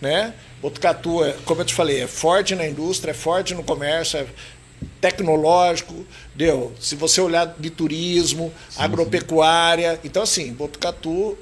né? 0.00 0.34
Botucatu, 0.60 1.24
é, 1.24 1.34
como 1.44 1.60
eu 1.60 1.64
te 1.64 1.74
falei, 1.74 2.02
é 2.02 2.06
forte 2.06 2.54
na 2.54 2.66
indústria, 2.66 3.12
é 3.12 3.14
forte 3.14 3.54
no 3.54 3.62
comércio, 3.62 4.18
é 4.18 4.26
tecnológico, 5.00 6.06
deu. 6.34 6.74
Se 6.80 6.94
você 6.94 7.20
olhar 7.20 7.54
de 7.58 7.70
turismo, 7.70 8.52
agropecuária, 8.76 9.98
então 10.04 10.22
assim, 10.22 10.52
Botucatu 10.52 11.38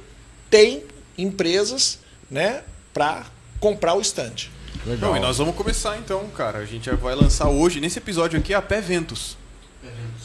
tem 0.50 0.84
empresas, 1.16 1.98
né, 2.30 2.62
para 2.92 3.26
comprar 3.58 3.94
o 3.94 4.00
estande. 4.00 4.50
Não, 4.84 5.16
e 5.16 5.20
nós 5.20 5.38
vamos 5.38 5.54
começar 5.54 5.96
então, 5.96 6.26
cara. 6.36 6.58
A 6.58 6.64
gente 6.64 6.86
já 6.86 6.96
vai 6.96 7.14
lançar 7.14 7.48
hoje, 7.48 7.80
nesse 7.80 7.98
episódio 7.98 8.38
aqui, 8.38 8.52
a 8.52 8.60
Pé 8.60 8.80
Ventos. 8.80 9.36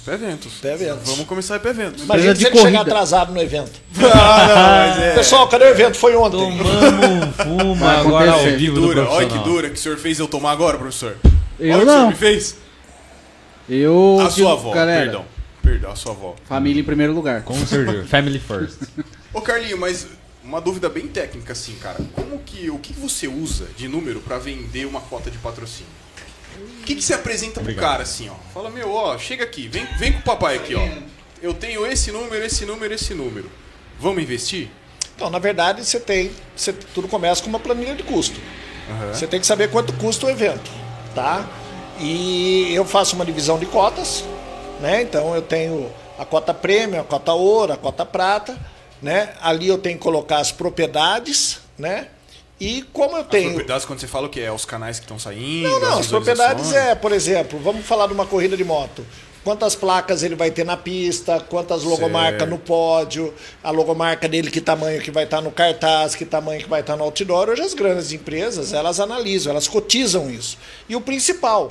Pé 0.03 0.15
Ventos. 0.17 0.53
Pé 0.61 0.75
Ventos. 0.77 1.09
Vamos 1.09 1.25
começar 1.25 1.57
a 1.57 1.59
Pé 1.59 1.73
Ventos. 1.73 2.03
Imagina 2.03 2.33
de 2.33 2.39
se 2.39 2.45
ele 2.47 2.55
chegar 2.55 2.71
corrida. 2.79 2.91
atrasado 2.91 3.33
no 3.33 3.41
evento. 3.41 3.71
Ah, 3.99 4.47
não, 4.47 4.55
mas 4.55 5.03
é. 5.03 5.15
Pessoal, 5.15 5.47
cadê 5.47 5.65
o 5.65 5.69
evento? 5.69 5.97
Foi 5.97 6.15
ontem. 6.15 6.37
Tomamos 6.37 7.63
um 7.63 7.75
Vai 7.75 7.95
agora 7.97 8.31
ao 8.31 8.43
vivo 8.43 8.75
do 8.75 8.81
Dura, 8.87 9.09
olha 9.09 9.27
que 9.27 9.37
dura 9.39 9.69
que 9.69 9.75
o 9.75 9.77
senhor 9.77 9.97
fez 9.97 10.17
eu 10.19 10.27
tomar 10.27 10.51
agora, 10.51 10.77
professor. 10.77 11.17
Eu 11.59 11.75
olha 11.75 11.83
o 11.83 11.85
que 11.85 11.87
o 11.87 11.91
senhor 11.91 12.01
não. 12.01 12.09
me 12.09 12.15
fez. 12.15 12.57
Eu. 13.69 14.17
A 14.21 14.29
sua 14.29 14.53
avó, 14.53 14.71
galera, 14.71 15.01
perdão. 15.01 15.25
Perdão, 15.61 15.91
a 15.91 15.95
sua 15.95 16.13
avó. 16.13 16.35
Família 16.47 16.79
em 16.79 16.83
primeiro 16.85 17.13
lugar. 17.13 17.41
Com 17.43 17.53
certeza. 17.65 18.05
Family 18.07 18.39
first. 18.39 18.77
Ô 19.33 19.41
Carlinho, 19.41 19.77
mas 19.77 20.07
uma 20.47 20.61
dúvida 20.61 20.87
bem 20.87 21.07
técnica 21.07 21.51
assim, 21.51 21.75
cara. 21.75 21.99
Como 22.15 22.39
que 22.39 22.69
o 22.69 22.79
que 22.79 22.93
você 22.93 23.27
usa 23.27 23.67
de 23.75 23.87
número 23.87 24.21
pra 24.21 24.37
vender 24.37 24.85
uma 24.85 25.01
cota 25.01 25.29
de 25.29 25.37
patrocínio? 25.37 25.91
O 26.81 26.85
que, 26.85 26.95
que 26.95 27.01
você 27.01 27.13
apresenta 27.13 27.59
pro 27.59 27.75
cara 27.75 28.03
assim, 28.03 28.29
ó? 28.29 28.35
Fala, 28.53 28.69
meu, 28.69 28.91
ó, 28.91 29.17
chega 29.17 29.43
aqui, 29.43 29.67
vem, 29.67 29.85
vem 29.99 30.13
com 30.13 30.19
o 30.19 30.23
papai 30.23 30.55
aqui, 30.55 30.73
ó. 30.73 30.87
Eu 31.41 31.53
tenho 31.53 31.85
esse 31.85 32.11
número, 32.11 32.43
esse 32.43 32.65
número, 32.65 32.93
esse 32.93 33.13
número. 33.13 33.51
Vamos 33.99 34.23
investir? 34.23 34.69
Então, 35.15 35.29
na 35.29 35.37
verdade, 35.37 35.83
você 35.83 35.99
tem. 35.99 36.31
Você, 36.55 36.71
tudo 36.71 37.07
começa 37.07 37.43
com 37.43 37.49
uma 37.49 37.59
planilha 37.59 37.93
de 37.93 38.03
custo. 38.03 38.39
Você 39.13 39.27
tem 39.27 39.39
que 39.39 39.45
saber 39.45 39.69
quanto 39.69 39.91
custa 39.93 40.25
o 40.25 40.29
evento, 40.29 40.71
tá? 41.13 41.45
E 41.99 42.73
eu 42.73 42.85
faço 42.85 43.15
uma 43.15 43.25
divisão 43.25 43.59
de 43.59 43.65
cotas, 43.65 44.23
né? 44.79 45.01
Então 45.01 45.35
eu 45.35 45.41
tenho 45.41 45.91
a 46.17 46.23
cota 46.23 46.53
prêmio, 46.53 47.01
a 47.01 47.03
cota 47.03 47.33
ouro, 47.33 47.73
a 47.73 47.77
cota 47.77 48.05
prata, 48.05 48.57
né? 49.01 49.33
Ali 49.41 49.67
eu 49.67 49.77
tenho 49.77 49.97
que 49.97 50.03
colocar 50.03 50.37
as 50.39 50.51
propriedades, 50.51 51.59
né? 51.77 52.07
E 52.59 52.81
como 52.91 53.15
eu 53.15 53.21
As 53.21 53.27
tenho. 53.27 53.49
propriedades, 53.49 53.85
quando 53.85 53.99
você 53.99 54.07
fala 54.07 54.25
o 54.27 54.29
que 54.29 54.39
é? 54.39 54.51
Os 54.51 54.65
canais 54.65 54.97
que 54.97 55.05
estão 55.05 55.19
saindo? 55.19 55.69
Não, 55.69 55.79
não, 55.79 55.99
as 55.99 56.07
propriedades 56.07 56.63
visualizações? 56.65 56.91
é, 56.91 56.95
por 56.95 57.11
exemplo, 57.11 57.59
vamos 57.59 57.85
falar 57.85 58.07
de 58.07 58.13
uma 58.13 58.25
corrida 58.25 58.57
de 58.57 58.63
moto. 58.63 59.05
Quantas 59.43 59.75
placas 59.75 60.23
ele 60.23 60.35
vai 60.35 60.49
ter 60.51 60.65
na 60.65 60.75
pista, 60.75 61.39
quantas 61.39 61.83
logomarcas 61.83 62.39
Certo. 62.39 62.49
no 62.49 62.57
pódio, 62.57 63.33
a 63.63 63.69
logomarca 63.71 64.27
dele, 64.27 64.49
que 64.51 64.59
tamanho 64.59 64.99
que 65.01 65.11
vai 65.11 65.23
estar 65.23 65.39
no 65.39 65.51
cartaz, 65.51 66.15
que 66.15 66.25
tamanho 66.25 66.59
que 66.61 66.67
vai 66.67 66.81
estar 66.81 66.97
no 66.97 67.03
outdoor. 67.03 67.47
Hoje 67.49 67.61
as 67.61 67.73
grandes 67.73 68.11
empresas, 68.11 68.73
elas 68.73 68.99
analisam, 68.99 69.51
elas 69.51 69.67
cotizam 69.67 70.29
isso. 70.29 70.57
E 70.89 70.95
o 70.95 71.01
principal, 71.01 71.69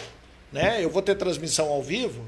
né? 0.53 0.79
Eu 0.83 0.89
vou 0.89 1.03
ter 1.03 1.17
transmissão 1.17 1.69
ao 1.69 1.83
vivo, 1.83 2.25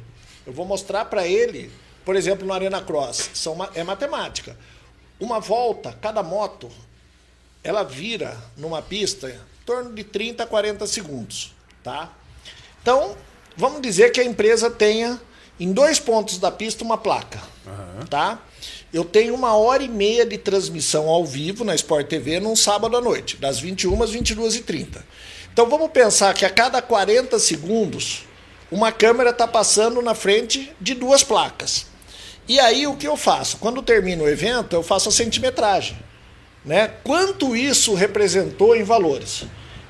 eu 0.46 0.52
vou 0.52 0.66
mostrar 0.66 1.04
para 1.06 1.26
ele, 1.26 1.70
por 2.04 2.14
exemplo, 2.16 2.46
no 2.46 2.52
Arena 2.52 2.82
Cross, 2.82 3.30
são, 3.32 3.56
é 3.74 3.82
matemática. 3.84 4.54
Uma 5.20 5.40
volta, 5.40 5.96
cada 6.00 6.22
moto, 6.22 6.70
ela 7.62 7.82
vira 7.82 8.36
numa 8.56 8.80
pista 8.80 9.28
em 9.28 9.64
torno 9.66 9.92
de 9.92 10.04
30 10.04 10.44
a 10.44 10.46
40 10.46 10.86
segundos, 10.86 11.54
tá? 11.82 12.12
Então, 12.80 13.16
vamos 13.56 13.82
dizer 13.82 14.10
que 14.10 14.20
a 14.20 14.24
empresa 14.24 14.70
tenha 14.70 15.20
em 15.58 15.72
dois 15.72 15.98
pontos 15.98 16.38
da 16.38 16.50
pista 16.50 16.84
uma 16.84 16.96
placa, 16.96 17.40
tá? 18.08 18.40
Eu 18.92 19.04
tenho 19.04 19.34
uma 19.34 19.54
hora 19.56 19.82
e 19.82 19.88
meia 19.88 20.24
de 20.24 20.38
transmissão 20.38 21.08
ao 21.08 21.26
vivo 21.26 21.64
na 21.64 21.74
Sport 21.74 22.06
TV 22.08 22.40
num 22.40 22.56
sábado 22.56 22.96
à 22.96 23.00
noite, 23.00 23.36
das 23.36 23.58
21 23.58 24.02
às 24.02 24.10
22 24.10 24.56
e 24.56 24.60
30 24.62 25.04
Então 25.52 25.68
vamos 25.68 25.90
pensar 25.90 26.32
que 26.32 26.44
a 26.44 26.50
cada 26.50 26.80
40 26.80 27.38
segundos 27.38 28.24
uma 28.70 28.92
câmera 28.92 29.30
está 29.30 29.46
passando 29.48 30.00
na 30.00 30.14
frente 30.14 30.72
de 30.80 30.94
duas 30.94 31.22
placas. 31.22 31.86
E 32.48 32.58
aí 32.58 32.86
o 32.86 32.96
que 32.96 33.06
eu 33.06 33.16
faço? 33.16 33.58
Quando 33.58 33.82
termina 33.82 34.24
o 34.24 34.28
evento, 34.28 34.74
eu 34.74 34.82
faço 34.82 35.10
a 35.10 35.12
centimetragem. 35.12 35.98
Né? 36.64 36.88
Quanto 37.04 37.54
isso 37.54 37.94
representou 37.94 38.74
em 38.74 38.82
valores? 38.82 39.44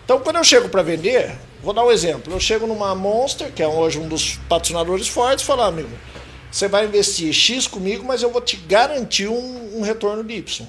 Então, 0.05 0.19
quando 0.21 0.37
eu 0.37 0.45
chego 0.45 0.69
para 0.69 0.83
vender, 0.83 1.33
vou 1.63 1.73
dar 1.73 1.85
um 1.85 1.91
exemplo. 1.91 2.33
Eu 2.33 2.41
chego 2.41 2.67
numa 2.67 2.95
Monster, 2.95 3.53
que 3.53 3.63
é 3.63 3.69
hoje 3.69 3.99
um 3.99 4.09
dos 4.09 4.39
patrocinadores 4.49 5.07
fortes, 5.07 5.45
e 5.45 5.47
falo, 5.47 5.63
"Ah, 5.63 5.67
amigo, 5.67 5.91
você 6.51 6.67
vai 6.67 6.87
investir 6.87 7.33
X 7.33 7.67
comigo, 7.67 8.05
mas 8.05 8.23
eu 8.23 8.31
vou 8.31 8.41
te 8.41 8.57
garantir 8.57 9.29
um, 9.29 9.79
um 9.79 9.83
retorno 9.83 10.25
de 10.25 10.35
Y. 10.35 10.67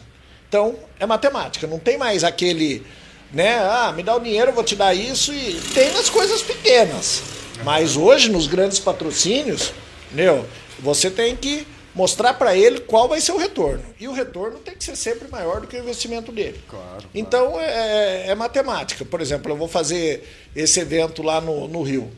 Então, 0.48 0.76
é 1.00 1.06
matemática, 1.06 1.66
não 1.68 1.80
tem 1.80 1.98
mais 1.98 2.24
aquele, 2.24 2.86
né? 3.32 3.60
Ah, 3.60 3.94
me 3.96 4.04
dá 4.04 4.16
o 4.16 4.20
dinheiro, 4.20 4.50
eu 4.50 4.56
vou 4.56 4.64
te 4.64 4.76
dar 4.76 4.94
isso, 4.94 5.34
e 5.34 5.60
tem 5.74 5.92
nas 5.94 6.10
coisas 6.10 6.42
pequenas. 6.42 7.22
Mas 7.64 7.96
hoje, 7.96 8.30
nos 8.30 8.48
grandes 8.48 8.80
patrocínios, 8.80 9.72
meu, 10.12 10.46
você 10.80 11.10
tem 11.10 11.36
que 11.36 11.66
mostrar 11.94 12.34
para 12.36 12.56
ele 12.56 12.82
qual 12.82 13.08
vai 13.08 13.20
ser 13.22 13.32
o 13.32 13.38
retorno. 13.38 13.84
E 14.00 14.08
o 14.08 14.14
retorno 14.14 14.60
tem 14.60 14.76
que 14.76 14.84
ser 14.84 14.96
sempre 14.96 15.28
maior 15.28 15.62
do 15.62 15.68
que 15.68 15.76
o 15.76 15.80
investimento 15.80 16.32
dele. 16.32 16.60
Claro, 16.70 17.06
Então 17.14 17.60
é, 17.60 18.28
é 18.28 18.36
matemática. 18.36 19.04
Por 19.04 19.22
exemplo, 19.22 19.52
eu 19.52 19.58
vou 19.58 19.68
fazer 19.68 20.24
esse 20.56 20.80
evento 20.80 21.22
lá 21.22 21.42
no, 21.42 21.68
no 21.68 21.82
Rio. 21.82 22.10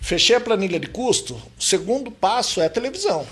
Fechei 0.00 0.36
a 0.36 0.40
planilha 0.40 0.78
de 0.78 0.88
custo, 0.88 1.34
o 1.58 1.62
segundo 1.62 2.10
passo 2.10 2.60
é 2.60 2.66
a 2.66 2.70
televisão. 2.70 3.26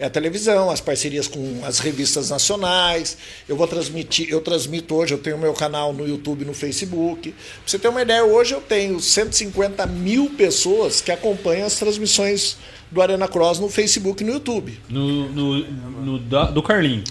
É 0.00 0.06
a 0.06 0.10
televisão, 0.10 0.70
as 0.70 0.80
parcerias 0.80 1.26
com 1.26 1.60
as 1.64 1.80
revistas 1.80 2.30
nacionais. 2.30 3.16
Eu 3.48 3.56
vou 3.56 3.66
transmitir, 3.66 4.28
eu 4.30 4.40
transmito 4.40 4.94
hoje, 4.94 5.12
eu 5.12 5.18
tenho 5.18 5.36
meu 5.36 5.52
canal 5.52 5.92
no 5.92 6.06
YouTube 6.06 6.42
e 6.42 6.44
no 6.44 6.54
Facebook. 6.54 7.32
Pra 7.32 7.42
você 7.66 7.80
ter 7.80 7.88
uma 7.88 8.02
ideia, 8.02 8.24
hoje 8.24 8.54
eu 8.54 8.60
tenho 8.60 9.00
150 9.00 9.84
mil 9.86 10.30
pessoas 10.30 11.00
que 11.00 11.10
acompanham 11.10 11.66
as 11.66 11.74
transmissões 11.74 12.56
do 12.90 13.02
Arena 13.02 13.28
Cross 13.28 13.58
no 13.58 13.68
Facebook 13.68 14.22
e 14.22 14.26
no 14.26 14.32
YouTube. 14.34 14.78
No, 14.88 15.28
no, 15.28 15.58
no 15.64 16.18
da- 16.18 16.46
do 16.46 16.62
Carlinho. 16.62 17.04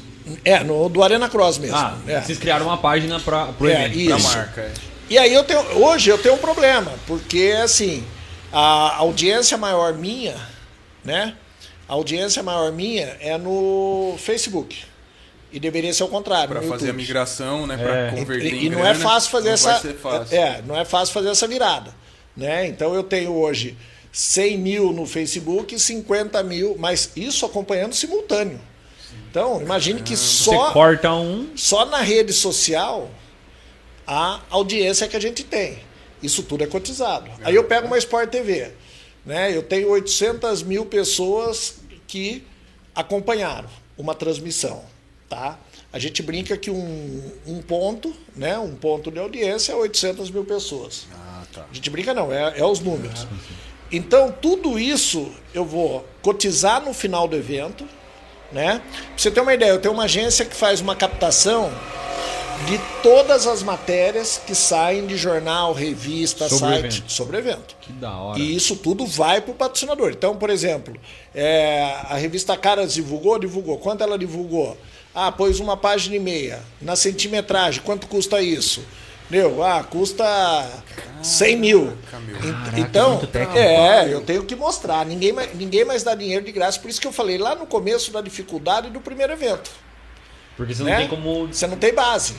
É, 0.43 0.63
no, 0.63 0.89
do 0.89 1.03
Arena 1.03 1.29
Cross 1.29 1.57
mesmo. 1.57 1.77
Ah, 1.77 1.97
é. 2.07 2.19
vocês 2.21 2.37
criaram 2.37 2.65
uma 2.65 2.77
página 2.77 3.19
pra, 3.19 3.45
pro 3.47 3.67
É, 3.69 3.85
evento. 3.85 4.17
Isso. 4.17 4.27
marca, 4.35 4.61
é. 4.61 4.73
E 5.09 5.17
aí 5.17 5.33
eu 5.33 5.43
tenho, 5.43 5.61
hoje 5.85 6.09
eu 6.09 6.17
tenho 6.17 6.35
um 6.35 6.39
problema, 6.39 6.91
porque 7.05 7.55
assim, 7.63 8.03
a 8.51 8.97
audiência 8.97 9.57
maior 9.57 9.93
minha, 9.93 10.35
né? 11.03 11.33
A 11.87 11.93
audiência 11.93 12.43
maior 12.43 12.71
minha 12.73 13.15
é 13.21 13.37
no 13.37 14.15
Facebook. 14.17 14.83
E 15.49 15.61
deveria 15.61 15.93
ser 15.93 16.03
o 16.03 16.09
contrário. 16.09 16.49
Pra 16.49 16.59
no 16.61 16.67
fazer 16.67 16.89
a 16.89 16.93
migração, 16.93 17.65
né? 17.65 17.75
É. 17.75 17.77
Pra 17.77 18.07
E, 18.07 18.19
converter 18.19 18.53
e 18.53 18.67
em 18.67 18.69
não 18.69 18.79
é 18.79 18.89
grana, 18.93 18.99
fácil 18.99 19.31
fazer 19.31 19.47
não 19.47 19.53
essa. 19.53 19.71
Vai 19.71 19.79
ser 19.81 19.93
fácil. 19.95 20.37
É, 20.37 20.61
não 20.67 20.77
é 20.77 20.83
fácil 20.83 21.13
fazer 21.13 21.29
essa 21.29 21.47
virada. 21.47 21.95
Né? 22.35 22.67
Então 22.67 22.93
eu 22.93 23.01
tenho 23.01 23.33
hoje 23.33 23.77
100 24.17 24.57
mil 24.57 24.91
no 24.91 25.05
Facebook 25.05 25.75
e 25.75 25.79
50 25.79 26.41
mil, 26.41 26.75
mas 26.79 27.11
isso 27.15 27.45
acompanhando 27.45 27.93
simultâneo. 27.93 28.59
Então, 29.29 29.61
imagine 29.61 30.01
que 30.01 30.17
Você 30.17 30.45
só. 30.45 30.71
corta 30.71 31.13
um. 31.13 31.55
Só 31.55 31.85
na 31.85 32.01
rede 32.01 32.33
social 32.33 33.11
a 34.07 34.41
audiência 34.49 35.07
que 35.07 35.15
a 35.15 35.19
gente 35.19 35.43
tem. 35.43 35.77
Isso 36.23 36.41
tudo 36.41 36.63
é 36.63 36.67
cotizado. 36.67 37.29
Aí 37.43 37.53
eu 37.53 37.65
pego 37.65 37.85
uma 37.85 37.97
Sport 37.99 38.31
TV. 38.31 38.71
Né? 39.23 39.55
Eu 39.55 39.61
tenho 39.61 39.87
800 39.89 40.63
mil 40.63 40.87
pessoas 40.87 41.75
que 42.07 42.43
acompanharam 42.95 43.69
uma 43.95 44.15
transmissão. 44.15 44.83
Tá? 45.29 45.59
A 45.93 45.99
gente 45.99 46.23
brinca 46.23 46.57
que 46.57 46.71
um, 46.71 47.31
um 47.45 47.61
ponto, 47.61 48.11
né? 48.35 48.57
um 48.57 48.73
ponto 48.73 49.11
de 49.11 49.19
audiência 49.19 49.73
é 49.73 49.75
800 49.75 50.31
mil 50.31 50.43
pessoas. 50.43 51.05
Ah, 51.13 51.43
tá. 51.53 51.67
A 51.69 51.73
gente 51.75 51.91
brinca 51.91 52.15
não, 52.15 52.33
é, 52.33 52.57
é 52.57 52.65
os 52.65 52.79
números. 52.79 53.27
Então, 53.91 54.31
tudo 54.31 54.77
isso 54.77 55.31
eu 55.53 55.63
vou 55.65 56.05
cotizar 56.21 56.83
no 56.83 56.93
final 56.93 57.27
do 57.27 57.35
evento, 57.35 57.85
né? 58.51 58.81
Pra 58.91 59.03
você 59.17 59.31
ter 59.31 59.41
uma 59.41 59.53
ideia, 59.53 59.69
eu 59.69 59.79
tenho 59.79 59.93
uma 59.93 60.03
agência 60.03 60.45
que 60.45 60.55
faz 60.55 60.81
uma 60.81 60.95
captação 60.95 61.71
de 62.65 62.79
todas 63.03 63.45
as 63.45 63.61
matérias 63.61 64.41
que 64.45 64.55
saem 64.55 65.05
de 65.05 65.15
jornal, 65.15 65.73
revista, 65.73 66.49
Sobre 66.49 66.75
site 66.75 66.97
evento. 66.97 67.11
sobre 67.11 67.37
o 67.37 67.39
evento. 67.39 67.75
Que 67.79 67.93
da 67.93 68.11
hora. 68.17 68.39
E 68.39 68.55
isso 68.55 68.75
tudo 68.75 69.05
vai 69.05 69.41
para 69.41 69.51
o 69.51 69.55
patrocinador. 69.55 70.09
Então, 70.09 70.35
por 70.35 70.49
exemplo, 70.49 70.95
é, 71.35 71.83
a 72.09 72.15
revista 72.15 72.57
Caras 72.57 72.93
divulgou, 72.93 73.37
divulgou. 73.37 73.77
Quanto 73.77 74.03
ela 74.03 74.17
divulgou? 74.17 74.75
Ah, 75.13 75.31
pôs 75.31 75.59
uma 75.59 75.77
página 75.77 76.15
e 76.15 76.19
meia. 76.19 76.61
Na 76.81 76.95
centimetragem, 76.95 77.81
quanto 77.83 78.07
custa 78.07 78.41
isso? 78.41 78.83
Meu, 79.29 79.61
ah, 79.63 79.83
custa 79.83 80.25
100 81.21 81.57
mil. 81.57 81.97
Ent- 82.43 82.77
então, 82.77 83.19
técnico. 83.25 83.57
é, 83.57 84.13
eu 84.13 84.21
tenho 84.21 84.45
que 84.45 84.55
mostrar. 84.55 85.05
Ninguém 85.05 85.33
mais, 85.33 85.53
ninguém 85.53 85.83
mais 85.83 86.03
dá 86.03 86.15
dinheiro 86.15 86.45
de 86.45 86.51
graça. 86.51 86.79
Por 86.79 86.89
isso 86.89 87.01
que 87.01 87.07
eu 87.07 87.11
falei 87.11 87.37
lá 87.37 87.53
no 87.55 87.65
começo 87.65 88.11
da 88.11 88.21
dificuldade 88.21 88.89
do 88.89 89.01
primeiro 89.01 89.33
evento. 89.33 89.69
Porque 90.55 90.73
você 90.73 90.83
não 90.83 90.89
né? 90.89 90.97
tem 90.99 91.07
como. 91.07 91.47
Você 91.47 91.67
não 91.67 91.77
tem 91.77 91.93
base. 91.93 92.35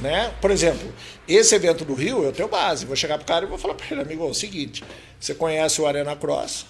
Né? 0.00 0.32
Por 0.40 0.50
exemplo, 0.50 0.92
esse 1.26 1.54
evento 1.54 1.84
do 1.84 1.94
Rio, 1.94 2.22
eu 2.22 2.32
tenho 2.32 2.48
base. 2.48 2.86
Vou 2.86 2.94
chegar 2.94 3.18
pro 3.18 3.26
cara 3.26 3.44
e 3.44 3.48
vou 3.48 3.58
falar 3.58 3.74
para 3.74 3.86
ele, 3.90 4.00
amigo, 4.00 4.24
é 4.24 4.30
o 4.30 4.34
seguinte: 4.34 4.84
você 5.18 5.34
conhece 5.34 5.80
o 5.80 5.86
Arena 5.86 6.14
Cross, 6.14 6.66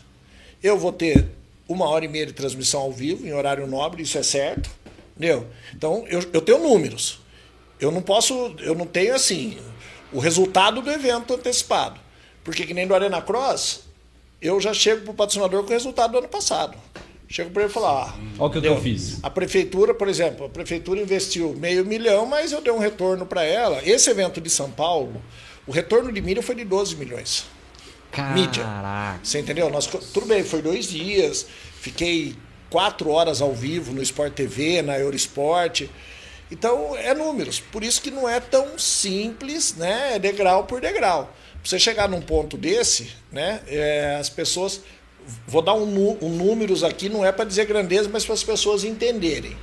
eu 0.62 0.78
vou 0.78 0.92
ter 0.92 1.26
uma 1.68 1.86
hora 1.88 2.04
e 2.04 2.08
meia 2.08 2.24
de 2.24 2.32
transmissão 2.32 2.80
ao 2.80 2.92
vivo, 2.92 3.26
em 3.26 3.32
horário 3.34 3.66
nobre, 3.66 4.02
isso 4.02 4.16
é 4.16 4.22
certo. 4.22 4.70
Entendeu? 5.16 5.46
Então, 5.74 6.06
eu, 6.08 6.24
eu 6.32 6.40
tenho 6.40 6.58
números. 6.58 7.20
Eu 7.80 7.90
não 7.90 8.02
posso, 8.02 8.54
eu 8.60 8.74
não 8.74 8.86
tenho 8.86 9.14
assim, 9.14 9.58
o 10.12 10.18
resultado 10.18 10.82
do 10.82 10.90
evento 10.90 11.34
antecipado. 11.34 12.00
Porque 12.42 12.64
que 12.64 12.74
nem 12.74 12.86
do 12.86 12.94
Arena 12.94 13.20
Cross, 13.20 13.82
eu 14.40 14.60
já 14.60 14.72
chego 14.72 15.04
pro 15.04 15.14
patrocinador 15.14 15.62
com 15.62 15.68
o 15.68 15.72
resultado 15.72 16.12
do 16.12 16.18
ano 16.18 16.28
passado. 16.28 16.76
Chego 17.28 17.50
para 17.50 17.62
ele 17.64 17.70
e 17.70 17.74
falo, 17.74 17.86
ah, 17.86 18.14
Olha 18.38 18.46
o 18.46 18.50
que 18.50 18.56
eu 18.56 18.60
entendeu? 18.60 18.80
fiz. 18.80 19.18
A 19.22 19.28
prefeitura, 19.28 19.92
por 19.92 20.08
exemplo, 20.08 20.46
a 20.46 20.48
prefeitura 20.48 20.98
investiu 21.00 21.54
meio 21.54 21.84
milhão, 21.84 22.24
mas 22.24 22.52
eu 22.52 22.62
dei 22.62 22.72
um 22.72 22.78
retorno 22.78 23.26
para 23.26 23.44
ela. 23.44 23.82
Esse 23.84 24.08
evento 24.08 24.40
de 24.40 24.48
São 24.48 24.70
Paulo, 24.70 25.22
o 25.66 25.72
retorno 25.72 26.10
de 26.10 26.22
mídia 26.22 26.42
foi 26.42 26.54
de 26.54 26.64
12 26.64 26.96
milhões. 26.96 27.44
Mídia. 28.34 28.64
Caraca. 28.64 29.20
Você 29.22 29.40
entendeu? 29.40 29.68
Nós, 29.68 29.86
tudo 29.86 30.24
bem, 30.26 30.42
foi 30.42 30.62
dois 30.62 30.86
dias, 30.86 31.46
fiquei 31.80 32.34
quatro 32.70 33.10
horas 33.10 33.42
ao 33.42 33.52
vivo 33.52 33.92
no 33.92 34.00
Sport 34.02 34.32
TV, 34.32 34.80
na 34.80 34.98
Eurosport. 34.98 35.82
Então, 36.50 36.96
é 36.96 37.12
números. 37.14 37.60
Por 37.60 37.84
isso 37.84 38.00
que 38.00 38.10
não 38.10 38.28
é 38.28 38.40
tão 38.40 38.78
simples, 38.78 39.74
né? 39.74 40.14
É 40.16 40.18
degrau 40.18 40.64
por 40.64 40.80
degrau. 40.80 41.24
Pra 41.24 41.70
você 41.70 41.78
chegar 41.78 42.08
num 42.08 42.20
ponto 42.22 42.56
desse, 42.56 43.10
né? 43.30 43.60
é, 43.66 44.16
as 44.18 44.28
pessoas. 44.28 44.80
Vou 45.46 45.60
dar 45.60 45.74
um, 45.74 46.16
um 46.22 46.30
números 46.30 46.82
aqui, 46.82 47.08
não 47.10 47.22
é 47.24 47.30
para 47.30 47.44
dizer 47.44 47.66
grandeza, 47.66 48.08
mas 48.10 48.24
para 48.24 48.32
as 48.34 48.42
pessoas 48.42 48.82
entenderem. 48.82 49.54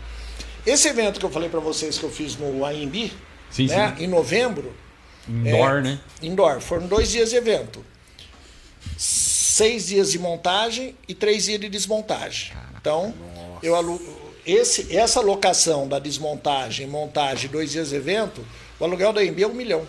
Esse 0.63 0.87
evento 0.87 1.19
que 1.19 1.25
eu 1.25 1.29
falei 1.31 1.49
para 1.49 1.59
vocês 1.59 1.97
que 1.97 2.03
eu 2.03 2.11
fiz 2.11 2.37
no 2.37 2.63
AMB, 2.63 3.11
Sim, 3.49 3.67
né? 3.67 3.95
sim. 3.97 4.03
em 4.03 4.07
novembro, 4.07 4.75
Indoor, 5.27 5.77
É. 5.77 5.81
né? 5.81 5.99
Indoor. 6.21 6.61
Foram 6.61 6.85
dois 6.85 7.09
dias 7.09 7.31
de 7.31 7.35
evento. 7.35 7.83
Seis 8.97 9.87
dias 9.87 10.11
de 10.11 10.19
montagem 10.19 10.95
e 11.07 11.13
três 11.15 11.45
dias 11.45 11.59
de 11.59 11.69
desmontagem. 11.69 12.53
Então, 12.79 13.13
eu 13.63 13.75
alu... 13.75 13.99
Esse, 14.45 14.95
essa 14.95 15.21
locação 15.21 15.87
da 15.87 15.97
desmontagem, 15.99 16.85
montagem, 16.87 17.49
dois 17.49 17.71
dias 17.71 17.89
de 17.89 17.95
evento, 17.95 18.45
o 18.79 18.83
aluguel 18.83 19.11
da 19.11 19.21
MB 19.23 19.41
é 19.43 19.47
um 19.47 19.53
milhão. 19.53 19.87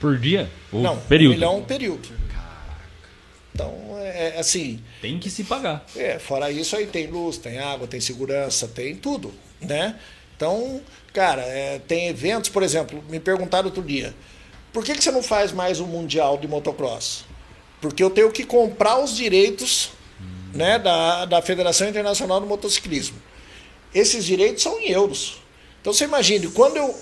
Por 0.00 0.18
dia? 0.18 0.50
Ou 0.72 0.80
Não, 0.80 0.96
período? 1.00 1.32
um 1.32 1.34
milhão 1.34 1.62
período. 1.62 2.08
Então, 3.54 3.74
é 3.98 4.36
é 4.36 4.40
assim, 4.40 4.80
Tem 5.00 5.18
que 5.18 5.30
se 5.30 5.44
pagar. 5.44 5.84
é, 5.96 6.18
fora 6.18 6.50
isso 6.50 6.76
aí 6.76 6.86
tem 6.86 7.06
luz, 7.06 7.36
tem 7.36 7.58
água, 7.58 7.86
tem 7.86 8.00
segurança, 8.00 8.66
tem 8.68 8.94
tudo, 8.96 9.32
né? 9.60 9.96
Então, 10.36 10.80
cara, 11.12 11.42
é, 11.42 11.78
tem 11.86 12.08
eventos, 12.08 12.48
por 12.50 12.62
exemplo, 12.62 13.02
me 13.08 13.20
perguntaram 13.20 13.66
outro 13.66 13.82
dia, 13.82 14.14
por 14.72 14.84
que, 14.84 14.94
que 14.94 15.02
você 15.02 15.10
não 15.10 15.22
faz 15.22 15.52
mais 15.52 15.80
um 15.80 15.86
mundial 15.86 16.38
de 16.38 16.48
motocross? 16.48 17.24
Porque 17.80 18.02
eu 18.02 18.10
tenho 18.10 18.30
que 18.30 18.44
comprar 18.44 18.98
os 18.98 19.14
direitos 19.16 19.90
né, 20.54 20.78
da, 20.78 21.24
da 21.24 21.42
Federação 21.42 21.88
Internacional 21.88 22.40
do 22.40 22.46
Motociclismo. 22.46 23.16
Esses 23.94 24.24
direitos 24.24 24.62
são 24.62 24.78
em 24.78 24.90
euros. 24.90 25.40
Então 25.80 25.92
você 25.92 26.04
imagine, 26.04 26.48
quando 26.48 26.76
eu, 26.76 26.94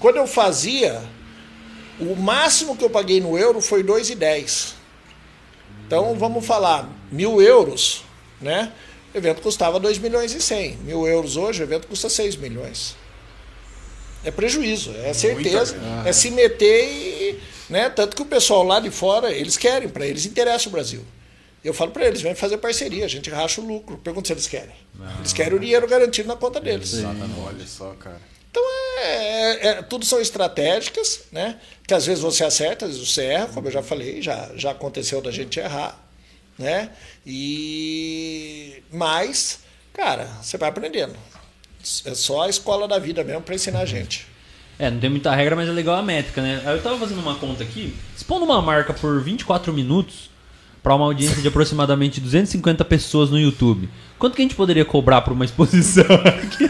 quando 0.00 0.16
eu 0.16 0.26
fazia, 0.26 1.02
o 2.00 2.16
máximo 2.16 2.76
que 2.76 2.84
eu 2.84 2.90
paguei 2.90 3.20
no 3.20 3.38
euro 3.38 3.60
foi 3.60 3.82
2,10. 3.82 4.74
Então 5.86 6.14
vamos 6.16 6.44
falar, 6.44 6.88
mil 7.10 7.40
euros, 7.40 8.02
né? 8.40 8.72
O 9.14 9.16
evento 9.16 9.40
custava 9.40 9.80
2 9.80 9.98
milhões 9.98 10.34
e 10.34 10.40
100. 10.40 10.76
Mil 10.78 11.06
euros 11.06 11.36
hoje, 11.36 11.62
o 11.62 11.64
evento 11.64 11.86
custa 11.86 12.08
6 12.08 12.36
milhões. 12.36 12.94
É 14.24 14.30
prejuízo, 14.30 14.94
é 14.96 15.14
certeza. 15.14 15.76
É 16.04 16.12
se 16.12 16.30
meter 16.30 16.84
e. 16.84 17.40
Né? 17.70 17.88
Tanto 17.88 18.16
que 18.16 18.22
o 18.22 18.26
pessoal 18.26 18.62
lá 18.64 18.80
de 18.80 18.90
fora, 18.90 19.32
eles 19.32 19.56
querem, 19.56 19.88
para 19.88 20.06
eles 20.06 20.26
interessa 20.26 20.68
o 20.68 20.72
Brasil. 20.72 21.04
Eu 21.68 21.74
falo 21.74 21.90
para 21.90 22.06
eles, 22.06 22.20
vem 22.22 22.34
fazer 22.34 22.56
parceria, 22.58 23.04
a 23.04 23.08
gente 23.08 23.28
racha 23.30 23.60
o 23.60 23.66
lucro. 23.66 23.98
Pergunta 23.98 24.26
se 24.26 24.32
eles 24.32 24.46
querem. 24.46 24.74
Eles 25.18 25.32
querem 25.32 25.54
o 25.54 25.60
dinheiro 25.60 25.86
garantido 25.86 26.26
na 26.28 26.36
conta 26.36 26.58
deles. 26.60 26.94
Olha 27.44 27.66
só, 27.66 27.90
cara. 27.94 28.20
Então, 28.50 28.62
é, 29.02 29.68
é- 29.68 29.82
tudo 29.82 30.04
são 30.06 30.20
estratégicas, 30.20 31.24
né? 31.30 31.60
Que 31.86 31.92
às 31.94 32.06
vezes 32.06 32.22
você 32.22 32.42
acerta, 32.44 32.86
às 32.86 32.92
vezes 32.96 33.08
você 33.12 33.24
erra, 33.24 33.48
como 33.48 33.68
eu 33.68 33.70
já 33.72 33.82
falei, 33.82 34.22
já, 34.22 34.50
já 34.56 34.70
aconteceu 34.70 35.20
da 35.20 35.30
gente 35.30 35.60
errar. 35.60 36.04
né? 36.58 36.90
E 37.24 38.82
mas, 38.92 39.60
cara, 39.92 40.24
você 40.42 40.56
vai 40.58 40.68
aprendendo. 40.68 41.14
É 42.04 42.14
só 42.14 42.42
a 42.42 42.48
escola 42.48 42.88
da 42.88 42.98
vida 42.98 43.22
mesmo 43.22 43.42
para 43.42 43.54
ensinar 43.54 43.80
a 43.80 43.86
gente. 43.86 44.26
É, 44.78 44.90
não 44.90 44.98
tem 45.00 45.10
muita 45.10 45.34
regra, 45.34 45.54
mas 45.56 45.68
é 45.68 45.72
legal 45.72 45.96
a 45.96 46.02
métrica, 46.02 46.40
né? 46.42 46.62
Aí 46.64 46.76
Eu 46.76 46.82
tava 46.82 46.98
fazendo 46.98 47.20
uma 47.20 47.36
conta 47.36 47.62
aqui, 47.62 47.94
expondo 48.16 48.44
uma 48.44 48.60
marca 48.62 48.92
por 48.94 49.22
24 49.22 49.72
minutos 49.72 50.30
pra 50.82 50.94
uma 50.94 51.04
audiência 51.06 51.40
de 51.42 51.48
aproximadamente 51.48 52.20
250 52.20 52.84
pessoas 52.84 53.30
no 53.30 53.38
YouTube. 53.38 53.88
Quanto 54.18 54.34
que 54.34 54.42
a 54.42 54.44
gente 54.44 54.54
poderia 54.54 54.84
cobrar 54.84 55.20
por 55.22 55.32
uma 55.32 55.44
exposição 55.44 56.04
aqui? 56.24 56.64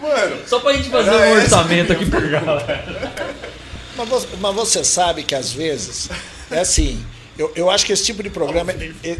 Mano, 0.00 0.36
Só 0.46 0.58
pra 0.60 0.72
gente 0.72 0.88
fazer 0.88 1.10
um 1.10 1.32
orçamento 1.32 1.92
aqui 1.92 2.06
pra 2.06 2.20
galera. 2.20 2.84
Mas 3.96 4.08
você, 4.08 4.28
mas 4.40 4.54
você 4.54 4.84
sabe 4.84 5.22
que 5.22 5.34
às 5.34 5.52
vezes 5.52 6.08
é 6.50 6.60
assim. 6.60 7.04
Eu, 7.38 7.52
eu 7.54 7.70
acho 7.70 7.86
que 7.86 7.92
esse 7.92 8.04
tipo 8.04 8.22
de 8.22 8.30
programa, 8.30 8.72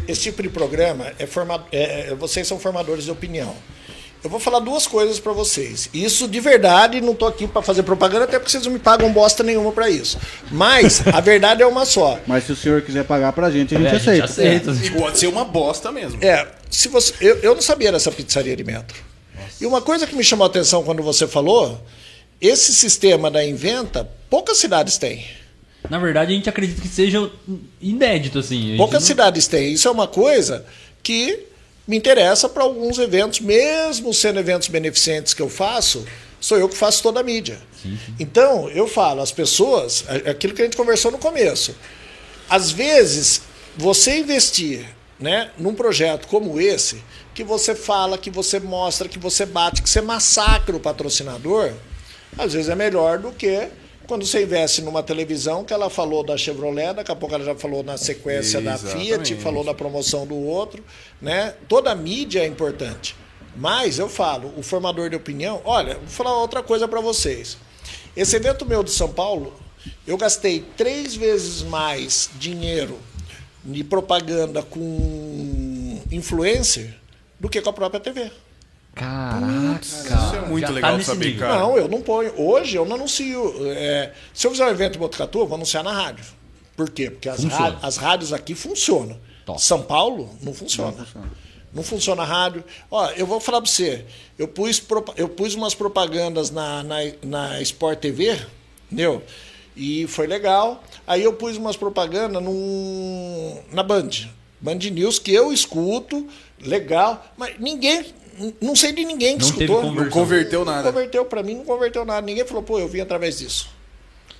esse 0.07 0.21
tipo 0.23 0.41
de 0.43 0.49
programa 0.49 1.07
é 1.17 1.25
formado. 1.25 1.63
é- 1.71 2.09
é- 2.11 2.15
vocês 2.15 2.45
são 2.47 2.59
formadores 2.59 3.05
de 3.05 3.11
opinião. 3.11 3.55
Eu 4.21 4.29
vou 4.29 4.39
falar 4.39 4.59
duas 4.59 4.85
coisas 4.85 5.17
para 5.19 5.31
vocês. 5.31 5.89
Isso 5.93 6.27
de 6.27 6.39
verdade, 6.41 6.99
não 6.99 7.15
tô 7.15 7.25
aqui 7.25 7.47
para 7.47 7.61
fazer 7.61 7.83
propaganda, 7.83 8.25
até 8.25 8.37
porque 8.37 8.51
vocês 8.51 8.65
não 8.65 8.73
me 8.73 8.79
pagam 8.79 9.11
bosta 9.13 9.43
nenhuma 9.43 9.71
para 9.71 9.89
isso. 9.89 10.17
Mas 10.51 11.01
a 11.07 11.21
verdade 11.21 11.61
é 11.63 11.65
uma 11.65 11.85
só. 11.85 12.19
Mas 12.27 12.43
se 12.43 12.51
o 12.51 12.55
senhor 12.55 12.81
quiser 12.81 13.05
pagar 13.05 13.31
pra 13.31 13.49
gente, 13.49 13.73
a 13.75 13.79
gente 13.79 13.87
É, 13.87 13.95
a 13.95 13.97
gente 13.99 14.21
aceita. 14.21 14.71
aceita. 14.71 14.85
e 14.85 14.99
pode 14.99 15.17
ser 15.19 15.27
uma 15.27 15.45
bosta 15.45 15.89
mesmo. 15.91 16.21
É, 16.21 16.45
se 16.69 16.89
você, 16.89 17.13
eu, 17.21 17.37
eu 17.37 17.55
não 17.55 17.61
sabia 17.61 17.91
dessa 17.93 18.11
pizzaria 18.11 18.55
de 18.57 18.63
metro. 18.63 18.97
E 19.61 19.65
uma 19.65 19.81
coisa 19.81 20.05
que 20.05 20.15
me 20.15 20.23
chamou 20.23 20.43
a 20.45 20.47
atenção 20.49 20.83
quando 20.83 21.01
você 21.01 21.25
falou, 21.25 21.81
esse 22.41 22.73
sistema 22.73 23.31
da 23.31 23.43
Inventa, 23.45 24.09
poucas 24.29 24.57
cidades 24.57 24.97
têm. 24.97 25.25
Na 25.89 25.97
verdade, 25.97 26.33
a 26.33 26.35
gente 26.35 26.49
acredita 26.49 26.81
que 26.81 26.89
seja 26.89 27.29
inédito, 27.81 28.39
assim. 28.39 28.75
Poucas 28.75 29.01
não- 29.01 29.07
cidades 29.07 29.47
têm. 29.47 29.71
Isso 29.71 29.87
é 29.87 29.91
uma 29.91 30.07
coisa 30.07 30.65
que 31.01 31.45
me 31.89 31.97
interessa 31.97 32.47
para 32.47 32.61
alguns 32.63 32.99
eventos, 32.99 33.39
mesmo 33.39 34.13
sendo 34.13 34.39
eventos 34.39 34.67
beneficentes 34.67 35.33
que 35.33 35.41
eu 35.41 35.49
faço, 35.49 36.05
sou 36.39 36.55
eu 36.59 36.69
que 36.69 36.77
faço 36.77 37.01
toda 37.01 37.19
a 37.19 37.23
mídia. 37.23 37.59
Então, 38.19 38.69
eu 38.69 38.87
falo, 38.87 39.21
as 39.21 39.31
pessoas, 39.31 40.05
é- 40.07 40.29
aquilo 40.29 40.53
que 40.53 40.61
a 40.61 40.65
gente 40.65 40.77
conversou 40.77 41.09
no 41.11 41.17
começo, 41.17 41.75
às 42.47 42.69
vezes, 42.69 43.41
você 43.75 44.19
investir 44.19 44.85
né, 45.19 45.49
num 45.57 45.73
projeto 45.73 46.27
como 46.27 46.61
esse, 46.61 47.03
que 47.33 47.43
você 47.43 47.73
fala, 47.73 48.17
que 48.19 48.29
você 48.29 48.59
mostra, 48.59 49.09
que 49.09 49.17
você 49.19 49.45
bate, 49.45 49.81
que 49.81 49.89
você 49.89 49.99
massacra 49.99 50.75
o 50.75 50.79
patrocinador, 50.79 51.73
às 52.37 52.53
vezes 52.53 52.69
é 52.69 52.75
melhor 52.75 53.17
do 53.17 53.31
que 53.31 53.67
quando 54.09 54.25
você 54.25 54.41
investe 54.41 54.81
numa 54.81 55.03
televisão 55.03 55.63
que 55.63 55.71
ela 55.71 55.87
falou 55.87 56.23
da 56.23 56.35
Chevrolet, 56.35 56.95
daqui 56.95 57.11
a 57.11 57.15
pouco 57.15 57.35
ela 57.35 57.45
já 57.45 57.53
falou 57.53 57.83
na 57.83 57.95
sequência 57.95 58.59
da 58.59 58.75
Fiat, 58.75 58.97
Exatamente. 58.97 59.35
falou 59.35 59.63
da 59.63 59.71
promoção 59.71 60.25
do 60.25 60.35
outro, 60.35 60.83
né? 61.21 61.53
Toda 61.67 61.91
a 61.91 61.95
mídia 61.95 62.39
é 62.39 62.47
importante. 62.47 63.15
Mas 63.55 63.99
eu 63.99 64.09
falo, 64.09 64.51
o 64.57 64.63
formador 64.63 65.11
de 65.11 65.15
opinião, 65.15 65.61
olha, 65.63 65.93
vou 65.93 66.07
falar 66.07 66.35
outra 66.35 66.63
coisa 66.63 66.87
para 66.87 66.99
vocês. 66.99 67.55
Esse 68.17 68.35
evento 68.35 68.65
meu 68.65 68.83
de 68.83 68.89
São 68.89 69.09
Paulo, 69.09 69.53
eu 70.07 70.17
gastei 70.17 70.65
três 70.75 71.15
vezes 71.15 71.61
mais 71.61 72.31
dinheiro 72.39 72.97
de 73.63 73.83
propaganda 73.83 74.63
com 74.63 76.01
influencer 76.11 76.95
do 77.39 77.47
que 77.47 77.61
com 77.61 77.69
a 77.69 77.73
própria 77.73 77.99
TV. 77.99 78.31
Caraca. 78.95 79.79
Isso 79.81 80.35
é 80.35 80.41
muito 80.41 80.61
Já 80.61 80.67
tá 80.67 80.73
legal 80.73 80.97
nesse 80.97 81.05
saber, 81.09 81.25
nível. 81.25 81.47
cara. 81.47 81.59
Não, 81.59 81.77
eu 81.77 81.87
não 81.87 82.01
ponho. 82.01 82.33
Hoje 82.39 82.75
eu 82.75 82.85
não 82.85 82.95
anuncio. 82.95 83.53
é, 83.71 84.11
se 84.33 84.45
eu 84.45 84.51
fizer 84.51 84.65
um 84.65 84.69
evento 84.69 84.95
em 84.95 84.99
Botucatu, 84.99 85.39
eu 85.39 85.47
vou 85.47 85.55
anunciar 85.55 85.83
na 85.83 85.91
rádio. 85.91 86.25
Por 86.75 86.89
quê? 86.89 87.09
Porque 87.09 87.29
as, 87.29 87.41
Funciona. 87.41 87.79
as 87.81 87.97
rádios 87.97 88.33
aqui 88.33 88.55
funcionam. 88.55 89.17
Top. 89.45 89.61
São 89.61 89.81
Paulo 89.81 90.29
não 90.41 90.53
funciona. 90.53 91.05
Não 91.73 91.83
funciona 91.83 92.23
a 92.23 92.25
rádio. 92.25 92.63
Ó, 92.89 93.09
eu 93.11 93.27
vou 93.27 93.39
falar 93.39 93.61
para 93.61 93.69
você. 93.69 94.05
Eu 94.37 94.47
pus, 94.47 94.81
eu 95.15 95.29
pus 95.29 95.55
umas 95.55 95.75
propagandas 95.75 96.49
na, 96.51 96.83
na, 96.83 96.97
na 97.23 97.61
Sport 97.61 97.99
TV, 97.99 98.39
entendeu? 98.87 99.21
E 99.75 100.07
foi 100.07 100.25
legal. 100.27 100.83
Aí 101.05 101.23
eu 101.23 101.33
pus 101.33 101.57
umas 101.57 101.77
propagandas 101.77 102.41
num, 102.41 103.61
na 103.71 103.83
Band. 103.83 104.09
Band 104.59 104.75
News, 104.75 105.19
que 105.19 105.31
eu 105.33 105.53
escuto, 105.53 106.27
legal. 106.59 107.25
Mas 107.37 107.57
ninguém. 107.59 108.05
Não 108.61 108.75
sei 108.75 108.91
de 108.91 109.03
ninguém 109.05 109.37
que 109.37 109.43
Não 109.43 109.49
escutou. 109.49 109.91
Não 109.91 110.09
converteu 110.09 110.63
Não 110.65 110.71
nada. 110.73 110.91
converteu 110.91 111.25
para 111.25 111.43
mim, 111.43 111.55
não 111.55 111.65
converteu 111.65 112.05
nada. 112.05 112.25
Ninguém 112.25 112.45
falou, 112.45 112.63
pô, 112.63 112.79
eu 112.79 112.87
vim 112.87 113.01
através 113.01 113.39
disso. 113.39 113.69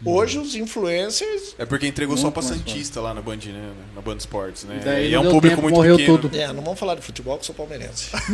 Hoje 0.05 0.37
os 0.39 0.55
influencers. 0.55 1.55
É 1.57 1.65
porque 1.65 1.85
entregou 1.85 2.15
só 2.15 2.23
Muito 2.23 2.33
pra 2.35 2.43
mais 2.43 2.55
Santista 2.57 3.01
lá 3.01 3.13
na 3.13 3.21
Band, 3.21 3.35
né? 3.47 3.71
Na 3.95 4.01
Band 4.01 4.15
Sports, 4.17 4.63
né? 4.63 4.79
Daí 4.83 5.09
e 5.09 5.11
não 5.15 5.23
é 5.25 5.27
um 5.27 5.31
público 5.31 5.49
tempo, 5.55 5.61
muito 5.63 5.75
morreu 5.75 5.97
pequeno. 5.97 6.17
tudo. 6.17 6.37
É, 6.37 6.47
não 6.53 6.63
vamos 6.63 6.79
falar 6.79 6.95
de 6.95 7.01
futebol, 7.01 7.35
que 7.37 7.41
eu 7.41 7.45
sou 7.45 7.55
palmeirense. 7.55 8.09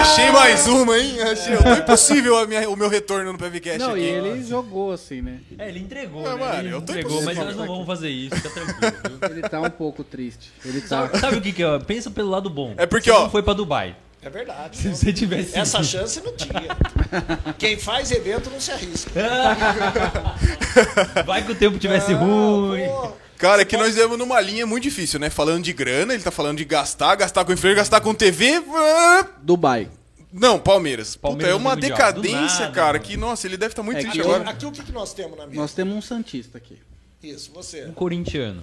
Achei 0.00 0.30
mais 0.30 0.66
uma, 0.66 0.98
hein? 0.98 1.20
Achei. 1.22 1.54
Não 1.54 1.72
é 1.74 1.78
impossível 1.78 2.38
a 2.38 2.46
minha- 2.46 2.68
o 2.68 2.76
meu 2.76 2.88
retorno 2.88 3.32
no 3.32 3.38
PVCast 3.38 3.78
Não, 3.78 3.90
aqui. 3.92 4.00
e 4.00 4.04
ele 4.04 4.42
jogou 4.44 4.92
assim, 4.92 5.22
né? 5.22 5.38
É, 5.58 5.68
ele 5.68 5.80
entregou, 5.80 6.22
É, 6.26 6.30
né? 6.30 6.36
mano, 6.36 6.58
ele 6.60 6.74
eu 6.74 6.80
tô 6.82 6.92
entregou, 6.92 7.22
mas 7.22 7.36
nós 7.36 7.56
não 7.56 7.66
vamos 7.66 7.86
fazer 7.86 8.08
isso, 8.10 8.34
fica 8.36 8.50
tranquilo. 8.50 8.92
viu? 9.20 9.30
Ele 9.30 9.42
tá 9.42 9.60
um 9.60 9.70
pouco 9.70 10.02
triste. 10.04 10.50
Ele 10.64 10.80
tá. 10.80 10.88
Sabe, 11.08 11.18
sabe 11.18 11.36
o 11.36 11.40
que 11.40 11.52
que 11.52 11.62
é? 11.62 11.78
Pensa 11.80 12.10
pelo 12.10 12.30
lado 12.30 12.48
bom. 12.50 12.74
É 12.76 12.86
porque, 12.86 13.10
Você 13.10 13.16
ó- 13.16 13.22
não 13.24 13.30
foi 13.30 13.42
pra 13.42 13.52
Dubai. 13.54 13.94
É 14.28 14.30
verdade. 14.30 14.76
Se 14.76 14.88
não. 14.88 14.94
você 14.94 15.10
tivesse... 15.10 15.58
Essa 15.58 15.82
chance 15.82 16.20
não 16.20 16.36
tinha. 16.36 16.76
Quem 17.56 17.78
faz 17.78 18.10
evento 18.10 18.50
não 18.50 18.60
se 18.60 18.70
arrisca. 18.70 19.10
Vai 21.24 21.46
que 21.46 21.52
o 21.52 21.54
tempo 21.54 21.78
tivesse 21.78 22.12
ruim. 22.12 22.86
Pô, 22.86 23.12
Cara, 23.38 23.62
é 23.62 23.64
que 23.64 23.76
nós 23.76 23.94
vemos 23.94 24.18
numa 24.18 24.38
linha 24.38 24.66
muito 24.66 24.82
difícil, 24.82 25.18
né? 25.18 25.30
Falando 25.30 25.64
de 25.64 25.72
grana, 25.72 26.12
ele 26.12 26.22
tá 26.22 26.30
falando 26.30 26.58
de 26.58 26.64
gastar, 26.66 27.14
gastar 27.14 27.42
com 27.46 27.54
influencer, 27.54 27.76
gastar 27.76 28.02
com 28.02 28.12
TV. 28.12 28.62
ah, 28.74 29.26
Dubai. 29.40 29.88
Não, 30.30 30.58
Palmeiras. 30.58 31.16
Puta, 31.16 31.28
Palmeiras 31.28 31.54
é 31.54 31.56
uma 31.56 31.74
decadência, 31.74 32.66
nada, 32.66 32.72
cara, 32.72 32.92
mano. 32.98 33.04
que, 33.04 33.16
nossa, 33.16 33.46
ele 33.46 33.56
deve 33.56 33.72
estar 33.72 33.82
muito 33.82 33.96
É 33.96 34.00
triste 34.02 34.20
aqui, 34.20 34.28
agora. 34.28 34.50
aqui 34.50 34.66
o 34.66 34.72
que 34.72 34.82
que 34.82 34.92
nós 34.92 35.14
temos 35.14 35.38
na 35.38 35.46
mesa? 35.46 35.58
Nós 35.58 35.72
temos 35.72 35.94
um 35.94 36.02
Santista 36.02 36.58
aqui. 36.58 36.78
Isso, 37.22 37.50
você. 37.54 37.86
Um 37.86 37.92
corintiano. 37.92 38.62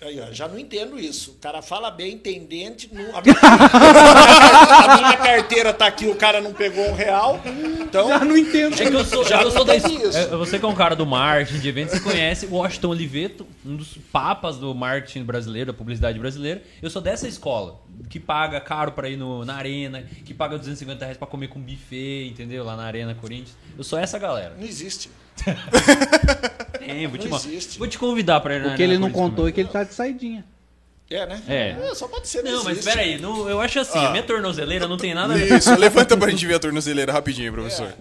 Aí, 0.00 0.20
ó, 0.20 0.32
já 0.32 0.46
não 0.46 0.56
entendo 0.58 0.96
isso. 0.96 1.32
O 1.32 1.34
cara 1.34 1.60
fala 1.60 1.90
bem, 1.90 2.14
intendente. 2.14 2.88
Não... 2.92 3.16
A, 3.16 3.20
minha... 3.20 3.34
a 3.42 4.96
minha 4.96 5.16
carteira 5.16 5.72
tá 5.72 5.86
aqui, 5.88 6.06
o 6.06 6.14
cara 6.14 6.40
não 6.40 6.52
pegou 6.52 6.88
um 6.88 6.94
real. 6.94 7.40
Então, 7.80 8.24
não 8.24 8.36
entendo. 8.36 8.74
É 8.80 8.88
que 8.90 8.94
eu 8.94 9.04
sou, 9.04 9.24
Já 9.24 9.42
eu 9.42 9.50
sou 9.50 9.64
da 9.64 9.74
isso. 9.74 10.16
é, 10.16 10.26
Você 10.28 10.58
que 10.58 10.64
é 10.64 10.68
um 10.68 10.74
cara 10.74 10.94
do 10.94 11.04
marketing, 11.04 11.58
de 11.58 11.68
eventos, 11.68 11.94
você 11.94 12.00
conhece 12.00 12.46
o 12.46 12.54
Washington 12.54 12.88
Oliveto, 12.90 13.46
um 13.66 13.74
dos 13.76 13.98
papas 14.12 14.56
do 14.56 14.72
marketing 14.72 15.24
brasileiro, 15.24 15.72
da 15.72 15.76
publicidade 15.76 16.16
brasileira. 16.18 16.62
Eu 16.80 16.90
sou 16.90 17.02
dessa 17.02 17.26
escola, 17.26 17.80
que 18.08 18.20
paga 18.20 18.60
caro 18.60 18.92
pra 18.92 19.08
ir 19.08 19.16
no, 19.16 19.44
na 19.44 19.56
arena, 19.56 20.04
que 20.24 20.32
paga 20.32 20.56
250 20.58 21.04
reais 21.04 21.16
pra 21.18 21.26
comer 21.26 21.48
com 21.48 21.60
buffet, 21.60 22.28
entendeu? 22.28 22.64
Lá 22.64 22.76
na 22.76 22.84
Arena 22.84 23.16
Corinthians. 23.16 23.56
Eu 23.76 23.82
sou 23.82 23.98
essa 23.98 24.16
galera. 24.18 24.54
não 24.56 24.64
existe. 24.66 25.10
É, 26.80 27.06
vou, 27.06 27.18
te, 27.18 27.28
Não 27.28 27.36
existe. 27.36 27.78
vou 27.78 27.86
te 27.86 27.98
convidar 27.98 28.40
pra 28.40 28.56
ir 28.56 28.62
na 28.62 28.72
O 28.72 28.76
que 28.76 28.82
ele 28.82 28.94
não 28.96 29.10
Corinthians 29.10 29.30
contou 29.30 29.48
é 29.48 29.52
que 29.52 29.60
ele 29.60 29.68
tá 29.68 29.84
de 29.84 29.92
saidinha. 29.92 30.42
É, 31.10 31.26
né? 31.26 31.42
É. 31.46 31.94
só 31.94 32.08
pode 32.08 32.26
ser, 32.28 32.42
não, 32.42 32.52
Não, 32.52 32.64
mas 32.64 32.78
existe. 32.78 32.90
peraí, 32.90 33.18
não, 33.20 33.48
eu 33.48 33.60
acho 33.60 33.78
assim, 33.80 33.98
a 33.98 34.10
minha 34.10 34.22
tornozeleira 34.22 34.88
não 34.88 34.96
tem 34.96 35.12
nada 35.12 35.34
a 35.34 35.36
ver. 35.36 35.52
Isso, 35.58 35.74
levanta 35.76 36.16
pra 36.16 36.30
gente 36.30 36.46
ver 36.46 36.54
a 36.54 36.58
tornozeleira 36.58 37.12
rapidinho, 37.12 37.52
professor. 37.52 37.92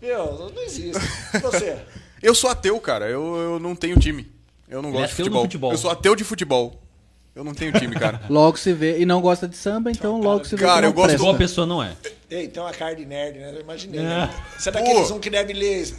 Meu, 0.00 0.50
não 0.54 0.62
existe. 0.62 1.00
Você. 1.40 1.76
Eu 2.22 2.34
sou 2.34 2.50
ateu, 2.50 2.78
cara. 2.80 3.08
Eu, 3.08 3.34
eu 3.36 3.58
não 3.58 3.74
tenho 3.74 3.98
time. 3.98 4.30
Eu 4.68 4.80
não 4.80 4.90
Ele 4.90 4.98
é 4.98 5.00
gosto 5.00 5.08
de 5.08 5.14
ateu 5.14 5.24
futebol. 5.24 5.42
futebol. 5.42 5.72
Eu 5.72 5.78
sou 5.78 5.90
ateu 5.90 6.14
de 6.14 6.22
futebol. 6.22 6.80
Eu 7.34 7.42
não 7.42 7.52
tenho 7.52 7.72
time, 7.72 7.96
cara. 7.96 8.20
Logo 8.30 8.56
se 8.56 8.72
vê. 8.72 9.00
E 9.00 9.06
não 9.06 9.20
gosta 9.20 9.48
de 9.48 9.56
samba, 9.56 9.90
então 9.90 10.20
logo 10.20 10.44
se 10.44 10.54
vê. 10.54 10.62
Cara, 10.64 10.76
que 10.76 10.82
não 10.82 10.88
eu 10.90 10.92
gosto 10.92 11.06
presta. 11.08 11.24
Boa 11.24 11.36
pessoa 11.36 11.66
não 11.66 11.82
é. 11.82 11.96
Ei, 12.30 12.46
tem 12.46 12.62
uma 12.62 12.72
cara 12.72 12.94
de 12.94 13.04
nerd, 13.04 13.38
né? 13.38 13.52
Eu 13.56 13.60
imaginei. 13.60 14.00
É. 14.00 14.02
Né? 14.04 14.30
Você 14.56 14.68
é 14.68 14.72
daqueles 14.72 15.08
Pô. 15.08 15.14
um 15.14 15.18
que 15.18 15.30
deve 15.30 15.52
ler. 15.52 15.92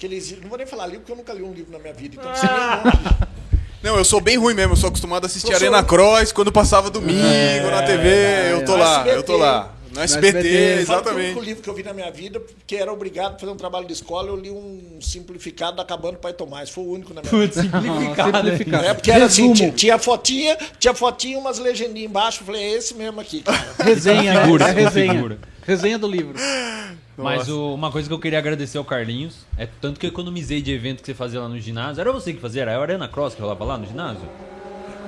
Aqueles, 0.00 0.40
não 0.40 0.48
vou 0.48 0.56
nem 0.56 0.66
falar 0.66 0.86
livro, 0.86 1.00
porque 1.00 1.12
eu 1.12 1.16
nunca 1.16 1.30
li 1.34 1.42
um 1.42 1.52
livro 1.52 1.70
na 1.72 1.78
minha 1.78 1.92
vida. 1.92 2.16
Então, 2.18 2.34
você 2.34 2.46
Ah. 2.46 3.28
Não, 3.82 3.96
eu 3.96 4.04
sou 4.04 4.20
bem 4.20 4.36
ruim 4.38 4.52
mesmo. 4.54 4.72
Eu 4.72 4.76
sou 4.76 4.88
acostumado 4.88 5.24
a 5.24 5.26
assistir 5.26 5.46
Professor- 5.48 5.66
Arena 5.74 5.82
Cross 5.86 6.32
quando 6.32 6.50
passava 6.52 6.90
domingo 6.90 7.70
na 7.70 7.82
TV. 7.82 8.08
eu 8.52 8.64
tô 8.64 8.72
No 8.72 8.78
lá, 8.78 8.94
SBT. 9.00 9.16
eu 9.16 9.22
tô 9.22 9.36
lá. 9.36 9.74
No 9.94 10.00
SBT, 10.02 10.38
SBT. 10.38 10.84
Fala 10.86 11.02
que 11.02 11.08
o 11.08 11.12
único 11.12 11.20
exatamente. 11.28 11.46
livro 11.46 11.62
que 11.62 11.68
eu 11.70 11.74
vi 11.74 11.82
na 11.82 11.92
minha 11.94 12.10
vida, 12.12 12.40
que 12.66 12.76
era 12.76 12.92
obrigado 12.92 13.34
a 13.34 13.38
fazer 13.38 13.50
um 13.52 13.56
trabalho 13.56 13.86
de 13.86 13.92
escola, 13.94 14.28
eu 14.28 14.36
li 14.36 14.50
um 14.50 14.98
simplificado 15.00 15.76
da 15.78 15.82
Acabando 15.82 16.18
Pai 16.18 16.32
Tomás. 16.32 16.68
Foi 16.70 16.84
o 16.84 16.92
único 16.92 17.12
na 17.14 17.22
minha 17.22 17.30
vida. 17.32 17.52
Putz, 17.52 17.60
simplificado. 17.62 18.32
né? 18.32 18.42
Simplificado. 18.50 18.84
É 18.86 18.94
porque 18.94 19.10
era 19.10 19.24
assim, 19.24 19.42
Resumo. 19.48 19.54
tinha, 19.56 19.70
tinha 19.72 19.98
fotinha, 19.98 20.58
tinha 20.78 20.94
fotinha, 20.94 21.38
umas 21.38 21.58
legendinhas 21.58 22.08
embaixo. 22.10 22.42
Eu 22.42 22.46
falei, 22.46 22.62
é 22.62 22.70
esse 22.76 22.94
mesmo 22.94 23.20
aqui, 23.20 23.42
cara. 23.42 23.66
Resenha, 23.78 24.34
né? 24.34 24.42
É 24.68 24.72
resenha. 24.72 25.38
Resenha 25.66 25.98
do 25.98 26.08
livro. 26.08 26.38
Mas 27.16 27.48
o- 27.48 27.74
uma 27.74 27.92
coisa 27.92 28.08
que 28.08 28.14
eu 28.14 28.18
queria 28.18 28.38
agradecer 28.38 28.78
ao 28.78 28.84
Carlinhos 28.84 29.46
é 29.58 29.66
tanto 29.80 30.00
que 30.00 30.06
eu 30.06 30.10
economizei 30.10 30.62
de 30.62 30.72
evento 30.72 31.00
que 31.00 31.06
você 31.06 31.14
fazia 31.14 31.40
lá 31.40 31.48
no 31.48 31.58
ginásio. 31.60 32.00
Era 32.00 32.12
você 32.12 32.32
que 32.32 32.40
fazia? 32.40 32.62
Era 32.62 32.76
a 32.76 32.80
Arena 32.80 33.06
Cross 33.08 33.34
que 33.34 33.42
rolava 33.42 33.64
lá 33.64 33.76
no 33.78 33.86
ginásio? 33.86 34.22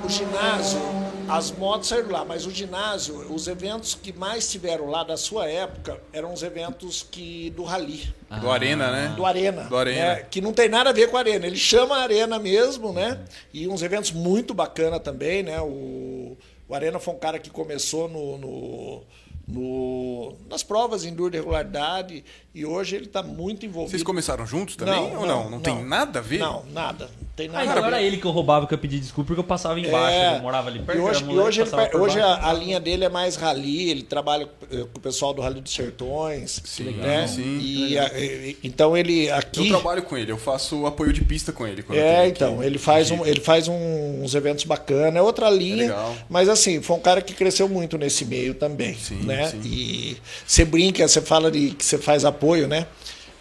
O 0.05 0.09
ginásio, 0.09 0.81
As 1.29 1.53
motos 1.53 1.89
saíram 1.89 2.11
lá, 2.11 2.25
mas 2.25 2.45
o 2.45 2.51
ginásio, 2.51 3.15
os 3.33 3.47
eventos 3.47 3.95
que 3.95 4.13
mais 4.13 4.51
tiveram 4.51 4.91
lá 4.91 5.05
da 5.05 5.17
sua 5.17 5.49
época 5.49 5.99
eram 6.13 6.33
os 6.35 6.43
eventos 6.43 7.07
que 7.09 7.51
do 7.51 7.63
rally, 7.63 8.13
Do 8.41 8.51
Arena, 8.51 8.91
né? 8.91 9.15
do 9.17 9.25
Arena, 9.25 9.63
Do 9.63 9.77
Arena. 9.77 10.01
né? 10.17 10.27
que 10.29 10.41
não 10.41 10.53
tem 10.53 10.69
nada 10.69 10.91
a 10.91 10.93
ver 10.93 11.09
com 11.09 11.17
a 11.17 11.21
Arena. 11.21 11.47
Ele 11.47 11.57
chama 11.57 11.97
Arena 11.97 12.39
mesmo, 12.41 12.93
né? 12.93 13.21
E 13.55 13.69
uns 13.69 13.81
eventos 13.83 14.11
muito 14.11 14.53
bacana 14.53 14.99
também, 14.99 15.45
né? 15.45 15.61
O, 15.61 16.37
o 16.69 16.75
Arena 16.75 16.99
foi 16.99 17.15
um 17.15 17.19
cara 17.19 17.39
que 17.39 17.49
começou 17.49 18.09
no, 18.09 18.37
no- 18.37 19.03
no- 19.47 20.35
nas 20.49 20.63
provas 20.63 21.05
em 21.05 21.15
dura 21.15 21.31
de 21.33 21.37
regularidade 21.39 22.25
e 22.55 22.67
hoje 22.67 22.97
ele 22.97 23.07
está 23.07 23.23
muito 23.23 23.65
envolvido. 23.65 23.91
Vocês 23.91 24.03
começaram 24.03 24.47
juntos 24.47 24.77
também 24.77 25.17
ou 25.17 25.25
não? 25.27 25.49
Não, 25.51 25.61
tem 25.61 25.83
nada 25.85 26.19
a 26.19 26.23
ver? 26.23 26.39
Não, 26.39 26.65
nada. 26.73 27.05
Não 27.21 27.29
tem 27.35 27.49
Ah, 27.49 27.53
nada 27.53 27.65
então 27.65 27.79
a 27.79 27.81
ver. 27.81 27.87
era 27.97 28.03
ele 28.03 28.19
que 28.19 28.27
eu 28.27 28.31
roubava 28.31 28.67
que 28.67 28.75
eu 28.75 28.79
pedi 28.79 29.01
desculpa 29.01 29.29
porque 29.29 29.41
eu 29.41 29.45
passava 29.45 29.81
embaixo. 29.81 30.17
É, 30.19 30.37
Eu 30.37 30.43
morava 30.43 30.69
ali 30.69 30.81
perto. 30.81 30.99
E 30.99 31.01
hoje, 31.01 31.25
e 31.25 31.39
hoje, 31.39 31.61
ele 31.63 31.97
hoje 31.97 32.21
a, 32.21 32.51
a 32.51 32.53
linha 32.53 32.79
dele 32.79 33.05
é 33.05 33.09
mais 33.09 33.37
rally, 33.37 33.89
ele 33.89 34.03
trabalha 34.03 34.47
eh, 34.71 34.85
com 34.93 34.99
o 34.99 35.01
pessoal 35.01 35.33
do 35.33 35.41
Rally 35.41 35.63
dos 35.63 35.73
Sertões. 35.73 36.61
Sim, 36.63 36.91
né? 36.91 37.27
sim. 37.27 37.59
E, 37.59 37.99
a- 37.99 38.11
e- 38.19 38.57
então 38.63 38.95
ele 38.95 39.29
Eu 39.29 39.35
aqui. 39.37 39.69
trabalho 39.71 40.03
com 40.03 40.15
ele, 40.19 40.31
eu 40.31 40.37
faço 40.37 40.85
apoio 40.85 41.11
de 41.11 41.25
pista 41.25 41.53
com 41.53 41.67
ele. 41.67 41.83
eu 41.89 41.95
É, 41.97 42.29
então, 42.29 42.63
ele 42.63 42.79
faz, 42.79 43.11
um, 43.11 43.25
ele 43.25 43.41
faz 43.41 43.67
um- 43.67 44.23
uns 44.23 44.35
eventos 44.35 44.65
bacanas, 44.65 45.17
é 45.17 45.23
outra 45.23 45.49
linha, 45.49 45.77
legal. 45.85 46.15
mas 46.29 46.51
assim, 46.51 46.83
foi 46.83 46.97
um 46.97 47.01
cara 47.01 47.23
que 47.23 47.33
cresceu 47.33 47.67
muito 47.67 47.97
nesse 47.97 48.27
meio 48.27 48.53
também, 48.53 48.95
Sim, 48.95 49.23
né? 49.23 49.49
sim. 49.49 49.61
E 49.65 50.17
você 50.47 50.67
brinca, 50.67 51.09
você 51.09 51.23
fala 51.23 51.51
de 51.51 51.71
que 51.71 51.83
você 51.85 51.97
faz 51.97 52.27
apoio, 52.27 52.42
né? 52.69 52.87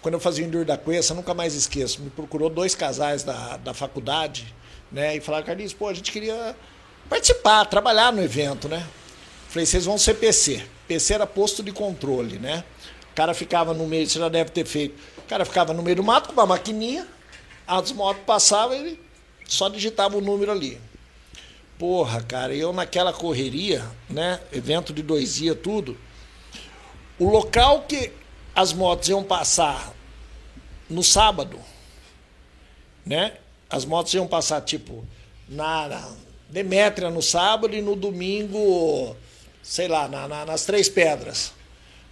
Quando 0.02 0.16
eu 0.16 0.20
fazia 0.20 0.44
o 0.44 0.48
Enduro 0.48 0.66
da 0.66 0.78
Cuesta, 0.78 1.14
nunca 1.14 1.34
mais 1.34 1.54
esqueço, 1.54 2.02
me 2.02 2.10
procurou 2.10 2.50
dois 2.50 2.76
casais 2.76 3.24
da, 3.24 3.58
da 3.58 3.74
faculdade, 3.74 4.54
né? 4.92 5.16
E 5.16 5.22
falaram, 5.22 5.46
Carlinhos, 5.46 5.74
pô, 5.74 5.88
a 5.88 5.94
gente 5.94 6.12
queria 6.12 6.56
participar, 7.10 7.66
trabalhar 7.66 8.12
no 8.12 8.22
evento, 8.22 8.68
né? 8.68 8.86
Falei, 9.48 9.66
vocês 9.66 9.86
vão 9.86 9.98
ser 9.98 10.16
PC. 10.16 10.64
PC 10.88 11.14
era 11.14 11.28
posto 11.28 11.62
de 11.62 11.72
controle, 11.72 12.40
né? 12.40 12.64
O 13.12 13.16
cara 13.16 13.34
ficava 13.34 13.74
no 13.74 13.86
meio, 13.88 14.08
você 14.08 14.18
já 14.18 14.30
deve 14.30 14.50
ter 14.52 14.66
feito. 14.66 15.00
O 15.18 15.24
cara 15.24 15.46
ficava 15.46 15.74
no 15.74 15.84
meio 15.84 15.98
do 15.98 16.04
mato 16.04 16.28
com 16.28 16.34
uma 16.34 16.46
maquininha, 16.46 17.08
as 17.68 17.92
motos 17.92 18.24
passavam, 18.26 18.76
ele 18.76 19.00
só 19.46 19.68
digitava 19.68 20.18
o 20.18 20.22
número 20.22 20.52
ali. 20.52 20.80
Porra, 21.78 22.22
cara, 22.22 22.54
eu 22.56 22.72
naquela 22.72 23.12
correria, 23.12 23.84
né? 24.10 24.40
Evento 24.52 24.94
de 24.94 25.02
dois 25.02 25.36
dias, 25.36 25.58
tudo. 25.62 25.98
O 27.20 27.30
local 27.30 27.82
que 27.88 28.12
as 28.56 28.74
motos 28.74 29.10
iam 29.10 29.24
passar 29.24 29.94
no 30.90 31.04
sábado, 31.04 31.58
né? 33.06 33.34
As 33.70 33.86
motos 33.86 34.14
iam 34.14 34.28
passar, 34.28 34.62
tipo, 34.62 35.06
na, 35.48 36.10
Demétria 36.50 37.10
no 37.10 37.22
sábado 37.22 37.74
e 37.76 37.82
no 37.82 37.96
domingo, 37.96 39.16
sei 39.64 39.88
lá, 39.88 40.08
na- 40.10 40.28
na- 40.28 40.46
nas 40.46 40.66
Três 40.66 40.90
Pedras. 40.90 41.54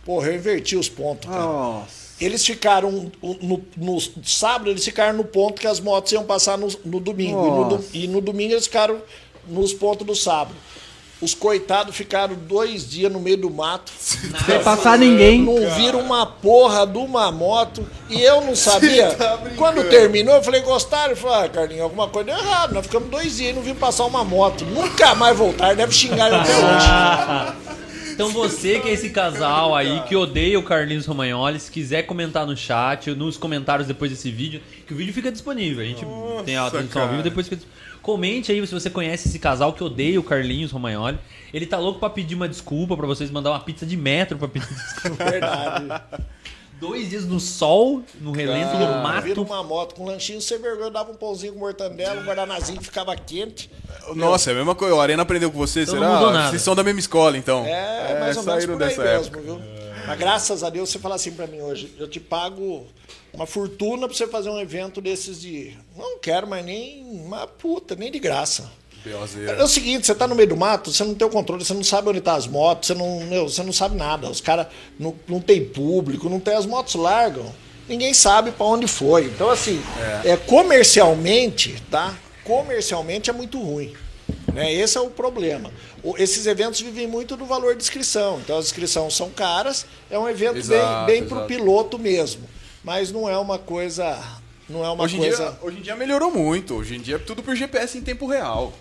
Porra, 0.06 0.28
eu 0.28 0.36
inverti 0.36 0.78
os 0.78 0.88
pontos, 0.88 1.30
cara. 1.30 1.44
Nossa. 1.44 2.10
Eles 2.22 2.46
ficaram 2.46 3.12
no, 3.22 3.62
no 3.76 4.00
sábado, 4.24 4.70
eles 4.70 4.84
ficaram 4.86 5.18
no 5.18 5.26
ponto 5.26 5.60
que 5.60 5.68
as 5.68 5.80
motos 5.82 6.12
iam 6.14 6.24
passar 6.26 6.58
no, 6.58 6.68
no 6.86 7.00
domingo. 7.02 7.46
E 7.46 7.50
no, 7.50 7.78
do- 7.78 7.86
e 7.94 8.08
no 8.08 8.22
domingo 8.22 8.54
eles 8.54 8.66
ficaram 8.66 9.02
nos 9.48 9.74
pontos 9.74 10.08
do 10.08 10.16
sábado. 10.16 10.56
Os 11.22 11.34
coitados 11.34 11.96
ficaram 11.96 12.34
dois 12.34 12.90
dias 12.90 13.12
no 13.12 13.20
meio 13.20 13.36
do 13.36 13.50
mato. 13.50 13.92
Sem 14.00 14.64
passar 14.64 14.98
ninguém. 14.98 15.42
Não 15.42 15.70
viram 15.76 16.00
uma 16.00 16.26
porra 16.26 16.88
de 16.88 16.98
uma 16.98 17.30
moto. 17.30 17.86
E 18.10 18.22
eu 18.22 18.40
não 18.42 18.56
sabia. 18.56 19.12
tá. 19.16 19.38
Quando 19.58 19.84
terminou, 19.90 20.36
eu 20.36 20.44
falei, 20.44 20.62
gostaram? 20.62 21.12
Eu 21.12 21.18
falei, 21.18 21.46
ah, 21.46 21.50
Carlinhos, 21.50 21.84
alguma 21.84 22.08
coisa 22.08 22.32
deu 22.32 22.38
errado. 22.40 22.74
Nós 22.74 22.86
ficamos 22.86 23.10
dois 23.10 23.36
dias 23.36 23.52
e 23.52 23.54
não 23.54 23.62
vimos 23.62 23.80
passar 23.80 24.06
uma 24.06 24.24
moto. 24.24 24.64
Nunca 24.66 25.14
mais 25.14 25.38
voltar, 25.38 25.76
deve 25.76 25.94
xingar 25.94 26.34
até 26.34 26.52
hoje. 26.56 27.70
Então 28.20 28.32
você 28.34 28.82
que 28.82 28.90
é 28.90 28.92
esse 28.92 29.12
casal 29.12 29.74
aí 29.74 30.02
que 30.02 30.14
odeia 30.14 30.60
o 30.60 30.64
Carlinhos 30.64 31.06
Romagnoli, 31.06 31.58
se 31.58 31.72
quiser 31.72 32.04
comentar 32.04 32.46
no 32.46 32.54
chat, 32.54 33.12
nos 33.12 33.38
comentários 33.38 33.88
depois 33.88 34.12
desse 34.12 34.30
vídeo, 34.30 34.62
que 34.86 34.94
o 34.94 34.98
vídeo 34.98 35.14
fica 35.14 35.32
disponível. 35.32 35.82
A 35.82 35.88
gente 35.88 36.06
tem 36.44 36.58
a 36.58 36.70
transmissão 36.70 37.04
ao 37.04 37.08
vivo, 37.08 37.24
depois 37.24 37.48
fica 37.48 37.64
Comente 38.02 38.52
aí 38.52 38.68
se 38.68 38.74
você 38.74 38.90
conhece 38.90 39.30
esse 39.30 39.40
casal 39.40 39.72
que 39.72 39.82
odeia 39.82 40.20
o 40.20 40.24
Carlinhos 40.24 40.70
Romagnoli. 40.70 41.18
Ele 41.54 41.66
tá 41.66 41.78
louco 41.78 41.98
pra 41.98 42.10
pedir 42.10 42.36
uma 42.36 42.50
desculpa, 42.50 42.98
pra 42.98 43.08
vocês 43.08 43.32
mandar 43.32 43.52
uma 43.52 43.60
pizza 43.62 43.86
de 43.86 43.96
metro 43.96 44.38
pra 44.38 44.50
pedir 44.50 44.68
desculpa. 44.68 45.24
Verdade. 45.32 46.02
Dois 46.78 47.10
dias 47.10 47.26
no 47.26 47.40
sol, 47.40 48.04
no 48.20 48.32
relento 48.32 48.72
do 48.72 48.78
Vira 48.80 49.02
mato. 49.02 49.42
uma 49.42 49.64
moto 49.64 49.96
com 49.96 50.06
lanchinho 50.06 50.42
sem 50.42 50.62
vergonha, 50.62 50.90
dava 50.90 51.12
um 51.12 51.16
pãozinho 51.16 51.54
com 51.54 51.60
mortandela, 51.60 52.22
um 52.22 52.26
guardanazinho 52.26 52.80
que 52.80 52.86
ficava 52.86 53.16
quente. 53.16 53.70
Nossa, 54.16 54.50
é 54.50 54.54
a 54.54 54.56
mesma 54.56 54.76
coisa. 54.76 54.96
O 54.96 55.02
Arena 55.02 55.24
aprendeu 55.24 55.52
com 55.52 55.58
você, 55.58 55.82
Então 55.82 55.96
será? 55.96 56.10
mudou 56.14 56.32
nada. 56.32 56.50
Vocês 56.50 56.62
são 56.62 56.76
da 56.76 56.84
mesma 56.84 57.00
escola, 57.00 57.38
então. 57.38 57.66
É, 57.66 58.20
mais 58.20 58.38
ou 58.38 58.44
menos 58.44 58.66
por 58.66 58.72
aí 58.74 58.78
dessa 58.80 59.04
mesmo, 59.04 59.26
época. 59.26 59.42
viu? 59.42 59.62
Mas 60.08 60.18
graças 60.18 60.64
a 60.64 60.70
Deus 60.70 60.90
você 60.90 60.98
fala 60.98 61.16
assim 61.16 61.32
pra 61.32 61.46
mim 61.46 61.62
hoje, 61.62 61.94
eu 62.00 62.08
te 62.08 62.20
pago 62.20 62.88
uma 63.32 63.46
fortuna 63.46 64.08
pra 64.08 64.18
você 64.18 64.28
fazer 64.28 64.50
um 64.50 64.60
evento 64.60 65.00
desses 65.00 65.40
de. 65.40 65.78
Não 65.96 66.18
quero 66.20 66.48
mais 66.48 66.66
nem 66.66 67.04
uma 67.06 67.46
puta, 67.46 67.96
nem 67.96 68.12
de 68.12 68.18
graça. 68.20 68.72
Belzeira. 69.04 69.54
É 69.54 69.64
o 69.64 69.68
seguinte, 69.68 70.06
você 70.06 70.14
tá 70.16 70.28
no 70.28 70.36
meio 70.36 70.50
do 70.50 70.58
mato, 70.58 70.92
você 70.92 71.04
não 71.04 71.14
tem 71.16 71.26
o 71.28 71.32
controle, 71.32 71.64
você 71.64 71.74
não 71.74 71.84
sabe 71.84 72.10
onde 72.10 72.20
tá 72.22 72.34
as 72.34 72.48
motos, 72.48 72.88
você 72.88 72.94
não, 72.94 73.22
meu, 73.22 73.48
você 73.48 73.64
não 73.64 73.72
sabe 73.72 73.96
nada. 73.96 74.30
Os 74.30 74.42
caras 74.42 74.68
não, 75.00 75.16
não 75.28 75.40
tem 75.40 75.64
público, 75.64 76.28
não 76.30 76.40
tem 76.40 76.56
as 76.56 76.66
motos 76.66 76.96
largam. 76.96 77.54
Ninguém 77.88 78.14
sabe 78.14 78.52
pra 78.52 78.66
onde 78.66 78.88
foi. 78.88 79.26
Então, 79.26 79.50
assim, 79.50 79.82
é. 80.24 80.38
comercialmente, 80.38 81.82
tá? 81.90 82.16
Comercialmente 82.50 83.30
é 83.30 83.34
muito 83.34 83.60
ruim. 83.62 83.94
Né? 84.52 84.74
Esse 84.74 84.98
é 84.98 85.02
o 85.02 85.10
problema. 85.12 85.72
O- 86.02 86.16
esses 86.18 86.48
eventos 86.48 86.82
vivem 86.82 87.06
muito 87.06 87.38
do 87.38 87.46
valor 87.46 87.76
de 87.76 87.84
inscrição. 87.84 88.40
Então, 88.40 88.58
as 88.58 88.66
inscrições 88.66 89.14
são 89.16 89.30
caras, 89.30 89.86
é 90.10 90.18
um 90.18 90.28
evento 90.28 90.58
Exato, 90.58 91.06
bem, 91.06 91.20
bem 91.20 91.28
pro 91.30 91.38
exato. 91.38 91.48
piloto 91.48 92.00
mesmo. 92.00 92.42
Mas 92.84 93.12
não 93.12 93.30
é 93.30 93.38
uma 93.38 93.60
coisa. 93.60 94.18
Não 94.68 94.84
é 94.84 94.90
uma 94.90 95.04
Hoje 95.04 95.16
em, 95.18 95.20
coisa. 95.20 95.38
dia, 95.52 95.58
hoje 95.62 95.78
em 95.78 95.82
dia 95.82 95.96
melhorou 95.96 96.32
muito. 96.32 96.74
Hoje 96.76 96.96
em 96.96 97.00
dia 97.00 97.16
é 97.16 97.20
tudo 97.20 97.44
por 97.44 97.56
GPS 97.56 97.96
em 97.98 98.02
tempo 98.02 98.26
real. 98.26 98.74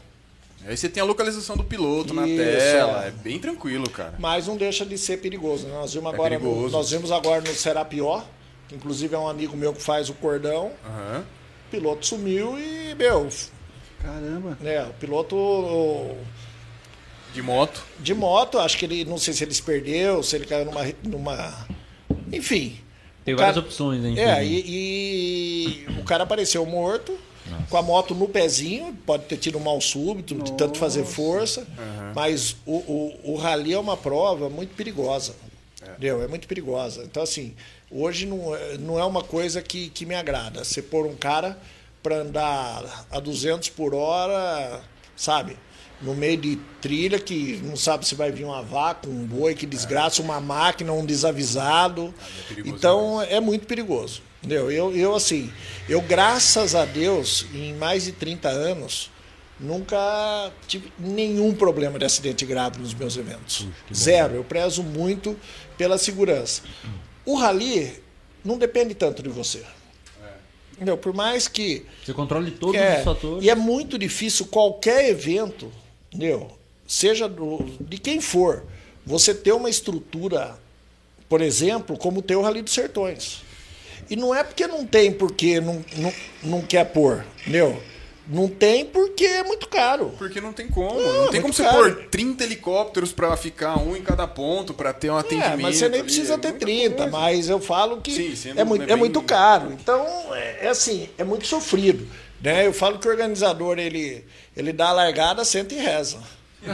Aí 0.67 0.75
você 0.77 0.89
tem 0.89 1.03
a 1.03 1.07
localização 1.07 1.55
do 1.57 1.63
piloto 1.65 2.13
na 2.15 2.27
Isso, 2.27 2.37
tela. 2.39 3.05
é. 3.05 3.09
É 3.09 3.11
bem 3.11 3.39
tranquilo, 3.39 3.89
cara. 3.91 4.15
Mas 4.19 4.47
não 4.47 4.57
deixa 4.57 4.85
de 4.87 4.97
ser 4.97 5.19
perigoso. 5.19 5.67
né? 5.67 5.75
Nós 5.75 5.93
vimos 5.93 6.11
É 6.11 6.15
agora, 6.15 6.39
no, 6.39 6.41
perigoso. 6.41 6.73
nós 6.77 6.91
vimos 6.91 7.13
agora 7.13 7.41
no 7.43 7.55
Serapió, 7.55 8.23
que 8.67 8.75
inclusive 8.75 9.15
é 9.15 9.19
um 9.19 9.29
amigo 9.29 9.55
meu 9.57 9.75
que 9.75 9.83
faz 9.83 10.09
o 10.09 10.15
cordão. 10.15 10.73
Aham. 10.87 11.25
O 11.67 11.71
piloto 11.71 12.07
sumiu 12.07 12.59
e, 12.59 12.95
meu, 12.95 13.29
Caramba. 14.03 14.57
né, 14.61 14.83
o 14.85 14.93
piloto 14.95 15.35
o- 15.37 16.17
De 17.35 17.43
moto. 17.43 17.83
de 18.01 18.15
moto, 18.15 18.59
acho 18.59 18.79
que 18.79 18.85
ele, 18.85 19.05
não 19.05 19.19
sei 19.19 19.35
se 19.35 19.45
ele 19.45 19.53
se 19.55 19.63
perdeu, 19.63 20.23
se 20.23 20.37
ele 20.37 20.47
caiu 20.47 20.65
numa. 20.65 20.83
numa 21.05 21.69
enfim. 22.33 22.79
Tem 23.25 23.35
várias 23.35 23.57
cara- 23.57 23.67
opções, 23.67 24.01
né? 24.03 24.15
É, 24.19 24.45
e, 24.45 25.87
e 25.87 26.01
o 26.01 26.05
cara 26.05 26.25
apareceu 26.25 26.65
morto, 26.65 27.17
com 27.69 27.77
a 27.77 27.83
moto 27.83 28.15
no 28.15 28.29
pezinho, 28.29 28.97
pode 29.07 29.25
ter 29.25 29.37
tido 29.37 29.59
um 29.59 29.61
mal 29.61 29.81
súbito, 29.81 30.35
de 30.37 30.53
tanto 30.53 30.79
fazer 30.79 31.05
força, 31.05 31.67
mas 32.15 32.57
o, 32.67 32.77
o, 32.77 33.21
o 33.33 33.37
rally 33.37 33.73
é 33.75 33.79
uma 33.79 33.97
prova 33.97 34.49
muito 34.49 34.75
perigosa. 34.75 35.35
Entendeu? 35.83 36.23
É 36.23 36.27
muito 36.29 36.47
perigosa. 36.49 37.03
Então, 37.05 37.23
assim, 37.23 37.55
hoje 37.91 38.27
não, 38.27 38.55
é- 38.55 38.79
não 38.79 38.99
é 38.99 39.05
uma 39.05 39.23
coisa 39.23 39.61
que, 39.63 39.89
que 39.91 40.05
me 40.07 40.15
agrada. 40.15 40.63
Você 40.65 40.81
pôr 40.83 41.07
um 41.07 41.15
cara 41.17 41.59
para 42.03 42.17
andar 42.17 43.07
a 43.11 43.21
200 43.21 43.69
por 43.71 43.95
hora, 43.95 44.81
sabe? 45.17 45.57
No 46.01 46.15
meio 46.15 46.37
de 46.37 46.57
trilha 46.81 47.19
que 47.19 47.61
não 47.65 47.77
sabe 47.77 48.07
se 48.07 48.15
vai 48.15 48.31
vir 48.31 48.45
uma 48.45 48.63
vaca, 48.63 49.09
um 49.09 49.27
boi 49.27 49.55
que 49.55 49.67
desgraça 49.67 50.23
uma 50.23 50.41
máquina, 50.41 50.93
um 50.93 51.05
desavisado. 51.05 52.15
perigoso 52.49 52.75
então 52.77 53.23
é 53.23 53.41
muito 53.41 53.67
perigoso. 53.67 54.23
Entendeu? 54.39 54.71
Eu, 54.71 54.95
eu, 54.97 55.15
assim, 55.17 55.53
eu, 55.89 56.01
graças 56.01 56.75
a 56.77 56.85
Deus, 56.85 57.47
em 57.53 57.75
mais 57.75 58.05
de 58.05 58.13
30 58.13 58.49
anos, 58.49 59.11
nunca 59.59 60.53
tive 60.67 60.93
nenhum 60.99 61.53
problema 61.53 61.99
de 61.99 62.05
acidente 62.05 62.47
grave 62.47 62.79
nos 62.79 62.95
meus 62.95 63.17
eventos. 63.17 63.67
Zero. 63.93 64.35
Eu 64.35 64.45
prezo 64.45 64.83
muito 64.83 65.37
pela 65.77 65.99
segurança. 65.99 66.63
O 67.25 67.35
rally 67.35 68.01
não 68.45 68.57
depende 68.57 68.95
tanto 68.95 69.23
de 69.23 69.29
você. 69.29 69.65
Entendeu? 70.79 70.97
Por 70.97 71.13
mais 71.13 71.49
que. 71.49 71.85
Você 72.05 72.13
controle 72.15 72.53
todos 72.53 72.81
É, 72.81 72.99
os 72.99 73.05
fatores. 73.05 73.45
e 73.45 73.51
é 73.51 73.55
muito 73.57 73.99
difícil 73.99 74.47
qualquer 74.47 75.09
evento, 75.11 75.71
entendeu? 76.09 76.51
seja 76.87 77.29
do, 77.29 77.59
de 77.81 77.99
quem 77.99 78.19
for, 78.21 78.65
você 79.05 79.35
ter 79.35 79.53
uma 79.53 79.69
estrutura, 79.69 80.59
por 81.29 81.43
exemplo, 81.43 81.99
como 81.99 82.23
tem 82.23 82.35
o 82.37 82.41
Rally 82.41 82.63
dos 82.63 82.73
Sertões. 82.73 83.43
E 84.09 84.17
não 84.17 84.35
é 84.35 84.43
porque 84.43 84.67
não 84.67 84.87
tem 84.87 85.13
porque 85.13 85.61
não, 85.61 85.85
não, 85.99 86.13
não 86.43 86.63
quer 86.63 86.85
pôr, 86.87 87.27
entendeu? 87.43 87.79
Não 88.29 88.47
tem 88.47 88.85
porque 88.85 89.25
é 89.25 89.43
muito 89.43 89.67
caro. 89.69 90.13
Porque 90.19 90.39
não 90.41 90.53
tem 90.53 90.69
como. 90.69 91.01
Não, 91.01 91.25
Não, 91.25 91.31
tem 91.31 91.41
como 91.41 91.53
você 91.55 91.63
caro. 91.63 91.77
pôr 91.95 92.05
30 92.11 92.45
helicópteros 92.45 93.11
pra 93.11 93.35
ficar 93.39 93.79
um 93.79 93.97
em 93.97 94.03
cada 94.03 94.27
ponto, 94.27 94.75
pra 94.75 94.93
ter 94.93 95.11
um 95.11 95.17
atendimento. 95.17 95.55
É, 95.55 95.57
mas 95.63 95.77
você 95.77 95.89
nem 95.89 96.01
ali, 96.01 96.05
precisa 96.05 96.35
é 96.35 96.37
ter 96.39 96.49
muita 96.51 96.67
30, 96.67 96.95
coisa. 96.97 97.11
mas 97.11 97.49
eu 97.49 97.59
falo 97.59 98.01
que 98.03 98.13
Sim, 98.13 98.37
sendo 98.37 98.61
é, 98.61 98.65
muito, 98.65 98.89
é 98.89 98.93
é 98.93 98.97
muito 98.97 99.23
caro. 99.23 99.73
Então, 99.73 100.05
é, 100.35 100.67
é 100.67 100.69
assim, 100.69 101.09
é 101.17 101.25
muito 101.25 101.47
sofrido. 101.47 102.07
Né? 102.41 102.67
Eu 102.67 102.73
falo 102.75 102.99
que 102.99 103.09
o 103.09 103.11
organizador, 103.11 103.79
ele, 103.79 104.25
ele 104.55 104.73
dá 104.75 104.89
a 104.89 104.93
largada, 104.93 105.43
senta 105.45 105.75
e 105.75 105.79
reza. 105.79 106.19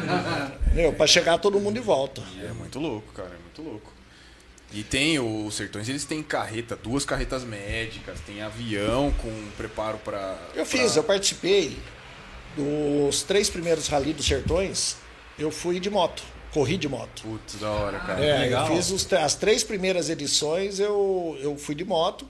Meu, 0.75 0.93
pra 0.93 1.07
chegar 1.07 1.39
todo 1.39 1.61
mundo 1.61 1.75
de 1.75 1.81
volta. 1.81 2.21
É 2.43 2.53
muito 2.53 2.81
louco, 2.81 3.13
cara, 3.13 3.29
é 3.31 3.39
muito 3.43 3.63
louco. 3.63 3.94
E 4.73 4.83
tem 4.83 5.19
os 5.21 5.55
sertões, 5.55 5.89
eles 5.89 6.05
têm 6.05 6.23
carreta, 6.23 6.75
duas 6.75 7.05
carretas 7.05 7.45
médicas, 7.45 8.19
tem 8.27 8.43
avião 8.43 9.13
com 9.23 9.31
preparo 9.57 9.99
pra. 9.99 10.37
Eu 10.55 10.67
fiz, 10.67 10.93
pra- 10.93 11.01
eu 11.01 11.05
participei 11.05 11.77
dos 12.57 13.23
três 13.23 13.49
primeiros 13.49 13.87
rally 13.89 14.13
dos 14.13 14.27
sertões. 14.27 14.97
Eu 15.39 15.51
fui 15.51 15.79
de 15.81 15.91
moto, 15.91 16.23
corri 16.53 16.77
de 16.77 16.89
moto. 16.89 17.23
Putz, 17.23 17.55
da 17.57 17.71
hora, 17.71 17.99
cara. 18.01 18.25
É, 18.25 18.39
legal. 18.41 18.69
eu 18.69 18.77
fiz 18.77 18.91
os 18.91 19.13
as 19.13 19.35
três 19.35 19.63
primeiras 19.65 20.09
edições, 20.09 20.79
eu, 20.81 21.37
eu 21.41 21.57
fui 21.57 21.75
de 21.75 21.85
moto. 21.85 22.27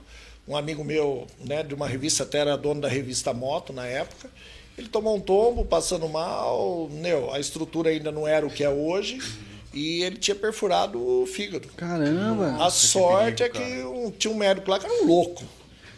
Um 0.47 0.55
amigo 0.55 0.83
meu, 0.83 1.25
né, 1.43 1.63
de 1.63 1.73
uma 1.73 1.87
revista, 1.87 2.21
até 2.21 2.37
era 2.39 2.55
dono 2.55 2.79
da 2.79 2.87
revista 2.87 3.33
Moto 3.33 3.73
na 3.73 3.87
época. 3.87 4.29
Ele 4.77 4.87
tomou 4.87 5.15
um 5.15 5.19
tombo, 5.19 5.65
passando 5.65 6.07
mal, 6.07 6.87
meu, 6.91 7.33
a 7.33 7.39
estrutura 7.39 7.89
ainda 7.89 8.11
não 8.11 8.27
era 8.27 8.45
o 8.45 8.49
que 8.51 8.63
é 8.63 8.69
hoje. 8.69 9.17
E 9.75 10.01
ele 10.03 10.15
tinha 10.17 10.33
perfurado 10.35 10.97
o 10.99 11.25
fígado. 11.27 11.67
Caramba. 11.75 12.63
A 12.65 12.69
sorte 12.69 13.43
perigo, 13.43 13.57
é 13.57 13.61
que 13.67 13.83
um- 13.83 14.09
tinha 14.11 14.33
um 14.33 14.37
médico 14.37 14.71
lá 14.71 14.79
que 14.79 14.85
era 14.85 15.03
um 15.03 15.05
louco. 15.05 15.43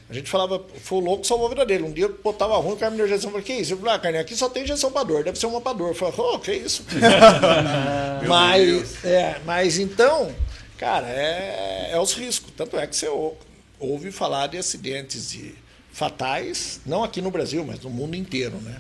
A 0.10 0.14
gente 0.14 0.30
falava, 0.30 0.66
foi 0.84 0.98
o 1.00 1.02
louco 1.02 1.22
que 1.22 1.28
salvou 1.28 1.48
a 1.48 1.50
vida 1.50 1.66
dele. 1.66 1.84
Um 1.84 1.92
dia 1.92 2.06
eu 2.06 2.18
botava 2.24 2.56
ruim, 2.58 2.74
o 2.74 2.78
cara 2.78 2.90
me 2.92 2.98
deu 2.98 3.06
injeção. 3.06 3.28
Eu 3.30 3.32
falei, 3.34 3.46
que 3.46 3.54
isso? 3.54 3.74
Eu 3.74 3.78
falei, 3.78 3.94
ah, 3.94 4.00
carne, 4.00 4.18
aqui 4.18 4.36
só 4.36 4.48
tem 4.50 4.64
injeção 4.64 4.90
pra 4.92 5.04
dor, 5.04 5.24
deve 5.24 5.38
ser 5.38 5.46
uma 5.48 5.60
pra 5.62 5.74
dor. 5.74 5.90
Eu 5.90 5.94
falei, 5.94 6.14
oh, 6.18 6.40
que 6.40 6.54
isso? 6.54 6.84
mas, 8.28 9.04
é, 9.06 9.40
mas 9.46 9.78
então, 9.78 10.34
cara, 10.78 11.08
é, 11.08 11.90
é 11.92 12.00
os 12.00 12.14
riscos. 12.14 12.52
Tanto 12.56 12.78
é 12.78 12.88
que 12.88 12.96
você 12.96 13.08
ou- 13.08 13.38
ouve 13.80 14.12
falar 14.12 14.48
de 14.48 14.58
acidentes 14.58 15.30
de 15.32 15.54
fatais, 15.98 16.80
não 16.86 17.04
aqui 17.04 17.24
no 17.24 17.32
Brasil, 17.32 17.66
mas 17.66 17.80
no 17.82 17.90
mundo 17.90 18.16
inteiro, 18.16 18.56
né? 18.62 18.76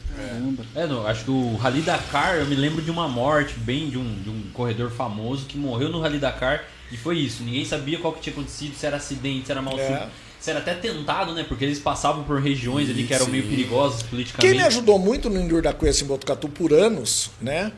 É, 0.76 0.86
não, 0.86 1.08
acho 1.08 1.24
que 1.26 1.32
o 1.32 1.56
Rally 1.56 1.82
Dakar, 1.82 2.36
eu 2.36 2.46
me 2.46 2.54
lembro 2.56 2.80
de 2.80 2.92
uma 2.92 3.08
morte 3.08 3.56
bem 3.58 3.90
de 3.90 3.98
um, 3.98 4.22
de 4.22 4.30
um 4.30 4.44
corredor 4.54 4.92
famoso 4.92 5.48
que 5.48 5.58
morreu 5.58 5.90
no 5.90 6.00
Rally 6.00 6.20
Dakar 6.20 6.64
e 6.92 6.96
foi 6.96 7.18
isso. 7.18 7.42
Ninguém 7.42 7.66
sabia 7.66 7.98
qual 7.98 8.14
que 8.14 8.22
tinha 8.22 8.34
acontecido, 8.34 8.76
se 8.76 8.86
era 8.86 8.98
acidente, 8.98 9.48
se 9.48 9.52
era 9.52 9.64
mal 9.64 9.80
É. 9.80 10.08
se 10.40 10.52
era 10.52 10.60
até 10.60 10.76
tentado, 10.76 11.34
né? 11.34 11.44
Porque 11.48 11.66
eles 11.66 11.80
passavam 11.80 12.24
por 12.24 12.40
regiões 12.40 12.88
ali 12.88 13.04
que 13.08 13.14
eram 13.16 13.26
Sim. 13.26 13.32
meio 13.32 13.48
perigosas 13.48 14.02
Quem 14.04 14.10
politicamente. 14.12 14.56
me 14.56 14.62
ajudou 14.64 15.00
muito 15.00 15.28
no 15.28 15.40
Enduro 15.42 15.64
da 15.64 15.74
Cuesta 15.74 16.04
em 16.04 16.08
Botucatu 16.08 16.48
por 16.48 16.72
anos, 16.72 17.32
né? 17.42 17.72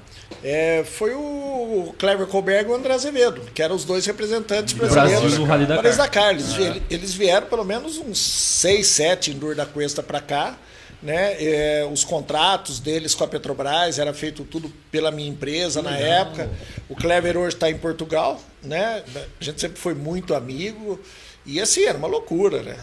É, 0.43 0.83
foi 0.85 1.13
o 1.13 1.93
Clever 1.97 2.27
Colberg 2.27 2.69
e 2.69 2.71
o 2.71 2.75
André 2.75 2.93
Azevedo, 2.93 3.41
que 3.53 3.61
eram 3.61 3.75
os 3.75 3.83
dois 3.85 4.05
representantes 4.05 4.73
Do 4.73 4.79
Brasil 4.79 4.95
brasileiros 5.01 5.37
no 5.37 5.45
Rally 5.45 5.65
Dakar. 5.65 5.83
para 5.83 5.95
Dakar. 5.95 6.29
Eles, 6.31 6.53
vi- 6.53 6.83
eles 6.89 7.13
vieram 7.13 7.47
pelo 7.47 7.63
menos 7.65 7.97
uns 7.97 8.19
6, 8.19 8.87
7 8.87 9.31
Enduro 9.31 9.55
da 9.55 9.65
Cuesta 9.65 10.01
para 10.03 10.21
cá. 10.21 10.57
Né? 11.01 11.37
É, 11.41 11.87
os 11.89 12.03
contratos 12.03 12.77
deles 12.81 13.15
com 13.15 13.23
a 13.23 13.27
Petrobras 13.27 13.97
era 13.99 14.13
feito 14.13 14.43
tudo 14.43 14.69
pela 14.91 15.09
minha 15.11 15.29
empresa 15.29 15.81
na 15.81 15.95
época. 15.97 16.49
O 16.89 16.95
Clever 16.95 17.37
hoje 17.37 17.55
está 17.55 17.69
em 17.69 17.77
Portugal, 17.77 18.37
né? 18.61 19.01
A 19.39 19.43
gente 19.43 19.61
sempre 19.61 19.79
foi 19.79 19.93
muito 19.93 20.33
amigo. 20.35 20.99
E 21.45 21.61
assim, 21.61 21.85
era 21.85 21.97
uma 21.97 22.07
loucura, 22.07 22.61
né? 22.61 22.75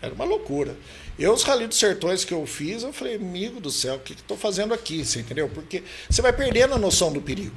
Era 0.00 0.14
uma 0.14 0.24
loucura. 0.24 0.76
Eu, 1.18 1.32
os 1.32 1.42
Rally 1.42 1.66
dos 1.66 1.78
Sertões 1.78 2.24
que 2.24 2.32
eu 2.34 2.44
fiz, 2.46 2.82
eu 2.82 2.92
falei, 2.92 3.14
amigo 3.16 3.60
do 3.60 3.70
céu, 3.70 3.94
o 3.96 3.98
que 4.00 4.12
estou 4.14 4.36
fazendo 4.36 4.74
aqui? 4.74 5.04
Você 5.04 5.20
entendeu? 5.20 5.48
Porque 5.48 5.82
você 6.10 6.20
vai 6.20 6.32
perdendo 6.32 6.74
a 6.74 6.78
noção 6.78 7.12
do 7.12 7.20
perigo. 7.20 7.54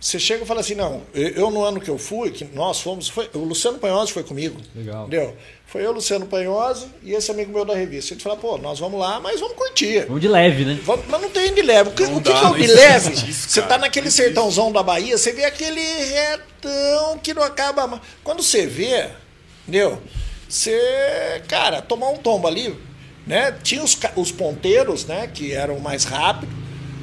Você 0.00 0.18
chega 0.18 0.44
e 0.44 0.46
fala 0.46 0.60
assim, 0.60 0.74
não, 0.74 1.02
eu, 1.12 1.50
no 1.50 1.62
ano 1.62 1.78
que 1.78 1.90
eu 1.90 1.98
fui, 1.98 2.30
que 2.30 2.46
nós 2.54 2.80
fomos, 2.80 3.06
foi, 3.06 3.28
o 3.34 3.40
Luciano 3.40 3.78
Panhosi 3.78 4.10
foi 4.12 4.24
comigo. 4.24 4.58
Legal. 4.74 5.06
Entendeu? 5.06 5.36
Foi 5.66 5.84
eu, 5.84 5.92
Luciano 5.92 6.24
Panhosi 6.26 6.86
e 7.02 7.12
esse 7.12 7.30
amigo 7.30 7.52
meu 7.52 7.66
da 7.66 7.74
revista. 7.74 8.14
A 8.14 8.16
gente 8.16 8.24
fala, 8.24 8.36
pô, 8.36 8.56
nós 8.56 8.78
vamos 8.80 8.98
lá, 8.98 9.20
mas 9.20 9.38
vamos 9.38 9.56
curtir. 9.56 10.06
Vamos 10.06 10.22
de 10.22 10.26
leve, 10.26 10.64
né? 10.64 10.80
Vamos- 10.82 11.04
mas 11.06 11.20
não 11.20 11.28
tem 11.28 11.52
de 11.54 11.60
leve. 11.62 11.90
O 11.90 11.92
que, 11.92 12.02
o 12.04 12.14
que 12.20 12.32
dá, 12.32 12.40
que 12.40 12.44
é 12.46 12.48
o 12.48 12.54
de 12.54 12.66
leve? 12.66 13.12
isso, 13.12 13.50
Você 13.50 13.60
tá 13.62 13.76
naquele 13.76 14.06
Não 14.06 14.10
sertãozão 14.10 14.72
da 14.72 14.82
Bahia, 14.82 15.16
você 15.18 15.32
vê 15.32 15.44
aquele 15.44 15.80
retão 15.82 17.18
que 17.22 17.34
não 17.34 17.42
acaba 17.42 17.86
mais. 17.86 18.02
Quando 18.24 18.42
você 18.42 18.66
vê, 18.66 19.10
entendeu? 19.68 20.00
Você, 20.50 21.40
cara, 21.46 21.80
tomar 21.80 22.08
um 22.08 22.16
tombo 22.16 22.48
ali, 22.48 22.76
né? 23.24 23.56
Tinha 23.62 23.84
os, 23.84 23.96
os 24.16 24.32
ponteiros, 24.32 25.04
né? 25.04 25.30
Que 25.32 25.52
eram 25.52 25.78
mais 25.78 26.02
rápidos. 26.02 26.52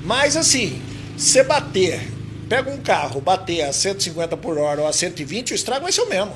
Mas 0.03 0.35
assim, 0.35 0.81
você 1.17 1.43
bater, 1.43 2.01
pega 2.49 2.69
um 2.69 2.77
carro, 2.81 3.21
bater 3.21 3.61
a 3.61 3.71
150 3.71 4.35
por 4.35 4.57
hora 4.57 4.81
ou 4.81 4.87
a 4.87 4.91
120, 4.91 5.53
o 5.53 5.55
estrago 5.55 5.83
vai 5.83 5.93
ser 5.93 6.01
o 6.01 6.09
mesmo. 6.09 6.35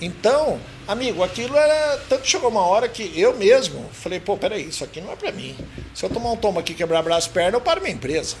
Então, 0.00 0.58
amigo, 0.88 1.22
aquilo 1.22 1.56
era. 1.56 1.98
Tanto 2.08 2.22
que 2.22 2.28
chegou 2.28 2.50
uma 2.50 2.66
hora 2.66 2.88
que 2.88 3.12
eu 3.14 3.36
mesmo 3.36 3.88
falei, 3.92 4.18
pô, 4.18 4.36
peraí, 4.36 4.68
isso 4.68 4.82
aqui 4.82 5.00
não 5.00 5.12
é 5.12 5.16
pra 5.16 5.30
mim. 5.30 5.56
Se 5.94 6.04
eu 6.04 6.10
tomar 6.10 6.32
um 6.32 6.36
tombo 6.36 6.58
aqui, 6.58 6.74
quebrar 6.74 7.02
braço 7.02 7.30
perna, 7.30 7.56
eu 7.56 7.60
paro 7.60 7.80
minha 7.80 7.94
empresa. 7.94 8.34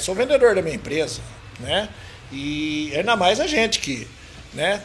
Sou 0.00 0.16
vendedor 0.16 0.56
da 0.56 0.62
minha 0.62 0.74
empresa, 0.74 1.20
né? 1.60 1.88
E 2.32 2.92
ainda 2.96 3.14
mais 3.14 3.38
a 3.38 3.46
gente 3.46 3.78
que, 3.78 4.08
né, 4.52 4.82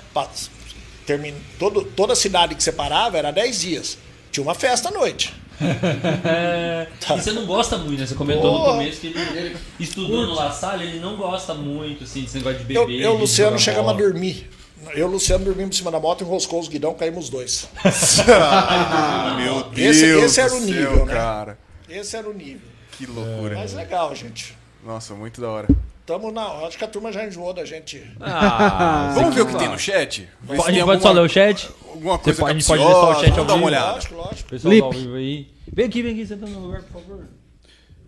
termina, 1.06 1.38
todo, 1.60 1.84
toda 1.84 2.16
cidade 2.16 2.56
que 2.56 2.64
você 2.64 2.72
parava 2.72 3.18
era 3.18 3.32
10 3.32 3.60
dias. 3.62 3.98
Tinha 4.32 4.44
uma 4.44 4.56
festa 4.56 4.90
à 4.90 4.92
noite. 4.92 5.34
E 5.62 7.22
você 7.22 7.32
não 7.32 7.46
gosta 7.46 7.78
muito, 7.78 8.00
né? 8.00 8.08
Você 8.08 8.16
comentou 8.16 8.58
no 8.58 8.66
começo 8.66 9.00
que 9.02 9.08
ele, 9.08 9.20
ele 9.38 9.58
estudou 9.80 10.26
no 10.26 10.34
La 10.34 10.52
Salle, 10.52 10.86
ele 10.86 11.00
não 11.00 11.16
gosta 11.16 11.54
muito, 11.54 12.04
assim, 12.04 12.22
desse 12.24 12.38
negócio 12.38 12.64
de 12.66 12.74
Eu, 12.74 12.88
beber. 12.88 13.02
eu 13.02 13.14
de 13.16 13.22
Luciano, 13.22 13.60
chegamos 13.60 13.92
a 13.92 13.94
dormir. 13.94 14.50
Eu 14.94 14.98
e 14.98 15.04
o 15.04 15.08
Luciano 15.08 15.46
dormimos 15.46 15.76
em 15.76 15.78
cima 15.78 15.92
da 15.92 16.00
moto, 16.00 16.24
enroscou 16.24 16.60
os 16.60 16.68
guidão, 16.68 16.94
caímos 16.96 17.26
os 17.26 17.30
dois. 17.30 17.68
Ah, 18.28 19.36
meu 19.40 19.64
Deus. 19.66 19.96
Esse- 19.98 20.06
esse 20.26 20.40
era 20.40 20.50
o 20.54 20.58
céu, 20.60 20.62
nível, 20.66 21.06
né? 21.06 21.14
cara. 21.14 21.58
Esse 21.88 22.16
era 22.18 22.28
o 22.28 22.34
nível. 22.34 22.62
Que 22.98 23.06
loucura. 23.06 23.56
Mas 23.56 23.74
legal, 23.74 24.16
gente. 24.16 24.58
Nossa, 24.84 25.14
muito 25.14 25.40
da 25.40 25.50
hora. 25.50 25.68
Tamo 26.06 26.32
na. 26.32 26.44
Acho 26.66 26.78
que 26.78 26.84
a 26.84 26.88
turma 26.88 27.12
já 27.12 27.26
enjoou 27.26 27.54
da 27.54 27.64
gente. 27.64 28.04
Ah, 28.20 29.12
Vamos 29.16 29.36
ver 29.36 29.42
o 29.42 29.46
que 29.46 29.56
tem 29.58 29.70
no 29.70 29.78
chat? 29.80 30.28
Pode, 30.46 30.64
tem 30.74 30.84
pode 30.84 31.02
só 31.02 31.12
ler 31.12 31.22
o 31.22 31.30
chat? 31.30 31.70
Alguma 31.88 32.18
Você 32.18 32.24
coisa 32.24 32.40
pode- 32.42 32.52
a 32.52 32.54
gente 32.60 32.68
pode 32.68 32.84
ler 32.84 32.92
só 32.92 33.12
o 33.12 33.16
chat 33.22 33.30
ao 33.40 33.46
dar 33.46 33.54
uma 33.54 33.56
vivo? 33.56 33.66
olhada. 33.68 33.92
Lógico, 33.94 34.16
lógico. 34.16 34.50
Pessoal 34.50 34.92
vivo 34.92 35.16
aí. 35.16 35.48
Vem 35.72 35.86
aqui, 35.86 36.02
vem 36.02 36.12
aqui, 36.14 36.26
senta 36.26 36.46
no 36.48 36.60
lugar, 36.60 36.82
por 36.84 37.02
favor. 37.02 37.26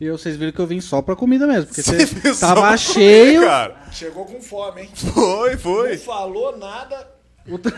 E 0.01 0.09
vocês 0.09 0.35
viram 0.35 0.51
que 0.51 0.59
eu 0.59 0.67
vim 0.67 0.81
só 0.81 1.01
pra 1.01 1.15
comida 1.15 1.45
mesmo. 1.47 1.67
Porque 1.67 1.81
Você 1.83 2.05
você 2.05 2.39
tava 2.39 2.61
comer, 2.61 2.77
cheio. 2.79 3.41
cara. 3.45 3.75
Chegou 3.91 4.25
com 4.25 4.41
fome, 4.41 4.81
hein? 4.81 4.89
Foi, 4.93 5.51
Não 5.51 5.59
foi. 5.59 5.97
falou 5.97 6.57
nada. 6.57 7.07
O, 7.47 7.57
tre- 7.59 7.73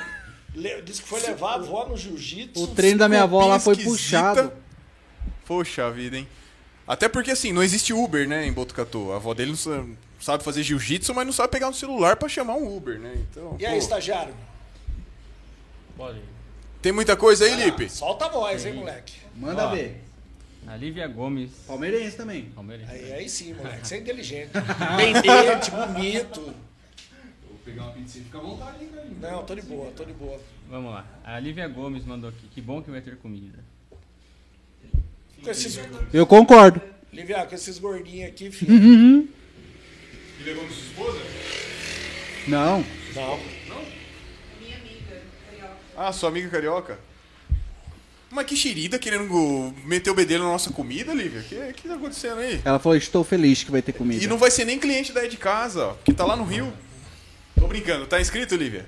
Le- 0.55 0.81
Disse 0.81 1.01
que 1.03 1.07
foi 1.09 1.19
levar 1.21 1.51
a 1.51 1.55
avó 1.55 1.85
no 1.89 1.97
jiu-jitsu. 1.97 2.63
o 2.63 2.67
treino 2.67 2.97
da 2.99 3.09
minha 3.09 3.23
avó 3.23 3.45
lá 3.45 3.59
foi 3.59 3.73
Esquisita. 3.73 3.91
puxado. 4.33 4.51
Poxa 5.45 5.91
vida, 5.91 6.17
hein? 6.17 6.27
Até 6.87 7.07
porque 7.09 7.31
assim, 7.31 7.51
não 7.51 7.61
existe 7.61 7.91
Uber, 7.93 8.27
né, 8.27 8.47
em 8.47 8.53
Botucatu. 8.53 9.11
A 9.11 9.17
avó 9.17 9.33
dele 9.33 9.51
não 9.51 9.57
sabe 10.25 10.43
fazer 10.43 10.63
jiu-jitsu, 10.63 11.13
mas 11.13 11.23
não 11.23 11.31
sabe 11.31 11.51
pegar 11.51 11.69
um 11.69 11.73
celular 11.73 12.15
pra 12.15 12.27
chamar 12.27 12.55
um 12.55 12.75
Uber, 12.75 12.99
né? 12.99 13.13
Então, 13.29 13.55
E 13.59 13.65
aí, 13.65 13.73
pô, 13.73 13.77
estagiário? 13.77 14.33
Pode. 15.95 16.19
tem 16.81 16.91
muita 16.91 17.15
coisa 17.15 17.45
aí, 17.45 17.63
Lipe? 17.63 17.87
Solta 17.87 18.25
a 18.25 18.29
voz, 18.29 18.65
hein, 18.65 18.73
moleque? 18.73 19.13
Manda 19.35 19.67
Ó. 19.67 19.69
ver. 19.75 20.01
A 20.65 20.75
Lívia 20.75 21.07
Gomes. 21.07 21.51
Palmeirense 21.67 22.17
também. 22.17 22.45
Palmeiras. 22.55 22.89
Aí, 22.89 23.13
aí 23.13 23.29
sim, 23.29 23.53
moleque. 23.53 23.87
Você 23.87 23.95
é 23.95 23.97
inteligente. 23.99 24.49
Bem 24.97 25.13
bonito. 25.93 26.41
Vou 26.41 27.59
pegar 27.63 27.83
uma 27.83 27.91
pizza 27.91 28.17
e 28.17 28.21
fica 28.21 28.39
à 28.39 28.41
vontade, 28.41 28.83
hein, 28.83 28.89
Carlinhos? 28.95 29.21
Não, 29.21 29.45
tô 29.45 29.53
de 29.53 29.61
boa, 29.61 29.91
tô 29.91 30.03
de 30.03 30.13
boa. 30.13 30.41
Vamos 30.67 30.91
lá. 30.91 31.05
A 31.23 31.39
Lívia 31.39 31.67
Gomes 31.67 32.03
mandou 32.03 32.31
aqui. 32.31 32.47
Que 32.47 32.61
bom 32.61 32.81
que 32.81 32.89
vai 32.89 32.99
ter 32.99 33.15
comida. 33.17 33.59
Com 35.43 35.51
esses, 35.51 35.79
Eu 36.11 36.25
concordo. 36.25 36.81
Livia, 37.13 37.45
com 37.45 37.53
esses 37.53 37.77
gordinhos 37.77 38.29
aqui, 38.29 38.49
filho. 38.51 38.73
E 38.73 39.44
levou 40.45 40.67
sua 40.69 40.77
esposa? 40.77 41.19
Não. 42.47 42.85
Não. 43.15 43.39
Ah, 45.97 46.11
sua 46.11 46.29
amiga 46.29 46.49
carioca? 46.49 46.99
Mas 48.29 48.45
que 48.45 48.55
xerida 48.55 48.99
querendo 48.99 49.73
meter 49.85 50.11
o 50.11 50.13
bedelho 50.13 50.43
na 50.43 50.49
nossa 50.49 50.71
comida, 50.71 51.13
Lívia? 51.13 51.39
O 51.39 51.43
que, 51.43 51.73
que 51.81 51.87
tá 51.87 51.95
acontecendo 51.95 52.39
aí? 52.39 52.61
Ela 52.65 52.79
falou, 52.79 52.97
estou 52.97 53.23
feliz 53.23 53.63
que 53.63 53.71
vai 53.71 53.81
ter 53.81 53.93
comida. 53.93 54.23
E 54.23 54.27
não 54.27 54.37
vai 54.37 54.51
ser 54.51 54.65
nem 54.65 54.77
cliente 54.77 55.13
daí 55.13 55.29
de 55.29 55.37
casa, 55.37 55.87
ó, 55.87 55.93
que 56.03 56.13
tá 56.13 56.25
lá 56.25 56.35
no 56.35 56.43
Rio. 56.43 56.73
Tô 57.57 57.67
brincando. 57.67 58.05
Tá 58.05 58.19
inscrito, 58.19 58.55
Lívia? 58.55 58.85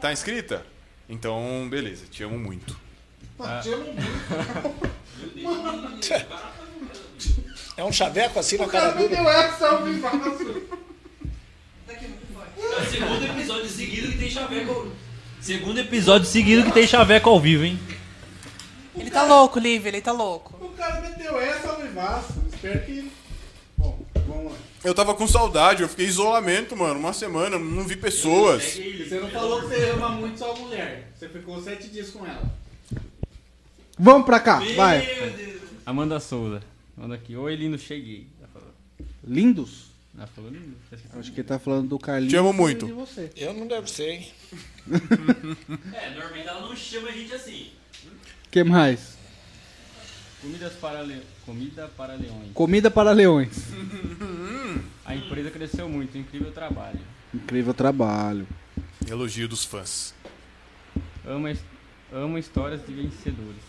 Tá 0.00 0.12
inscrita? 0.12 0.64
Então, 1.08 1.66
beleza. 1.68 2.04
Te 2.10 2.22
amo 2.22 2.38
muito. 2.38 2.78
É 7.76 7.82
um 7.82 7.92
chaveco 7.92 8.38
assim 8.38 8.56
na 8.56 8.68
cara 8.68 8.92
dura. 8.92 9.08
Deu 9.08 9.28
essa 9.28 9.68
ao 12.74 12.80
vivaço. 12.80 12.90
Segundo 12.90 13.24
episódio 13.24 13.70
seguido 13.70 14.12
que 14.12 14.18
tem 14.18 14.30
chaveco. 14.30 14.92
Segundo 15.40 15.78
episódio 15.78 16.26
seguido 16.26 16.64
que 16.64 16.72
tem 16.72 16.86
chaveco 16.86 17.28
ao 17.28 17.40
vivo, 17.40 17.64
hein? 17.64 17.78
Ele 18.96 19.10
tá 19.10 19.24
louco, 19.24 19.58
Lívia, 19.58 19.88
ele 19.90 20.00
tá 20.00 20.12
louco. 20.12 20.64
O 20.64 20.70
cara 20.70 21.00
meteu 21.00 21.40
essa 21.40 21.68
ao 21.68 21.80
vivaço. 21.80 22.32
Espero 22.52 22.84
que... 22.84 23.10
Bom, 23.76 23.98
vamos 24.26 24.52
lá. 24.52 24.58
Eu 24.82 24.94
tava 24.94 25.14
com 25.14 25.26
saudade, 25.26 25.82
eu 25.82 25.88
fiquei 25.88 26.06
em 26.06 26.08
isolamento, 26.08 26.76
mano. 26.76 27.00
Uma 27.00 27.12
semana, 27.12 27.58
não 27.58 27.84
vi 27.84 27.96
pessoas. 27.96 28.62
Você 28.62 29.18
não 29.20 29.30
falou 29.30 29.62
que 29.62 29.68
você 29.68 29.90
ama 29.90 30.10
muito 30.10 30.38
sua 30.38 30.54
mulher. 30.54 31.10
Você 31.14 31.28
ficou 31.28 31.60
sete 31.62 31.88
dias 31.88 32.10
com 32.10 32.26
ela. 32.26 32.42
Vamos 33.98 34.26
pra 34.26 34.40
cá, 34.40 34.60
vai. 34.76 35.08
Amanda 35.86 36.20
Souza. 36.20 36.62
Manda 36.96 37.14
aqui. 37.14 37.36
Oi, 37.36 37.56
lindo, 37.56 37.78
cheguei. 37.78 38.26
Lindos? 39.26 39.93
Tá 40.16 40.26
escrito 40.92 41.18
Acho 41.18 41.32
que 41.32 41.40
ele 41.40 41.48
tá 41.48 41.58
falando 41.58 41.88
do 41.88 41.98
Carlinhos. 41.98 42.32
Te 42.32 42.36
amo 42.36 42.52
muito. 42.52 42.86
de 42.86 42.92
você. 42.92 43.30
Eu 43.36 43.52
não 43.52 43.66
devo 43.66 43.88
ser, 43.88 44.10
hein? 44.10 44.32
É, 45.92 46.10
normalmente 46.10 46.46
ela 46.46 46.60
não 46.60 46.76
chama 46.76 47.08
a 47.08 47.12
gente 47.12 47.34
assim. 47.34 47.70
O 48.46 48.50
que 48.50 48.62
mais? 48.62 49.16
Comidas 50.40 50.74
para 50.74 51.02
le... 51.02 51.22
Comida 51.44 51.88
para 51.96 52.14
leões. 52.14 52.52
Comida 52.52 52.90
para 52.90 53.12
leões. 53.12 53.56
A 55.04 55.14
empresa 55.14 55.50
cresceu 55.50 55.88
muito, 55.88 56.16
incrível 56.16 56.52
trabalho. 56.52 57.00
Incrível 57.32 57.74
trabalho. 57.74 58.46
Elogio 59.08 59.48
dos 59.48 59.64
fãs. 59.64 60.14
Amo, 61.26 61.48
amo 62.12 62.38
histórias 62.38 62.86
de 62.86 62.92
vencedores. 62.92 63.62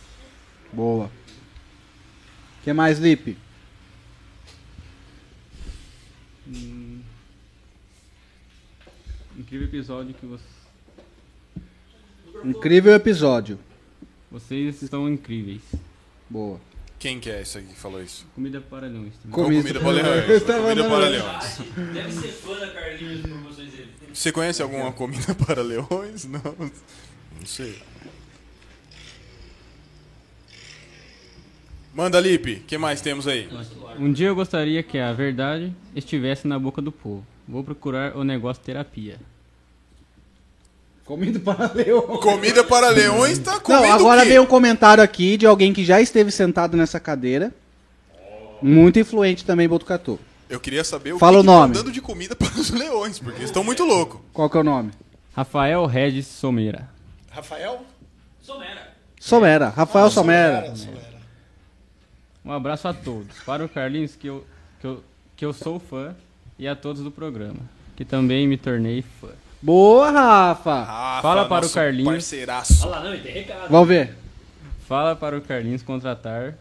Boa. 0.71 1.05
O 1.05 2.63
que 2.63 2.73
mais, 2.73 2.99
Lipe? 2.99 3.37
Hum. 6.47 7.01
Incrível 9.37 9.67
episódio 9.67 10.13
que 10.13 10.25
você... 10.25 10.43
Incrível 12.43 12.93
episódio. 12.93 13.59
vocês 14.31 14.81
estão 14.81 15.09
incríveis. 15.09 15.61
Boa. 16.29 16.59
Quem 16.99 17.19
que 17.19 17.29
é 17.29 17.41
esse 17.41 17.57
aqui 17.57 17.67
que 17.67 17.75
falou 17.75 18.01
isso? 18.01 18.25
Comida 18.33 18.61
para 18.61 18.87
leões. 18.87 19.13
também. 19.17 19.37
Não, 19.37 19.43
comida 19.45 19.79
para 19.79 19.91
leões. 19.91 20.43
Comida 20.43 20.89
para 20.89 21.09
leões. 21.09 21.57
Deve 21.93 22.11
ser 22.11 22.27
fã 22.29 22.59
da 22.59 22.71
Carlinhos 22.71 23.21
promoções 23.21 23.71
dele. 23.71 23.91
Você 24.13 24.31
conhece 24.31 24.61
alguma 24.61 24.91
comida 24.91 25.35
para 25.45 25.61
leões? 25.61 26.25
Não. 26.25 26.41
Não 26.41 27.45
sei. 27.45 27.81
Manda, 31.95 32.19
Lipe. 32.19 32.55
O 32.55 32.59
que 32.67 32.77
mais 32.77 32.99
temos 32.99 33.25
aí? 33.25 33.47
Um 33.97 34.11
dia 34.11 34.27
eu 34.27 34.35
gostaria 34.35 34.83
que 34.83 34.97
a 34.99 35.13
verdade 35.13 35.73
estivesse 35.95 36.45
na 36.45 36.59
boca 36.59 36.81
do 36.81 36.91
povo. 36.91 37.25
Vou 37.47 37.63
procurar 37.63 38.17
o 38.17 38.23
negócio 38.25 38.61
terapia. 38.61 39.15
Comida 41.05 41.39
para 41.39 41.71
leões. 41.73 42.19
Comida 42.19 42.63
para 42.65 42.89
leões 42.89 43.39
tá 43.39 43.59
comendo 43.61 43.83
Não, 43.85 43.93
agora 43.93 44.21
o 44.21 44.23
quê? 44.23 44.29
veio 44.29 44.41
um 44.41 44.45
comentário 44.45 45.01
aqui 45.01 45.37
de 45.37 45.45
alguém 45.45 45.71
que 45.71 45.85
já 45.85 46.01
esteve 46.01 46.31
sentado 46.31 46.75
nessa 46.75 46.99
cadeira. 46.99 47.53
Muito 48.61 48.99
influente 48.99 49.45
também, 49.45 49.67
Botucatu. 49.67 50.19
Eu 50.49 50.59
queria 50.59 50.83
saber 50.83 51.13
o 51.13 51.19
Fala 51.19 51.35
que 51.37 51.39
o 51.39 51.41
que 51.43 51.47
nome. 51.47 51.73
tá 51.75 51.79
dando 51.79 51.91
de 51.93 52.01
comida 52.01 52.35
para 52.35 52.59
os 52.59 52.71
leões, 52.71 53.19
porque 53.19 53.37
eles 53.39 53.49
estão 53.51 53.63
muito 53.63 53.85
loucos. 53.85 54.19
Qual 54.33 54.49
que 54.49 54.57
é 54.57 54.59
o 54.59 54.63
nome? 54.63 54.91
Rafael 55.33 55.85
Regis 55.85 56.27
Someira. 56.27 56.89
Rafael? 57.31 57.85
Somera. 58.41 58.93
Somera. 59.19 59.69
Rafael 59.69 60.09
Somera. 60.09 60.75
Somera. 60.75 61.04
Um 62.45 62.51
abraço 62.51 62.87
a 62.87 62.93
todos. 62.93 63.39
Para 63.43 63.65
o 63.65 63.69
Carlinhos, 63.69 64.15
que 64.15 64.27
eu, 64.27 64.45
que 64.79 64.85
eu, 64.85 65.03
que 65.35 65.45
eu 65.45 65.51
sou 65.51 65.79
fã, 65.79 66.15
e 66.59 66.67
a 66.67 66.75
todos 66.75 67.03
do 67.03 67.11
programa, 67.11 67.59
que 67.95 68.05
também 68.05 68.47
me 68.47 68.55
tornei 68.55 69.01
fã. 69.01 69.29
Boa, 69.61 70.11
Rafa. 70.11 70.83
Rafa, 70.83 71.21
Fala 71.21 71.45
para 71.47 71.65
o 71.65 71.69
Carlinhos. 71.69 72.13
Parceiraço. 72.13 72.87
Lá, 72.87 73.03
não, 73.03 73.19
tem 73.19 73.33
recado. 73.33 73.69
Vamos 73.69 73.87
ver. 73.87 74.15
Fala 74.87 75.15
para 75.15 75.35
o 75.35 75.41
Carlinhos 75.41 75.81
contratar 75.81 76.53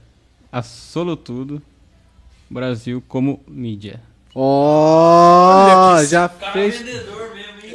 a 0.51 0.63
Solutudo 0.63 1.61
Brasil 2.49 3.05
como 3.07 3.43
mídia. 3.47 4.01
Ó, 4.35 6.03
já 6.05 6.29
Cara 6.29 6.53
fez. 6.53 6.83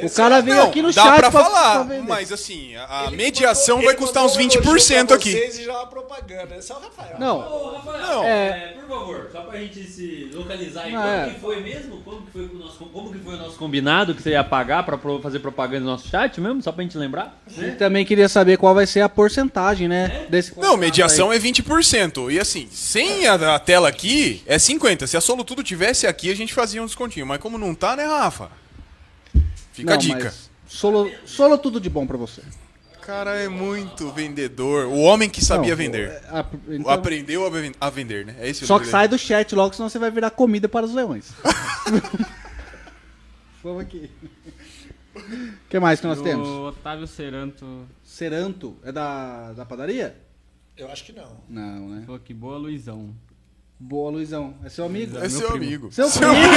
O 0.05 0.09
cara 0.11 0.41
veio 0.41 0.57
Não, 0.57 0.67
aqui 0.67 0.81
no 0.81 0.93
dá 0.93 1.03
chat 1.03 1.19
pra 1.19 1.31
pra- 1.31 1.43
falar, 1.43 1.85
pra 1.85 2.01
mas 2.01 2.31
assim, 2.31 2.75
a, 2.75 3.05
Ele 3.07 3.17
mediação 3.17 3.77
mandou- 3.77 3.91
vai 3.91 3.97
custar 3.97 4.23
uns 4.25 4.31
mandou 4.37 4.45
um 4.47 4.51
elogio 4.51 4.61
20% 4.61 5.07
pra 5.07 5.15
aqui. 5.15 5.31
Vocês 5.31 5.59
e 5.59 5.63
já 5.65 5.73
uma 5.73 5.87
propaganda. 5.87 6.55
Esse 6.57 6.71
é 6.71 6.75
o 6.75 6.79
Rafael. 6.79 7.19
Não, 7.19 7.37
Ô, 7.39 7.71
Rafael, 7.77 8.01
Não. 8.07 8.23
é, 8.23 8.73
por 8.79 8.87
favor, 8.97 9.29
só 9.31 9.41
pra 9.41 9.59
gente 9.59 9.83
se 9.83 10.29
localizar 10.33 10.83
aí, 10.83 10.95
Ah, 10.95 10.99
como 11.01 11.13
é. 11.13 11.33
que 11.33 11.39
foi 11.39 11.59
mesmo? 11.61 11.97
Como 12.01 12.21
que 12.25 12.31
foi, 12.31 12.41
o 12.45 12.53
nosso, 12.59 12.77
como 12.85 13.11
que 13.11 13.19
foi 13.19 13.33
o 13.35 13.37
nosso 13.37 13.57
combinado 13.57 14.15
que 14.15 14.21
você 14.21 14.31
ia 14.31 14.43
pagar 14.43 14.83
pra 14.83 14.97
fazer 15.21 15.39
propaganda 15.39 15.81
no 15.85 15.91
nosso 15.91 16.07
chat 16.07 16.39
mesmo? 16.41 16.61
Só 16.61 16.71
pra 16.71 16.83
gente 16.83 16.97
lembrar? 16.97 17.39
e 17.57 17.71
também 17.71 18.05
queria 18.05 18.29
saber 18.29 18.57
qual 18.57 18.73
vai 18.73 18.85
ser 18.87 19.01
a 19.01 19.09
porcentagem, 19.09 19.87
né? 19.87 20.25
Desse 20.29 20.57
Não, 20.59 20.75
mediação 20.77 21.31
é 21.31 21.37
20%. 21.39 22.31
E 22.31 22.39
assim, 22.39 22.67
sem 22.71 23.27
a, 23.27 23.55
a 23.55 23.59
tela 23.59 23.89
aqui, 23.89 24.41
é 24.45 24.57
50%. 24.57 25.07
Se 25.07 25.17
a 25.17 25.21
Solutudo 25.21 25.63
tivesse 25.63 26.07
aqui, 26.07 26.31
a 26.31 26.35
gente 26.35 26.53
fazia 26.53 26.81
um 26.81 26.85
descontinho. 26.85 27.25
Mas 27.25 27.39
como 27.39 27.57
não 27.57 27.73
tá, 27.75 27.95
né, 27.95 28.05
Rafa? 28.05 28.49
Fica 29.79 29.93
a 29.93 29.97
dica. 29.97 30.33
Solo, 30.67 31.09
solo 31.25 31.57
tudo 31.57 31.79
de 31.79 31.89
bom 31.89 32.05
pra 32.05 32.17
você. 32.17 32.41
O 32.95 32.99
cara 33.09 33.35
é 33.37 33.47
muito 33.47 34.11
vendedor. 34.11 34.85
O 34.85 34.99
homem 34.99 35.29
que 35.29 35.43
sabia 35.43 35.71
Não, 35.71 35.77
vender. 35.77 36.09
é, 36.09 36.21
a- 36.29 36.45
então- 36.69 36.91
Aprendeu 36.91 37.45
a, 37.45 37.49
ven- 37.49 37.71
a 37.81 37.89
vender, 37.89 38.25
né? 38.25 38.35
É 38.39 38.47
esse 38.49 38.63
o 38.63 38.67
só 38.67 38.77
que 38.79 38.85
sai 38.85 39.07
do 39.07 39.17
chat 39.17 39.53
logo, 39.55 39.73
senão 39.73 39.89
você 39.89 39.97
vai 39.97 40.11
virar 40.11 40.29
comida 40.31 40.69
para 40.69 40.85
os 40.85 40.93
leões. 40.93 41.31
Vamos 43.63 43.81
aqui. 43.81 44.09
O 45.15 45.67
que 45.69 45.79
mais 45.79 45.99
que 45.99 46.07
nós 46.07 46.19
o 46.19 46.23
temos? 46.23 46.47
Otávio 46.47 47.05
Seranto 47.07 47.87
Seranto. 48.03 48.77
É 48.83 48.91
da, 48.91 49.53
da 49.53 49.65
padaria? 49.65 50.15
Eu 50.77 50.89
acho 50.89 51.03
que 51.03 51.11
não. 51.11 51.37
Não, 51.49 51.89
né? 51.89 52.03
falou 52.05 52.19
que 52.21 52.33
boa 52.33 52.57
Luizão. 52.57 53.13
Boa, 53.79 54.11
Luizão. 54.11 54.55
É 54.65 54.69
seu 54.69 54.85
amigo? 54.85 55.17
É 55.17 55.29
seu 55.29 55.51
amigo. 55.51 55.91
Seu 55.91 56.09
Seu 56.09 56.29
amigo! 56.29 56.53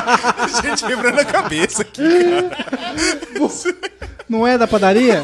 gente 0.62 0.84
quebrando 0.86 1.20
a 1.20 1.24
cabeça 1.24 1.82
aqui. 1.82 2.02
Não 4.28 4.46
é 4.46 4.56
da 4.56 4.66
padaria? 4.66 5.22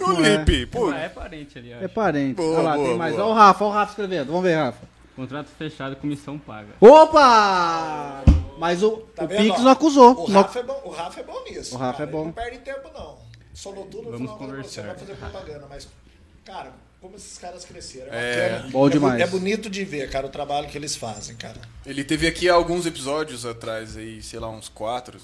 Ô, 0.00 0.20
Lipe, 0.20 0.66
pô. 0.66 0.90
Ah, 0.90 0.98
é 0.98 1.08
parente 1.08 1.58
ali, 1.58 1.72
ó. 1.72 1.82
É 1.84 1.88
parente. 1.88 2.34
Boa, 2.34 2.58
Olha 2.58 2.62
lá, 2.62 2.74
boa, 2.76 2.88
tem 2.88 2.96
mais. 2.98 3.14
boa. 3.14 3.26
Olha 3.26 3.32
o 3.32 3.36
Rafa, 3.38 3.64
olha 3.64 3.70
o 3.70 3.74
Rafa 3.74 3.90
escrevendo. 3.92 4.26
Vamos 4.26 4.42
ver, 4.42 4.54
Rafa. 4.56 4.86
Contrato 5.16 5.48
fechado, 5.56 5.96
comissão 5.96 6.36
paga. 6.38 6.68
Opa! 6.80 8.24
Mas 8.58 8.82
o, 8.82 8.90
Tá 9.14 9.24
o 9.24 9.28
vendo, 9.28 9.42
Pix 9.44 9.60
não 9.60 9.70
acusou. 9.70 10.24
O 10.24 10.28
Não- 10.30 10.42
Rafa, 10.42 10.58
é 10.58 10.62
bom, 10.64 10.82
o 10.84 10.90
Rafa 10.90 11.20
é 11.20 11.22
bom 11.22 11.42
nisso. 11.44 11.74
O 11.74 11.78
Rafa 11.78 11.98
cara. 11.98 12.10
é 12.10 12.12
bom. 12.12 12.18
Ele 12.18 12.26
não 12.26 12.32
perde 12.32 12.58
tempo, 12.58 12.90
não. 12.92 13.18
Solou 13.54 13.86
tudo, 13.86 14.10
Vamos 14.10 14.30
você, 14.32 14.36
conversar. 14.38 14.82
vai 14.82 14.94
fazer 14.96 15.14
propaganda, 15.14 15.66
mas, 15.70 15.88
cara, 16.44 16.72
como 17.04 17.16
esses 17.16 17.36
caras 17.36 17.66
cresceram. 17.66 18.06
É, 18.10 18.62
É, 18.64 18.70
bom 18.70 18.86
É 18.86 18.90
demais. 18.90 19.20
É 19.20 19.26
bonito 19.26 19.68
de 19.68 19.84
ver, 19.84 20.08
cara, 20.08 20.24
o 20.26 20.30
trabalho 20.30 20.66
que 20.68 20.78
eles 20.78 20.96
fazem, 20.96 21.36
cara. 21.36 21.60
Ele 21.84 22.02
teve 22.02 22.26
aqui 22.26 22.48
alguns 22.48 22.86
episódios 22.86 23.44
atrás, 23.44 23.94
aí, 23.94 24.22
sei 24.22 24.38
lá, 24.38 24.48
uns 24.48 24.70
quatro, 24.70 25.18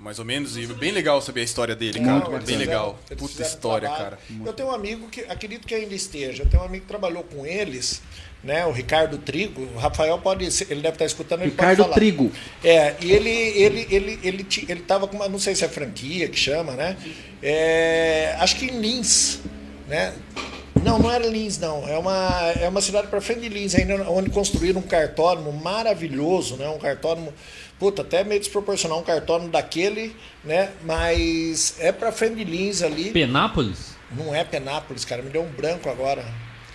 mais 0.00 0.18
ou 0.18 0.24
menos, 0.24 0.56
e 0.56 0.66
bem 0.66 0.90
legal 0.90 1.22
saber 1.22 1.42
a 1.42 1.44
história 1.44 1.76
dele, 1.76 2.00
cara. 2.00 2.18
Não, 2.24 2.30
bem 2.30 2.40
fizeram- 2.40 2.58
legal. 2.58 2.98
Puta 3.16 3.42
história, 3.42 3.88
trabalho. 3.88 4.16
cara. 4.16 4.18
Eu 4.44 4.52
tenho 4.52 4.70
um 4.70 4.72
amigo 4.72 5.06
que 5.08 5.20
acredito 5.20 5.68
que 5.68 5.74
ainda 5.76 5.94
esteja. 5.94 6.42
Eu 6.42 6.48
tenho 6.48 6.64
um 6.64 6.66
amigo 6.66 6.82
que 6.82 6.88
trabalhou 6.88 7.22
com 7.22 7.46
eles, 7.46 8.02
né? 8.42 8.66
O 8.66 8.72
Ricardo 8.72 9.16
Trigo. 9.16 9.62
O 9.72 9.78
Rafael 9.78 10.18
pode 10.18 10.50
ser, 10.50 10.66
ele 10.68 10.80
deve 10.80 10.96
estar 10.96 11.04
escutando, 11.04 11.42
ele 11.42 11.50
Ricardo 11.50 11.76
pode 11.76 11.88
falar. 11.90 11.94
Trigo. 11.94 12.32
É, 12.64 12.96
e 13.00 13.12
ele 13.12 13.30
ele 13.30 13.86
ele 13.88 14.20
ele 14.24 14.46
ele 14.68 14.80
tava 14.80 15.06
com 15.06 15.14
uma, 15.14 15.28
não 15.28 15.38
sei 15.38 15.54
se 15.54 15.64
é 15.64 15.68
franquia 15.68 16.28
que 16.28 16.36
chama, 16.36 16.72
né? 16.72 16.96
É, 17.40 18.34
acho 18.40 18.56
que 18.56 18.66
em 18.66 18.80
Lins, 18.80 19.38
né? 19.86 20.12
Não, 20.82 20.98
não 20.98 21.10
era 21.10 21.26
Lins, 21.26 21.58
não. 21.58 21.86
É 21.88 21.96
uma, 21.98 22.52
é 22.60 22.68
uma 22.68 22.80
cidade 22.80 23.08
para 23.08 23.20
frente 23.20 23.40
de 23.40 23.48
Lins, 23.48 23.74
ainda 23.74 24.08
onde 24.10 24.30
construíram 24.30 24.80
um 24.80 24.84
cartódromo 24.84 25.52
maravilhoso, 25.52 26.56
né? 26.56 26.68
Um 26.68 26.78
cartódromo, 26.78 27.32
puta, 27.78 28.02
até 28.02 28.24
meio 28.24 28.40
desproporcional, 28.40 28.98
um 29.00 29.02
cartódromo 29.02 29.50
daquele, 29.50 30.14
né? 30.44 30.70
Mas 30.84 31.74
é 31.80 31.92
para 31.92 32.12
frente 32.12 32.36
de 32.36 32.44
Lins 32.44 32.82
ali. 32.82 33.10
Penápolis? 33.10 33.90
Não 34.16 34.34
é 34.34 34.42
Penápolis, 34.44 35.04
cara, 35.04 35.22
me 35.22 35.30
deu 35.30 35.42
um 35.42 35.48
branco 35.50 35.88
agora. 35.88 36.24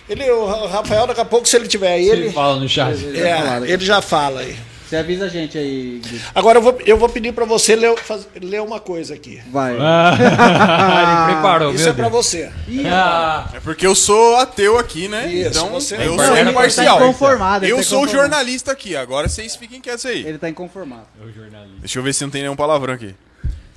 Ele, 0.08 0.30
o 0.30 0.46
Ra- 0.46 0.68
Rafael, 0.68 1.06
daqui 1.06 1.20
a 1.20 1.24
pouco, 1.24 1.48
se 1.48 1.56
ele 1.56 1.66
tiver 1.66 1.92
aí, 1.92 2.08
Ele 2.08 2.22
ele, 2.26 2.32
fala 2.32 2.60
no 2.60 2.68
chat. 2.68 2.94
é, 3.16 3.70
ele 3.72 3.84
já 3.84 4.00
fala 4.00 4.40
aí. 4.40 4.56
Você 4.88 4.96
avisa 4.96 5.24
a 5.24 5.28
gente 5.28 5.58
aí, 5.58 6.00
Guilherme. 6.02 6.28
Agora 6.34 6.58
eu 6.58 6.62
vou, 6.62 6.78
eu 6.86 6.96
vou 6.96 7.08
pedir 7.08 7.32
para 7.32 7.44
você 7.44 7.74
ler, 7.74 7.96
faz- 7.98 8.28
ler 8.40 8.62
uma 8.62 8.78
coisa 8.78 9.14
aqui. 9.14 9.42
Vai. 9.50 9.76
Ah, 9.80 10.14
ele 11.26 11.32
preparou, 11.34 11.74
Isso 11.74 11.88
é 11.88 11.92
para 11.92 12.08
você. 12.08 12.50
Ah, 12.86 13.50
É 13.54 13.60
porque 13.60 13.84
eu 13.86 13.94
sou 13.96 14.36
ateu 14.36 14.78
aqui, 14.78 15.08
né? 15.08 15.26
Isso, 15.32 15.48
então 15.50 15.68
você- 15.70 15.96
eu 15.96 16.16
Não, 16.16 16.24
sou 16.24 16.36
ele 16.36 16.44
tá 16.44 16.50
imparcial. 16.52 16.98
inconformado, 17.02 17.64
ele 17.64 17.72
Eu 17.72 17.78
tá 17.78 17.82
sou 17.82 18.06
jornalista 18.06 18.70
aqui, 18.72 18.94
agora 18.94 19.28
vocês 19.28 19.56
fiquem 19.56 19.80
quietos 19.80 20.06
aí. 20.06 20.24
Ele 20.24 20.38
tá 20.38 20.48
inconformado. 20.48 21.06
é 21.20 21.24
o 21.24 21.32
jornalista. 21.32 21.78
Deixa 21.80 21.98
eu 21.98 22.02
ver 22.04 22.14
se 22.14 22.22
não 22.22 22.30
tem 22.30 22.42
nenhum 22.42 22.56
palavrão 22.56 22.94
aqui. 22.94 23.14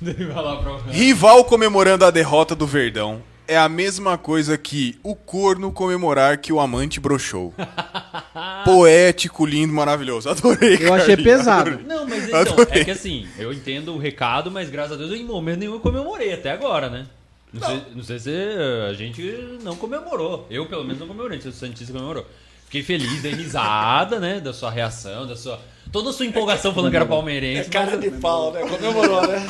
Pra... 0.00 0.92
Rival 0.92 1.44
comemorando 1.44 2.04
a 2.04 2.10
derrota 2.10 2.54
do 2.54 2.66
Verdão 2.66 3.22
é 3.50 3.56
a 3.58 3.68
mesma 3.68 4.16
coisa 4.16 4.56
que 4.56 4.98
o 5.02 5.14
corno 5.16 5.72
comemorar 5.72 6.38
que 6.38 6.52
o 6.52 6.60
amante 6.60 7.00
broxou. 7.00 7.52
Poético, 8.64 9.44
lindo, 9.44 9.72
maravilhoso. 9.72 10.28
Adorei, 10.28 10.74
Eu 10.80 10.94
achei 10.94 11.16
Carlinhos, 11.16 11.22
pesado. 11.38 11.70
adorei. 11.70 11.86
Não, 11.86 12.06
mas 12.08 12.24
então, 12.28 12.40
Adorei. 12.40 12.82
é 12.82 12.84
que 12.84 12.90
assim, 12.90 13.26
eu 13.38 13.52
entendo 13.52 13.92
o 13.94 13.98
recado, 13.98 14.50
mas 14.50 14.70
graças 14.70 14.92
a 14.92 14.96
Deus 14.96 15.10
em 15.12 15.24
momento 15.24 15.58
nenhum 15.60 15.74
eu 15.74 15.80
comemorei 15.80 16.32
até 16.32 16.50
agora, 16.50 16.88
né? 16.88 17.06
Não, 17.52 17.66
Sei, 17.66 17.82
não 17.96 18.02
sei 18.04 18.18
se 18.20 18.30
eh, 18.32 18.88
a 18.88 18.92
gente 18.94 19.58
não 19.64 19.74
comemorou. 19.74 20.46
Eu, 20.48 20.66
pelo 20.66 20.84
menos, 20.84 21.00
não 21.00 21.08
comemorei. 21.08 21.36
Não 21.38 21.42
sei 21.42 21.50
se 21.50 21.56
o 21.56 21.60
Santista 21.60 21.92
comemorou. 21.92 22.24
Fiquei 22.66 22.84
feliz, 22.84 23.20
dei 23.22 23.32
risada, 23.34 24.20
né? 24.20 24.38
Da 24.38 24.52
sua 24.52 24.70
reação, 24.70 25.26
da 25.26 25.34
sua. 25.34 25.60
Toda 25.90 26.10
a 26.10 26.12
sua 26.12 26.26
empolgação 26.26 26.72
falando 26.72 26.90
que 26.92 26.96
era 26.96 27.04
É 27.04 27.08
palmeirense. 27.08 27.68
cara 27.68 27.90
mas- 27.96 28.00
de 28.00 28.10
pau, 28.20 28.52
né? 28.52 28.60
Comemorou, 28.60 29.26
né? 29.26 29.44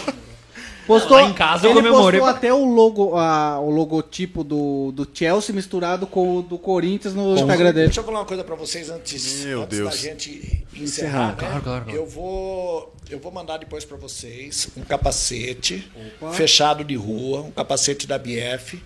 Postou, 0.98 1.16
Lá 1.16 1.22
em 1.22 1.32
casa 1.32 1.66
eu 1.66 1.70
ele 1.70 1.80
comemorei 1.82 2.20
postou 2.20 2.36
até 2.36 2.52
o, 2.52 2.64
logo, 2.64 3.16
a- 3.16 3.60
o 3.60 3.70
logotipo 3.70 4.42
do, 4.42 4.90
do 4.92 5.08
Chelsea 5.12 5.54
misturado 5.54 6.06
com 6.06 6.38
o 6.38 6.42
do 6.42 6.58
Corinthians 6.58 7.14
no 7.14 7.34
Instagram 7.34 7.72
dele. 7.72 7.86
Deixa 7.86 8.00
eu 8.00 8.04
falar 8.04 8.18
uma 8.20 8.24
coisa 8.24 8.42
pra 8.42 8.54
vocês 8.56 8.90
antes, 8.90 9.44
Meu 9.44 9.62
antes 9.62 9.78
Deus. 9.78 9.90
da 9.90 9.96
gente 9.96 10.64
encerrar. 10.74 11.28
né? 11.28 11.34
Claro, 11.38 11.62
claro, 11.62 11.84
claro. 11.84 11.90
Eu 11.96 12.06
vou 12.06 12.92
eu 13.08 13.18
vou 13.18 13.32
mandar 13.32 13.56
depois 13.58 13.84
pra 13.84 13.96
vocês 13.96 14.68
um 14.76 14.82
capacete 14.82 15.90
fechado 16.32 16.84
de 16.84 16.94
rua, 16.94 17.40
um 17.42 17.50
capacete 17.50 18.06
da 18.06 18.18
BF. 18.18 18.80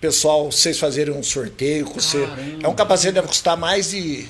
Pessoal, 0.00 0.50
vocês 0.52 0.78
fazerem 0.78 1.14
um 1.14 1.22
sorteio 1.22 1.86
com 1.86 1.94
você. 2.00 2.28
É 2.62 2.68
um 2.68 2.74
capacete 2.74 3.08
que 3.08 3.14
deve 3.14 3.28
custar 3.28 3.56
mais 3.56 3.90
de 3.90 4.26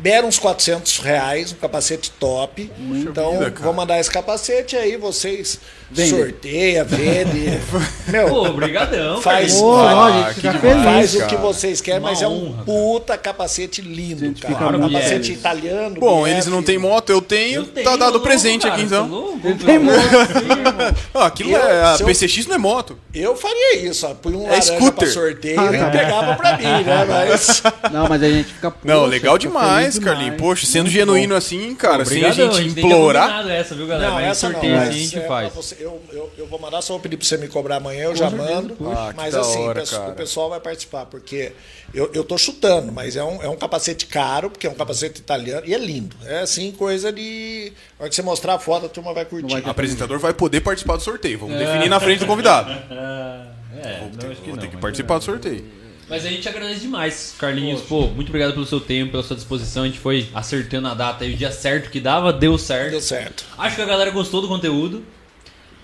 Deram 0.00 0.26
uns 0.28 0.38
400 0.38 0.98
reais, 0.98 1.52
um 1.52 1.56
capacete 1.56 2.10
top. 2.18 2.70
então, 2.78 3.38
vida, 3.38 3.54
vou 3.60 3.72
mandar 3.72 4.00
esse 4.00 4.10
capacete 4.10 4.74
aí, 4.74 4.96
vocês 4.96 5.60
Vende. 5.90 6.10
sorteia, 6.10 6.82
vende. 6.82 7.60
Meu, 8.08 8.26
Pô, 8.28 8.48
obrigadão, 8.48 9.20
Faz- 9.20 9.52
cara. 9.52 9.64
Ô, 9.64 9.76
Vai 9.76 9.94
ó, 9.94 10.10
demais. 10.10 10.34
feliz. 10.36 10.82
Faz 10.84 11.14
o 11.14 11.26
que 11.26 11.36
vocês 11.36 11.80
querem, 11.80 12.00
Uma 12.00 12.08
mas 12.10 12.22
é 12.22 12.26
um 12.26 12.48
honra, 12.52 12.64
puta 12.64 13.16
capacete 13.18 13.80
lindo, 13.82 14.20
Gente, 14.24 14.40
cara. 14.42 14.54
fica 14.54 14.66
Um 14.66 14.78
muito 14.80 14.92
capacete 14.94 15.32
italiano. 15.32 16.00
Bom, 16.00 16.22
BF. 16.22 16.30
eles 16.32 16.46
não 16.46 16.62
têm 16.62 16.78
moto, 16.78 17.10
eu 17.10 17.20
tenho. 17.20 17.60
Eu 17.60 17.66
tenho, 17.66 17.84
tá 17.84 17.94
dado 17.96 18.12
louco, 18.12 18.26
presente 18.26 18.62
cara, 18.62 18.74
aqui 18.74 18.82
tá 18.82 18.96
então. 18.96 19.06
louco? 19.08 19.40
Ele 19.46 19.54
tem 19.64 19.78
moto. 19.78 19.96
Ah, 21.14 21.26
aquilo 21.26 21.50
Eu- 21.52 21.58
é. 21.60 21.82
A 21.84 21.96
se 21.96 22.02
eu- 22.02 22.06
PCX 22.06 22.46
não 22.46 22.54
é 22.54 22.58
moto. 22.58 22.98
Eu 23.14 23.36
faria 23.36 23.76
isso, 23.86 24.06
ó. 24.06 24.14
Põe 24.14 24.34
um 24.34 24.44
É 24.46 24.50
laranja 24.50 24.62
scooter. 24.74 24.92
pra 24.92 25.06
sorteio 25.06 25.60
Ah, 25.60 25.72
e 25.74 25.78
tá. 25.78 25.90
pegava 25.90 26.34
pra 26.34 26.56
mim, 26.56 26.64
né? 26.64 27.04
Mas. 27.08 27.62
Não, 27.92 28.08
mas 28.08 28.22
a 28.22 28.28
gente 28.28 28.52
fica. 28.54 28.72
Não, 28.82 29.04
legal 29.04 29.38
fica 29.38 29.52
demais, 29.90 29.98
Carlinhos. 29.98 30.36
Poxa, 30.40 30.66
sendo 30.66 30.82
Muito 30.84 30.92
genuíno 30.94 31.34
assim, 31.34 31.74
cara, 31.74 32.04
sem 32.04 32.24
a 32.24 32.30
gente 32.32 32.56
tem 32.56 32.72
que 32.74 32.80
implorar. 32.80 33.24
combinado 33.28 33.50
essa, 33.50 33.74
viu, 33.74 33.86
galera? 33.86 34.08
Não, 34.10 34.14
Mas 34.20 34.26
essa 34.28 34.46
não. 34.48 34.52
sorteio 34.54 34.76
mas 34.76 34.88
assim 34.88 34.98
a 34.98 35.02
gente 35.02 35.18
é 35.18 35.26
faz. 35.26 35.52
você- 35.54 35.76
eu, 35.80 36.02
eu, 36.12 36.30
eu 36.38 36.46
vou 36.46 36.58
mandar, 36.58 36.82
só 36.82 36.92
vou 36.94 37.00
pedir 37.00 37.16
pra 37.16 37.26
você 37.26 37.36
me 37.36 37.48
cobrar 37.48 37.76
amanhã, 37.76 38.04
eu 38.04 38.16
já 38.16 38.30
mando. 38.30 38.76
Ah, 38.94 39.12
mas 39.16 39.34
assim, 39.34 39.58
hora, 39.60 39.78
o 39.78 39.82
pessoal- 39.82 40.00
cara. 40.02 40.12
o 40.12 40.16
pessoal 40.16 40.50
vai 40.50 40.60
participar, 40.60 41.06
porque 41.06 41.52
eu, 41.94 42.10
eu 42.14 42.24
tô 42.24 42.36
chutando, 42.38 42.90
mas 42.92 43.16
é 43.16 43.24
um, 43.24 43.42
é 43.42 43.48
um 43.48 43.56
capacete 43.56 44.06
caro, 44.06 44.50
porque 44.50 44.66
é 44.66 44.70
um 44.70 44.74
capacete 44.74 45.20
italiano, 45.20 45.62
e 45.66 45.74
é 45.74 45.78
lindo. 45.78 46.14
É 46.26 46.40
assim, 46.40 46.70
coisa 46.72 47.12
de. 47.12 47.72
Na 47.98 48.04
hora 48.04 48.08
que 48.10 48.14
você 48.16 48.22
mostrar 48.22 48.54
a 48.54 48.58
foto, 48.58 48.86
a 48.86 48.88
turma 48.88 49.12
vai 49.12 49.24
curtir. 49.24 49.54
O 49.54 49.70
apresentador 49.70 50.18
vai 50.18 50.32
poder 50.32 50.60
participar 50.60 50.96
do 50.96 51.02
sorteio. 51.02 51.38
Vamos 51.38 51.58
definir 51.58 51.88
na 51.88 52.00
frente 52.00 52.20
do 52.20 52.26
convidado. 52.26 52.70
É, 53.84 53.98
Vou 54.00 54.10
não, 54.10 54.16
ter, 54.18 54.26
acho 54.30 54.36
que 54.42 54.46
vou 54.46 54.54
não. 54.56 54.62
ter 54.62 54.68
que 54.68 54.76
participar 54.76 55.18
do 55.18 55.24
sorteio. 55.24 55.64
Mas 56.12 56.26
a 56.26 56.28
gente 56.28 56.46
agradece 56.46 56.80
demais, 56.80 57.34
Carlinhos. 57.38 57.80
Pô, 57.80 58.06
muito 58.08 58.28
obrigado 58.28 58.52
pelo 58.52 58.66
seu 58.66 58.78
tempo, 58.78 59.12
pela 59.12 59.22
sua 59.22 59.34
disposição. 59.34 59.84
A 59.84 59.86
gente 59.86 59.98
foi 59.98 60.28
acertando 60.34 60.86
a 60.88 60.92
data 60.92 61.24
e 61.24 61.32
o 61.32 61.36
dia 61.38 61.50
certo 61.50 61.90
que 61.90 61.98
dava, 61.98 62.30
deu 62.34 62.58
certo. 62.58 62.90
Deu 62.90 63.00
certo. 63.00 63.46
Acho 63.56 63.76
que 63.76 63.80
a 63.80 63.86
galera 63.86 64.10
gostou 64.10 64.42
do 64.42 64.46
conteúdo. 64.46 65.02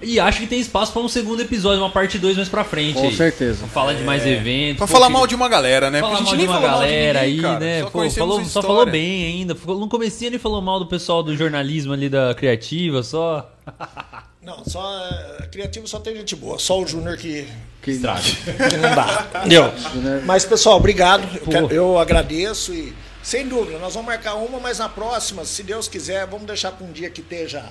E 0.03 0.21
acho 0.21 0.41
que 0.41 0.47
tem 0.47 0.61
espaço 0.61 0.93
pra 0.93 1.01
um 1.01 1.09
segundo 1.09 1.41
episódio, 1.41 1.81
uma 1.83 1.89
parte 1.89 2.19
2 2.19 2.37
mais 2.37 2.49
pra 2.51 2.63
frente. 2.63 2.93
Com 2.93 3.09
aí. 3.09 3.17
certeza. 3.17 3.61
Pra 3.61 3.69
falar 3.69 3.95
de 3.95 4.03
mais 4.03 4.27
eventos. 4.27 4.77
Pra 4.77 4.87
pô, 4.87 4.93
falar 4.93 5.07
que- 5.07 5.13
mal 5.15 5.27
de 5.27 5.35
uma 5.35 5.49
galera, 5.49 5.91
né? 5.91 6.01
Falar 6.01 6.13
mal 6.13 6.21
gente 6.21 6.31
de 6.33 6.37
nem 6.37 6.47
uma 6.47 6.55
falou 6.57 6.69
mal 6.73 6.79
de 6.81 6.85
galera 6.85 7.21
ninguém, 7.23 7.37
aí, 7.37 7.43
cara. 7.43 7.59
né? 7.61 7.81
Só 7.81 7.91
Pô, 7.91 8.11
falou, 8.11 8.45
só 8.45 8.63
falou 8.63 8.85
bem 8.85 9.25
ainda. 9.25 9.55
No 9.67 9.89
comecinho 9.89 10.29
ele 10.29 10.39
falou 10.39 10.61
mal 10.61 10.79
do 10.79 10.85
pessoal 10.87 11.23
do 11.23 11.35
jornalismo 11.35 11.95
ali 11.95 12.11
da 12.11 12.35
criativa, 12.35 13.03
só. 13.03 13.51
Não, 14.43 14.65
só. 14.65 15.05
é, 15.41 15.47
Criativo 15.49 15.87
só 15.89 15.99
tem 16.01 16.15
gente 16.17 16.35
boa. 16.37 16.59
Só 16.59 16.81
o 16.81 16.87
Júnior 16.87 17.17
que, 17.17 17.47
Que 17.83 17.91
Estraga. 17.93 18.23
não 18.81 18.95
dá. 18.95 19.29
Entendeu? 19.41 19.73
Mas, 20.25 20.45
pessoal, 20.45 20.77
obrigado. 20.77 21.29
Eu, 21.37 21.47
quero- 21.47 21.73
eu 21.73 21.99
agradeço 21.99 22.73
e. 22.73 22.93
Sem 23.23 23.47
dúvida, 23.49 23.79
nós 23.79 23.93
vamos 23.93 24.07
marcar 24.07 24.37
uma, 24.37 24.59
mas 24.59 24.79
na 24.79 24.89
próxima, 24.89 25.45
se 25.45 25.63
Deus 25.63 25.87
quiser, 25.87 26.25
vamos 26.27 26.47
deixar 26.47 26.71
para 26.73 26.87
um 26.87 26.93
dia 26.93 27.11
que 27.11 27.21
esteja 27.21 27.63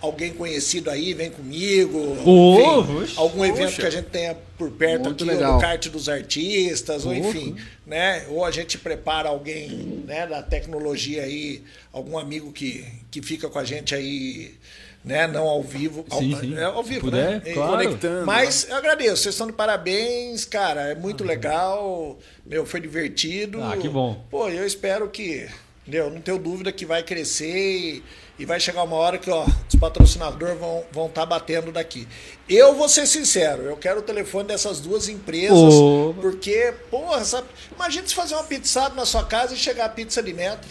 alguém 0.00 0.32
conhecido 0.32 0.90
aí, 0.90 1.12
vem 1.14 1.30
comigo. 1.30 1.98
Ô, 2.24 2.80
enfim, 3.00 3.14
algum 3.16 3.44
evento 3.44 3.74
que 3.74 3.86
a 3.86 3.90
gente 3.90 4.10
tenha 4.10 4.36
por 4.56 4.70
perto 4.70 5.04
Muito 5.06 5.24
aqui, 5.24 5.32
ou 5.32 5.38
legal. 5.38 5.54
do 5.56 5.60
kart 5.60 5.88
dos 5.88 6.08
artistas, 6.08 7.04
ou 7.06 7.12
enfim, 7.14 7.56
né? 7.86 8.26
Ou 8.28 8.44
a 8.44 8.50
gente 8.52 8.78
prepara 8.78 9.28
alguém 9.30 10.04
né, 10.06 10.24
da 10.26 10.40
tecnologia 10.42 11.22
aí, 11.22 11.64
algum 11.92 12.16
amigo 12.16 12.52
que, 12.52 12.86
que 13.10 13.20
fica 13.22 13.48
com 13.48 13.58
a 13.58 13.64
gente 13.64 13.94
aí, 13.96 14.54
né? 15.04 15.26
Não 15.26 15.48
ao 15.48 15.62
vivo. 15.62 16.04
Ao, 16.10 16.18
Sim, 16.18 16.36
sim. 16.38 16.56
É 16.56 16.64
ao 16.64 16.82
vivo, 16.82 17.02
puder, 17.02 17.42
né? 17.42 17.52
Claro. 17.52 17.72
Conectando. 17.72 18.26
mas 18.26 18.66
eu 18.68 18.76
agradeço, 18.76 19.22
vocês 19.22 19.34
estão 19.34 19.46
de 19.46 19.52
parabéns, 19.52 20.44
cara. 20.44 20.90
É 20.90 20.94
muito 20.94 21.24
legal. 21.24 22.18
Meu, 22.46 22.64
foi 22.64 22.80
divertido. 22.80 23.62
Ah, 23.62 23.76
que 23.76 23.88
bom. 23.88 24.24
Pô, 24.30 24.48
eu 24.48 24.66
espero 24.66 25.08
que. 25.08 25.48
Meu, 25.86 26.10
não 26.10 26.20
tenho 26.20 26.38
dúvida 26.38 26.70
que 26.70 26.86
vai 26.86 27.02
crescer 27.02 27.52
e, 27.52 28.02
e 28.38 28.44
vai 28.44 28.60
chegar 28.60 28.84
uma 28.84 28.94
hora 28.94 29.18
que 29.18 29.28
ó, 29.28 29.44
os 29.68 29.74
patrocinadores 29.80 30.56
vão 30.56 30.78
estar 30.78 30.92
vão 30.92 31.08
tá 31.08 31.26
batendo 31.26 31.72
daqui. 31.72 32.06
Eu 32.48 32.76
vou 32.76 32.88
ser 32.88 33.04
sincero, 33.04 33.64
eu 33.64 33.76
quero 33.76 33.98
o 33.98 34.02
telefone 34.02 34.46
dessas 34.46 34.78
duas 34.78 35.08
empresas, 35.08 35.74
Ô. 35.74 36.14
porque, 36.20 36.72
porra, 36.88 37.24
sabe, 37.24 37.48
imagina 37.74 38.06
se 38.06 38.14
fazer 38.14 38.34
uma 38.34 38.44
pizzada 38.44 38.94
na 38.94 39.04
sua 39.04 39.24
casa 39.24 39.54
e 39.54 39.56
chegar 39.56 39.86
a 39.86 39.88
pizza 39.88 40.22
de 40.22 40.32
metro. 40.32 40.68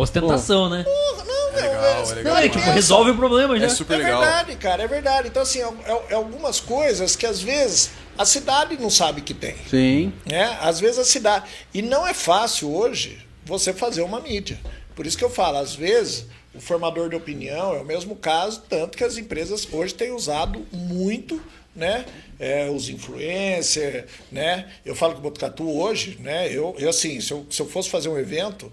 Ostentação, 0.00 0.68
né? 0.68 0.84
Porra, 0.84 1.24
não, 1.24 1.52
meu. 1.52 1.62
legal, 1.62 1.84
é- 1.84 2.00
é 2.10 2.14
legal 2.14 2.34
Não, 2.34 2.40
é 2.40 2.48
tipo, 2.48 2.70
resolve 2.70 3.10
o 3.10 3.16
problema 3.16 3.58
já. 3.58 3.66
É 3.66 3.68
super 3.68 3.94
é 3.94 4.04
legal. 4.04 4.20
verdade, 4.20 4.56
cara, 4.56 4.82
é 4.82 4.86
verdade. 4.86 5.28
Então, 5.28 5.42
assim, 5.42 5.60
é, 5.60 5.64
é- 5.64 6.02
é 6.10 6.14
algumas 6.14 6.60
coisas 6.60 7.16
que 7.16 7.26
às 7.26 7.40
vezes 7.40 7.90
a 8.16 8.24
cidade 8.24 8.76
não 8.80 8.90
sabe 8.90 9.20
que 9.22 9.34
tem. 9.34 9.56
Sim. 9.68 10.12
né? 10.26 10.56
Às 10.60 10.80
vezes 10.80 10.98
a 10.98 11.04
cidade. 11.04 11.46
E 11.72 11.82
não 11.82 12.06
é 12.06 12.14
fácil 12.14 12.74
hoje 12.74 13.18
você 13.44 13.72
fazer 13.72 14.02
uma 14.02 14.20
mídia. 14.20 14.58
Por 14.94 15.06
isso 15.06 15.16
que 15.16 15.24
eu 15.24 15.30
falo, 15.30 15.58
às 15.58 15.74
vezes 15.74 16.26
o 16.54 16.60
formador 16.60 17.08
de 17.08 17.16
opinião 17.16 17.74
é 17.74 17.80
o 17.80 17.84
mesmo 17.84 18.16
caso, 18.16 18.62
tanto 18.68 18.96
que 18.98 19.04
as 19.04 19.16
empresas 19.16 19.66
hoje 19.72 19.94
têm 19.94 20.10
usado 20.12 20.66
muito 20.72 21.40
né? 21.76 22.04
É, 22.40 22.68
os 22.68 22.88
influencers, 22.88 24.04
né? 24.32 24.66
Eu 24.84 24.96
falo 24.96 25.12
que 25.12 25.20
o 25.20 25.22
Botucatu 25.22 25.78
hoje, 25.78 26.18
né? 26.20 26.48
Eu, 26.52 26.74
eu 26.76 26.88
assim, 26.90 27.20
se 27.20 27.30
eu, 27.30 27.46
se 27.48 27.62
eu 27.62 27.68
fosse 27.68 27.88
fazer 27.88 28.08
um 28.08 28.18
evento, 28.18 28.72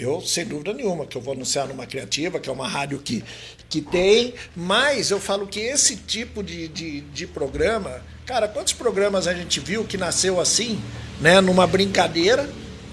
eu, 0.00 0.20
sem 0.20 0.44
dúvida 0.44 0.72
nenhuma, 0.72 1.06
que 1.06 1.16
eu 1.16 1.20
vou 1.20 1.34
anunciar 1.34 1.68
numa 1.68 1.86
criativa, 1.86 2.40
que 2.40 2.48
é 2.48 2.52
uma 2.52 2.68
rádio 2.68 2.98
que, 2.98 3.24
que 3.68 3.80
tem, 3.80 4.34
mas 4.56 5.10
eu 5.10 5.20
falo 5.20 5.46
que 5.46 5.60
esse 5.60 5.96
tipo 5.96 6.42
de, 6.42 6.68
de, 6.68 7.00
de 7.02 7.26
programa, 7.26 8.02
cara, 8.26 8.48
quantos 8.48 8.72
programas 8.72 9.26
a 9.26 9.34
gente 9.34 9.60
viu 9.60 9.84
que 9.84 9.96
nasceu 9.96 10.40
assim, 10.40 10.80
né, 11.20 11.40
numa 11.40 11.66
brincadeira? 11.66 12.48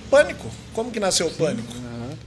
Pânico. 0.09 0.49
Como 0.73 0.91
que 0.91 0.99
nasceu 0.99 1.27
o 1.27 1.31
pânico? 1.31 1.73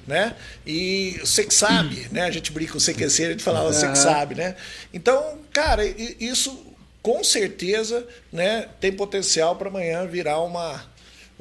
Né? 0.07 0.35
E 0.67 1.21
você 1.21 1.45
que 1.45 1.55
sabe, 1.55 2.09
né? 2.11 2.23
A 2.23 2.31
gente 2.33 2.51
brinca 2.51 2.73
com 2.73 2.79
o 2.79 2.81
CQC, 2.81 3.25
a 3.25 3.31
gente 3.31 3.45
falava 3.45 3.73
você 3.73 3.89
que 3.89 3.97
sabe, 3.97 4.35
né? 4.35 4.57
Então, 4.93 5.39
cara, 5.53 5.85
isso 5.87 6.67
com 7.03 7.25
certeza, 7.25 8.07
né, 8.33 8.69
tem 8.79 8.93
potencial 8.93 9.57
para 9.57 9.69
amanhã 9.69 10.07
virar 10.07 10.41
uma 10.41 10.85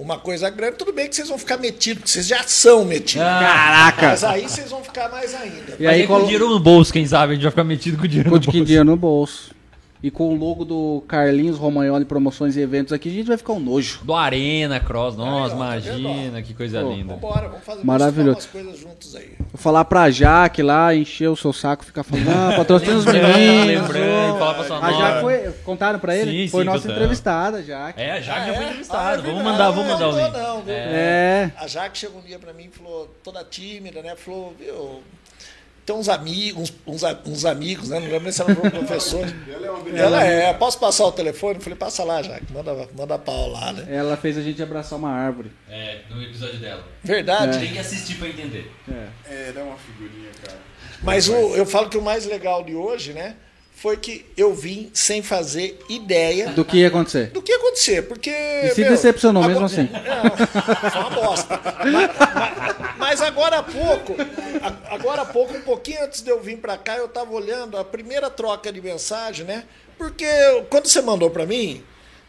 uma 0.01 0.17
coisa 0.17 0.49
grande. 0.49 0.77
Tudo 0.77 0.93
bem 0.93 1.07
que 1.09 1.15
vocês 1.15 1.27
vão 1.27 1.37
ficar 1.37 1.57
metidos, 1.57 1.99
porque 2.01 2.11
vocês 2.11 2.25
já 2.27 2.41
são 2.43 2.85
metidos. 2.85 3.23
Caraca! 3.25 4.07
Mas 4.07 4.23
aí 4.23 4.47
vocês 4.49 4.69
vão 4.69 4.83
ficar 4.83 5.09
mais 5.09 5.35
ainda. 5.35 5.75
E 5.79 5.85
aí 5.85 6.01
aí 6.01 6.07
com 6.07 6.13
colo- 6.13 6.19
o 6.23 6.25
dinheiro 6.25 6.49
no 6.49 6.59
bolso, 6.59 6.91
quem 6.93 7.05
sabe? 7.05 7.33
A 7.33 7.35
gente 7.35 7.43
vai 7.43 7.51
ficar 7.51 7.63
metido 7.63 7.97
com 7.97 8.05
o 8.05 8.07
dinheiro 8.07 8.29
Com 8.29 8.35
no 8.37 8.41
bolso. 8.41 8.65
dinheiro 8.65 8.85
no 8.85 8.95
bolso. 8.95 9.51
E 10.01 10.09
com 10.09 10.33
o 10.33 10.35
logo 10.37 10.63
do 10.63 11.03
Carlinhos 11.09 11.57
Romagnoli 11.57 12.05
Promoções 12.05 12.55
e 12.55 12.61
Eventos 12.61 12.93
aqui, 12.93 13.09
a 13.09 13.11
gente 13.11 13.27
vai 13.27 13.35
ficar 13.37 13.51
um 13.51 13.59
nojo. 13.59 13.99
Do 14.03 14.13
Arena 14.15 14.79
Cross, 14.79 15.17
nossa, 15.17 15.53
tá 15.57 15.75
vendo, 15.77 15.99
imagina, 15.99 16.41
que 16.41 16.53
coisa 16.53 16.81
Pô, 16.81 16.93
linda. 16.93 17.13
Vambora, 17.15 17.49
vamos 17.49 17.65
fazer 17.65 17.83
Maravilhoso. 17.83 18.31
vamos 18.31 18.45
fazer 18.45 18.59
umas 18.63 18.75
coisas 18.77 18.79
juntos 18.79 19.15
aí. 19.17 19.33
Vou 19.51 19.61
falar 19.61 19.83
pra 19.83 20.09
Jaque 20.09 20.63
lá, 20.63 20.95
encher 20.95 21.27
o 21.27 21.35
seu 21.35 21.51
saco, 21.51 21.83
ficar 21.83 22.03
falando, 22.03 22.29
ah, 22.29 22.53
patrocina 22.55 22.95
os 22.95 23.03
meninos. 23.05 23.65
lembrando, 23.67 24.39
falar 24.39 24.53
pra 24.53 24.63
sua 24.63 24.85
A 24.85 24.91
Jaque 24.93 25.21
foi. 25.21 25.51
Contaram 25.65 25.99
pra 25.99 26.15
ele? 26.15 26.31
Sim, 26.43 26.47
foi 26.47 26.61
sim, 26.61 26.65
nossa 26.67 26.77
contamos. 26.79 26.97
entrevistada, 26.97 27.61
Jaque. 27.63 27.99
É, 28.01 28.11
a 28.13 28.21
Jaque 28.21 28.39
Ah, 28.39 28.45
já 28.47 28.53
foi 28.53 28.63
é? 28.63 28.67
entrevistada. 28.67 29.09
Ah, 29.09 29.13
é 29.13 29.17
vamos 29.21 29.43
mandar, 29.43 29.69
vamos 29.71 29.85
Não, 29.85 29.93
mandar 29.93 30.07
o 30.07 30.11
não, 30.13 30.23
link. 30.25 30.33
não, 30.37 30.61
viu? 30.61 30.73
É. 30.75 31.51
A 31.57 31.67
Jaque 31.67 31.97
chegou 31.97 32.21
um 32.21 32.23
dia 32.23 32.39
pra 32.39 32.53
mim 32.53 32.69
e 32.73 32.77
falou, 32.77 33.13
toda 33.21 33.43
tímida, 33.43 34.01
né? 34.01 34.15
Falou, 34.15 34.53
viu, 34.57 35.01
tem 35.89 35.95
uns 35.95 36.07
amigos, 36.07 36.71
uns, 36.85 37.03
uns, 37.25 37.45
a- 37.45 37.51
amigos, 37.51 37.89
né? 37.89 37.99
Não 37.99 38.05
lembro 38.05 38.21
nem 38.23 38.31
se 38.31 38.41
ela 38.43 38.53
falou 38.53 38.69
professor. 38.71 39.25
ela 39.95 40.23
é, 40.23 40.53
posso 40.53 40.79
passar 40.79 41.05
o 41.05 41.11
telefone? 41.11 41.55
Eu 41.55 41.61
falei, 41.61 41.77
passa 41.77 42.03
lá, 42.03 42.21
Jaque, 42.21 42.53
manda, 42.53 42.87
manda 42.95 43.17
pau 43.17 43.49
lá, 43.49 43.73
né? 43.73 43.87
Ela 43.89 44.15
fez 44.15 44.37
a 44.37 44.41
gente 44.41 44.61
abraçar 44.61 44.99
uma 44.99 45.09
árvore. 45.09 45.51
É, 45.67 46.01
no 46.09 46.21
episódio 46.21 46.59
dela. 46.59 46.83
Verdade. 47.03 47.57
Tem 47.59 47.73
que 47.73 47.79
assistir 47.79 48.17
pra 48.17 48.27
entender. 48.27 48.71
É, 49.25 49.51
dá 49.51 49.63
uma 49.63 49.77
figurinha, 49.77 50.29
cara. 50.45 50.59
Mas 51.01 51.27
o, 51.27 51.33
eu 51.55 51.65
falo 51.65 51.89
que 51.89 51.97
o 51.97 52.01
mais 52.01 52.25
legal 52.25 52.63
de 52.63 52.75
hoje, 52.75 53.13
né? 53.13 53.35
Foi 53.81 53.95
que 53.95 54.25
eu 54.35 54.53
vim 54.53 54.89
sem 54.93 55.21
fazer 55.23 55.79
ideia 55.87 56.49
Do 56.49 56.65
que 56.65 56.77
ia 56.79 56.89
acontecer. 56.89 57.27
do 57.27 57.41
que 57.41 57.51
ia 57.51 57.57
acontecer, 57.57 58.01
porque. 58.09 58.29
E 58.29 58.71
se 58.75 58.81
meu, 58.81 58.89
decepcionou 58.91 59.43
mesmo 59.45 59.63
assim. 59.65 59.87
É, 59.93 60.89
foi 60.91 60.99
uma 61.01 61.09
bosta. 61.11 61.59
Mas, 61.85 62.09
mas- 62.35 62.97
mas 62.97 63.21
agora 63.21 63.59
há 63.59 63.63
pouco, 63.63 64.15
agora 64.89 65.21
há 65.21 65.25
pouco, 65.25 65.55
um 65.55 65.61
pouquinho 65.61 66.03
antes 66.03 66.21
de 66.21 66.29
eu 66.29 66.41
vir 66.41 66.57
pra 66.57 66.77
cá, 66.77 66.97
eu 66.97 67.07
tava 67.07 67.31
olhando 67.33 67.77
a 67.77 67.85
primeira 67.85 68.29
troca 68.29 68.69
de 68.71 68.81
mensagem, 68.81 69.45
né? 69.45 69.63
Porque 69.97 70.25
quando 70.69 70.87
você 70.87 71.01
mandou 71.01 71.29
pra 71.29 71.45
mim, 71.45 71.81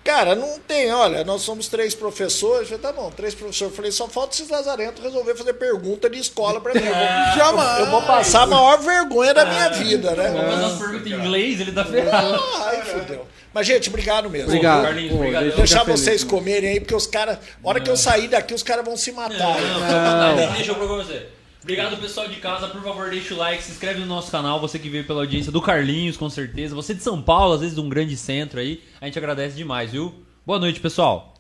Cara, 0.03 0.35
não 0.35 0.59
tem, 0.61 0.91
olha, 0.93 1.23
nós 1.25 1.43
somos 1.43 1.69
três 1.69 1.95
professores. 1.95 2.71
Eu 2.71 2.79
falei, 2.79 2.95
tá 2.95 3.01
bom, 3.03 3.11
três 3.11 3.35
professores. 3.35 3.71
Eu 3.73 3.77
falei, 3.77 3.93
só 3.93 4.09
falta 4.09 4.35
esses 4.35 4.49
lazarentos 4.49 5.03
resolver 5.05 5.35
fazer 5.37 5.53
pergunta 5.55 6.09
de 6.09 6.19
escola 6.19 6.59
pra 6.61 6.73
mim. 6.73 6.81
Eu 6.81 6.95
vou, 6.95 7.37
Jamais. 7.37 7.81
eu 7.81 7.87
vou 7.91 8.03
passar 8.03 8.43
a 8.43 8.47
maior 8.47 8.79
vergonha 8.81 9.35
da 9.35 9.45
minha 9.45 9.69
vida, 9.69 10.13
né? 10.13 10.29
Vamos 10.31 10.55
fazer 10.55 10.65
umas 10.65 10.79
perguntas 10.79 11.07
em 11.07 11.15
inglês, 11.15 11.61
ele 11.61 11.73
tá 11.73 11.85
ferrado. 11.85 12.43
Ai, 12.65 12.83
fudeu. 12.83 13.27
Mas, 13.53 13.67
gente, 13.67 13.89
obrigado 13.91 14.31
mesmo. 14.31 14.47
Obrigado. 14.49 14.83
Carlinhos, 14.85 15.11
Pô, 15.13 15.17
obrigado. 15.19 15.43
deixa- 15.43 15.57
Deixar 15.59 15.85
feliz, 15.85 16.01
vocês 16.01 16.25
mano. 16.25 16.37
comerem 16.39 16.71
aí, 16.71 16.81
porque 16.81 16.95
os 16.95 17.07
caras. 17.07 17.39
Hora 17.63 17.81
que 17.81 17.91
eu 17.91 17.97
sair 17.97 18.29
daqui, 18.29 18.55
os 18.55 18.63
caras 18.63 18.85
vão 18.85 18.97
se 18.97 19.13
matar. 19.13 19.61
Não, 19.61 20.37
não, 20.37 20.53
deixa 20.55 20.71
eu 20.71 20.77
propor 20.77 21.05
você. 21.05 21.27
Obrigado, 21.63 21.97
pessoal 21.99 22.27
de 22.27 22.37
casa. 22.37 22.69
Por 22.69 22.83
favor, 22.83 23.11
deixa 23.11 23.35
o 23.35 23.37
like, 23.37 23.63
se 23.63 23.73
inscreve 23.73 24.01
no 24.01 24.07
nosso 24.07 24.31
canal. 24.31 24.61
Você 24.61 24.79
que 24.79 24.89
veio 24.89 25.05
pela 25.05 25.21
audiência 25.21 25.53
do 25.53 25.61
Carlinhos, 25.61 26.17
com 26.17 26.31
certeza. 26.31 26.75
Você 26.75 26.95
de 26.95 27.03
São 27.03 27.21
Paulo, 27.21 27.55
às 27.55 27.61
vezes 27.61 27.75
de 27.75 27.81
um 27.81 27.89
grande 27.89 28.17
centro 28.17 28.61
aí. 28.61 28.83
A 29.01 29.07
gente 29.07 29.19
agradece 29.19 29.57
demais, 29.57 29.93
viu? 29.93 30.15
Boa 30.47 30.59
noite, 30.59 30.81
pessoal. 30.81 31.35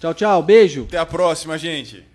Tchau, 0.00 0.14
tchau. 0.14 0.42
Beijo. 0.42 0.84
Até 0.84 0.98
a 0.98 1.06
próxima, 1.06 1.56
gente. 1.56 2.07